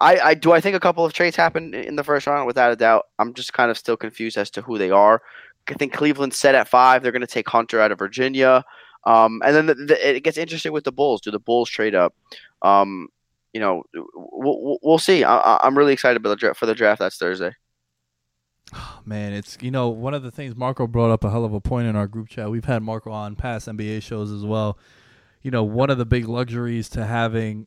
I, 0.00 0.18
I 0.20 0.34
do 0.34 0.52
I 0.52 0.60
think 0.60 0.76
a 0.76 0.80
couple 0.80 1.04
of 1.04 1.12
trades 1.12 1.36
happened 1.36 1.74
in 1.74 1.96
the 1.96 2.04
first 2.04 2.26
round 2.26 2.46
without 2.46 2.72
a 2.72 2.76
doubt. 2.76 3.06
I'm 3.18 3.34
just 3.34 3.52
kind 3.52 3.70
of 3.70 3.76
still 3.78 3.96
confused 3.96 4.38
as 4.38 4.50
to 4.50 4.62
who 4.62 4.78
they 4.78 4.90
are. 4.90 5.22
I 5.68 5.74
think 5.74 5.92
Cleveland's 5.92 6.38
set 6.38 6.54
at 6.54 6.68
five. 6.68 7.02
They're 7.02 7.12
going 7.12 7.20
to 7.20 7.26
take 7.26 7.48
Hunter 7.48 7.80
out 7.80 7.92
of 7.92 7.98
Virginia. 7.98 8.64
Um, 9.04 9.40
and 9.44 9.54
then 9.54 9.66
the, 9.66 9.74
the, 9.74 10.16
it 10.16 10.20
gets 10.20 10.38
interesting 10.38 10.72
with 10.72 10.84
the 10.84 10.92
Bulls. 10.92 11.20
Do 11.20 11.30
the 11.30 11.38
Bulls 11.38 11.70
trade 11.70 11.94
up? 11.94 12.14
Um, 12.62 13.08
you 13.52 13.60
know, 13.60 13.82
we'll, 14.14 14.78
we'll 14.82 14.98
see. 14.98 15.24
I, 15.24 15.58
I'm 15.62 15.76
really 15.76 15.92
excited 15.92 16.16
about 16.16 16.38
the 16.38 16.54
for 16.54 16.66
the 16.66 16.74
draft. 16.74 17.00
That's 17.00 17.18
Thursday. 17.18 17.52
Man, 19.04 19.32
it's 19.32 19.58
you 19.60 19.70
know 19.70 19.88
one 19.88 20.14
of 20.14 20.22
the 20.22 20.30
things 20.30 20.54
Marco 20.54 20.86
brought 20.86 21.10
up 21.10 21.24
a 21.24 21.30
hell 21.30 21.44
of 21.44 21.54
a 21.54 21.60
point 21.60 21.88
in 21.88 21.96
our 21.96 22.06
group 22.06 22.28
chat. 22.28 22.50
We've 22.50 22.64
had 22.64 22.82
Marco 22.82 23.10
on 23.10 23.36
past 23.36 23.68
NBA 23.68 24.02
shows 24.02 24.30
as 24.30 24.44
well. 24.44 24.78
You 25.42 25.50
know, 25.50 25.64
one 25.64 25.90
of 25.90 25.98
the 25.98 26.06
big 26.06 26.28
luxuries 26.28 26.88
to 26.90 27.06
having 27.06 27.66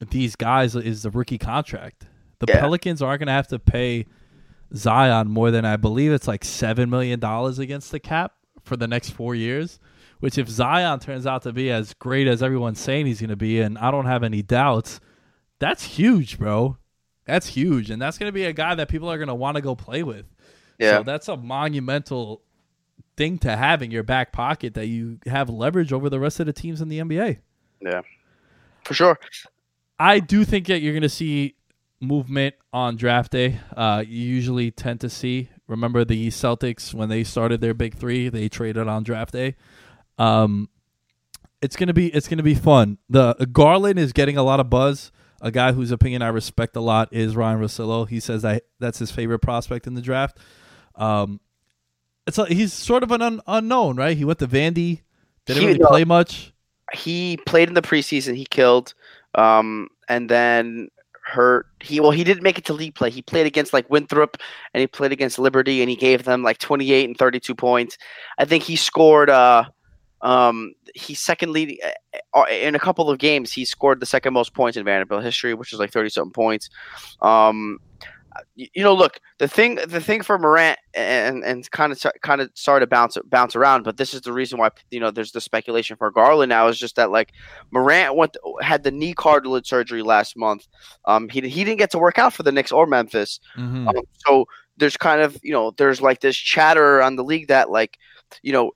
these 0.00 0.36
guys 0.36 0.74
is 0.76 1.02
the 1.02 1.10
rookie 1.10 1.38
contract. 1.38 2.06
The 2.38 2.46
Yeah. 2.48 2.60
Pelicans 2.60 3.02
aren't 3.02 3.20
going 3.20 3.26
to 3.26 3.32
have 3.32 3.48
to 3.48 3.58
pay 3.58 4.06
Zion 4.74 5.28
more 5.28 5.50
than 5.50 5.64
I 5.64 5.76
believe 5.76 6.12
it's 6.12 6.28
like 6.28 6.44
seven 6.44 6.90
million 6.90 7.18
dollars 7.20 7.58
against 7.58 7.90
the 7.90 7.98
cap 8.00 8.34
for 8.64 8.76
the 8.76 8.86
next 8.86 9.10
four 9.10 9.34
years. 9.34 9.80
Which, 10.20 10.36
if 10.36 10.48
Zion 10.48 10.98
turns 10.98 11.28
out 11.28 11.42
to 11.42 11.52
be 11.52 11.70
as 11.70 11.94
great 11.94 12.26
as 12.26 12.42
everyone's 12.42 12.80
saying 12.80 13.06
he's 13.06 13.20
going 13.20 13.30
to 13.30 13.36
be, 13.36 13.60
and 13.60 13.78
I 13.78 13.92
don't 13.92 14.06
have 14.06 14.24
any 14.24 14.42
doubts, 14.42 14.98
that's 15.60 15.84
huge, 15.84 16.38
bro. 16.40 16.76
That's 17.24 17.46
huge, 17.46 17.88
and 17.88 18.02
that's 18.02 18.18
going 18.18 18.28
to 18.28 18.32
be 18.32 18.44
a 18.44 18.52
guy 18.52 18.74
that 18.74 18.88
people 18.88 19.08
are 19.08 19.16
going 19.16 19.28
to 19.28 19.34
want 19.34 19.54
to 19.56 19.60
go 19.60 19.76
play 19.76 20.02
with. 20.02 20.26
Yeah. 20.78 20.98
So 20.98 21.02
that's 21.04 21.28
a 21.28 21.36
monumental 21.36 22.42
thing 23.16 23.38
to 23.38 23.54
have 23.56 23.80
in 23.80 23.92
your 23.92 24.02
back 24.02 24.32
pocket 24.32 24.74
that 24.74 24.86
you 24.86 25.18
have 25.26 25.48
leverage 25.48 25.92
over 25.92 26.10
the 26.10 26.18
rest 26.18 26.40
of 26.40 26.46
the 26.46 26.52
teams 26.52 26.80
in 26.80 26.88
the 26.88 26.98
NBA. 26.98 27.38
Yeah, 27.80 28.00
for 28.84 28.94
sure. 28.94 29.18
I 29.98 30.20
do 30.20 30.44
think 30.44 30.66
that 30.68 30.80
you're 30.80 30.92
going 30.92 31.02
to 31.02 31.08
see 31.08 31.54
movement 32.00 32.54
on 32.72 32.96
draft 32.96 33.32
day. 33.32 33.60
Uh, 33.76 34.04
you 34.06 34.20
usually 34.24 34.70
tend 34.70 35.00
to 35.00 35.10
see. 35.10 35.48
Remember 35.66 36.04
the 36.04 36.28
Celtics 36.28 36.94
when 36.94 37.08
they 37.08 37.24
started 37.24 37.60
their 37.60 37.74
big 37.74 37.94
three, 37.96 38.28
they 38.28 38.48
traded 38.48 38.88
on 38.88 39.02
draft 39.02 39.32
day. 39.32 39.56
Um, 40.18 40.68
it's 41.60 41.76
gonna 41.76 41.92
be 41.92 42.06
it's 42.08 42.28
gonna 42.28 42.42
be 42.42 42.54
fun. 42.54 42.98
The 43.10 43.34
Garland 43.52 43.98
is 43.98 44.12
getting 44.12 44.36
a 44.36 44.42
lot 44.42 44.60
of 44.60 44.70
buzz. 44.70 45.10
A 45.40 45.50
guy 45.50 45.72
whose 45.72 45.90
opinion 45.90 46.22
I 46.22 46.28
respect 46.28 46.74
a 46.76 46.80
lot 46.80 47.08
is 47.12 47.36
Ryan 47.36 47.60
Rossillo. 47.60 48.08
He 48.08 48.18
says 48.20 48.42
that 48.42 48.64
that's 48.80 48.98
his 48.98 49.10
favorite 49.10 49.40
prospect 49.40 49.86
in 49.86 49.94
the 49.94 50.00
draft. 50.00 50.38
Um, 50.96 51.40
it's 52.26 52.38
a, 52.38 52.46
he's 52.46 52.72
sort 52.72 53.02
of 53.02 53.10
an 53.12 53.22
un, 53.22 53.40
unknown, 53.46 53.96
right? 53.96 54.16
He 54.16 54.24
went 54.24 54.38
to 54.40 54.46
Vandy, 54.48 55.02
didn't 55.46 55.62
He- 55.62 55.66
really 55.68 55.78
play 55.80 56.04
much. 56.04 56.52
He 56.94 57.38
played 57.46 57.68
in 57.68 57.74
the 57.74 57.82
preseason. 57.82 58.34
He 58.34 58.46
killed. 58.46 58.94
Um, 59.34 59.88
and 60.08 60.28
then 60.28 60.88
hurt. 61.24 61.66
He 61.80 62.00
well, 62.00 62.10
he 62.10 62.24
didn't 62.24 62.42
make 62.42 62.58
it 62.58 62.64
to 62.66 62.72
league 62.72 62.94
play. 62.94 63.10
He 63.10 63.22
played 63.22 63.46
against 63.46 63.72
like 63.72 63.88
Winthrop 63.90 64.36
and 64.74 64.80
he 64.80 64.86
played 64.86 65.12
against 65.12 65.38
Liberty, 65.38 65.80
and 65.80 65.90
he 65.90 65.96
gave 65.96 66.24
them 66.24 66.42
like 66.42 66.58
28 66.58 67.08
and 67.08 67.18
32 67.18 67.54
points. 67.54 67.98
I 68.38 68.44
think 68.44 68.64
he 68.64 68.76
scored. 68.76 69.30
Uh, 69.30 69.64
um, 70.20 70.74
he's 70.94 71.20
second 71.20 71.52
leading 71.52 71.78
uh, 72.34 72.44
in 72.50 72.74
a 72.74 72.78
couple 72.80 73.08
of 73.08 73.18
games. 73.18 73.52
He 73.52 73.64
scored 73.64 74.00
the 74.00 74.06
second 74.06 74.32
most 74.32 74.52
points 74.52 74.76
in 74.76 74.84
Vanderbilt 74.84 75.22
history, 75.22 75.54
which 75.54 75.72
is 75.72 75.78
like 75.78 75.92
30 75.92 76.08
something 76.10 76.32
points. 76.32 76.70
Um, 77.22 77.78
you 78.56 78.82
know, 78.82 78.94
look, 78.94 79.20
the 79.38 79.48
thing, 79.48 79.76
the 79.76 80.00
thing 80.00 80.22
for 80.22 80.38
Morant, 80.38 80.78
and 80.94 81.44
and 81.44 81.70
kind 81.70 81.92
of 81.92 82.00
kind 82.22 82.40
of 82.40 82.50
started 82.54 82.86
to 82.86 82.90
bounce 82.90 83.16
bounce 83.26 83.56
around, 83.56 83.82
but 83.84 83.96
this 83.96 84.14
is 84.14 84.22
the 84.22 84.32
reason 84.32 84.58
why 84.58 84.70
you 84.90 85.00
know 85.00 85.10
there's 85.10 85.32
the 85.32 85.40
speculation 85.40 85.96
for 85.96 86.10
Garland 86.10 86.50
now 86.50 86.68
is 86.68 86.78
just 86.78 86.96
that 86.96 87.10
like 87.10 87.32
Morant 87.70 88.16
went 88.16 88.36
had 88.60 88.82
the 88.82 88.90
knee 88.90 89.14
cartilage 89.14 89.68
surgery 89.68 90.02
last 90.02 90.36
month. 90.36 90.66
Um, 91.04 91.28
he 91.28 91.40
he 91.48 91.64
didn't 91.64 91.78
get 91.78 91.90
to 91.92 91.98
work 91.98 92.18
out 92.18 92.32
for 92.32 92.42
the 92.42 92.52
Knicks 92.52 92.72
or 92.72 92.86
Memphis, 92.86 93.40
Mm-hmm. 93.56 93.88
um, 93.88 94.02
so 94.26 94.46
there's 94.76 94.96
kind 94.96 95.20
of 95.20 95.36
you 95.42 95.52
know 95.52 95.72
there's 95.72 96.00
like 96.00 96.20
this 96.20 96.36
chatter 96.36 97.02
on 97.02 97.16
the 97.16 97.24
league 97.24 97.48
that 97.48 97.70
like 97.70 97.98
you 98.42 98.52
know 98.52 98.72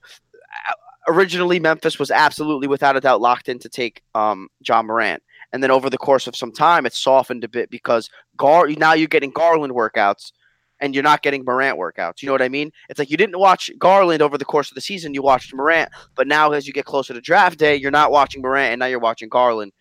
originally 1.07 1.59
Memphis 1.59 1.99
was 1.99 2.11
absolutely 2.11 2.67
without 2.67 2.95
a 2.95 3.01
doubt 3.01 3.21
locked 3.21 3.49
in 3.49 3.59
to 3.59 3.69
take 3.69 4.01
um 4.15 4.47
Ja 4.65 4.81
Morant. 4.81 5.21
And 5.53 5.63
then 5.63 5.71
over 5.71 5.89
the 5.89 5.97
course 5.97 6.27
of 6.27 6.35
some 6.35 6.51
time, 6.51 6.85
it 6.85 6.93
softened 6.93 7.43
a 7.43 7.47
bit 7.47 7.69
because 7.69 8.09
Gar 8.35 8.67
now 8.67 8.93
you're 8.93 9.07
getting 9.07 9.31
Garland 9.31 9.73
workouts 9.73 10.31
and 10.79 10.93
you're 10.93 11.03
not 11.03 11.21
getting 11.21 11.45
Morant 11.45 11.77
workouts. 11.77 12.21
You 12.21 12.25
know 12.25 12.33
what 12.33 12.41
I 12.41 12.49
mean? 12.49 12.71
It's 12.89 12.99
like 12.99 13.09
you 13.09 13.17
didn't 13.17 13.39
watch 13.39 13.71
Garland 13.77 14.21
over 14.21 14.37
the 14.37 14.45
course 14.45 14.69
of 14.69 14.75
the 14.75 14.81
season, 14.81 15.13
you 15.13 15.21
watched 15.21 15.53
Morant, 15.53 15.89
but 16.15 16.27
now 16.27 16.51
as 16.51 16.67
you 16.67 16.73
get 16.73 16.85
closer 16.85 17.13
to 17.13 17.21
draft 17.21 17.57
day, 17.57 17.75
you're 17.75 17.91
not 17.91 18.11
watching 18.11 18.41
Morant 18.41 18.73
and 18.73 18.79
now 18.79 18.87
you're 18.87 18.99
watching 18.99 19.29
Garland. 19.29 19.71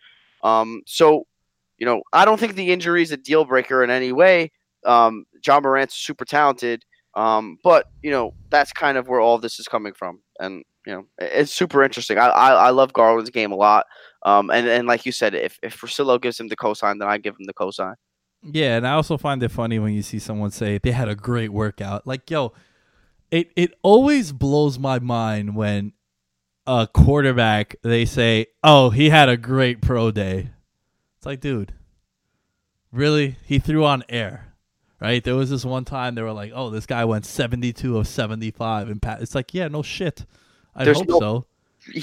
Um, 0.45 0.83
so, 0.87 1.27
you 1.79 1.87
know, 1.87 2.03
I 2.13 2.25
don't 2.25 2.39
think 2.39 2.55
the 2.55 2.71
injury 2.71 3.03
is 3.03 3.11
a 3.11 3.17
deal 3.17 3.45
breaker 3.45 3.83
in 3.83 3.91
any 3.91 4.13
way. 4.13 4.53
Um, 4.85 5.25
Ja 5.45 5.61
Morant's 5.61 5.97
super 5.97 6.25
talented, 6.25 6.85
um, 7.15 7.59
but 7.63 7.87
you 8.03 8.11
know 8.11 8.35
that's 8.51 8.73
kind 8.73 8.99
of 8.99 9.09
where 9.09 9.21
all 9.21 9.39
this 9.39 9.59
is 9.59 9.69
coming 9.69 9.93
from, 9.93 10.21
and 10.41 10.65
you 10.87 10.93
know 10.93 11.07
it's 11.19 11.53
super 11.53 11.83
interesting. 11.83 12.19
I 12.19 12.29
I, 12.29 12.53
I 12.53 12.71
love 12.71 12.93
Garland's 12.93 13.31
game 13.31 13.53
a 13.53 13.57
lot, 13.57 13.87
um, 14.25 14.51
and 14.51 14.69
and 14.69 14.87
like 14.87 15.05
you 15.05 15.13
said, 15.13 15.35
if 15.35 15.59
if 15.63 15.81
Rosillo 15.81 16.21
gives 16.21 16.39
him 16.39 16.49
the 16.49 16.57
cosign, 16.57 16.99
then 16.99 17.09
I 17.09 17.19
give 17.19 17.35
him 17.37 17.47
the 17.47 17.55
cosign. 17.55 17.95
Yeah, 18.43 18.77
and 18.77 18.87
I 18.87 18.93
also 18.93 19.17
find 19.17 19.43
it 19.43 19.51
funny 19.51 19.79
when 19.79 19.95
you 19.95 20.03
see 20.03 20.19
someone 20.19 20.51
say 20.51 20.79
they 20.79 20.93
had 20.93 21.09
a 21.09 21.15
great 21.15 21.51
workout. 21.53 22.07
Like, 22.07 22.31
yo, 22.31 22.53
it 23.31 23.51
it 23.57 23.75
always 23.83 24.33
blows 24.33 24.79
my 24.79 24.99
mind 24.99 25.57
when 25.57 25.93
a 26.67 26.89
quarterback 26.93 27.77
they 27.83 28.05
say, 28.05 28.47
"Oh, 28.63 28.91
he 28.91 29.11
had 29.11 29.29
a 29.29 29.37
great 29.37 29.81
pro 29.81 30.11
day." 30.11 30.51
It's 31.17 31.27
like, 31.27 31.41
dude, 31.41 31.73
really? 32.93 33.37
He 33.45 33.59
threw 33.59 33.85
on 33.85 34.05
air. 34.09 34.49
Right? 35.01 35.23
There 35.25 35.35
was 35.35 35.51
this 35.51 35.65
one 35.65 35.85
time 35.85 36.15
they 36.15 36.23
were 36.23 36.33
like, 36.33 36.53
"Oh, 36.55 36.71
this 36.71 36.87
guy 36.87 37.05
went 37.05 37.27
72 37.27 37.99
of 37.99 38.07
75 38.07 38.89
and 38.89 39.03
pat." 39.03 39.21
It's 39.21 39.35
like, 39.35 39.53
"Yeah, 39.53 39.67
no 39.67 39.83
shit." 39.83 40.25
I 40.77 40.85
hope 40.85 41.09
no- 41.09 41.19
so. 41.19 41.47
He 41.93 42.01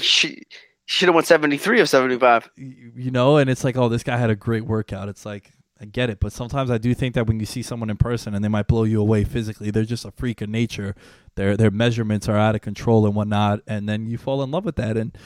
should 0.90 1.06
have 1.06 1.14
won 1.14 1.24
seventy 1.24 1.56
three 1.56 1.80
of 1.80 1.88
seventy 1.88 2.18
five. 2.18 2.50
you 2.56 2.92
you 2.96 3.10
know, 3.10 3.36
and 3.36 3.48
it's 3.48 3.62
like, 3.62 3.76
oh, 3.76 3.88
this 3.88 4.02
guy 4.02 4.16
had 4.16 4.28
a 4.28 4.34
great 4.34 4.64
workout. 4.64 5.08
It's 5.08 5.24
like, 5.24 5.52
I 5.80 5.84
get 5.84 6.10
it, 6.10 6.18
but 6.18 6.32
sometimes 6.32 6.68
I 6.68 6.78
do 6.78 6.92
think 6.94 7.14
that 7.14 7.28
when 7.28 7.38
you 7.38 7.46
see 7.46 7.62
someone 7.62 7.90
in 7.90 7.96
person 7.96 8.34
and 8.34 8.44
they 8.44 8.48
might 8.48 8.66
blow 8.66 8.82
you 8.82 9.00
away 9.00 9.22
physically, 9.22 9.70
they're 9.70 9.84
just 9.84 10.04
a 10.04 10.10
freak 10.10 10.40
of 10.40 10.48
nature. 10.48 10.96
Their 11.36 11.56
their 11.56 11.70
measurements 11.70 12.28
are 12.28 12.36
out 12.36 12.56
of 12.56 12.60
control 12.60 13.06
and 13.06 13.14
whatnot, 13.14 13.60
and 13.68 13.88
then 13.88 14.10
you 14.10 14.18
fall 14.18 14.42
in 14.42 14.50
love 14.50 14.64
with 14.64 14.74
that. 14.76 14.96
And 14.96 15.16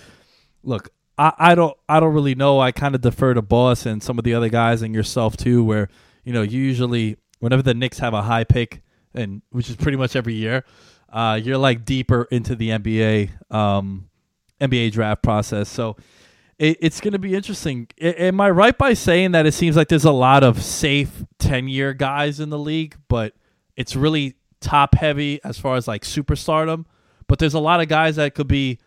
look, 0.63 0.91
I, 1.17 1.33
I 1.39 1.55
don't 1.55 1.77
I 1.89 1.99
don't 1.99 2.13
really 2.13 2.35
know. 2.35 2.61
I 2.61 2.71
kind 2.71 2.95
of 2.95 3.01
defer 3.01 3.33
to 3.33 3.41
Boss 3.43 3.87
and 3.87 4.03
some 4.03 4.19
of 4.19 4.25
the 4.25 4.35
other 4.35 4.51
guys 4.51 4.83
and 4.83 4.95
yourself 4.95 5.35
too, 5.35 5.65
where 5.65 5.89
you 6.25 6.33
know 6.35 6.43
usually 6.43 7.17
whenever 7.41 7.63
the 7.63 7.75
Knicks 7.75 7.99
have 8.01 8.13
a 8.13 8.23
high 8.23 8.45
pick, 8.45 8.83
and 9.15 9.41
which 9.51 9.71
is 9.71 9.77
pretty 9.77 9.97
much 9.97 10.15
every 10.15 10.35
year, 10.35 10.63
uh, 11.11 11.41
you're 11.43 11.57
like 11.57 11.87
deeper 11.87 12.29
into 12.31 12.55
the 12.55 12.69
NBA 12.69 13.51
um, 13.51 14.11
NBA 14.61 14.93
draft 14.93 15.23
process. 15.23 15.69
So 15.69 15.97
it, 16.59 16.79
it's 16.81 17.01
going 17.01 17.13
to 17.13 17.19
be 17.19 17.35
interesting. 17.35 17.89
I, 18.01 18.07
am 18.07 18.41
I 18.41 18.51
right 18.51 18.77
by 18.77 18.95
saying 18.95 19.33
that 19.33 19.47
it 19.47 19.53
seems 19.53 19.77
like 19.77 19.89
there's 19.89 20.05
a 20.05 20.13
lot 20.13 20.45
of 20.45 20.63
safe 20.63 21.25
10 21.39 21.69
year 21.69 21.95
guys 21.95 22.41
in 22.41 22.51
the 22.51 22.59
league, 22.59 22.97
but 23.09 23.35
it's 23.77 23.97
really 23.97 24.37
top 24.61 24.95
heavy 24.95 25.43
as 25.45 25.59
far 25.59 25.77
as 25.77 25.89
like 25.89 26.03
superstardom? 26.03 26.87
But 27.27 27.39
there's 27.39 27.55
a 27.55 27.61
lot 27.61 27.81
of 27.81 27.89
guys 27.89 28.17
that 28.17 28.35
could 28.35 28.49
be. 28.49 28.79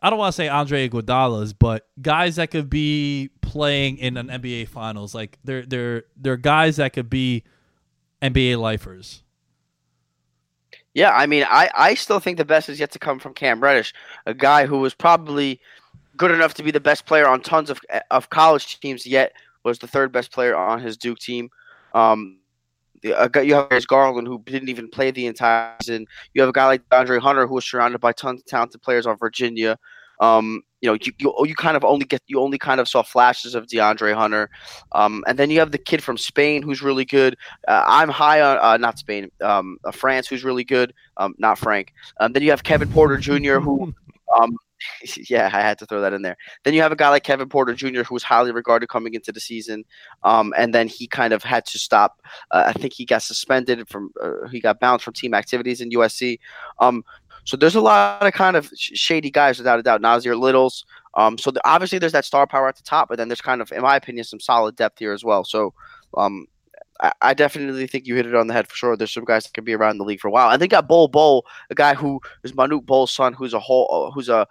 I 0.00 0.10
don't 0.10 0.18
want 0.18 0.32
to 0.32 0.36
say 0.36 0.48
Andre 0.48 0.88
Iguodala's, 0.88 1.52
but 1.52 1.88
guys 2.00 2.36
that 2.36 2.50
could 2.50 2.68
be 2.68 3.30
playing 3.40 3.96
in 3.96 4.16
an 4.16 4.28
NBA 4.28 4.68
Finals, 4.68 5.14
like 5.14 5.38
they're 5.42 5.64
they're 5.66 6.04
they're 6.16 6.36
guys 6.36 6.76
that 6.76 6.92
could 6.92 7.10
be 7.10 7.42
NBA 8.22 8.58
lifers. 8.58 9.22
Yeah, 10.96 11.10
I 11.14 11.26
mean, 11.26 11.44
I, 11.46 11.68
I 11.74 11.94
still 11.94 12.20
think 12.20 12.38
the 12.38 12.46
best 12.46 12.70
is 12.70 12.80
yet 12.80 12.90
to 12.92 12.98
come 12.98 13.18
from 13.18 13.34
Cam 13.34 13.62
Reddish, 13.62 13.92
a 14.24 14.32
guy 14.32 14.64
who 14.64 14.78
was 14.78 14.94
probably 14.94 15.60
good 16.16 16.30
enough 16.30 16.54
to 16.54 16.62
be 16.62 16.70
the 16.70 16.80
best 16.80 17.04
player 17.04 17.28
on 17.28 17.42
tons 17.42 17.68
of 17.68 17.78
of 18.10 18.30
college 18.30 18.80
teams, 18.80 19.06
yet 19.06 19.34
was 19.62 19.78
the 19.78 19.86
third 19.86 20.10
best 20.10 20.32
player 20.32 20.56
on 20.56 20.80
his 20.80 20.96
Duke 20.96 21.18
team. 21.18 21.50
Um, 21.92 22.38
you 23.02 23.12
have 23.14 23.30
Darius 23.30 23.84
Garland 23.84 24.26
who 24.26 24.42
didn't 24.46 24.70
even 24.70 24.88
play 24.88 25.10
the 25.10 25.26
entire 25.26 25.76
season. 25.82 26.06
You 26.32 26.40
have 26.40 26.48
a 26.48 26.52
guy 26.52 26.64
like 26.64 26.88
DeAndre 26.88 27.20
Hunter 27.20 27.46
who 27.46 27.56
was 27.56 27.66
surrounded 27.66 28.00
by 28.00 28.12
tons 28.12 28.40
of 28.40 28.46
talented 28.46 28.80
players 28.80 29.06
on 29.06 29.18
Virginia. 29.18 29.78
Um, 30.20 30.62
you 30.80 30.90
know, 30.90 30.98
you, 31.00 31.12
you 31.18 31.34
you 31.46 31.54
kind 31.54 31.76
of 31.76 31.84
only 31.84 32.04
get 32.04 32.22
you 32.26 32.40
only 32.40 32.58
kind 32.58 32.80
of 32.80 32.88
saw 32.88 33.02
flashes 33.02 33.54
of 33.54 33.66
DeAndre 33.66 34.14
Hunter, 34.14 34.50
um, 34.92 35.24
and 35.26 35.38
then 35.38 35.50
you 35.50 35.58
have 35.58 35.72
the 35.72 35.78
kid 35.78 36.02
from 36.02 36.18
Spain 36.18 36.62
who's 36.62 36.82
really 36.82 37.04
good. 37.04 37.36
Uh, 37.66 37.82
I'm 37.86 38.08
high 38.08 38.40
on 38.40 38.58
uh, 38.58 38.76
not 38.76 38.98
Spain, 38.98 39.30
um, 39.42 39.78
uh, 39.84 39.90
France 39.90 40.28
who's 40.28 40.44
really 40.44 40.64
good. 40.64 40.92
Um, 41.16 41.34
not 41.38 41.58
Frank. 41.58 41.92
Um, 42.20 42.32
then 42.32 42.42
you 42.42 42.50
have 42.50 42.62
Kevin 42.62 42.90
Porter 42.90 43.16
Jr. 43.16 43.58
who, 43.58 43.94
um, 44.38 44.58
yeah, 45.30 45.46
I 45.46 45.60
had 45.60 45.78
to 45.78 45.86
throw 45.86 46.00
that 46.00 46.12
in 46.12 46.22
there. 46.22 46.36
Then 46.64 46.74
you 46.74 46.82
have 46.82 46.92
a 46.92 46.96
guy 46.96 47.08
like 47.08 47.24
Kevin 47.24 47.48
Porter 47.48 47.74
Jr. 47.74 48.02
who 48.02 48.14
was 48.14 48.22
highly 48.22 48.52
regarded 48.52 48.88
coming 48.88 49.14
into 49.14 49.32
the 49.32 49.40
season, 49.40 49.84
um, 50.22 50.52
and 50.56 50.74
then 50.74 50.88
he 50.88 51.06
kind 51.06 51.32
of 51.32 51.42
had 51.42 51.64
to 51.66 51.78
stop. 51.78 52.20
Uh, 52.50 52.64
I 52.66 52.72
think 52.72 52.92
he 52.92 53.04
got 53.04 53.22
suspended 53.22 53.88
from 53.88 54.10
uh, 54.22 54.48
he 54.50 54.60
got 54.60 54.80
bounced 54.80 55.04
from 55.04 55.14
team 55.14 55.34
activities 55.34 55.80
in 55.80 55.90
USC. 55.90 56.38
So 57.46 57.56
there's 57.56 57.76
a 57.76 57.80
lot 57.80 58.26
of 58.26 58.32
kind 58.32 58.56
of 58.56 58.70
shady 58.74 59.30
guys 59.30 59.56
without 59.56 59.78
a 59.78 59.82
doubt. 59.82 60.02
Nassir 60.02 60.38
Littles. 60.38 60.84
Um, 61.14 61.38
so 61.38 61.50
the, 61.50 61.60
obviously 61.64 61.98
there's 61.98 62.12
that 62.12 62.24
star 62.24 62.46
power 62.46 62.68
at 62.68 62.76
the 62.76 62.82
top, 62.82 63.08
but 63.08 63.16
then 63.16 63.28
there's 63.28 63.40
kind 63.40 63.62
of, 63.62 63.72
in 63.72 63.82
my 63.82 63.96
opinion, 63.96 64.24
some 64.24 64.40
solid 64.40 64.76
depth 64.76 64.98
here 64.98 65.12
as 65.12 65.24
well. 65.24 65.44
So 65.44 65.72
um, 66.16 66.46
I, 67.00 67.12
I 67.22 67.34
definitely 67.34 67.86
think 67.86 68.06
you 68.06 68.16
hit 68.16 68.26
it 68.26 68.34
on 68.34 68.48
the 68.48 68.52
head 68.52 68.68
for 68.68 68.74
sure. 68.74 68.96
There's 68.96 69.14
some 69.14 69.24
guys 69.24 69.44
that 69.44 69.54
can 69.54 69.64
be 69.64 69.74
around 69.74 69.98
the 69.98 70.04
league 70.04 70.20
for 70.20 70.28
a 70.28 70.32
while. 70.32 70.50
And 70.50 70.60
they 70.60 70.68
got 70.68 70.88
Bol 70.88 71.08
Bol, 71.08 71.46
a 71.70 71.74
guy 71.74 71.94
who 71.94 72.20
is 72.42 72.52
Manute 72.52 72.84
Bol's 72.84 73.12
son, 73.12 73.32
who's 73.32 73.54
a 73.54 73.60
whole, 73.60 74.08
uh, 74.08 74.10
who's 74.10 74.28
a, 74.28 74.46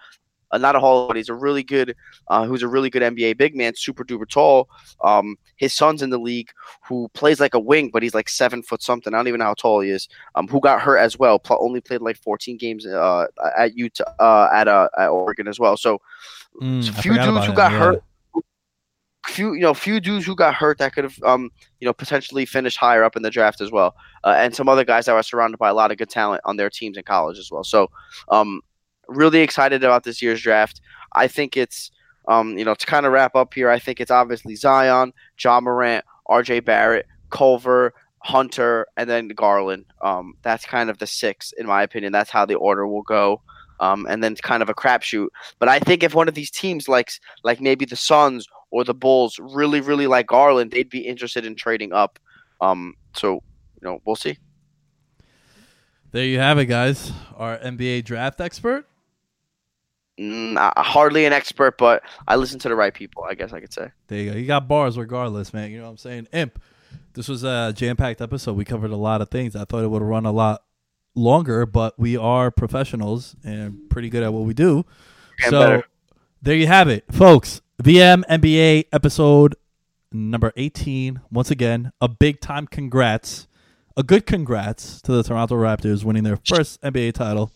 a 0.51 0.59
not 0.59 0.75
a 0.75 0.79
whole, 0.79 1.07
but 1.07 1.15
he's 1.15 1.29
a 1.29 1.33
really 1.33 1.63
good, 1.63 1.95
uh, 2.27 2.45
who's 2.45 2.63
a 2.63 2.67
really 2.67 2.89
good 2.89 3.01
NBA 3.01 3.37
big 3.37 3.55
man, 3.55 3.73
super 3.75 4.03
duper 4.03 4.27
tall. 4.27 4.69
Um, 5.03 5.37
his 5.55 5.73
son's 5.73 6.01
in 6.01 6.09
the 6.09 6.19
league 6.19 6.49
who 6.83 7.09
plays 7.13 7.39
like 7.39 7.53
a 7.53 7.59
wing, 7.59 7.89
but 7.91 8.03
he's 8.03 8.13
like 8.13 8.29
seven 8.29 8.61
foot 8.61 8.81
something. 8.81 9.13
I 9.13 9.17
don't 9.17 9.27
even 9.27 9.39
know 9.39 9.45
how 9.45 9.53
tall 9.53 9.81
he 9.81 9.89
is. 9.89 10.07
Um, 10.35 10.47
who 10.47 10.59
got 10.59 10.81
hurt 10.81 10.97
as 10.97 11.17
well. 11.17 11.39
Pl- 11.39 11.57
only 11.61 11.81
played 11.81 12.01
like 12.01 12.17
14 12.17 12.57
games 12.57 12.85
uh, 12.85 13.27
at 13.57 13.77
Utah, 13.77 14.03
uh, 14.19 14.49
at 14.53 14.67
uh, 14.67 14.89
at 14.97 15.09
Oregon 15.09 15.47
as 15.47 15.59
well. 15.59 15.77
So 15.77 16.01
Mm, 16.61 16.83
so 16.83 16.91
few 17.01 17.13
dudes 17.13 17.45
who 17.45 17.51
him, 17.51 17.55
got 17.55 17.71
yeah. 17.71 17.77
hurt. 17.79 18.03
Few, 19.27 19.53
you 19.53 19.61
know, 19.61 19.73
few 19.73 19.99
dudes 19.99 20.25
who 20.25 20.35
got 20.35 20.53
hurt 20.53 20.77
that 20.77 20.93
could 20.93 21.03
have, 21.03 21.21
um, 21.23 21.49
you 21.79 21.85
know, 21.85 21.93
potentially 21.93 22.45
finished 22.45 22.77
higher 22.77 23.03
up 23.03 23.15
in 23.15 23.23
the 23.23 23.31
draft 23.31 23.59
as 23.59 23.71
well, 23.71 23.95
uh, 24.23 24.35
and 24.37 24.55
some 24.55 24.69
other 24.69 24.85
guys 24.85 25.07
that 25.07 25.13
were 25.13 25.23
surrounded 25.23 25.57
by 25.57 25.69
a 25.69 25.73
lot 25.73 25.91
of 25.91 25.97
good 25.97 26.09
talent 26.09 26.41
on 26.45 26.57
their 26.57 26.69
teams 26.69 26.95
in 26.95 27.03
college 27.03 27.39
as 27.39 27.49
well. 27.51 27.63
So, 27.63 27.89
um, 28.29 28.61
really 29.07 29.41
excited 29.41 29.83
about 29.83 30.03
this 30.03 30.21
year's 30.21 30.41
draft. 30.41 30.81
I 31.13 31.27
think 31.27 31.57
it's, 31.57 31.91
um, 32.27 32.57
you 32.57 32.65
know, 32.65 32.75
to 32.75 32.85
kind 32.85 33.05
of 33.05 33.11
wrap 33.11 33.35
up 33.35 33.53
here, 33.53 33.69
I 33.69 33.79
think 33.79 33.99
it's 33.99 34.11
obviously 34.11 34.55
Zion, 34.55 35.13
Ja 35.39 35.59
Morant, 35.59 36.05
R.J. 36.27 36.61
Barrett, 36.61 37.07
Culver, 37.29 37.93
Hunter, 38.19 38.87
and 38.97 39.09
then 39.09 39.27
Garland. 39.29 39.85
Um, 40.01 40.33
that's 40.41 40.65
kind 40.65 40.89
of 40.89 40.97
the 40.97 41.07
six, 41.07 41.53
in 41.57 41.67
my 41.67 41.83
opinion. 41.83 42.11
That's 42.11 42.31
how 42.31 42.45
the 42.45 42.55
order 42.55 42.87
will 42.87 43.03
go. 43.03 43.41
Um, 43.79 44.07
and 44.09 44.23
then 44.23 44.31
it's 44.31 44.41
kind 44.41 44.63
of 44.63 44.69
a 44.69 44.73
crapshoot. 44.73 45.27
But 45.59 45.69
I 45.69 45.79
think 45.79 46.01
if 46.01 46.15
one 46.15 46.27
of 46.27 46.33
these 46.33 46.49
teams 46.49 46.87
likes 46.87 47.19
like 47.43 47.61
maybe 47.61 47.85
the 47.85 47.95
Suns 47.95 48.47
or 48.71 48.83
the 48.83 48.93
Bulls 48.93 49.39
really, 49.39 49.81
really 49.81 50.07
like 50.07 50.27
Garland, 50.27 50.71
they'd 50.71 50.89
be 50.89 51.05
interested 51.05 51.45
in 51.45 51.55
trading 51.55 51.93
up. 51.93 52.17
Um, 52.61 52.95
so 53.13 53.33
you 53.33 53.81
know, 53.83 54.01
we'll 54.05 54.15
see. 54.15 54.37
There 56.11 56.25
you 56.25 56.39
have 56.39 56.57
it, 56.57 56.65
guys. 56.65 57.11
Our 57.35 57.57
NBA 57.57 58.05
draft 58.05 58.39
expert. 58.39 58.87
Mm, 60.19 60.57
hardly 60.77 61.25
an 61.25 61.33
expert, 61.33 61.77
but 61.77 62.03
I 62.27 62.37
listen 62.37 62.59
to 62.59 62.69
the 62.69 62.75
right 62.75 62.93
people. 62.93 63.23
I 63.23 63.33
guess 63.33 63.51
I 63.51 63.59
could 63.59 63.73
say. 63.73 63.91
There 64.07 64.19
you 64.19 64.31
go. 64.31 64.37
You 64.37 64.45
got 64.45 64.67
bars 64.67 64.97
regardless, 64.97 65.53
man. 65.53 65.71
You 65.71 65.79
know 65.79 65.85
what 65.85 65.91
I'm 65.91 65.97
saying? 65.97 66.27
Imp. 66.31 66.61
This 67.13 67.27
was 67.27 67.43
a 67.43 67.73
jam 67.75 67.97
packed 67.97 68.21
episode. 68.21 68.53
We 68.53 68.65
covered 68.65 68.91
a 68.91 68.97
lot 68.97 69.21
of 69.21 69.29
things. 69.29 69.55
I 69.55 69.65
thought 69.65 69.83
it 69.83 69.87
would 69.87 70.01
run 70.01 70.25
a 70.25 70.31
lot 70.31 70.63
longer, 71.15 71.65
but 71.65 71.97
we 71.97 72.17
are 72.17 72.51
professionals 72.51 73.35
and 73.43 73.89
pretty 73.89 74.09
good 74.09 74.23
at 74.23 74.33
what 74.33 74.43
we 74.43 74.53
do. 74.53 74.85
Getting 75.37 75.51
so 75.51 75.59
better. 75.59 75.83
there 76.41 76.55
you 76.55 76.67
have 76.67 76.87
it, 76.87 77.05
folks. 77.11 77.61
VM 77.83 78.23
NBA 78.29 78.85
episode 78.93 79.55
number 80.11 80.53
18. 80.55 81.21
Once 81.29 81.51
again, 81.51 81.91
a 81.99 82.07
big 82.07 82.39
time 82.39 82.67
congrats. 82.67 83.47
A 83.97 84.03
good 84.03 84.25
congrats 84.25 85.01
to 85.01 85.11
the 85.11 85.23
Toronto 85.23 85.55
Raptors 85.55 86.03
winning 86.03 86.23
their 86.23 86.37
first 86.37 86.81
NBA 86.81 87.13
title. 87.13 87.51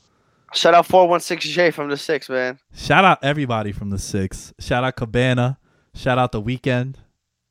Shout 0.53 0.73
out 0.73 0.87
416J 0.87 1.73
from 1.73 1.89
the 1.89 1.97
six, 1.97 2.27
man. 2.29 2.59
Shout 2.73 3.05
out 3.05 3.19
everybody 3.23 3.71
from 3.71 3.89
the 3.91 3.99
six. 3.99 4.53
Shout 4.59 4.83
out 4.83 4.95
Cabana. 4.95 5.59
Shout 5.93 6.17
out 6.17 6.31
The 6.31 6.41
Weeknd. 6.41 6.95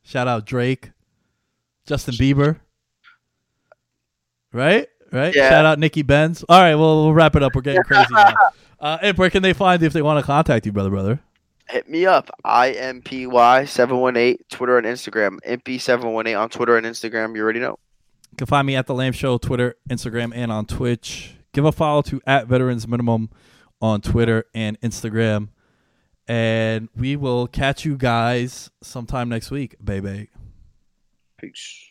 Shout 0.03 0.27
out 0.27 0.45
Drake. 0.47 0.91
Justin 1.87 2.15
Bieber. 2.15 2.59
Right? 4.53 4.89
Right? 5.13 5.35
Yeah. 5.35 5.49
Shout 5.51 5.65
out 5.65 5.79
Nikki 5.79 6.03
Benz. 6.03 6.45
All 6.49 6.61
right, 6.61 6.75
well, 6.75 7.05
we'll 7.05 7.15
wrap 7.15 7.37
it 7.37 7.43
up. 7.43 7.55
We're 7.55 7.63
getting 7.63 7.83
crazy 7.87 8.07
now. 8.13 8.35
Uh, 8.81 8.99
and 9.03 9.17
where 9.19 9.31
can 9.31 9.43
they 9.43 9.53
find 9.53 9.81
you 9.81 9.87
if 9.87 9.93
they 9.93 10.03
want 10.03 10.21
to 10.21 10.27
contact 10.27 10.67
you, 10.67 10.73
brother, 10.73 10.91
brother? 10.91 11.21
Hit 11.69 11.89
me 11.89 12.07
up. 12.07 12.31
IMPY718, 12.45 14.39
Twitter 14.51 14.79
and 14.79 14.87
Instagram. 14.87 15.39
MP718 15.47 16.41
on 16.41 16.49
Twitter 16.49 16.77
and 16.77 16.87
Instagram. 16.87 17.37
You 17.37 17.43
already 17.43 17.61
know. 17.61 17.79
You 18.31 18.37
can 18.39 18.47
find 18.47 18.67
me 18.67 18.77
at 18.77 18.87
The 18.87 18.95
Lamb 18.95 19.13
Show, 19.13 19.37
Twitter, 19.39 19.77
Instagram, 19.91 20.33
and 20.35 20.51
on 20.53 20.67
Twitch. 20.67 21.35
Give 21.53 21.65
a 21.65 21.73
follow 21.73 22.03
to 22.03 22.21
at 22.27 22.47
Veterans 22.47 22.87
Minimum 22.87 23.31
on 23.81 24.01
Twitter 24.01 24.45
and 24.55 24.81
Instagram. 24.81 25.49
And 26.27 26.89
we 26.95 27.17
will 27.17 27.47
catch 27.47 27.85
you 27.85 27.97
guys 27.97 28.71
sometime 28.83 29.29
next 29.29 29.51
week, 29.51 29.77
baby. 29.83 30.29
Peace. 31.39 31.85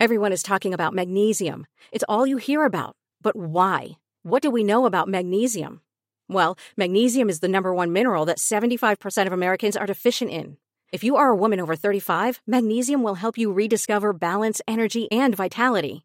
Everyone 0.00 0.32
is 0.32 0.42
talking 0.42 0.72
about 0.72 0.94
magnesium. 0.94 1.66
It's 1.92 2.04
all 2.08 2.26
you 2.26 2.38
hear 2.38 2.64
about. 2.64 2.96
But 3.20 3.36
why? 3.36 3.98
What 4.22 4.42
do 4.42 4.50
we 4.50 4.64
know 4.64 4.86
about 4.86 5.08
magnesium? 5.08 5.82
Well, 6.28 6.56
magnesium 6.76 7.28
is 7.28 7.40
the 7.40 7.48
number 7.48 7.74
one 7.74 7.92
mineral 7.92 8.24
that 8.24 8.38
75% 8.38 9.26
of 9.26 9.32
Americans 9.32 9.76
are 9.76 9.86
deficient 9.86 10.30
in. 10.30 10.56
If 10.92 11.04
you 11.04 11.16
are 11.16 11.30
a 11.30 11.36
woman 11.36 11.60
over 11.60 11.76
35, 11.76 12.40
magnesium 12.46 13.02
will 13.02 13.14
help 13.14 13.36
you 13.36 13.52
rediscover 13.52 14.12
balance, 14.12 14.60
energy, 14.66 15.10
and 15.12 15.34
vitality. 15.34 16.04